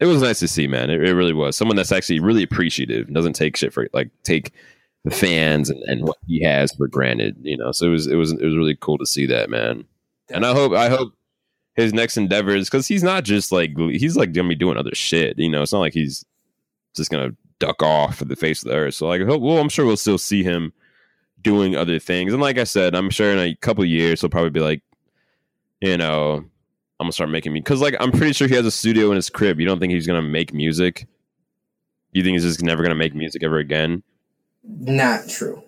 it 0.00 0.06
was 0.06 0.22
nice 0.22 0.40
to 0.40 0.48
see, 0.48 0.66
man. 0.66 0.90
It, 0.90 1.00
it 1.02 1.14
really 1.14 1.32
was. 1.32 1.56
Someone 1.56 1.76
that's 1.76 1.92
actually 1.92 2.18
really 2.18 2.42
appreciative, 2.42 3.12
doesn't 3.12 3.34
take 3.34 3.56
shit 3.56 3.72
for 3.72 3.88
like 3.92 4.10
take 4.24 4.52
the 5.04 5.10
fans 5.10 5.68
and, 5.68 5.82
and 5.84 6.02
what 6.02 6.18
he 6.26 6.42
has 6.44 6.72
for 6.74 6.86
granted, 6.86 7.36
you 7.42 7.56
know. 7.56 7.72
So 7.72 7.86
it 7.86 7.90
was 7.90 8.06
it 8.06 8.14
was 8.16 8.32
it 8.32 8.44
was 8.44 8.56
really 8.56 8.76
cool 8.76 8.98
to 8.98 9.06
see 9.06 9.26
that, 9.26 9.50
man. 9.50 9.84
And 10.30 10.46
I 10.46 10.52
hope 10.52 10.72
I 10.72 10.88
hope 10.88 11.14
his 11.74 11.92
next 11.92 12.16
endeavors 12.16 12.68
because 12.68 12.86
he's 12.86 13.02
not 13.02 13.24
just 13.24 13.50
like 13.50 13.76
he's 13.76 14.16
like 14.16 14.32
gonna 14.32 14.48
be 14.48 14.54
doing 14.54 14.76
other 14.76 14.94
shit, 14.94 15.38
you 15.38 15.48
know. 15.48 15.62
It's 15.62 15.72
not 15.72 15.80
like 15.80 15.94
he's 15.94 16.24
just 16.94 17.10
gonna 17.10 17.30
duck 17.58 17.82
off 17.82 18.20
of 18.20 18.28
the 18.28 18.36
face 18.36 18.62
of 18.62 18.70
the 18.70 18.76
earth. 18.76 18.94
So 18.94 19.06
like, 19.06 19.22
well, 19.26 19.58
I'm 19.58 19.68
sure 19.68 19.86
we'll 19.86 19.96
still 19.96 20.18
see 20.18 20.42
him 20.42 20.72
doing 21.40 21.74
other 21.74 21.98
things. 21.98 22.32
And 22.32 22.42
like 22.42 22.58
I 22.58 22.64
said, 22.64 22.94
I'm 22.94 23.10
sure 23.10 23.32
in 23.32 23.38
a 23.38 23.54
couple 23.56 23.84
years 23.84 24.20
he'll 24.20 24.30
probably 24.30 24.50
be 24.50 24.60
like, 24.60 24.82
you 25.80 25.96
know, 25.96 26.34
I'm 26.34 27.06
gonna 27.06 27.12
start 27.12 27.30
making 27.30 27.52
me 27.52 27.60
because 27.60 27.80
like 27.80 27.96
I'm 27.98 28.12
pretty 28.12 28.32
sure 28.32 28.46
he 28.46 28.54
has 28.54 28.66
a 28.66 28.70
studio 28.70 29.10
in 29.10 29.16
his 29.16 29.30
crib. 29.30 29.58
You 29.58 29.66
don't 29.66 29.80
think 29.80 29.92
he's 29.92 30.06
gonna 30.06 30.22
make 30.22 30.54
music? 30.54 31.08
You 32.12 32.22
think 32.22 32.34
he's 32.34 32.44
just 32.44 32.62
never 32.62 32.82
gonna 32.82 32.94
make 32.94 33.14
music 33.14 33.42
ever 33.42 33.58
again? 33.58 34.04
Not 34.64 35.28
true. 35.28 35.62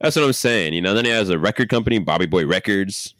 That's 0.00 0.16
what 0.16 0.24
I'm 0.24 0.32
saying. 0.32 0.74
You 0.74 0.80
know, 0.80 0.94
then 0.94 1.04
he 1.04 1.10
has 1.10 1.30
a 1.30 1.38
record 1.38 1.68
company, 1.68 1.98
Bobby 1.98 2.26
Boy 2.26 2.46
Records. 2.46 3.14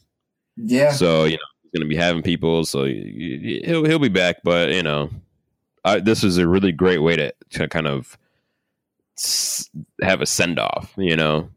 Yeah. 0.56 0.92
So 0.92 1.24
you 1.24 1.32
know 1.32 1.42
he's 1.62 1.72
gonna 1.72 1.88
be 1.88 1.96
having 1.96 2.22
people. 2.22 2.64
So 2.64 2.84
he'll 2.84 3.84
he'll 3.84 3.98
be 3.98 4.08
back. 4.08 4.36
But 4.44 4.72
you 4.72 4.82
know, 4.82 5.10
I, 5.84 6.00
this 6.00 6.22
is 6.22 6.38
a 6.38 6.46
really 6.46 6.72
great 6.72 6.98
way 6.98 7.16
to, 7.16 7.34
to 7.50 7.68
kind 7.68 7.86
of 7.86 8.18
have 10.02 10.20
a 10.20 10.26
send 10.26 10.58
off. 10.58 10.92
You 10.96 11.16
know. 11.16 11.48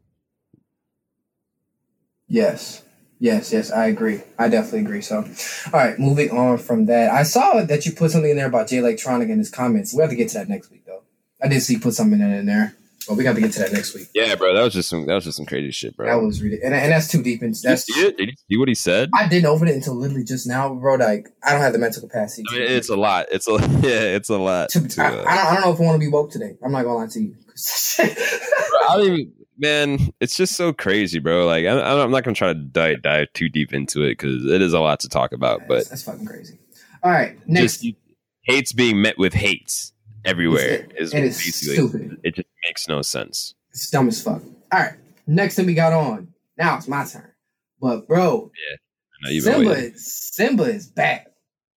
Yes. 2.28 2.82
Yes, 3.22 3.52
yes, 3.52 3.70
I 3.70 3.88
agree. 3.88 4.22
I 4.38 4.48
definitely 4.48 4.80
agree. 4.80 5.02
So, 5.02 5.16
all 5.18 5.72
right, 5.74 5.98
moving 5.98 6.30
on 6.30 6.56
from 6.56 6.86
that. 6.86 7.10
I 7.10 7.22
saw 7.22 7.62
that 7.62 7.84
you 7.84 7.92
put 7.92 8.12
something 8.12 8.30
in 8.30 8.38
there 8.38 8.46
about 8.46 8.68
Jay 8.68 8.78
Electronica 8.78 9.28
in 9.28 9.38
his 9.38 9.50
comments. 9.50 9.92
We 9.92 10.00
have 10.00 10.08
to 10.08 10.16
get 10.16 10.30
to 10.30 10.38
that 10.38 10.48
next 10.48 10.70
week, 10.70 10.86
though. 10.86 11.02
I 11.42 11.48
did 11.48 11.60
see 11.60 11.74
you 11.74 11.80
put 11.80 11.92
something 11.92 12.18
in 12.18 12.46
there, 12.46 12.74
but 13.10 13.16
we 13.18 13.24
got 13.24 13.34
to 13.34 13.40
get 13.40 13.50
to 13.52 13.58
that 13.58 13.72
next 13.72 13.92
week. 13.94 14.06
Yeah, 14.14 14.36
bro, 14.36 14.54
that 14.54 14.62
was 14.62 14.72
just 14.72 14.88
some 14.88 15.04
that 15.06 15.14
was 15.14 15.24
just 15.24 15.36
some 15.36 15.46
crazy 15.46 15.72
shit, 15.72 15.96
bro. 15.96 16.06
That 16.06 16.24
was 16.24 16.40
really, 16.40 16.60
and, 16.62 16.72
and 16.72 16.92
that's 16.92 17.08
too 17.08 17.22
deep. 17.22 17.42
And 17.42 17.54
that's 17.54 17.84
Did 17.84 17.96
you 17.96 18.02
see 18.02 18.06
it? 18.08 18.16
Did 18.16 18.28
you 18.28 18.34
see 18.48 18.56
what 18.56 18.68
he 18.68 18.74
said? 18.76 19.10
I 19.14 19.26
didn't 19.28 19.46
open 19.46 19.66
it 19.68 19.74
until 19.74 19.94
literally 19.96 20.22
just 20.24 20.46
now, 20.46 20.72
bro. 20.72 20.94
Like 20.94 21.28
I 21.42 21.52
don't 21.52 21.60
have 21.60 21.72
the 21.72 21.78
mental 21.80 22.02
capacity. 22.02 22.44
I 22.48 22.52
mean, 22.54 22.62
it's 22.62 22.88
a 22.88 22.96
lot. 22.96 23.26
It's 23.32 23.48
a 23.48 23.52
yeah, 23.82 24.14
it's 24.16 24.28
a 24.30 24.38
lot. 24.38 24.68
To, 24.70 24.86
to, 24.88 25.02
I, 25.02 25.06
uh, 25.06 25.10
I, 25.10 25.14
don't, 25.14 25.26
I 25.46 25.54
don't 25.54 25.60
know 25.64 25.72
if 25.72 25.80
I 25.80 25.82
want 25.84 25.96
to 26.00 26.06
be 26.06 26.08
woke 26.10 26.30
today. 26.30 26.56
I'm 26.64 26.70
not 26.72 26.84
gonna 26.84 26.94
lie 26.94 27.06
to 27.08 27.20
you. 27.20 27.34
I 27.98 28.96
don't 28.96 29.04
even, 29.06 29.32
man. 29.58 29.98
It's 30.20 30.36
just 30.36 30.54
so 30.56 30.72
crazy, 30.72 31.18
bro. 31.18 31.46
Like 31.46 31.66
I, 31.66 32.02
I'm 32.02 32.10
not 32.10 32.24
gonna 32.24 32.34
try 32.34 32.52
to 32.52 32.54
dive 32.54 33.02
dive 33.02 33.32
too 33.34 33.48
deep 33.48 33.72
into 33.72 34.02
it 34.02 34.10
because 34.18 34.44
it 34.46 34.62
is 34.62 34.72
a 34.72 34.80
lot 34.80 35.00
to 35.00 35.08
talk 35.08 35.32
about. 35.32 35.60
that's, 35.60 35.68
But 35.68 35.88
that's 35.90 36.02
fucking 36.02 36.26
crazy. 36.26 36.58
All 37.02 37.10
right, 37.10 37.36
next. 37.48 37.80
just 37.80 37.96
hates 38.42 38.72
being 38.72 39.00
met 39.02 39.18
with 39.18 39.32
hates 39.34 39.92
everywhere 40.24 40.68
It- 40.68 40.92
is 40.98 41.14
it 41.14 41.24
is 41.24 41.38
basically 41.38 41.74
stupid. 41.76 42.20
it 42.24 42.34
just 42.34 42.48
makes 42.80 42.88
no 42.88 43.02
sense. 43.02 43.54
It's 43.72 43.90
dumb 43.90 44.08
as 44.08 44.22
fuck. 44.22 44.42
All 44.72 44.80
right, 44.80 44.94
next 45.26 45.56
thing 45.56 45.66
we 45.66 45.74
got 45.74 45.92
on. 45.92 46.32
Now 46.56 46.76
it's 46.76 46.88
my 46.88 47.04
turn. 47.04 47.32
But 47.80 48.06
bro, 48.06 48.50
I 48.52 49.26
know 49.26 49.30
you've 49.30 49.44
been 49.44 49.54
Simba, 49.54 49.70
waiting. 49.70 49.94
Simba 49.96 50.62
is 50.64 50.86
back, 50.86 51.28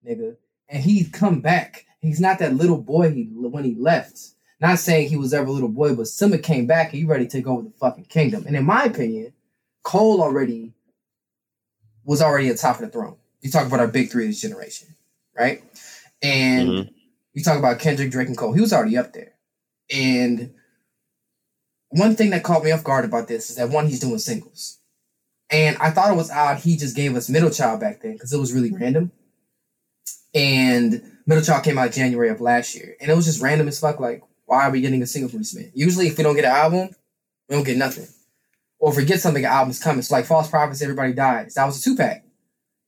nigga, 0.07 0.35
and 0.69 0.83
he's 0.83 1.09
come 1.09 1.41
back. 1.41 1.85
He's 2.01 2.19
not 2.19 2.39
that 2.39 2.55
little 2.55 2.81
boy 2.81 3.11
he 3.11 3.23
when 3.33 3.63
he 3.63 3.75
left. 3.75 4.19
Not 4.59 4.79
saying 4.79 5.09
he 5.09 5.17
was 5.17 5.33
ever 5.33 5.47
a 5.47 5.51
little 5.51 5.69
boy, 5.69 5.95
but 5.95 6.07
Simba 6.07 6.37
came 6.37 6.67
back 6.67 6.91
and 6.91 6.99
he 6.99 7.05
ready 7.05 7.25
to 7.25 7.31
take 7.31 7.47
over 7.47 7.63
the 7.63 7.71
fucking 7.71 8.05
kingdom. 8.05 8.45
And 8.47 8.55
in 8.55 8.65
my 8.65 8.83
opinion, 8.83 9.33
Cole 9.83 10.21
already 10.21 10.73
was 12.05 12.21
already 12.21 12.49
at 12.49 12.57
top 12.57 12.77
of 12.77 12.81
the 12.81 12.89
throne. 12.89 13.17
You 13.41 13.51
talk 13.51 13.67
about 13.67 13.79
our 13.79 13.87
big 13.87 14.09
three 14.09 14.25
of 14.25 14.29
this 14.29 14.41
generation, 14.41 14.95
right? 15.37 15.63
And 16.21 16.69
Mhm. 16.69 16.89
you 17.33 17.43
talk 17.43 17.57
about 17.57 17.79
Kendrick, 17.79 18.11
Drake, 18.11 18.27
and 18.29 18.37
Cole. 18.37 18.53
He 18.53 18.61
was 18.61 18.71
already 18.71 18.97
up 18.97 19.11
there. 19.13 19.33
And 19.89 20.53
one 21.93 22.15
thing 22.15 22.31
that 22.31 22.43
caught 22.43 22.63
me 22.63 22.71
off 22.71 22.83
guard 22.83 23.05
about 23.05 23.27
this 23.27 23.49
is 23.49 23.57
that 23.57 23.69
one, 23.69 23.87
he's 23.87 23.99
doing 23.99 24.17
singles. 24.17 24.79
And 25.49 25.77
I 25.77 25.91
thought 25.91 26.11
it 26.11 26.17
was 26.17 26.31
odd 26.31 26.57
he 26.57 26.75
just 26.77 26.95
gave 26.95 27.15
us 27.15 27.29
Middle 27.29 27.51
Child 27.51 27.79
back 27.79 28.01
then 28.01 28.13
because 28.13 28.33
it 28.33 28.39
was 28.39 28.53
really 28.53 28.71
mm-hmm. 28.71 28.81
random. 28.81 29.11
And 30.33 31.03
Middle 31.27 31.43
Child 31.43 31.63
came 31.63 31.77
out 31.77 31.91
January 31.91 32.29
of 32.29 32.41
last 32.41 32.73
year. 32.73 32.95
And 32.99 33.11
it 33.11 33.15
was 33.15 33.25
just 33.25 33.41
random 33.41 33.67
as 33.67 33.79
fuck. 33.79 33.99
Like, 33.99 34.23
why 34.45 34.63
are 34.63 34.71
we 34.71 34.81
getting 34.81 35.03
a 35.03 35.07
single 35.07 35.29
from 35.29 35.39
this 35.39 35.55
man? 35.55 35.71
Usually, 35.75 36.07
if 36.07 36.17
we 36.17 36.23
don't 36.23 36.35
get 36.35 36.45
an 36.45 36.51
album, 36.51 36.89
we 37.47 37.55
don't 37.55 37.65
get 37.65 37.77
nothing. 37.77 38.07
Or 38.79 38.91
if 38.91 38.97
we 38.97 39.05
get 39.05 39.21
something, 39.21 39.45
an 39.45 39.51
album's 39.51 39.81
coming. 39.81 40.01
So, 40.01 40.15
like 40.15 40.25
False 40.25 40.49
Prophets, 40.49 40.81
Everybody 40.81 41.13
Dies. 41.13 41.53
That 41.53 41.65
was 41.65 41.79
a 41.79 41.81
two 41.81 41.95
pack. 41.95 42.25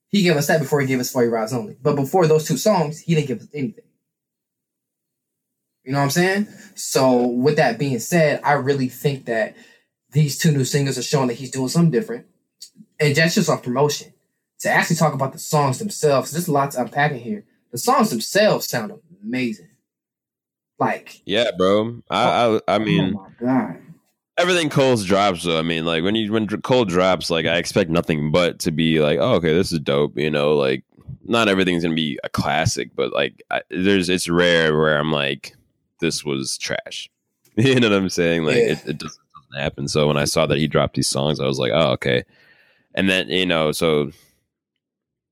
He 0.09 0.23
gave 0.23 0.35
us 0.35 0.47
that 0.47 0.61
before 0.61 0.81
he 0.81 0.87
gave 0.87 0.99
us 0.99 1.11
4 1.11 1.23
Your 1.23 1.33
Eyez 1.33 1.53
Only. 1.53 1.77
But 1.81 1.95
before 1.95 2.25
those 2.25 2.47
two 2.47 2.57
songs, 2.57 2.99
he 2.99 3.15
didn't 3.15 3.27
give 3.27 3.41
us 3.41 3.47
anything. 3.53 3.84
You 5.85 5.91
know 5.91 5.99
what 5.99 6.05
I'm 6.05 6.09
saying? 6.09 6.47
So, 6.73 7.27
with 7.27 7.57
that 7.57 7.77
being 7.77 7.99
said, 7.99 8.41
I 8.43 8.53
really 8.53 8.89
think 8.89 9.25
that 9.25 9.55
these 10.11 10.37
two 10.37 10.51
new 10.51 10.65
singers 10.65 10.97
are 10.97 11.03
showing 11.03 11.27
that 11.27 11.35
he's 11.35 11.51
doing 11.51 11.67
something 11.67 11.91
different. 11.91 12.25
And 12.99 13.15
that's 13.15 13.35
just 13.35 13.49
off 13.49 13.63
promotion. 13.63 14.13
To 14.61 14.69
actually 14.69 14.95
talk 14.95 15.13
about 15.13 15.33
the 15.33 15.39
songs 15.39 15.79
themselves, 15.79 16.31
there's 16.31 16.47
a 16.47 16.51
lot 16.51 16.71
to 16.71 16.81
unpack 16.81 17.11
in 17.11 17.19
here. 17.19 17.45
The 17.71 17.77
songs 17.77 18.09
themselves 18.09 18.67
sound 18.67 18.93
amazing. 19.23 19.69
Like, 20.79 21.21
Yeah, 21.25 21.51
bro. 21.57 22.01
I 22.09 22.23
I, 22.23 22.45
oh, 22.45 22.61
I 22.67 22.79
mean, 22.79 23.15
oh 23.15 23.19
my 23.19 23.45
god. 23.45 23.77
everything 24.37 24.69
Cole's 24.69 25.05
drops 25.05 25.43
though. 25.43 25.59
I 25.59 25.61
mean, 25.61 25.85
like 25.85 26.03
when 26.03 26.15
you 26.15 26.31
when 26.31 26.47
Cole 26.47 26.85
drops, 26.85 27.29
like 27.29 27.45
I 27.45 27.57
expect 27.57 27.89
nothing 27.89 28.31
but 28.31 28.59
to 28.59 28.71
be 28.71 28.99
like, 29.01 29.19
oh, 29.19 29.35
okay, 29.35 29.53
this 29.53 29.71
is 29.71 29.79
dope. 29.79 30.17
You 30.17 30.31
know, 30.31 30.55
like 30.55 30.83
not 31.25 31.47
everything's 31.47 31.83
gonna 31.83 31.95
be 31.95 32.19
a 32.23 32.29
classic, 32.29 32.91
but 32.95 33.13
like 33.13 33.43
I, 33.51 33.61
there's 33.69 34.09
it's 34.09 34.29
rare 34.29 34.77
where 34.77 34.97
I'm 34.97 35.11
like, 35.11 35.54
this 35.99 36.23
was 36.23 36.57
trash. 36.57 37.09
You 37.57 37.79
know 37.79 37.89
what 37.89 37.97
I'm 37.97 38.09
saying? 38.09 38.43
Like 38.43 38.57
Yeah. 38.57 38.71
it, 38.73 38.79
it 38.85 38.97
doesn't, 38.97 39.21
happen. 39.55 39.87
So 39.87 40.05
when 40.07 40.17
I 40.17 40.25
saw 40.25 40.45
that 40.47 40.57
he 40.57 40.67
dropped 40.67 40.95
these 40.95 41.07
songs, 41.07 41.39
I 41.39 41.45
was 41.45 41.57
like, 41.57 41.71
oh, 41.73 41.91
okay. 41.91 42.25
And 42.93 43.09
then 43.09 43.29
you 43.29 43.45
know, 43.45 43.71
so 43.71 44.11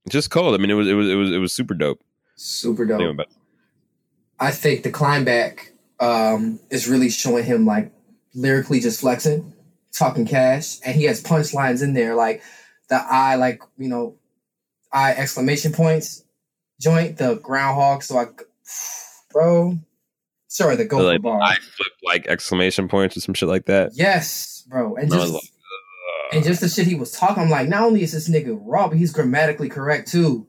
just 0.07 0.29
cold. 0.29 0.53
I 0.55 0.57
mean, 0.57 0.69
it 0.71 0.75
was 0.75 0.87
it 0.87 0.93
was 0.93 1.09
it 1.09 1.15
was 1.15 1.31
it 1.33 1.37
was 1.39 1.53
super 1.53 1.73
dope. 1.73 1.99
Super 2.37 2.83
Anyway, 2.83 3.07
dope. 3.09 3.17
but 3.17 3.27
I 4.39 4.51
think 4.51 4.83
the 4.83 4.91
climb 4.91 5.25
back 5.25 5.73
um, 5.99 6.61
is 6.69 6.87
really 6.87 7.09
showing 7.09 7.43
him 7.43 7.65
like 7.65 7.91
lyrically 8.33 8.79
just 8.79 9.01
flexing, 9.01 9.53
talking 9.91 10.25
cash, 10.25 10.79
and 10.85 10.95
he 10.95 11.03
has 11.03 11.21
punchlines 11.21 11.83
in 11.83 11.93
there 11.93 12.15
like 12.15 12.41
the 12.87 12.95
I 12.95 13.35
like 13.35 13.61
you 13.77 13.89
know 13.89 14.15
I 14.93 15.11
exclamation 15.15 15.73
points 15.73 16.23
joint, 16.79 17.17
the 17.17 17.35
groundhog. 17.35 18.03
So 18.03 18.17
I, 18.17 18.27
bro, 19.33 19.77
sorry, 20.53 20.75
the 20.75 20.85
go 20.85 20.99
like, 20.99 21.21
bar. 21.21 21.41
I 21.41 21.55
flip 21.55 21.91
like 22.03 22.27
exclamation 22.27 22.87
points 22.87 23.17
or 23.17 23.21
some 23.21 23.33
shit 23.33 23.49
like 23.49 23.65
that. 23.65 23.91
yes, 23.93 24.63
bro, 24.67 24.95
and 24.95 25.03
And 25.03 25.11
just 25.11 25.33
like, 25.33 25.43
and 26.31 26.43
just 26.43 26.61
the 26.61 26.69
shit 26.69 26.87
he 26.87 26.95
was 26.95 27.11
talking, 27.11 27.43
I'm 27.43 27.49
like, 27.49 27.67
not 27.67 27.83
only 27.83 28.03
is 28.03 28.11
this 28.11 28.29
nigga 28.29 28.57
raw, 28.61 28.87
but 28.87 28.97
he's 28.97 29.11
grammatically 29.11 29.69
correct 29.69 30.09
too. 30.09 30.47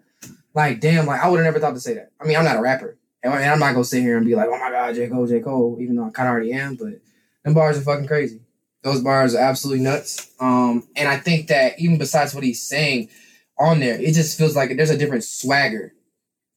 Like, 0.55 0.80
damn, 0.80 1.07
like 1.07 1.20
I 1.20 1.28
would 1.28 1.38
have 1.38 1.44
never 1.44 1.59
thought 1.59 1.74
to 1.74 1.80
say 1.80 1.94
that. 1.94 2.11
I 2.20 2.26
mean, 2.26 2.36
I'm 2.36 2.44
not 2.44 2.57
a 2.57 2.61
rapper, 2.61 2.96
and 3.22 3.32
and 3.32 3.44
I'm 3.44 3.59
not 3.59 3.72
gonna 3.72 3.84
sit 3.84 4.02
here 4.02 4.16
and 4.16 4.26
be 4.26 4.36
like, 4.36 4.48
oh 4.48 4.59
my 4.59 4.70
god, 4.70 4.94
J 4.94 5.09
Cole, 5.09 5.26
J 5.26 5.40
Cole, 5.40 5.78
even 5.80 5.96
though 5.96 6.05
I 6.05 6.11
kind 6.11 6.28
of 6.28 6.32
already 6.32 6.52
am. 6.52 6.76
But 6.76 7.00
them 7.44 7.55
bars 7.55 7.78
are 7.78 7.82
fucking 7.82 8.07
crazy. 8.07 8.40
Those 8.82 9.00
bars 9.00 9.34
are 9.34 9.42
absolutely 9.42 9.82
nuts. 9.82 10.30
Um, 10.38 10.86
and 10.94 11.09
I 11.09 11.16
think 11.16 11.48
that 11.48 11.80
even 11.80 11.96
besides 11.96 12.34
what 12.34 12.44
he's 12.44 12.62
saying 12.62 13.09
on 13.59 13.80
there, 13.80 13.98
it 13.98 14.12
just 14.12 14.36
feels 14.36 14.55
like 14.55 14.76
there's 14.76 14.90
a 14.90 14.98
different 14.98 15.24
swagger 15.24 15.94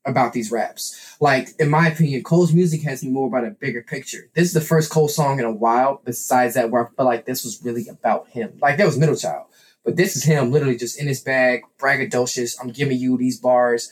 about 0.07 0.33
these 0.33 0.51
raps. 0.51 1.15
Like, 1.19 1.49
in 1.59 1.69
my 1.69 1.89
opinion, 1.89 2.23
Cole's 2.23 2.53
music 2.53 2.81
has 2.83 3.03
me 3.03 3.11
more 3.11 3.27
about 3.27 3.45
a 3.45 3.51
bigger 3.51 3.83
picture. 3.83 4.29
This 4.33 4.47
is 4.47 4.53
the 4.53 4.61
first 4.61 4.89
Cole 4.89 5.07
song 5.09 5.37
in 5.37 5.45
a 5.45 5.51
while, 5.51 6.01
besides 6.03 6.55
that, 6.55 6.71
where 6.71 6.87
I 6.87 6.89
feel 6.95 7.05
like 7.05 7.25
this 7.25 7.43
was 7.43 7.61
really 7.63 7.87
about 7.89 8.29
him. 8.29 8.57
Like, 8.61 8.77
that 8.77 8.85
was 8.85 8.97
Middle 8.97 9.15
Child, 9.15 9.45
but 9.83 9.97
this 9.97 10.15
is 10.15 10.23
him 10.23 10.51
literally 10.51 10.77
just 10.77 10.99
in 10.99 11.07
his 11.07 11.21
bag, 11.21 11.61
braggadocious. 11.77 12.55
I'm 12.59 12.69
giving 12.69 12.97
you 12.97 13.17
these 13.17 13.39
bars, 13.39 13.91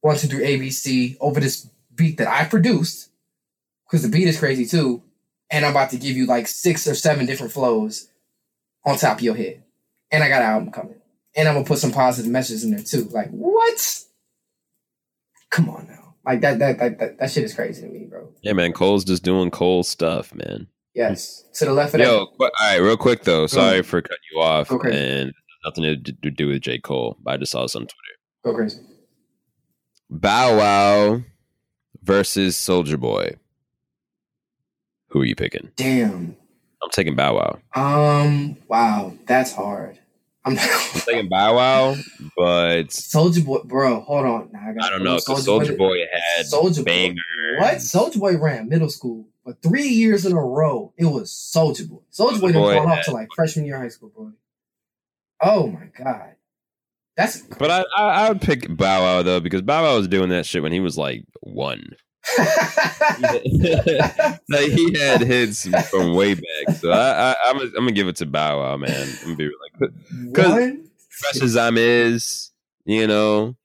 one, 0.00 0.16
two, 0.16 0.26
three, 0.28 0.44
ABC, 0.44 1.16
over 1.20 1.40
this 1.40 1.70
beat 1.94 2.18
that 2.18 2.28
I 2.28 2.44
produced, 2.44 3.10
because 3.86 4.02
the 4.02 4.08
beat 4.08 4.28
is 4.28 4.38
crazy 4.38 4.66
too. 4.66 5.02
and 5.50 5.64
I'm 5.64 5.70
about 5.70 5.90
to 5.90 5.96
give 5.96 6.16
you 6.16 6.26
like 6.26 6.48
six 6.48 6.86
or 6.86 6.94
seven 6.94 7.26
different 7.26 7.52
flows 7.52 8.08
on 8.84 8.96
top 8.98 9.18
of 9.18 9.22
your 9.22 9.36
head. 9.36 9.62
And 10.10 10.22
I 10.24 10.28
got 10.28 10.42
an 10.42 10.48
album 10.48 10.72
coming. 10.72 10.96
And 11.36 11.48
I'm 11.48 11.54
gonna 11.54 11.66
put 11.66 11.78
some 11.78 11.92
positive 11.92 12.30
messages 12.30 12.64
in 12.64 12.70
there 12.70 12.82
too. 12.82 13.04
Like, 13.12 13.30
what? 13.30 14.00
Come 15.54 15.68
on 15.68 15.86
now. 15.88 16.14
Like 16.26 16.40
that 16.40 16.58
that 16.58 16.78
that 16.78 16.98
that, 16.98 17.18
that 17.18 17.30
shit 17.30 17.44
is 17.44 17.54
crazy 17.54 17.82
to 17.82 17.88
me, 17.88 18.06
bro. 18.06 18.28
Yeah, 18.42 18.54
man. 18.54 18.72
Cole's 18.72 19.04
just 19.04 19.22
doing 19.22 19.52
Cole 19.52 19.84
stuff, 19.84 20.34
man. 20.34 20.66
Yes. 20.94 21.44
To 21.54 21.66
the 21.66 21.72
left 21.72 21.94
of 21.94 22.00
Yo, 22.00 22.06
that. 22.20 22.26
qu- 22.38 22.44
all 22.44 22.50
right, 22.60 22.76
real 22.78 22.96
quick 22.96 23.22
though. 23.22 23.46
Sorry 23.46 23.82
for 23.82 24.02
cutting 24.02 24.16
you 24.32 24.40
off, 24.40 24.66
crazy. 24.68 24.98
and 24.98 25.32
nothing 25.64 25.84
to, 25.84 25.96
to 25.96 26.30
do 26.32 26.48
with 26.48 26.62
J 26.62 26.78
Cole. 26.80 27.16
But 27.22 27.34
I 27.34 27.36
just 27.36 27.52
saw 27.52 27.62
this 27.62 27.76
on 27.76 27.82
Twitter. 27.82 27.94
Go 28.44 28.54
crazy. 28.54 28.80
Bow 30.10 30.56
Wow 30.58 31.22
versus 32.02 32.56
Soulja 32.56 32.98
Boy. 32.98 33.36
Who 35.10 35.20
are 35.20 35.24
you 35.24 35.36
picking? 35.36 35.70
Damn. 35.76 36.36
I'm 36.82 36.90
taking 36.90 37.14
Bow 37.14 37.36
Wow. 37.36 37.58
Um, 38.24 38.56
wow, 38.66 39.14
that's 39.26 39.52
hard. 39.52 39.98
I'm 40.44 40.58
I'm 40.60 41.00
taking 41.00 41.28
Bow 41.28 41.56
Wow, 41.56 41.96
but 42.36 42.88
Soulja 42.88 43.44
Boy, 43.44 43.60
bro. 43.64 44.00
Hold 44.00 44.26
on. 44.26 44.50
Nah, 44.52 44.60
I 44.82 44.90
don't 44.90 45.02
know 45.02 45.16
because 45.16 45.46
Soulja 45.46 45.76
Boy 45.76 45.98
had 46.36 46.46
Soulja 46.46 46.84
Boy. 46.84 47.14
What? 47.58 47.74
Soulja 47.76 48.18
Boy 48.18 48.36
ran 48.36 48.68
middle 48.68 48.90
school 48.90 49.26
for 49.42 49.54
three 49.62 49.88
years 49.88 50.26
in 50.26 50.32
a 50.32 50.40
row. 50.40 50.92
It 50.98 51.06
was 51.06 51.30
Soulja 51.30 51.88
Boy. 51.88 52.00
Soulja 52.12 52.40
Boy 52.40 52.48
Soulja 52.48 52.52
didn't 52.52 52.62
Boy 52.62 52.74
fall 52.74 52.88
off 52.88 52.96
had- 52.96 53.04
till 53.04 53.14
like 53.14 53.28
freshman 53.34 53.64
year 53.64 53.76
of 53.76 53.82
high 53.82 53.88
school, 53.88 54.12
bro. 54.14 54.32
Oh 55.40 55.66
my 55.68 55.86
god, 55.98 56.34
that's. 57.16 57.40
But 57.40 57.70
I, 57.70 57.84
I 57.96 58.02
I 58.04 58.28
would 58.28 58.40
pick 58.40 58.66
Bow 58.76 59.00
Wow 59.02 59.22
though 59.22 59.40
because 59.40 59.62
Bow 59.62 59.82
Wow 59.82 59.96
was 59.96 60.08
doing 60.08 60.28
that 60.28 60.46
shit 60.46 60.62
when 60.62 60.72
he 60.72 60.80
was 60.80 60.98
like 60.98 61.24
one. 61.40 61.90
like 64.48 64.70
he 64.72 64.98
had 64.98 65.20
hits 65.20 65.66
from 65.88 66.14
way 66.14 66.34
back. 66.34 66.76
So 66.78 66.90
I, 66.90 67.32
I 67.32 67.34
I'm 67.46 67.58
gonna, 67.74 67.92
give 67.92 68.08
it 68.08 68.16
to 68.16 68.26
Bow 68.26 68.60
Wow, 68.60 68.76
man. 68.76 69.08
I'm 69.20 69.24
gonna 69.24 69.36
be 69.36 69.50
like 69.80 70.34
Cause- 70.34 70.72
fresh 71.08 71.42
as 71.42 71.56
I'm 71.56 71.76
is, 71.78 72.50
you 72.84 73.06
know. 73.06 73.56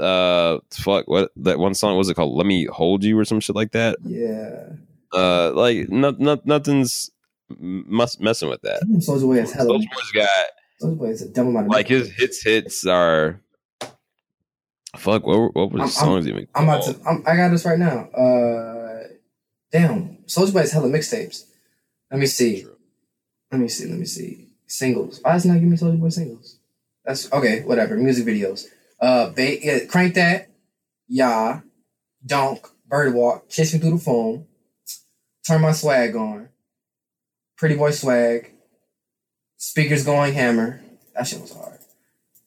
Uh, 0.00 0.58
fuck 0.72 1.08
what 1.08 1.30
that 1.36 1.58
one 1.58 1.72
song 1.74 1.96
was 1.96 2.08
it 2.10 2.14
called? 2.14 2.36
Let 2.36 2.46
me 2.46 2.66
hold 2.66 3.02
you 3.02 3.18
or 3.18 3.24
some 3.24 3.40
shit 3.40 3.56
like 3.56 3.72
that. 3.72 3.96
Yeah. 4.04 4.72
Uh, 5.12 5.52
like 5.52 5.88
not 5.88 6.20
not 6.20 6.44
nothing's 6.44 7.10
mess, 7.58 8.18
messing 8.20 8.48
with 8.50 8.60
that. 8.62 8.82
Soulja 8.82 9.22
Boy 9.22 9.36
hella. 9.36 9.70
Soulja 9.70 9.86
Boy's 9.94 10.12
got 10.14 10.28
Soulja 10.82 10.98
Boy 10.98 11.06
is 11.06 11.22
a 11.22 11.28
dumb 11.28 11.48
amount 11.48 11.66
of. 11.66 11.72
like 11.72 11.88
his 11.88 12.10
hits 12.14 12.42
hits 12.42 12.86
are. 12.86 13.40
Fuck 14.96 15.26
what 15.26 15.38
were- 15.38 15.48
what 15.50 15.72
were 15.72 15.78
the 15.78 15.84
I'm- 15.84 15.90
songs 15.90 16.26
even? 16.28 16.46
I'm 16.54 16.64
about 16.64 16.84
to. 16.84 16.98
I'm, 17.06 17.22
I 17.26 17.36
got 17.36 17.50
this 17.50 17.64
right 17.64 17.78
now. 17.78 18.08
Uh, 18.10 19.08
damn, 19.72 20.18
Soulja 20.26 20.52
Boy 20.52 20.60
has 20.60 20.72
hella 20.72 20.88
mixtapes. 20.88 21.44
Let 22.10 22.20
me 22.20 22.26
see. 22.26 22.62
True. 22.62 22.76
Let 23.52 23.60
me 23.60 23.68
see. 23.68 23.86
Let 23.86 23.98
me 23.98 24.06
see. 24.06 24.48
Singles. 24.66 25.20
Why 25.22 25.32
does 25.32 25.44
it 25.44 25.48
not 25.48 25.60
give 25.60 25.68
me 25.68 25.76
Soulja 25.76 25.98
Boy 26.00 26.08
singles? 26.08 26.58
That's 27.04 27.30
okay. 27.32 27.62
Whatever. 27.62 27.96
Music 27.96 28.26
videos. 28.26 28.66
Uh, 29.00 29.30
ba- 29.30 29.64
yeah, 29.64 29.84
crank 29.86 30.14
that. 30.14 30.48
Yeah. 31.08 31.60
Donk. 32.24 32.66
Birdwalk. 32.90 33.48
Chase 33.48 33.74
me 33.74 33.80
through 33.80 33.98
the 33.98 33.98
phone. 33.98 34.46
Turn 35.46 35.60
my 35.60 35.72
swag 35.72 36.16
on. 36.16 36.48
Pretty 37.56 37.76
boy 37.76 37.90
swag. 37.90 38.52
Speakers 39.56 40.04
going 40.04 40.34
hammer. 40.34 40.80
That 41.14 41.26
shit 41.26 41.40
was 41.40 41.52
hard. 41.52 41.78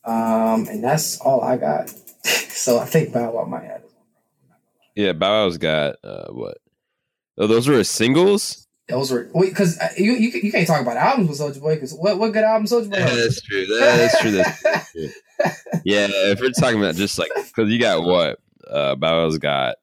Um, 0.04 0.68
and 0.68 0.84
that's 0.84 1.20
all 1.22 1.42
I 1.42 1.58
got. 1.58 1.94
so 2.50 2.80
I 2.80 2.86
think 2.86 3.14
Bow 3.14 3.32
Wow 3.32 3.46
might 3.46 3.64
have. 3.64 3.82
it. 3.82 3.92
Yeah, 4.96 5.14
Bow 5.14 5.46
Wow's 5.46 5.58
got 5.58 5.96
uh 6.04 6.28
what? 6.32 6.58
Oh, 7.38 7.48
those 7.48 7.68
were 7.68 7.78
his 7.78 7.90
singles. 7.90 8.68
Those 8.90 9.12
were 9.12 9.30
wait 9.34 9.50
because 9.50 9.80
you, 9.98 10.14
you 10.14 10.30
you 10.44 10.52
can't 10.52 10.68
talk 10.68 10.82
about 10.82 10.98
albums 10.98 11.30
with 11.30 11.40
Soulja 11.40 11.62
Boy 11.62 11.76
because 11.76 11.94
what 11.94 12.18
what 12.18 12.34
good 12.34 12.44
album 12.44 12.66
Soulja 12.66 12.90
Boy? 12.90 12.98
Yeah, 12.98 13.16
that's 13.16 13.42
true. 13.42 13.66
That's 13.68 14.20
true. 14.20 14.32
That's 14.32 14.92
true. 14.92 15.10
Yeah, 15.86 16.08
if 16.12 16.42
we're 16.42 16.50
talking 16.52 16.80
about 16.80 16.96
just 16.96 17.18
like 17.18 17.32
because 17.34 17.72
you 17.72 17.80
got 17.80 18.04
what 18.04 18.40
uh, 18.70 18.96
Bow 18.96 19.24
Wow's 19.24 19.38
got, 19.38 19.78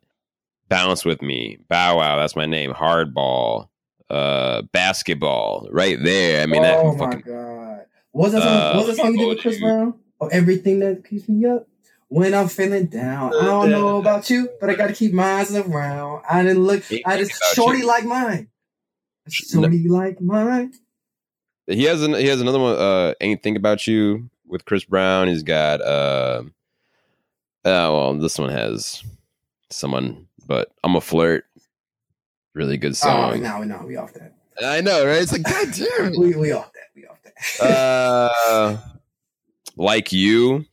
bounce 0.69 1.03
with 1.03 1.23
me, 1.23 1.57
Bow 1.71 1.97
Wow. 1.97 2.17
That's 2.17 2.37
my 2.37 2.45
name. 2.45 2.73
Hardball, 2.73 3.69
uh, 4.11 4.63
basketball, 4.73 5.67
right 5.71 5.99
there. 6.03 6.43
I 6.43 6.47
mean, 6.47 6.61
oh 6.61 6.93
that 6.93 6.99
my 6.99 6.99
fucking 6.99 7.21
god, 7.21 7.87
what 8.13 8.25
was 8.25 8.33
that 8.33 8.43
song? 8.43 8.53
Uh, 8.53 8.73
what 8.75 8.87
was 8.87 8.97
that 8.97 9.03
song 9.03 9.13
you 9.15 9.19
did 9.21 9.29
with 9.29 9.41
Chris 9.41 9.55
dude. 9.55 9.63
Brown? 9.63 9.95
Oh, 10.21 10.27
everything 10.29 10.81
that 10.81 11.05
keeps 11.09 11.27
me 11.27 11.47
up. 11.47 11.67
When 12.09 12.35
I'm 12.35 12.49
feeling 12.49 12.87
down, 12.87 13.35
I 13.35 13.45
don't 13.45 13.71
know 13.71 13.97
about 14.01 14.31
you, 14.31 14.49
but 14.61 14.71
I 14.71 14.75
gotta 14.75 14.93
keep 14.93 15.13
mine 15.13 15.47
around. 15.55 16.23
I 16.29 16.43
didn't 16.43 16.63
look. 16.63 16.85
I 17.05 17.19
just 17.19 17.33
shorty 17.55 17.81
you. 17.81 17.87
like 17.87 18.05
mine. 18.05 18.49
Shorty 19.29 19.89
like 19.89 20.21
mine. 20.21 20.73
he 21.67 21.83
has 21.85 22.03
an, 22.03 22.15
he 22.15 22.29
has 22.29 22.41
another 22.41 22.61
one. 22.61 22.77
Uh, 22.77 23.15
ain't 23.21 23.43
think 23.43 23.59
about 23.59 23.87
you 23.89 24.31
with 24.47 24.65
Chris 24.65 24.85
Brown. 24.85 25.27
He's 25.27 25.43
got 25.43 25.81
uh, 25.81 26.43
uh 27.65 27.91
well, 27.91 28.15
this 28.15 28.39
one 28.39 28.51
has 28.51 29.03
someone, 29.71 30.29
but 30.47 30.71
I'm 30.85 30.95
a 30.97 31.01
flirt. 31.01 31.45
Really 32.55 32.79
good 32.79 32.97
song. 32.97 33.31
Oh, 33.31 33.33
song. 33.33 33.43
no, 33.43 33.79
no, 33.79 33.87
we 33.87 33.97
off 33.97 34.15
that. 34.15 34.33
I 34.65 34.81
know, 34.81 35.05
right? 35.05 35.21
It's 35.21 35.33
like, 35.33 35.43
God 35.45 35.69
damn. 35.73 36.19
We 36.19 36.35
we 36.35 36.53
off 36.53 36.73
that. 36.73 36.89
We 36.95 37.07
off 37.07 37.19
that. 37.23 37.65
uh, 37.67 38.79
like 39.77 40.13
you, 40.13 40.65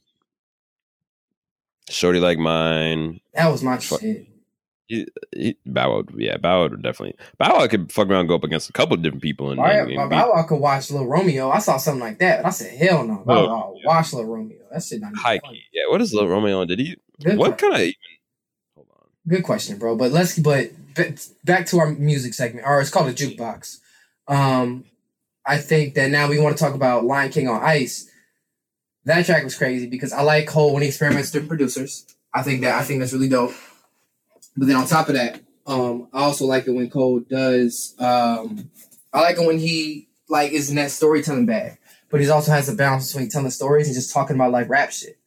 shorty 1.90 2.20
like 2.20 2.38
mine. 2.38 3.20
that 3.34 3.48
was 3.50 3.64
my 3.64 3.78
fuck. 3.78 4.02
shit. 4.02 4.28
He, 4.88 5.08
he, 5.34 5.58
Bow 5.66 5.92
Wow, 5.96 6.04
yeah, 6.18 6.36
Bow 6.38 6.62
Wow 6.64 6.68
definitely. 6.68 7.16
Bow 7.38 7.58
Wow 7.58 7.68
could 7.68 7.92
fuck 7.92 8.10
around, 8.10 8.22
and 8.22 8.30
go 8.30 8.36
up 8.36 8.44
against 8.44 8.70
a 8.70 8.74
couple 8.74 8.96
of 8.96 9.02
different 9.02 9.24
people, 9.24 9.50
and, 9.52 9.60
right, 9.60 9.78
and- 9.80 9.92
and 9.92 10.10
Bow 10.10 10.32
Wow 10.34 10.44
could 10.44 10.60
watch 10.60 10.92
Lil 10.92 11.08
Romeo. 11.08 11.50
I 11.50 11.60
saw 11.60 11.78
something 11.78 12.02
like 12.02 12.20
that, 12.20 12.44
but 12.44 12.50
I 12.50 12.52
said, 12.52 12.78
hell 12.78 13.06
no. 13.08 13.24
Bow 13.26 13.34
Oh, 13.34 13.48
Wow, 13.48 13.74
yeah. 13.78 13.88
watch 13.88 14.14
Lil 14.14 14.26
Romeo. 14.26 14.58
That 14.72 14.84
shit 14.84 15.00
not 15.02 15.08
even 15.12 15.18
high 15.20 15.40
funny. 15.40 15.58
key. 15.58 15.64
Yeah, 15.74 15.90
what 15.90 16.02
is 16.02 16.14
Lil 16.14 16.28
Romeo? 16.28 16.60
on? 16.62 16.68
Did 16.68 16.80
he? 16.80 16.98
Good, 17.24 17.38
what 17.38 17.58
kind 17.58 17.74
of? 17.74 17.80
Hold 18.76 18.88
on. 19.00 19.08
good 19.28 19.44
question, 19.44 19.78
bro. 19.78 19.96
But 19.96 20.12
let's 20.12 20.38
but 20.38 20.72
back 21.46 21.66
to 21.68 21.80
our 21.80 21.90
music 21.92 22.34
segment, 22.34 22.68
or 22.68 22.82
it's 22.82 22.90
called 22.90 23.08
a 23.08 23.14
jukebox. 23.14 23.80
Um, 24.28 24.84
I 25.46 25.58
think 25.60 25.94
that 25.96 26.10
now 26.12 26.28
we 26.30 26.40
want 26.40 26.58
to 26.58 26.64
talk 26.64 26.74
about 26.76 27.06
Lion 27.06 27.32
King 27.32 27.48
on 27.48 27.62
Ice. 27.64 28.10
That 29.06 29.26
track 29.26 29.44
was 29.44 29.58
crazy 29.58 29.88
because 29.88 30.14
I 30.14 30.22
like 30.22 30.48
Cole 30.48 30.74
when 30.74 30.82
he 30.82 30.88
experiments 30.88 31.28
with 31.28 31.34
different 31.34 31.50
producers. 31.50 32.06
I 32.34 32.42
think 32.42 32.62
that 32.62 32.76
I 32.80 32.84
think 32.84 33.00
that's 33.00 33.14
really 33.14 33.30
dope. 33.30 33.54
But 34.56 34.68
then 34.68 34.76
on 34.76 34.88
top 34.88 35.10
of 35.10 35.16
that, 35.16 35.42
um, 35.66 36.08
I 36.14 36.24
also 36.24 36.46
like 36.46 36.68
it 36.68 36.72
when 36.72 36.90
Cole 36.90 37.20
does. 37.20 37.96
Um, 38.00 38.70
I 39.12 39.22
like 39.22 39.38
it 39.38 39.46
when 39.46 39.60
he 39.60 40.08
like 40.30 40.52
is 40.52 40.70
in 40.70 40.76
that 40.78 40.92
storytelling 40.92 41.46
bag, 41.46 41.78
but 42.10 42.22
he 42.22 42.30
also 42.30 42.52
has 42.52 42.70
a 42.70 42.76
balance 42.76 43.12
between 43.12 43.30
telling 43.30 43.52
stories 43.52 43.88
and 43.88 43.96
just 43.96 44.14
talking 44.14 44.36
about 44.36 44.52
like 44.52 44.70
rap 44.70 44.92
shit. 44.92 45.18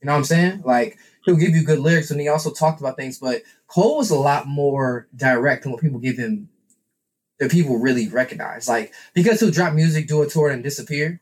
You 0.00 0.06
know 0.06 0.12
what 0.12 0.18
I'm 0.18 0.24
saying? 0.24 0.62
Like 0.64 0.98
he'll 1.24 1.36
give 1.36 1.50
you 1.50 1.64
good 1.64 1.78
lyrics, 1.78 2.10
and 2.10 2.20
he 2.20 2.28
also 2.28 2.50
talked 2.50 2.80
about 2.80 2.96
things. 2.96 3.18
But 3.18 3.42
Cole 3.68 3.98
was 3.98 4.10
a 4.10 4.18
lot 4.18 4.46
more 4.46 5.08
direct 5.14 5.62
than 5.62 5.72
what 5.72 5.80
people 5.80 6.00
give 6.00 6.16
him. 6.16 6.48
That 7.38 7.50
people 7.50 7.78
really 7.78 8.08
recognize, 8.08 8.68
like 8.68 8.92
because 9.14 9.40
he'll 9.40 9.50
drop 9.50 9.74
music, 9.74 10.06
do 10.06 10.22
a 10.22 10.28
tour, 10.28 10.50
and 10.50 10.62
disappear. 10.62 11.20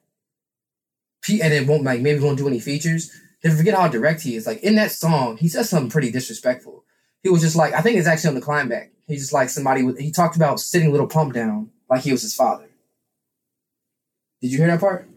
And 1.28 1.52
it 1.52 1.66
won't 1.66 1.84
like 1.84 2.00
maybe 2.00 2.20
won't 2.20 2.38
do 2.38 2.48
any 2.48 2.60
features. 2.60 3.10
They 3.42 3.50
forget 3.50 3.74
how 3.74 3.88
direct 3.88 4.22
he 4.22 4.36
is. 4.36 4.46
Like 4.46 4.62
in 4.62 4.74
that 4.76 4.92
song, 4.92 5.36
he 5.36 5.48
says 5.48 5.68
something 5.68 5.90
pretty 5.90 6.10
disrespectful. 6.10 6.84
He 7.22 7.28
was 7.28 7.42
just 7.42 7.56
like, 7.56 7.74
I 7.74 7.82
think 7.82 7.98
it's 7.98 8.08
actually 8.08 8.28
on 8.28 8.34
the 8.34 8.40
climb 8.40 8.68
back. 8.68 8.92
He's 9.06 9.20
just 9.20 9.32
like 9.32 9.48
somebody 9.48 9.82
with. 9.82 9.98
He 9.98 10.10
talked 10.10 10.36
about 10.36 10.60
sitting 10.60 10.92
Lil 10.92 11.06
Pump 11.06 11.34
down 11.34 11.70
like 11.88 12.02
he 12.02 12.12
was 12.12 12.22
his 12.22 12.34
father. 12.34 12.70
Did 14.40 14.52
you 14.52 14.58
hear 14.58 14.68
that 14.68 14.80
part? 14.80 15.08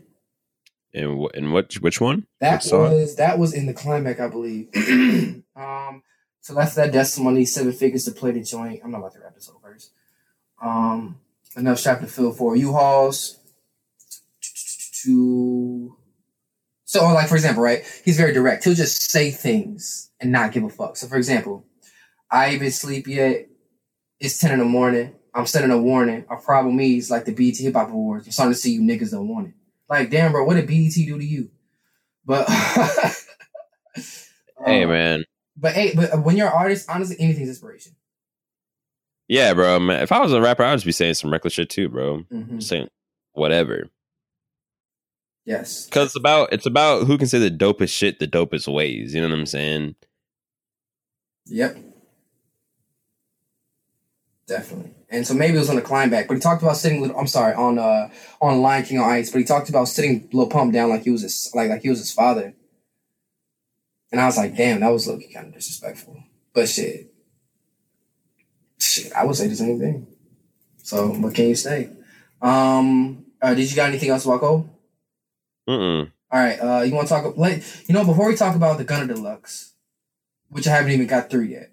And 0.94 1.18
what? 1.18 1.36
And 1.36 1.54
what? 1.54 1.74
Which 1.76 2.02
one? 2.02 2.28
That 2.40 2.66
was 2.72 3.16
that 3.16 3.40
was 3.40 3.54
in 3.54 3.66
the 3.66 3.74
climax, 3.74 4.20
I 4.20 4.28
believe. 4.28 4.70
um, 5.56 6.04
so 6.42 6.54
that's 6.54 6.76
that. 6.76 6.92
That's 6.92 7.14
some 7.14 7.24
money, 7.24 7.46
seven 7.46 7.72
figures 7.72 8.06
to 8.06 8.12
play 8.12 8.32
the 8.32 8.44
joint. 8.44 8.82
I'm 8.84 8.92
not 8.92 9.00
about 9.00 9.14
to 9.14 9.20
rap 9.20 9.36
this 9.36 9.48
whole 9.48 9.62
verse. 9.64 9.92
Um, 10.62 11.20
enough 11.56 11.80
strap 11.80 12.00
to 12.02 12.08
fill 12.08 12.34
for 12.34 12.56
U-Hauls. 12.56 13.40
To 15.04 15.96
so, 16.86 17.06
like 17.14 17.28
for 17.30 17.36
example, 17.36 17.64
right? 17.64 17.84
He's 18.06 18.18
very 18.18 18.34
direct. 18.34 18.64
He'll 18.64 18.74
just 18.74 19.10
say 19.10 19.32
things 19.32 20.12
and 20.20 20.32
not 20.32 20.52
give 20.52 20.64
a 20.64 20.70
fuck. 20.70 20.98
So, 20.98 21.08
for 21.08 21.18
example, 21.18 21.66
I 22.30 22.48
ain't 22.48 22.60
been 22.60 22.72
sleep 22.72 23.08
yet. 23.08 23.48
It's 24.20 24.38
ten 24.38 24.52
in 24.52 24.60
the 24.60 24.66
morning. 24.66 25.16
I'm 25.34 25.46
sending 25.48 25.72
a 25.72 25.78
warning. 25.82 26.26
Our 26.30 26.38
problem 26.38 26.80
is 26.80 27.10
like 27.10 27.26
the 27.26 27.34
BET 27.34 27.58
Hip 27.58 27.74
Hop 27.74 27.90
Awards. 27.90 28.28
I'm 28.28 28.32
starting 28.32 28.54
to 28.54 28.60
see 28.60 28.72
you 28.74 28.82
niggas 28.82 29.12
don't 29.12 29.28
want 29.28 29.48
it. 29.48 29.54
Like, 29.90 30.10
damn, 30.12 30.32
bro, 30.32 30.44
what 30.46 30.56
did 30.56 30.68
BET 30.68 30.94
do 30.94 31.18
to 31.18 31.26
you? 31.26 31.50
But 32.26 32.48
Hey 34.66 34.84
Um, 34.84 34.90
man. 34.90 35.24
But 35.58 35.74
hey, 35.74 35.94
but 35.96 36.24
when 36.24 36.38
you're 36.38 36.48
an 36.48 36.54
artist, 36.54 36.90
honestly, 36.90 37.16
anything's 37.20 37.50
inspiration. 37.50 37.96
Yeah, 39.28 39.54
bro. 39.54 39.80
Man, 39.80 40.02
if 40.02 40.12
I 40.12 40.20
was 40.20 40.34
a 40.34 40.42
rapper, 40.42 40.64
I'd 40.64 40.76
just 40.76 40.86
be 40.86 40.92
saying 40.92 41.14
some 41.16 41.32
reckless 41.32 41.54
shit 41.54 41.70
too, 41.70 41.90
bro. 41.90 42.24
Mhm. 42.32 42.62
Saying 42.62 42.90
whatever. 43.34 43.90
Yes. 45.46 45.88
Cause 45.90 46.08
it's 46.08 46.16
about 46.16 46.54
it's 46.54 46.66
about 46.66 47.06
who 47.06 47.18
can 47.18 47.28
say 47.28 47.40
the 47.40 47.52
dopest 47.52 47.90
shit 47.90 48.20
the 48.20 48.28
dopest 48.28 48.72
ways. 48.74 49.14
You 49.14 49.22
know 49.22 49.30
what 49.30 49.38
I'm 49.38 49.46
saying? 49.46 49.96
Yep. 51.48 51.78
Definitely. 54.48 54.92
and 55.10 55.26
so 55.26 55.34
maybe 55.34 55.56
it 55.56 55.60
was 55.60 55.70
on 55.70 55.78
the 55.78 55.82
climb 55.82 56.10
back. 56.10 56.28
But 56.28 56.36
he 56.36 56.40
talked 56.40 56.62
about 56.62 56.76
sitting. 56.78 57.14
I'm 57.16 57.28
sorry 57.28 57.54
on 57.54 57.80
uh 57.80 58.10
on 58.42 58.62
Lion 58.62 58.84
King 58.84 59.00
on 59.00 59.10
Ice, 59.10 59.32
but 59.32 59.40
he 59.40 59.46
talked 59.46 59.70
about 59.70 59.88
sitting 59.88 60.30
Lil 60.34 60.48
Pump 60.48 60.74
down 60.74 60.90
like 60.90 61.04
he 61.04 61.12
was 61.12 61.22
his 61.22 61.52
like 61.54 61.70
like 61.70 61.82
he 61.82 61.90
was 61.90 62.00
his 62.00 62.12
father. 62.12 62.54
And 64.12 64.22
I 64.22 64.26
was 64.26 64.38
like, 64.38 64.56
damn, 64.56 64.82
that 64.82 64.90
was 64.90 65.08
looking 65.08 65.32
kind 65.34 65.48
of 65.48 65.54
disrespectful. 65.54 66.24
But 66.54 66.70
shit, 66.70 67.12
shit, 68.80 69.12
I 69.14 69.26
would 69.26 69.36
say 69.36 69.48
the 69.48 69.56
same 69.56 69.80
thing. 69.80 70.08
So 70.84 71.08
what 71.08 71.34
can 71.34 71.48
you 71.48 71.56
say? 71.56 71.90
Um, 72.42 73.26
uh, 73.42 73.56
did 73.56 73.70
you 73.70 73.76
got 73.76 73.90
anything 73.90 74.10
else 74.10 74.26
about 74.26 74.42
Cole? 74.42 74.70
Mm-mm. 75.70 76.12
All 76.32 76.40
right, 76.40 76.58
uh, 76.58 76.82
you 76.82 76.94
want 76.94 77.08
to 77.08 77.14
talk? 77.14 77.38
Like, 77.38 77.64
you 77.88 77.94
know, 77.94 78.04
before 78.04 78.28
we 78.28 78.36
talk 78.36 78.56
about 78.56 78.78
the 78.78 78.84
Gunna 78.84 79.14
Deluxe, 79.14 79.74
which 80.50 80.68
I 80.68 80.72
haven't 80.72 80.92
even 80.92 81.08
got 81.08 81.30
through 81.30 81.44
yet, 81.44 81.72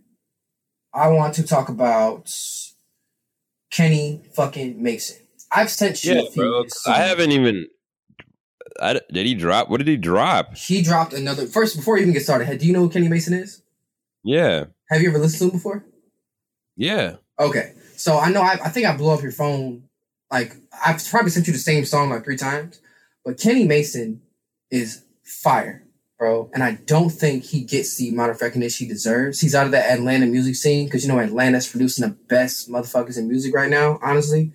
I 0.92 1.08
want 1.08 1.34
to 1.34 1.42
talk 1.42 1.68
about 1.68 2.30
Kenny 3.70 4.22
fucking 4.34 4.82
Mason. 4.82 5.16
I've 5.50 5.70
sent 5.70 6.04
you 6.04 6.14
Yeah, 6.14 6.22
bro. 6.34 6.64
I 6.86 6.98
haven't 6.98 7.32
even. 7.32 7.66
I, 8.80 9.00
did 9.12 9.26
he 9.26 9.34
drop? 9.34 9.68
What 9.68 9.78
did 9.78 9.88
he 9.88 9.96
drop? 9.96 10.56
He 10.56 10.82
dropped 10.82 11.12
another. 11.12 11.46
First, 11.46 11.76
before 11.76 11.96
you 11.96 12.02
even 12.02 12.12
get 12.14 12.22
started, 12.22 12.58
do 12.58 12.66
you 12.66 12.72
know 12.72 12.80
who 12.80 12.90
Kenny 12.90 13.08
Mason 13.08 13.34
is? 13.34 13.62
Yeah, 14.22 14.66
Have 14.90 15.00
you 15.00 15.08
ever 15.08 15.18
listened 15.18 15.38
to 15.38 15.44
him 15.46 15.50
before? 15.58 15.84
yeah. 16.76 17.16
Okay, 17.38 17.72
so 17.96 18.18
I 18.18 18.30
know 18.30 18.42
I, 18.42 18.58
I 18.62 18.68
think 18.68 18.86
I 18.86 18.94
blew 18.94 19.10
up 19.10 19.22
your 19.22 19.32
phone. 19.32 19.84
Like 20.30 20.54
I've 20.84 21.02
probably 21.08 21.30
sent 21.30 21.46
you 21.46 21.54
the 21.54 21.58
same 21.58 21.86
song 21.86 22.10
like 22.10 22.24
three 22.24 22.36
times, 22.36 22.80
but 23.24 23.38
Kenny 23.38 23.66
Mason 23.66 24.22
is 24.70 25.05
fire, 25.22 25.86
bro. 26.18 26.51
And 26.52 26.62
I 26.62 26.72
don't 26.72 27.10
think 27.10 27.44
he 27.44 27.62
gets 27.62 27.97
the 27.97 28.09
amount 28.09 28.30
of 28.30 28.40
recognition 28.40 28.86
he 28.86 28.92
deserves. 28.92 29.40
He's 29.40 29.55
out 29.55 29.66
of 29.66 29.72
the 29.72 29.78
Atlanta 29.78 30.26
music 30.26 30.56
scene 30.56 30.86
because 30.86 31.05
you 31.05 31.12
know 31.12 31.18
Atlanta's 31.18 31.68
producing 31.68 32.09
the 32.09 32.14
best 32.14 32.70
motherfuckers 32.70 33.18
in 33.18 33.28
music 33.28 33.55
right 33.55 33.70
now, 33.70 33.98
honestly. 34.02 34.52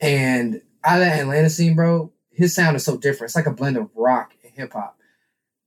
And 0.00 0.60
out 0.84 1.00
of 1.00 1.06
that 1.06 1.20
Atlanta 1.20 1.50
scene, 1.50 1.74
bro, 1.74 2.12
his 2.30 2.54
sound 2.54 2.76
is 2.76 2.84
so 2.84 2.96
different. 2.96 3.30
It's 3.30 3.36
like 3.36 3.46
a 3.46 3.52
blend 3.52 3.76
of 3.76 3.90
rock 3.94 4.34
and 4.42 4.52
hip 4.52 4.72
hop, 4.72 4.98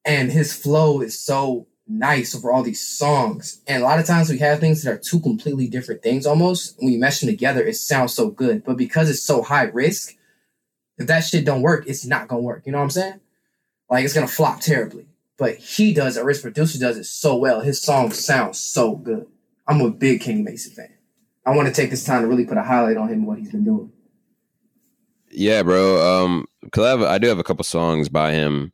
and 0.05 0.31
his 0.31 0.53
flow 0.53 1.01
is 1.01 1.19
so 1.19 1.67
nice 1.87 2.35
over 2.35 2.51
all 2.51 2.63
these 2.63 2.85
songs. 2.85 3.61
And 3.67 3.81
a 3.81 3.85
lot 3.85 3.99
of 3.99 4.05
times 4.05 4.29
we 4.29 4.37
have 4.39 4.59
things 4.59 4.83
that 4.83 4.91
are 4.91 4.97
two 4.97 5.19
completely 5.19 5.67
different 5.67 6.03
things 6.03 6.25
almost. 6.25 6.75
When 6.79 6.91
you 6.91 6.99
mesh 6.99 7.21
them 7.21 7.29
together, 7.29 7.65
it 7.65 7.75
sounds 7.75 8.13
so 8.13 8.29
good. 8.29 8.63
But 8.63 8.77
because 8.77 9.09
it's 9.09 9.23
so 9.23 9.41
high 9.41 9.63
risk, 9.63 10.15
if 10.97 11.07
that 11.07 11.21
shit 11.21 11.45
don't 11.45 11.61
work, 11.61 11.85
it's 11.87 12.05
not 12.05 12.27
gonna 12.27 12.41
work. 12.41 12.63
You 12.65 12.71
know 12.71 12.79
what 12.79 12.85
I'm 12.85 12.89
saying? 12.91 13.19
Like 13.89 14.05
it's 14.05 14.13
gonna 14.13 14.27
flop 14.27 14.61
terribly. 14.61 15.07
But 15.37 15.57
he 15.57 15.93
does 15.93 16.17
it, 16.17 16.25
his 16.25 16.41
producer 16.41 16.79
does 16.79 16.97
it 16.97 17.05
so 17.05 17.35
well. 17.35 17.61
His 17.61 17.81
songs 17.81 18.23
sound 18.23 18.55
so 18.55 18.95
good. 18.95 19.27
I'm 19.67 19.81
a 19.81 19.91
big 19.91 20.21
Kenny 20.21 20.41
Mason 20.41 20.71
fan. 20.71 20.93
I 21.45 21.55
want 21.55 21.67
to 21.67 21.73
take 21.73 21.91
this 21.91 22.03
time 22.03 22.23
to 22.23 22.27
really 22.27 22.45
put 22.45 22.57
a 22.57 22.63
highlight 22.63 22.97
on 22.97 23.07
him 23.07 23.19
and 23.19 23.27
what 23.27 23.37
he's 23.37 23.51
been 23.51 23.63
doing. 23.63 23.91
Yeah, 25.29 25.63
bro. 25.63 26.25
Um, 26.25 26.45
cause 26.71 26.83
I 26.83 26.89
have, 26.89 27.01
I 27.03 27.17
do 27.19 27.27
have 27.27 27.39
a 27.39 27.43
couple 27.43 27.63
songs 27.63 28.09
by 28.09 28.31
him, 28.31 28.73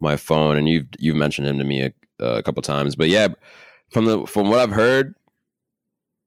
my 0.00 0.16
phone, 0.16 0.56
and 0.56 0.68
you've 0.68 0.86
you've 0.98 1.16
mentioned 1.16 1.48
him 1.48 1.58
to 1.58 1.64
me 1.64 1.82
a, 1.82 1.92
a 2.24 2.42
couple 2.42 2.62
times. 2.62 2.94
But 2.94 3.08
yeah, 3.08 3.28
from 3.90 4.04
the 4.04 4.26
from 4.26 4.50
what 4.50 4.58
I've 4.58 4.72
heard, 4.72 5.14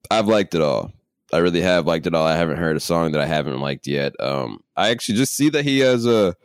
I've 0.09 0.27
liked 0.27 0.55
it 0.55 0.61
all. 0.61 0.91
I 1.33 1.37
really 1.39 1.61
have 1.61 1.85
liked 1.87 2.07
it 2.07 2.13
all. 2.13 2.25
I 2.25 2.35
haven't 2.35 2.57
heard 2.57 2.77
a 2.77 2.79
song 2.79 3.11
that 3.13 3.21
I 3.21 3.25
haven't 3.25 3.59
liked 3.59 3.87
yet. 3.87 4.13
Um, 4.19 4.63
I 4.75 4.89
actually 4.89 5.17
just 5.17 5.35
see 5.35 5.49
that 5.49 5.63
he 5.65 5.79
has 5.79 6.05
a, 6.05 6.35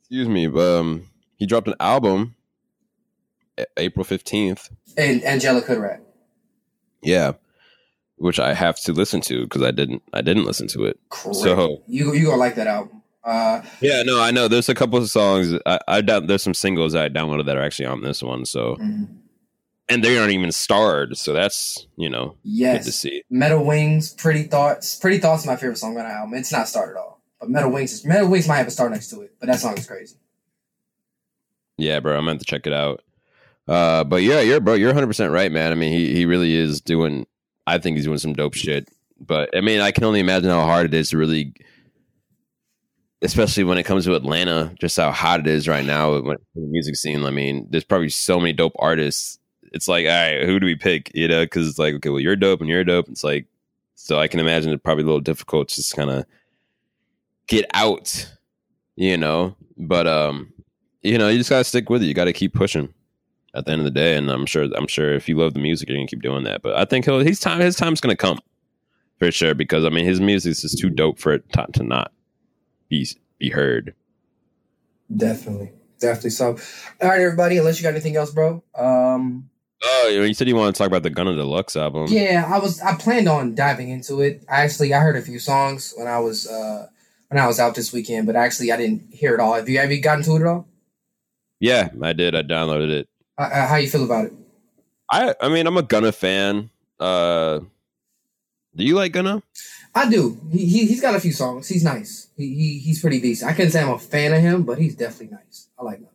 excuse 0.00 0.28
me, 0.28 0.46
um, 0.46 1.08
he 1.36 1.46
dropped 1.46 1.68
an 1.68 1.74
album, 1.80 2.34
April 3.76 4.04
fifteenth. 4.04 4.68
And 4.96 5.24
Angelic 5.24 5.64
Hoodrat. 5.64 6.00
Yeah, 7.02 7.32
which 8.16 8.38
I 8.38 8.54
have 8.54 8.80
to 8.82 8.92
listen 8.92 9.20
to 9.22 9.42
because 9.44 9.62
I 9.62 9.70
didn't 9.70 10.02
I 10.12 10.20
didn't 10.22 10.44
listen 10.44 10.68
to 10.68 10.84
it. 10.84 10.98
Correct. 11.10 11.36
So 11.36 11.82
you 11.86 12.14
you 12.14 12.26
gonna 12.26 12.36
like 12.36 12.54
that 12.56 12.66
album. 12.66 13.02
Uh 13.24 13.62
Yeah, 13.80 14.02
no, 14.02 14.20
I 14.20 14.30
know. 14.30 14.48
There's 14.48 14.68
a 14.68 14.74
couple 14.74 14.98
of 14.98 15.10
songs. 15.10 15.58
I, 15.66 15.78
I 15.88 16.00
down, 16.02 16.26
there's 16.26 16.42
some 16.42 16.54
singles 16.54 16.92
that 16.92 17.04
I 17.04 17.08
downloaded 17.08 17.46
that 17.46 17.56
are 17.56 17.62
actually 17.62 17.86
on 17.86 18.02
this 18.02 18.22
one. 18.22 18.44
So, 18.44 18.76
mhm. 18.76 19.08
And 19.88 20.02
they 20.02 20.18
aren't 20.18 20.32
even 20.32 20.52
starred. 20.52 21.16
So 21.16 21.32
that's 21.32 21.86
you 21.96 22.08
know 22.08 22.28
good 22.28 22.34
to 22.34 22.38
yes. 22.44 22.94
see. 22.94 23.22
Metal 23.30 23.64
Wings, 23.64 24.12
Pretty 24.12 24.44
Thoughts. 24.44 24.96
Pretty 24.96 25.18
Thoughts 25.18 25.42
is 25.42 25.46
my 25.46 25.56
favorite 25.56 25.78
song 25.78 25.96
on 25.98 26.04
the 26.04 26.10
album. 26.10 26.34
It's 26.34 26.52
not 26.52 26.68
starred 26.68 26.96
at 26.96 27.00
all. 27.00 27.20
But 27.40 27.50
Metal 27.50 27.70
Wings 27.70 27.92
is 27.92 28.04
Metal 28.04 28.28
Wings 28.28 28.48
might 28.48 28.58
have 28.58 28.68
a 28.68 28.70
star 28.70 28.88
next 28.88 29.08
to 29.10 29.22
it, 29.22 29.34
but 29.38 29.46
that 29.46 29.60
song 29.60 29.76
is 29.76 29.86
crazy. 29.86 30.16
Yeah, 31.76 32.00
bro, 32.00 32.16
I'm 32.16 32.24
meant 32.24 32.40
to 32.40 32.46
check 32.46 32.66
it 32.66 32.72
out. 32.72 33.02
Uh, 33.66 34.04
but 34.04 34.22
yeah, 34.22 34.40
you're 34.40 34.60
bro, 34.60 34.74
you're 34.74 34.90
100 34.90 35.06
percent 35.06 35.32
right, 35.32 35.50
man. 35.50 35.72
I 35.72 35.74
mean, 35.74 35.92
he 35.92 36.14
he 36.14 36.26
really 36.26 36.54
is 36.54 36.80
doing. 36.80 37.26
I 37.66 37.78
think 37.78 37.96
he's 37.96 38.04
doing 38.04 38.18
some 38.18 38.34
dope 38.34 38.54
shit. 38.54 38.88
But 39.18 39.56
I 39.56 39.60
mean, 39.60 39.80
I 39.80 39.90
can 39.90 40.04
only 40.04 40.20
imagine 40.20 40.50
how 40.50 40.64
hard 40.64 40.86
it 40.86 40.94
is 40.94 41.10
to 41.10 41.18
really, 41.18 41.54
especially 43.22 43.64
when 43.64 43.78
it 43.78 43.84
comes 43.84 44.04
to 44.04 44.14
Atlanta, 44.14 44.74
just 44.78 44.96
how 44.96 45.10
hot 45.12 45.40
it 45.40 45.46
is 45.46 45.66
right 45.66 45.84
now 45.84 46.16
in 46.16 46.24
the 46.24 46.38
music 46.54 46.96
scene. 46.96 47.24
I 47.24 47.30
mean, 47.30 47.66
there's 47.70 47.84
probably 47.84 48.10
so 48.10 48.38
many 48.38 48.52
dope 48.52 48.74
artists. 48.78 49.38
It's 49.74 49.88
like, 49.88 50.06
all 50.06 50.12
right, 50.12 50.44
who 50.44 50.58
do 50.60 50.66
we 50.66 50.76
pick? 50.76 51.10
You 51.14 51.28
know, 51.28 51.44
because 51.44 51.68
it's 51.68 51.78
like, 51.78 51.94
okay, 51.96 52.08
well, 52.08 52.20
you're 52.20 52.36
dope 52.36 52.60
and 52.60 52.70
you're 52.70 52.84
dope. 52.84 53.08
It's 53.08 53.24
like, 53.24 53.46
so 53.96 54.18
I 54.18 54.28
can 54.28 54.40
imagine 54.40 54.72
it's 54.72 54.82
probably 54.82 55.02
a 55.02 55.06
little 55.06 55.20
difficult 55.20 55.68
to 55.68 55.74
just 55.74 55.96
kind 55.96 56.10
of 56.10 56.24
get 57.48 57.66
out, 57.74 58.32
you 58.96 59.16
know. 59.16 59.56
But 59.76 60.06
um, 60.06 60.52
you 61.02 61.18
know, 61.18 61.28
you 61.28 61.38
just 61.38 61.50
gotta 61.50 61.64
stick 61.64 61.90
with 61.90 62.02
it. 62.02 62.06
You 62.06 62.14
got 62.14 62.24
to 62.24 62.32
keep 62.32 62.54
pushing. 62.54 62.94
At 63.56 63.66
the 63.66 63.70
end 63.70 63.82
of 63.82 63.84
the 63.84 63.92
day, 63.92 64.16
and 64.16 64.28
I'm 64.32 64.46
sure, 64.46 64.66
I'm 64.74 64.88
sure 64.88 65.14
if 65.14 65.28
you 65.28 65.36
love 65.36 65.54
the 65.54 65.60
music, 65.60 65.88
you're 65.88 65.96
gonna 65.96 66.08
keep 66.08 66.22
doing 66.22 66.42
that. 66.42 66.60
But 66.60 66.74
I 66.76 66.84
think 66.84 67.04
he'll, 67.04 67.20
his 67.20 67.38
time, 67.38 67.60
his 67.60 67.76
time's 67.76 68.00
gonna 68.00 68.16
come 68.16 68.40
for 69.20 69.30
sure. 69.30 69.54
Because 69.54 69.84
I 69.84 69.90
mean, 69.90 70.04
his 70.04 70.20
music 70.20 70.50
is 70.50 70.62
just 70.62 70.76
too 70.76 70.90
dope 70.90 71.20
for 71.20 71.34
it 71.34 71.52
to, 71.52 71.66
to 71.74 71.84
not 71.84 72.10
be 72.88 73.06
be 73.38 73.50
heard. 73.50 73.94
Definitely. 75.16 75.70
Definitely. 76.00 76.30
So 76.30 76.46
all 77.00 77.08
right, 77.08 77.20
everybody, 77.20 77.56
unless 77.58 77.78
you 77.78 77.84
got 77.84 77.90
anything 77.90 78.16
else, 78.16 78.32
bro. 78.32 78.64
Um 78.74 79.48
Oh, 79.86 80.08
you 80.08 80.32
said 80.32 80.48
you 80.48 80.56
want 80.56 80.74
to 80.74 80.78
talk 80.78 80.86
about 80.86 81.02
the 81.02 81.10
Gunna 81.10 81.34
Deluxe 81.34 81.76
album. 81.76 82.06
Yeah, 82.08 82.50
I 82.50 82.58
was 82.58 82.80
I 82.80 82.94
planned 82.94 83.28
on 83.28 83.54
diving 83.54 83.90
into 83.90 84.22
it. 84.22 84.42
I 84.48 84.62
actually 84.62 84.94
I 84.94 85.00
heard 85.00 85.16
a 85.16 85.22
few 85.22 85.38
songs 85.38 85.92
when 85.96 86.08
I 86.08 86.18
was 86.20 86.46
uh 86.48 86.88
when 87.28 87.42
I 87.42 87.46
was 87.46 87.60
out 87.60 87.74
this 87.74 87.92
weekend, 87.92 88.26
but 88.26 88.34
actually 88.34 88.72
I 88.72 88.76
didn't 88.78 89.12
hear 89.12 89.34
it 89.34 89.40
all. 89.40 89.54
Have 89.54 89.68
you 89.68 89.78
have 89.78 89.92
you 89.92 90.00
gotten 90.00 90.24
to 90.24 90.36
it 90.36 90.40
at 90.40 90.46
all? 90.46 90.66
Yeah, 91.60 91.90
I 92.02 92.14
did. 92.14 92.34
I 92.34 92.42
downloaded 92.42 92.90
it. 92.90 93.08
Uh, 93.36 93.42
uh, 93.42 93.66
how 93.66 93.76
you 93.76 93.88
feel 93.88 94.04
about 94.04 94.26
it? 94.26 94.32
I 95.10 95.34
I 95.40 95.48
mean, 95.50 95.66
I'm 95.66 95.76
a 95.76 95.82
Gunna 95.82 96.12
fan. 96.12 96.70
Uh, 96.98 97.60
do 98.74 98.84
you 98.84 98.94
like 98.94 99.12
Gunna? 99.12 99.42
I 99.94 100.08
do. 100.08 100.40
He, 100.50 100.64
he 100.64 100.86
he's 100.86 101.00
got 101.02 101.14
a 101.14 101.20
few 101.20 101.32
songs. 101.32 101.68
He's 101.68 101.84
nice. 101.84 102.28
He, 102.36 102.54
he 102.54 102.78
he's 102.78 103.00
pretty 103.00 103.20
decent. 103.20 103.50
I 103.50 103.54
can't 103.54 103.70
say 103.70 103.82
I'm 103.82 103.90
a 103.90 103.98
fan 103.98 104.32
of 104.32 104.40
him, 104.40 104.62
but 104.62 104.78
he's 104.78 104.96
definitely 104.96 105.36
nice. 105.36 105.68
I 105.78 105.84
like 105.84 105.98
him. 105.98 106.08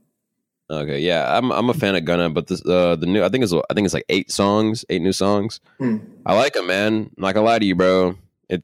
Okay, 0.72 1.00
yeah, 1.00 1.36
I'm 1.36 1.52
I'm 1.52 1.70
a 1.70 1.74
fan 1.74 1.96
of 1.96 2.06
Gunna, 2.06 2.30
but 2.30 2.48
this 2.48 2.64
uh 2.66 2.96
the 2.96 3.08
new 3.08 3.24
I 3.24 3.30
think 3.30 3.44
it's 3.44 3.54
I 3.54 3.74
think 3.74 3.86
it's 3.86 3.94
like 3.94 4.06
eight 4.10 4.32
songs, 4.32 4.86
eight 4.90 5.02
new 5.02 5.14
songs. 5.14 5.60
Hmm. 5.80 5.98
I 6.26 6.36
like 6.36 6.56
him, 6.56 6.68
man. 6.68 7.10
I'm 7.18 7.22
not 7.22 7.34
gonna 7.34 7.48
lie 7.48 7.58
to 7.58 7.66
you, 7.66 7.76
bro. 7.76 8.16
It 8.50 8.64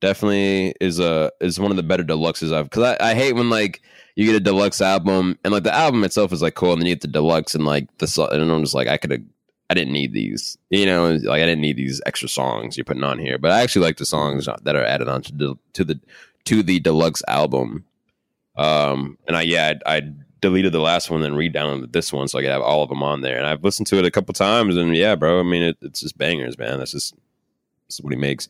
definitely 0.00 0.74
is 0.78 1.00
a 1.00 1.32
is 1.40 1.58
one 1.58 1.70
of 1.70 1.78
the 1.78 1.82
better 1.82 2.04
deluxes 2.04 2.52
I've 2.52 2.68
because 2.68 2.96
I, 3.00 3.12
I 3.12 3.14
hate 3.14 3.32
when 3.32 3.48
like 3.48 3.80
you 4.14 4.26
get 4.26 4.34
a 4.34 4.40
deluxe 4.40 4.82
album 4.82 5.38
and 5.42 5.54
like 5.54 5.62
the 5.62 5.74
album 5.74 6.04
itself 6.04 6.32
is 6.32 6.42
like 6.42 6.54
cool 6.54 6.72
and 6.72 6.82
then 6.82 6.86
you 6.86 6.94
get 6.94 7.00
the 7.00 7.08
deluxe 7.08 7.54
and 7.54 7.64
like 7.64 7.88
the 7.96 8.28
and 8.32 8.52
I'm 8.52 8.62
just 8.62 8.74
like 8.74 8.88
I 8.88 8.98
could 8.98 9.10
have 9.10 9.22
I 9.68 9.74
didn't 9.74 9.92
need 9.92 10.12
these, 10.12 10.56
you 10.70 10.86
know, 10.86 11.14
like 11.14 11.42
I 11.42 11.46
didn't 11.46 11.60
need 11.62 11.76
these 11.76 12.00
extra 12.06 12.28
songs 12.28 12.76
you're 12.76 12.84
putting 12.84 13.02
on 13.02 13.18
here, 13.18 13.38
but 13.38 13.50
I 13.50 13.62
actually 13.62 13.86
like 13.86 13.96
the 13.96 14.06
songs 14.06 14.48
that 14.62 14.76
are 14.76 14.84
added 14.84 15.08
on 15.08 15.22
to 15.22 15.32
the 15.32 15.54
to 15.72 15.84
the 15.84 15.98
to 16.44 16.62
the 16.62 16.78
deluxe 16.78 17.22
album. 17.26 17.84
Um, 18.54 19.18
and 19.26 19.36
I 19.36 19.42
yeah 19.42 19.74
I, 19.84 19.96
I 19.96 20.02
deleted 20.40 20.72
the 20.72 20.80
last 20.80 21.10
one 21.10 21.22
and 21.22 21.36
re-downloaded 21.36 21.92
this 21.92 22.12
one 22.12 22.28
so 22.28 22.38
I 22.38 22.42
could 22.42 22.50
have 22.50 22.62
all 22.62 22.82
of 22.82 22.88
them 22.88 23.02
on 23.02 23.22
there. 23.22 23.36
And 23.38 23.46
I've 23.46 23.64
listened 23.64 23.86
to 23.88 23.98
it 23.98 24.04
a 24.04 24.10
couple 24.10 24.34
times, 24.34 24.76
and 24.76 24.94
yeah, 24.94 25.14
bro, 25.14 25.40
I 25.40 25.42
mean 25.42 25.62
it, 25.62 25.76
it's 25.82 26.00
just 26.00 26.18
bangers, 26.18 26.58
man. 26.58 26.78
That's 26.78 26.92
just 26.92 27.14
that's 27.88 28.00
what 28.00 28.12
he 28.12 28.18
makes. 28.18 28.48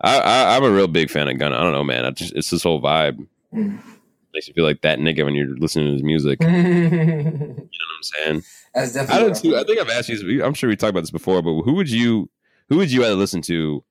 I, 0.00 0.18
I 0.18 0.56
I'm 0.56 0.64
a 0.64 0.70
real 0.70 0.88
big 0.88 1.10
fan 1.10 1.28
of 1.28 1.38
Gunna. 1.38 1.56
I 1.56 1.62
don't 1.62 1.72
know, 1.72 1.84
man. 1.84 2.04
I 2.04 2.10
just 2.10 2.34
it's 2.34 2.50
this 2.50 2.62
whole 2.62 2.80
vibe 2.82 3.26
makes 3.52 4.48
you 4.48 4.54
feel 4.54 4.64
like 4.64 4.82
that 4.82 4.98
nigga 4.98 5.24
when 5.24 5.34
you're 5.34 5.56
listening 5.56 5.86
to 5.86 5.92
his 5.92 6.02
music. 6.02 6.38
You 6.42 6.48
know 6.50 7.54
what 7.54 7.96
I'm 7.96 8.02
saying? 8.02 8.42
That's 8.74 8.96
I 8.96 9.00
definitely. 9.00 9.28
don't. 9.32 9.42
Too, 9.42 9.56
I 9.56 9.64
think 9.64 9.80
I've 9.80 9.88
asked 9.88 10.08
you. 10.10 10.44
I'm 10.44 10.52
sure 10.54 10.68
we 10.68 10.76
talked 10.76 10.90
about 10.90 11.00
this 11.00 11.10
before, 11.10 11.40
but 11.40 11.62
who 11.62 11.72
would 11.74 11.90
you 11.90 12.28
who 12.68 12.76
would 12.76 12.90
you 12.92 13.04
either 13.04 13.14
listen 13.14 13.40
to? 13.42 13.82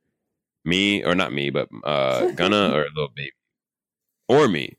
Me 0.63 1.03
or 1.03 1.13
not 1.13 1.31
me, 1.31 1.51
but 1.51 1.69
uh 1.83 2.31
Gunna 2.31 2.71
or 2.73 2.87
Lil 2.95 3.09
Baby 3.15 3.31
or 4.27 4.47
me. 4.47 4.77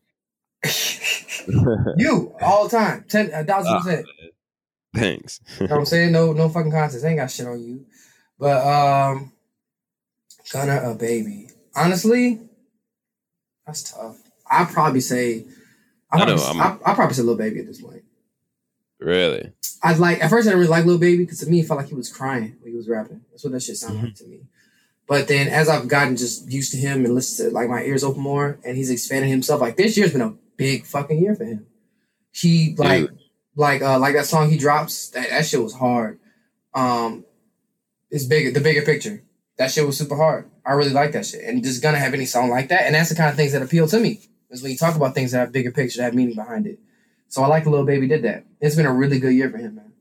you 1.97 2.35
all 2.41 2.69
the 2.69 2.77
time, 2.77 3.05
ten 3.09 3.31
a 3.33 3.45
thousand 3.45 3.83
percent. 3.83 4.07
Thanks. 4.95 5.41
You 5.61 5.69
know 5.69 5.77
I'm 5.77 5.85
saying? 5.87 6.13
No, 6.13 6.33
no 6.33 6.49
fucking 6.49 6.71
contest. 6.71 7.05
I 7.05 7.09
ain't 7.09 7.19
got 7.19 7.31
shit 7.31 7.47
on 7.47 7.61
you. 7.61 7.87
But 8.39 8.67
um 8.67 9.33
Gunna 10.53 10.91
a 10.91 10.95
baby. 10.95 11.51
Honestly, 11.75 12.41
that's 13.67 13.93
tough. 13.93 14.19
I'd 14.51 14.69
probably 14.69 15.01
say 15.01 15.45
I 16.11 16.19
probably, 16.25 16.61
I'd, 16.61 16.79
I'd 16.85 16.95
probably 16.95 17.15
say 17.15 17.23
Lil 17.23 17.37
Baby 17.37 17.61
at 17.61 17.67
this 17.67 17.83
point. 17.83 18.05
really? 19.01 19.53
I'd 19.83 19.99
like 19.99 20.23
at 20.23 20.31
first 20.31 20.47
I 20.47 20.51
didn't 20.51 20.61
really 20.61 20.71
like 20.71 20.87
Lil 20.87 20.99
Baby 20.99 21.25
because 21.25 21.41
to 21.41 21.47
me 21.47 21.61
it 21.61 21.67
felt 21.67 21.79
like 21.79 21.89
he 21.89 21.95
was 21.95 22.13
crying 22.13 22.57
when 22.61 22.71
he 22.71 22.77
was 22.77 22.89
rapping. 22.89 23.23
That's 23.31 23.45
what 23.45 23.53
that 23.53 23.63
shit 23.63 23.77
sounded 23.77 24.03
like 24.03 24.15
to 24.17 24.27
me. 24.27 24.41
But 25.07 25.29
then 25.29 25.49
as 25.49 25.69
I've 25.69 25.89
gotten 25.89 26.17
just 26.17 26.51
used 26.51 26.73
to 26.73 26.79
him 26.79 27.05
and 27.05 27.15
listened 27.15 27.51
to 27.51 27.55
like 27.55 27.69
my 27.69 27.83
ears 27.83 28.03
open 28.03 28.23
more 28.23 28.59
and 28.65 28.77
he's 28.77 28.91
expanding 28.91 29.31
himself, 29.31 29.61
like 29.61 29.77
this 29.77 29.97
year's 29.97 30.13
been 30.13 30.23
a 30.23 30.35
big 30.57 30.87
fucking 30.87 31.19
year 31.19 31.35
for 31.35 31.45
him. 31.45 31.67
He 32.33 32.75
like 32.77 33.09
Dude. 33.09 33.19
like 33.55 33.83
uh 33.83 33.99
like 33.99 34.15
that 34.15 34.27
song 34.27 34.51
he 34.51 34.59
drops, 34.59 35.09
that, 35.11 35.31
that 35.31 35.47
shit 35.47 35.63
was 35.63 35.75
hard. 35.75 36.19
Um 36.75 37.25
it's 38.11 38.25
bigger 38.25 38.51
the 38.51 38.61
bigger 38.61 38.83
picture. 38.83 39.23
That 39.59 39.71
shit 39.71 39.87
was 39.87 39.97
super 39.97 40.17
hard. 40.17 40.51
I 40.65 40.73
really 40.73 40.91
like 40.91 41.13
that 41.13 41.27
shit. 41.27 41.45
And 41.45 41.63
just 41.63 41.83
gonna 41.83 41.99
have 41.99 42.15
any 42.15 42.27
song 42.27 42.51
like 42.51 42.69
that. 42.69 42.83
And 42.83 42.95
that's 42.95 43.09
the 43.09 43.15
kind 43.15 43.31
of 43.31 43.37
things 43.37 43.53
that 43.53 43.63
appeal 43.63 43.87
to 43.89 43.99
me. 44.01 44.21
Is 44.51 44.63
when 44.63 44.73
you 44.73 44.79
talk 44.79 44.95
about 44.95 45.15
things 45.15 45.33
that 45.33 45.39
have 45.41 45.53
bigger 45.53 45.73
picture, 45.73 45.99
that 45.99 46.05
have 46.05 46.15
meaning 46.15 46.37
behind 46.37 46.67
it. 46.67 46.79
So 47.29 47.43
I 47.43 47.49
like 47.49 47.65
the 47.65 47.71
Lil 47.71 47.85
Baby 47.85 48.07
did 48.07 48.23
that. 48.23 48.45
It's 48.61 48.77
been 48.77 48.87
a 48.87 48.95
really 48.95 49.19
good 49.19 49.35
year 49.35 49.51
for 49.51 49.59
him, 49.59 49.75
man. 49.77 49.93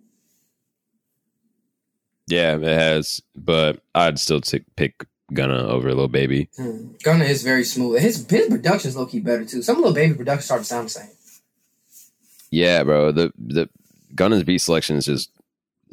Yeah, 2.28 2.56
it 2.56 2.64
has, 2.64 3.22
but 3.36 3.82
I'd 3.94 4.20
still 4.20 4.42
t- 4.42 4.66
pick 4.76 5.06
Gunna 5.34 5.68
over 5.68 5.94
Lil 5.94 6.08
Baby. 6.08 6.50
Hmm. 6.56 6.90
Gunna 7.04 7.26
is 7.26 7.42
very 7.44 7.64
smooth. 7.64 8.00
His 8.02 8.26
his 8.30 8.48
production's 8.48 8.96
low 8.96 9.06
key 9.06 9.20
better 9.20 9.46
too. 9.46 9.62
Some 9.62 9.82
Lil 9.82 9.94
Baby 9.94 10.14
production 10.14 10.44
start 10.44 10.62
to 10.62 10.66
sound 10.68 10.86
the 10.88 10.92
same. 10.92 11.10
Yeah, 12.52 12.84
bro. 12.84 13.12
The 13.12 13.34
the 13.38 13.70
Gunna's 14.14 14.44
beat 14.44 14.60
selection 14.60 14.96
is 14.98 15.06
just 15.06 15.32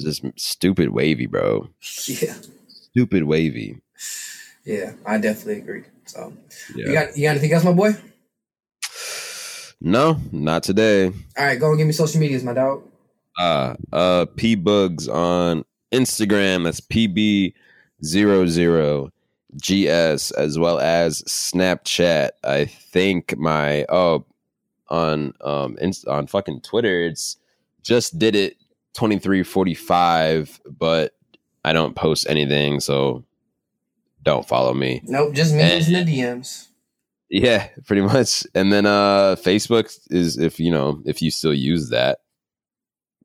just 0.00 0.24
stupid 0.36 0.90
wavy, 0.90 1.26
bro. 1.26 1.68
Yeah. 2.06 2.34
Stupid 2.68 3.24
wavy. 3.24 3.80
Yeah, 4.66 4.92
I 5.06 5.16
definitely 5.16 5.58
agree. 5.62 5.84
So 6.04 6.34
Yeah. 6.74 6.86
you 6.88 6.92
got 6.92 7.16
you 7.16 7.22
got 7.22 7.30
anything 7.30 7.52
else, 7.52 7.64
my 7.64 7.72
boy? 7.72 7.96
No, 9.80 10.20
not 10.30 10.62
today. 10.62 11.06
All 11.06 11.12
right, 11.44 11.58
go 11.58 11.70
and 11.70 11.78
give 11.78 11.86
me 11.86 11.92
social 11.92 12.20
medias, 12.20 12.44
my 12.44 12.52
dog. 12.52 12.82
Uh 13.38 13.74
uh 13.92 14.26
P 14.36 14.54
Bugs 14.54 15.08
on 15.08 15.64
Instagram. 15.92 16.64
That's 16.64 16.80
PB 16.82 17.54
zero 18.04 18.46
zero 18.46 19.10
GS 19.56 20.30
as 20.32 20.58
well 20.58 20.78
as 20.78 21.22
Snapchat. 21.22 22.30
I 22.44 22.64
think 22.66 23.36
my 23.36 23.84
oh 23.88 24.24
on 24.88 25.32
um 25.40 25.76
inst- 25.80 26.06
on 26.06 26.26
fucking 26.26 26.60
Twitter 26.60 27.02
it's 27.02 27.38
just 27.82 28.18
did 28.18 28.34
it 28.34 28.56
2345 28.94 30.60
but 30.78 31.14
I 31.64 31.72
don't 31.72 31.96
post 31.96 32.26
anything 32.28 32.80
so 32.80 33.24
don't 34.22 34.46
follow 34.46 34.74
me. 34.74 35.00
Nope, 35.04 35.34
just 35.34 35.52
in 35.52 35.58
the 35.58 36.20
DMs. 36.20 36.68
Yeah, 37.28 37.68
pretty 37.86 38.02
much. 38.02 38.44
And 38.54 38.72
then 38.72 38.86
uh 38.86 39.36
Facebook 39.36 39.92
is 40.10 40.38
if 40.38 40.60
you 40.60 40.70
know, 40.70 41.02
if 41.04 41.22
you 41.22 41.30
still 41.30 41.54
use 41.54 41.88
that, 41.90 42.18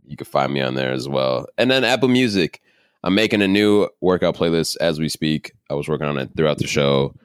you 0.06 0.18
can 0.18 0.26
find 0.26 0.54
me 0.54 0.62
on 0.62 0.76
there 0.76 0.92
as 0.92 1.08
well. 1.08 1.48
And 1.58 1.70
then 1.70 1.84
Apple 1.84 2.10
Music. 2.10 2.62
I'm 3.04 3.16
making 3.16 3.42
a 3.42 3.48
new 3.48 3.88
workout 4.02 4.36
playlist 4.36 4.78
as 4.82 5.00
we 5.00 5.10
speak. 5.10 5.54
I 5.70 5.76
was 5.76 5.88
working 5.88 6.08
on 6.08 6.18
it 6.18 6.32
throughout 6.36 6.58
the 6.58 6.68
show. 6.68 7.16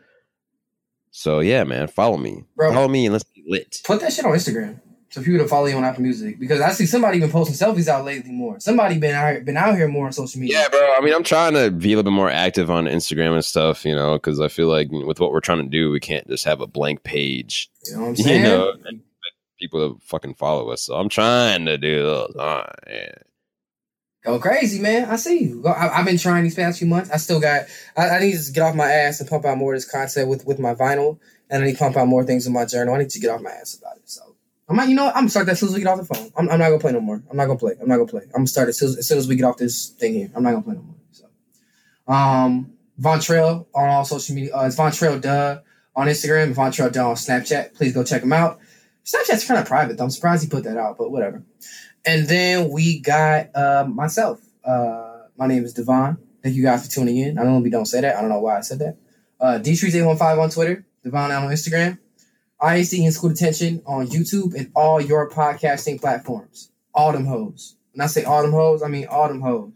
So 1.11 1.41
yeah, 1.41 1.65
man, 1.65 1.89
follow 1.89 2.17
me. 2.17 2.45
Bro. 2.57 2.73
Follow 2.73 2.89
me 2.89 3.07
and 3.07 3.13
let's 3.13 3.25
be 3.25 3.45
lit. 3.47 3.81
Put 3.85 4.01
that 4.01 4.13
shit 4.13 4.25
on 4.25 4.33
Instagram 4.33 4.81
so 5.13 5.23
people 5.23 5.41
to 5.41 5.49
follow 5.49 5.67
you 5.67 5.77
on 5.77 5.85
Apple 5.85 6.03
Music 6.03 6.41
because 6.41 6.63
I 6.63 6.71
see 6.71 6.87
somebody 6.87 7.19
even 7.19 7.31
posting 7.31 7.55
selfies 7.55 7.87
out 7.87 8.07
lately 8.07 8.33
more. 8.33 8.59
Somebody 8.61 8.99
been 8.99 9.15
out 9.15 9.33
here, 9.33 9.41
been 9.43 9.59
out 9.59 9.77
here 9.77 9.87
more 9.87 10.07
on 10.07 10.13
social 10.13 10.41
media. 10.41 10.61
Yeah, 10.61 10.69
bro. 10.71 10.95
I 10.97 11.03
mean, 11.03 11.13
I'm 11.13 11.23
trying 11.23 11.53
to 11.53 11.71
be 11.71 11.93
a 11.93 11.97
little 11.97 12.11
bit 12.11 12.17
more 12.17 12.31
active 12.31 12.71
on 12.71 12.87
Instagram 12.87 13.35
and 13.35 13.45
stuff, 13.45 13.85
you 13.85 13.95
know, 13.95 14.15
because 14.15 14.41
I 14.41 14.49
feel 14.49 14.69
like 14.69 14.91
with 14.91 15.21
what 15.21 15.31
we're 15.31 15.41
trying 15.41 15.63
to 15.63 15.69
do, 15.69 15.91
we 15.91 16.01
can't 16.01 16.27
just 16.29 16.47
have 16.47 16.63
a 16.63 16.67
blank 16.67 17.03
page, 17.03 17.71
You 17.85 17.97
know 17.97 18.03
what 18.05 18.21
I'm 18.21 18.27
you 18.27 18.43
know, 18.43 18.73
and 18.87 19.03
people 19.61 19.97
to 19.97 20.01
fucking 20.07 20.37
follow 20.37 20.71
us. 20.71 20.81
So 20.81 20.95
I'm 20.95 21.11
trying 21.11 21.67
to 21.67 21.77
do 21.77 22.03
those. 22.03 22.33
Yeah. 22.89 23.13
Go 24.25 24.39
crazy, 24.39 24.81
man. 24.81 25.11
I 25.11 25.17
see 25.17 25.43
you. 25.43 25.67
I, 25.67 25.99
I've 25.99 26.07
been 26.07 26.17
trying 26.17 26.45
these 26.45 26.55
past 26.55 26.79
few 26.79 26.87
months. 26.87 27.11
I 27.11 27.17
still 27.17 27.41
got. 27.41 27.67
I, 27.97 28.09
I 28.09 28.21
need 28.21 28.39
to 28.39 28.53
get 28.53 28.63
off 28.63 28.75
my 28.75 28.91
ass 28.91 29.19
and 29.19 29.29
pump 29.29 29.45
out 29.45 29.59
more 29.59 29.75
of 29.75 29.77
this 29.77 29.91
content 29.91 30.29
with 30.29 30.47
with 30.47 30.61
my 30.61 30.75
vinyl, 30.75 31.19
and 31.51 31.63
I 31.63 31.67
need 31.67 31.73
to 31.73 31.79
pump 31.79 31.97
out 31.97 32.07
more 32.07 32.23
things 32.23 32.47
in 32.47 32.53
my 32.53 32.65
journal. 32.65 32.95
I 32.95 32.99
need 32.99 33.11
to 33.11 33.19
get 33.19 33.31
off 33.31 33.41
my 33.41 33.51
ass 33.51 33.75
about 33.75 33.97
it. 33.97 34.09
So 34.09 34.37
I 34.69 34.75
might, 34.75 34.89
you 34.89 34.95
know, 34.95 35.07
what? 35.07 35.17
I'm 35.17 35.23
gonna 35.23 35.31
start 35.31 35.47
that 35.47 35.53
as 35.53 35.61
soon 35.61 35.71
as 35.71 35.75
we 35.75 35.81
get 35.81 35.89
off 35.89 35.99
the 35.99 36.15
phone. 36.15 36.31
I'm, 36.37 36.49
I'm 36.49 36.61
not 36.61 36.67
gonna 36.67 36.79
play 36.79 36.93
no 36.93 37.01
more. 37.01 37.21
I'm 37.29 37.37
not 37.37 37.47
gonna 37.47 37.59
play. 37.59 37.75
I'm 37.81 37.89
not 37.89 37.97
gonna 37.97 38.07
play. 38.07 38.23
I'm 38.27 38.31
gonna 38.33 38.47
start 38.47 38.69
as 38.69 38.79
soon 38.79 38.91
as, 38.91 38.99
as 38.99 39.09
soon 39.09 39.19
as 39.19 39.27
we 39.27 39.35
get 39.35 39.45
off 39.45 39.57
this 39.57 39.89
thing 39.89 40.15
here. 40.15 40.31
I'm 40.37 40.45
not 40.45 40.53
gonna 40.53 40.63
play 40.63 40.75
no 40.75 40.83
more. 40.83 40.95
So, 41.11 41.27
um, 42.07 42.73
Von 42.99 43.19
Trail 43.19 43.67
on 43.75 43.89
all 43.89 44.05
social 44.05 44.37
media. 44.37 44.57
Uh, 44.57 44.67
it's 44.67 44.77
Von 44.77 44.93
Trail 44.93 45.19
Duh 45.19 45.59
on 45.97 46.07
Instagram. 46.07 46.53
Von 46.53 46.71
Trail 46.71 46.91
Duh 46.91 47.09
on 47.09 47.17
Snapchat. 47.17 47.75
Please 47.75 47.93
go 47.93 48.05
check 48.05 48.23
him 48.23 48.33
out. 48.33 48.61
Snapchat's 49.05 49.45
kind 49.45 49.59
of 49.59 49.67
private 49.67 49.99
though. 49.99 50.05
I'm 50.05 50.11
surprised 50.11 50.45
he 50.45 50.49
put 50.49 50.63
that 50.63 50.77
out, 50.77 50.97
but 50.97 51.11
whatever. 51.11 51.43
And 52.05 52.27
then 52.27 52.71
we 52.71 53.01
got 53.01 53.55
uh, 53.55 53.87
myself. 53.89 54.41
Uh, 54.65 55.23
my 55.37 55.47
name 55.47 55.65
is 55.65 55.73
Devon. 55.73 56.19
Thank 56.43 56.57
you 56.57 56.63
guys 56.63 56.85
for 56.85 56.93
tuning 56.93 57.17
in. 57.19 57.39
I 57.39 57.43
know 57.43 57.51
normally 57.51 57.71
don't 57.71 57.87
say 57.87 58.01
that. 58.01 58.17
I 58.17 58.21
don't 58.21 58.31
know 58.31 58.41
why 58.41 58.59
I 58.59 58.61
said 58.63 58.81
that. 58.81 58.97
Uh, 59.41 59.59
D815 59.63 60.39
on 60.43 60.51
Twitter, 60.51 60.85
Devon 61.05 61.31
out 61.31 61.45
on 61.45 61.51
Instagram, 61.51 61.99
IAC 62.61 63.05
and 63.05 63.13
School 63.15 63.31
Detention 63.31 63.83
on 63.87 64.07
YouTube 64.07 64.55
and 64.55 64.71
all 64.75 65.01
your 65.01 65.29
podcasting 65.31 66.01
platforms. 66.01 66.71
All 66.95 67.13
them 67.13 67.27
hoes. 67.27 67.77
When 67.93 68.03
I 68.03 68.07
say 68.07 68.25
all 68.25 68.43
them 68.43 68.53
hoes, 68.53 68.83
I 68.83 68.89
mean 68.89 69.07
all 69.07 69.29
them 69.29 69.41
hoes. 69.41 69.73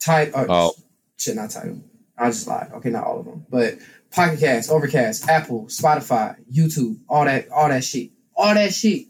Tight. 0.00 0.32
Uh, 0.34 0.46
Oh. 0.48 0.72
Shit, 1.16 1.36
not 1.36 1.50
title. 1.50 1.82
I 2.18 2.30
just 2.30 2.46
lied. 2.48 2.70
Okay, 2.74 2.90
not 2.90 3.04
all 3.04 3.20
of 3.20 3.26
them, 3.26 3.46
but 3.48 3.78
Pocket 4.10 4.40
Cast, 4.40 4.70
Overcast, 4.70 5.28
Apple, 5.28 5.66
Spotify, 5.66 6.36
YouTube, 6.52 6.98
all 7.08 7.24
that, 7.24 7.48
all 7.50 7.68
that 7.68 7.84
shit, 7.84 8.10
all 8.34 8.54
that 8.54 8.74
shit. 8.74 9.06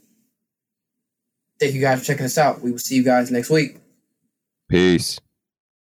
Thank 1.62 1.74
you 1.74 1.80
guys 1.80 2.00
for 2.00 2.06
checking 2.06 2.24
us 2.24 2.38
out. 2.38 2.60
We 2.60 2.72
will 2.72 2.80
see 2.80 2.96
you 2.96 3.04
guys 3.04 3.30
next 3.30 3.48
week. 3.48 3.76
Peace. 4.68 5.20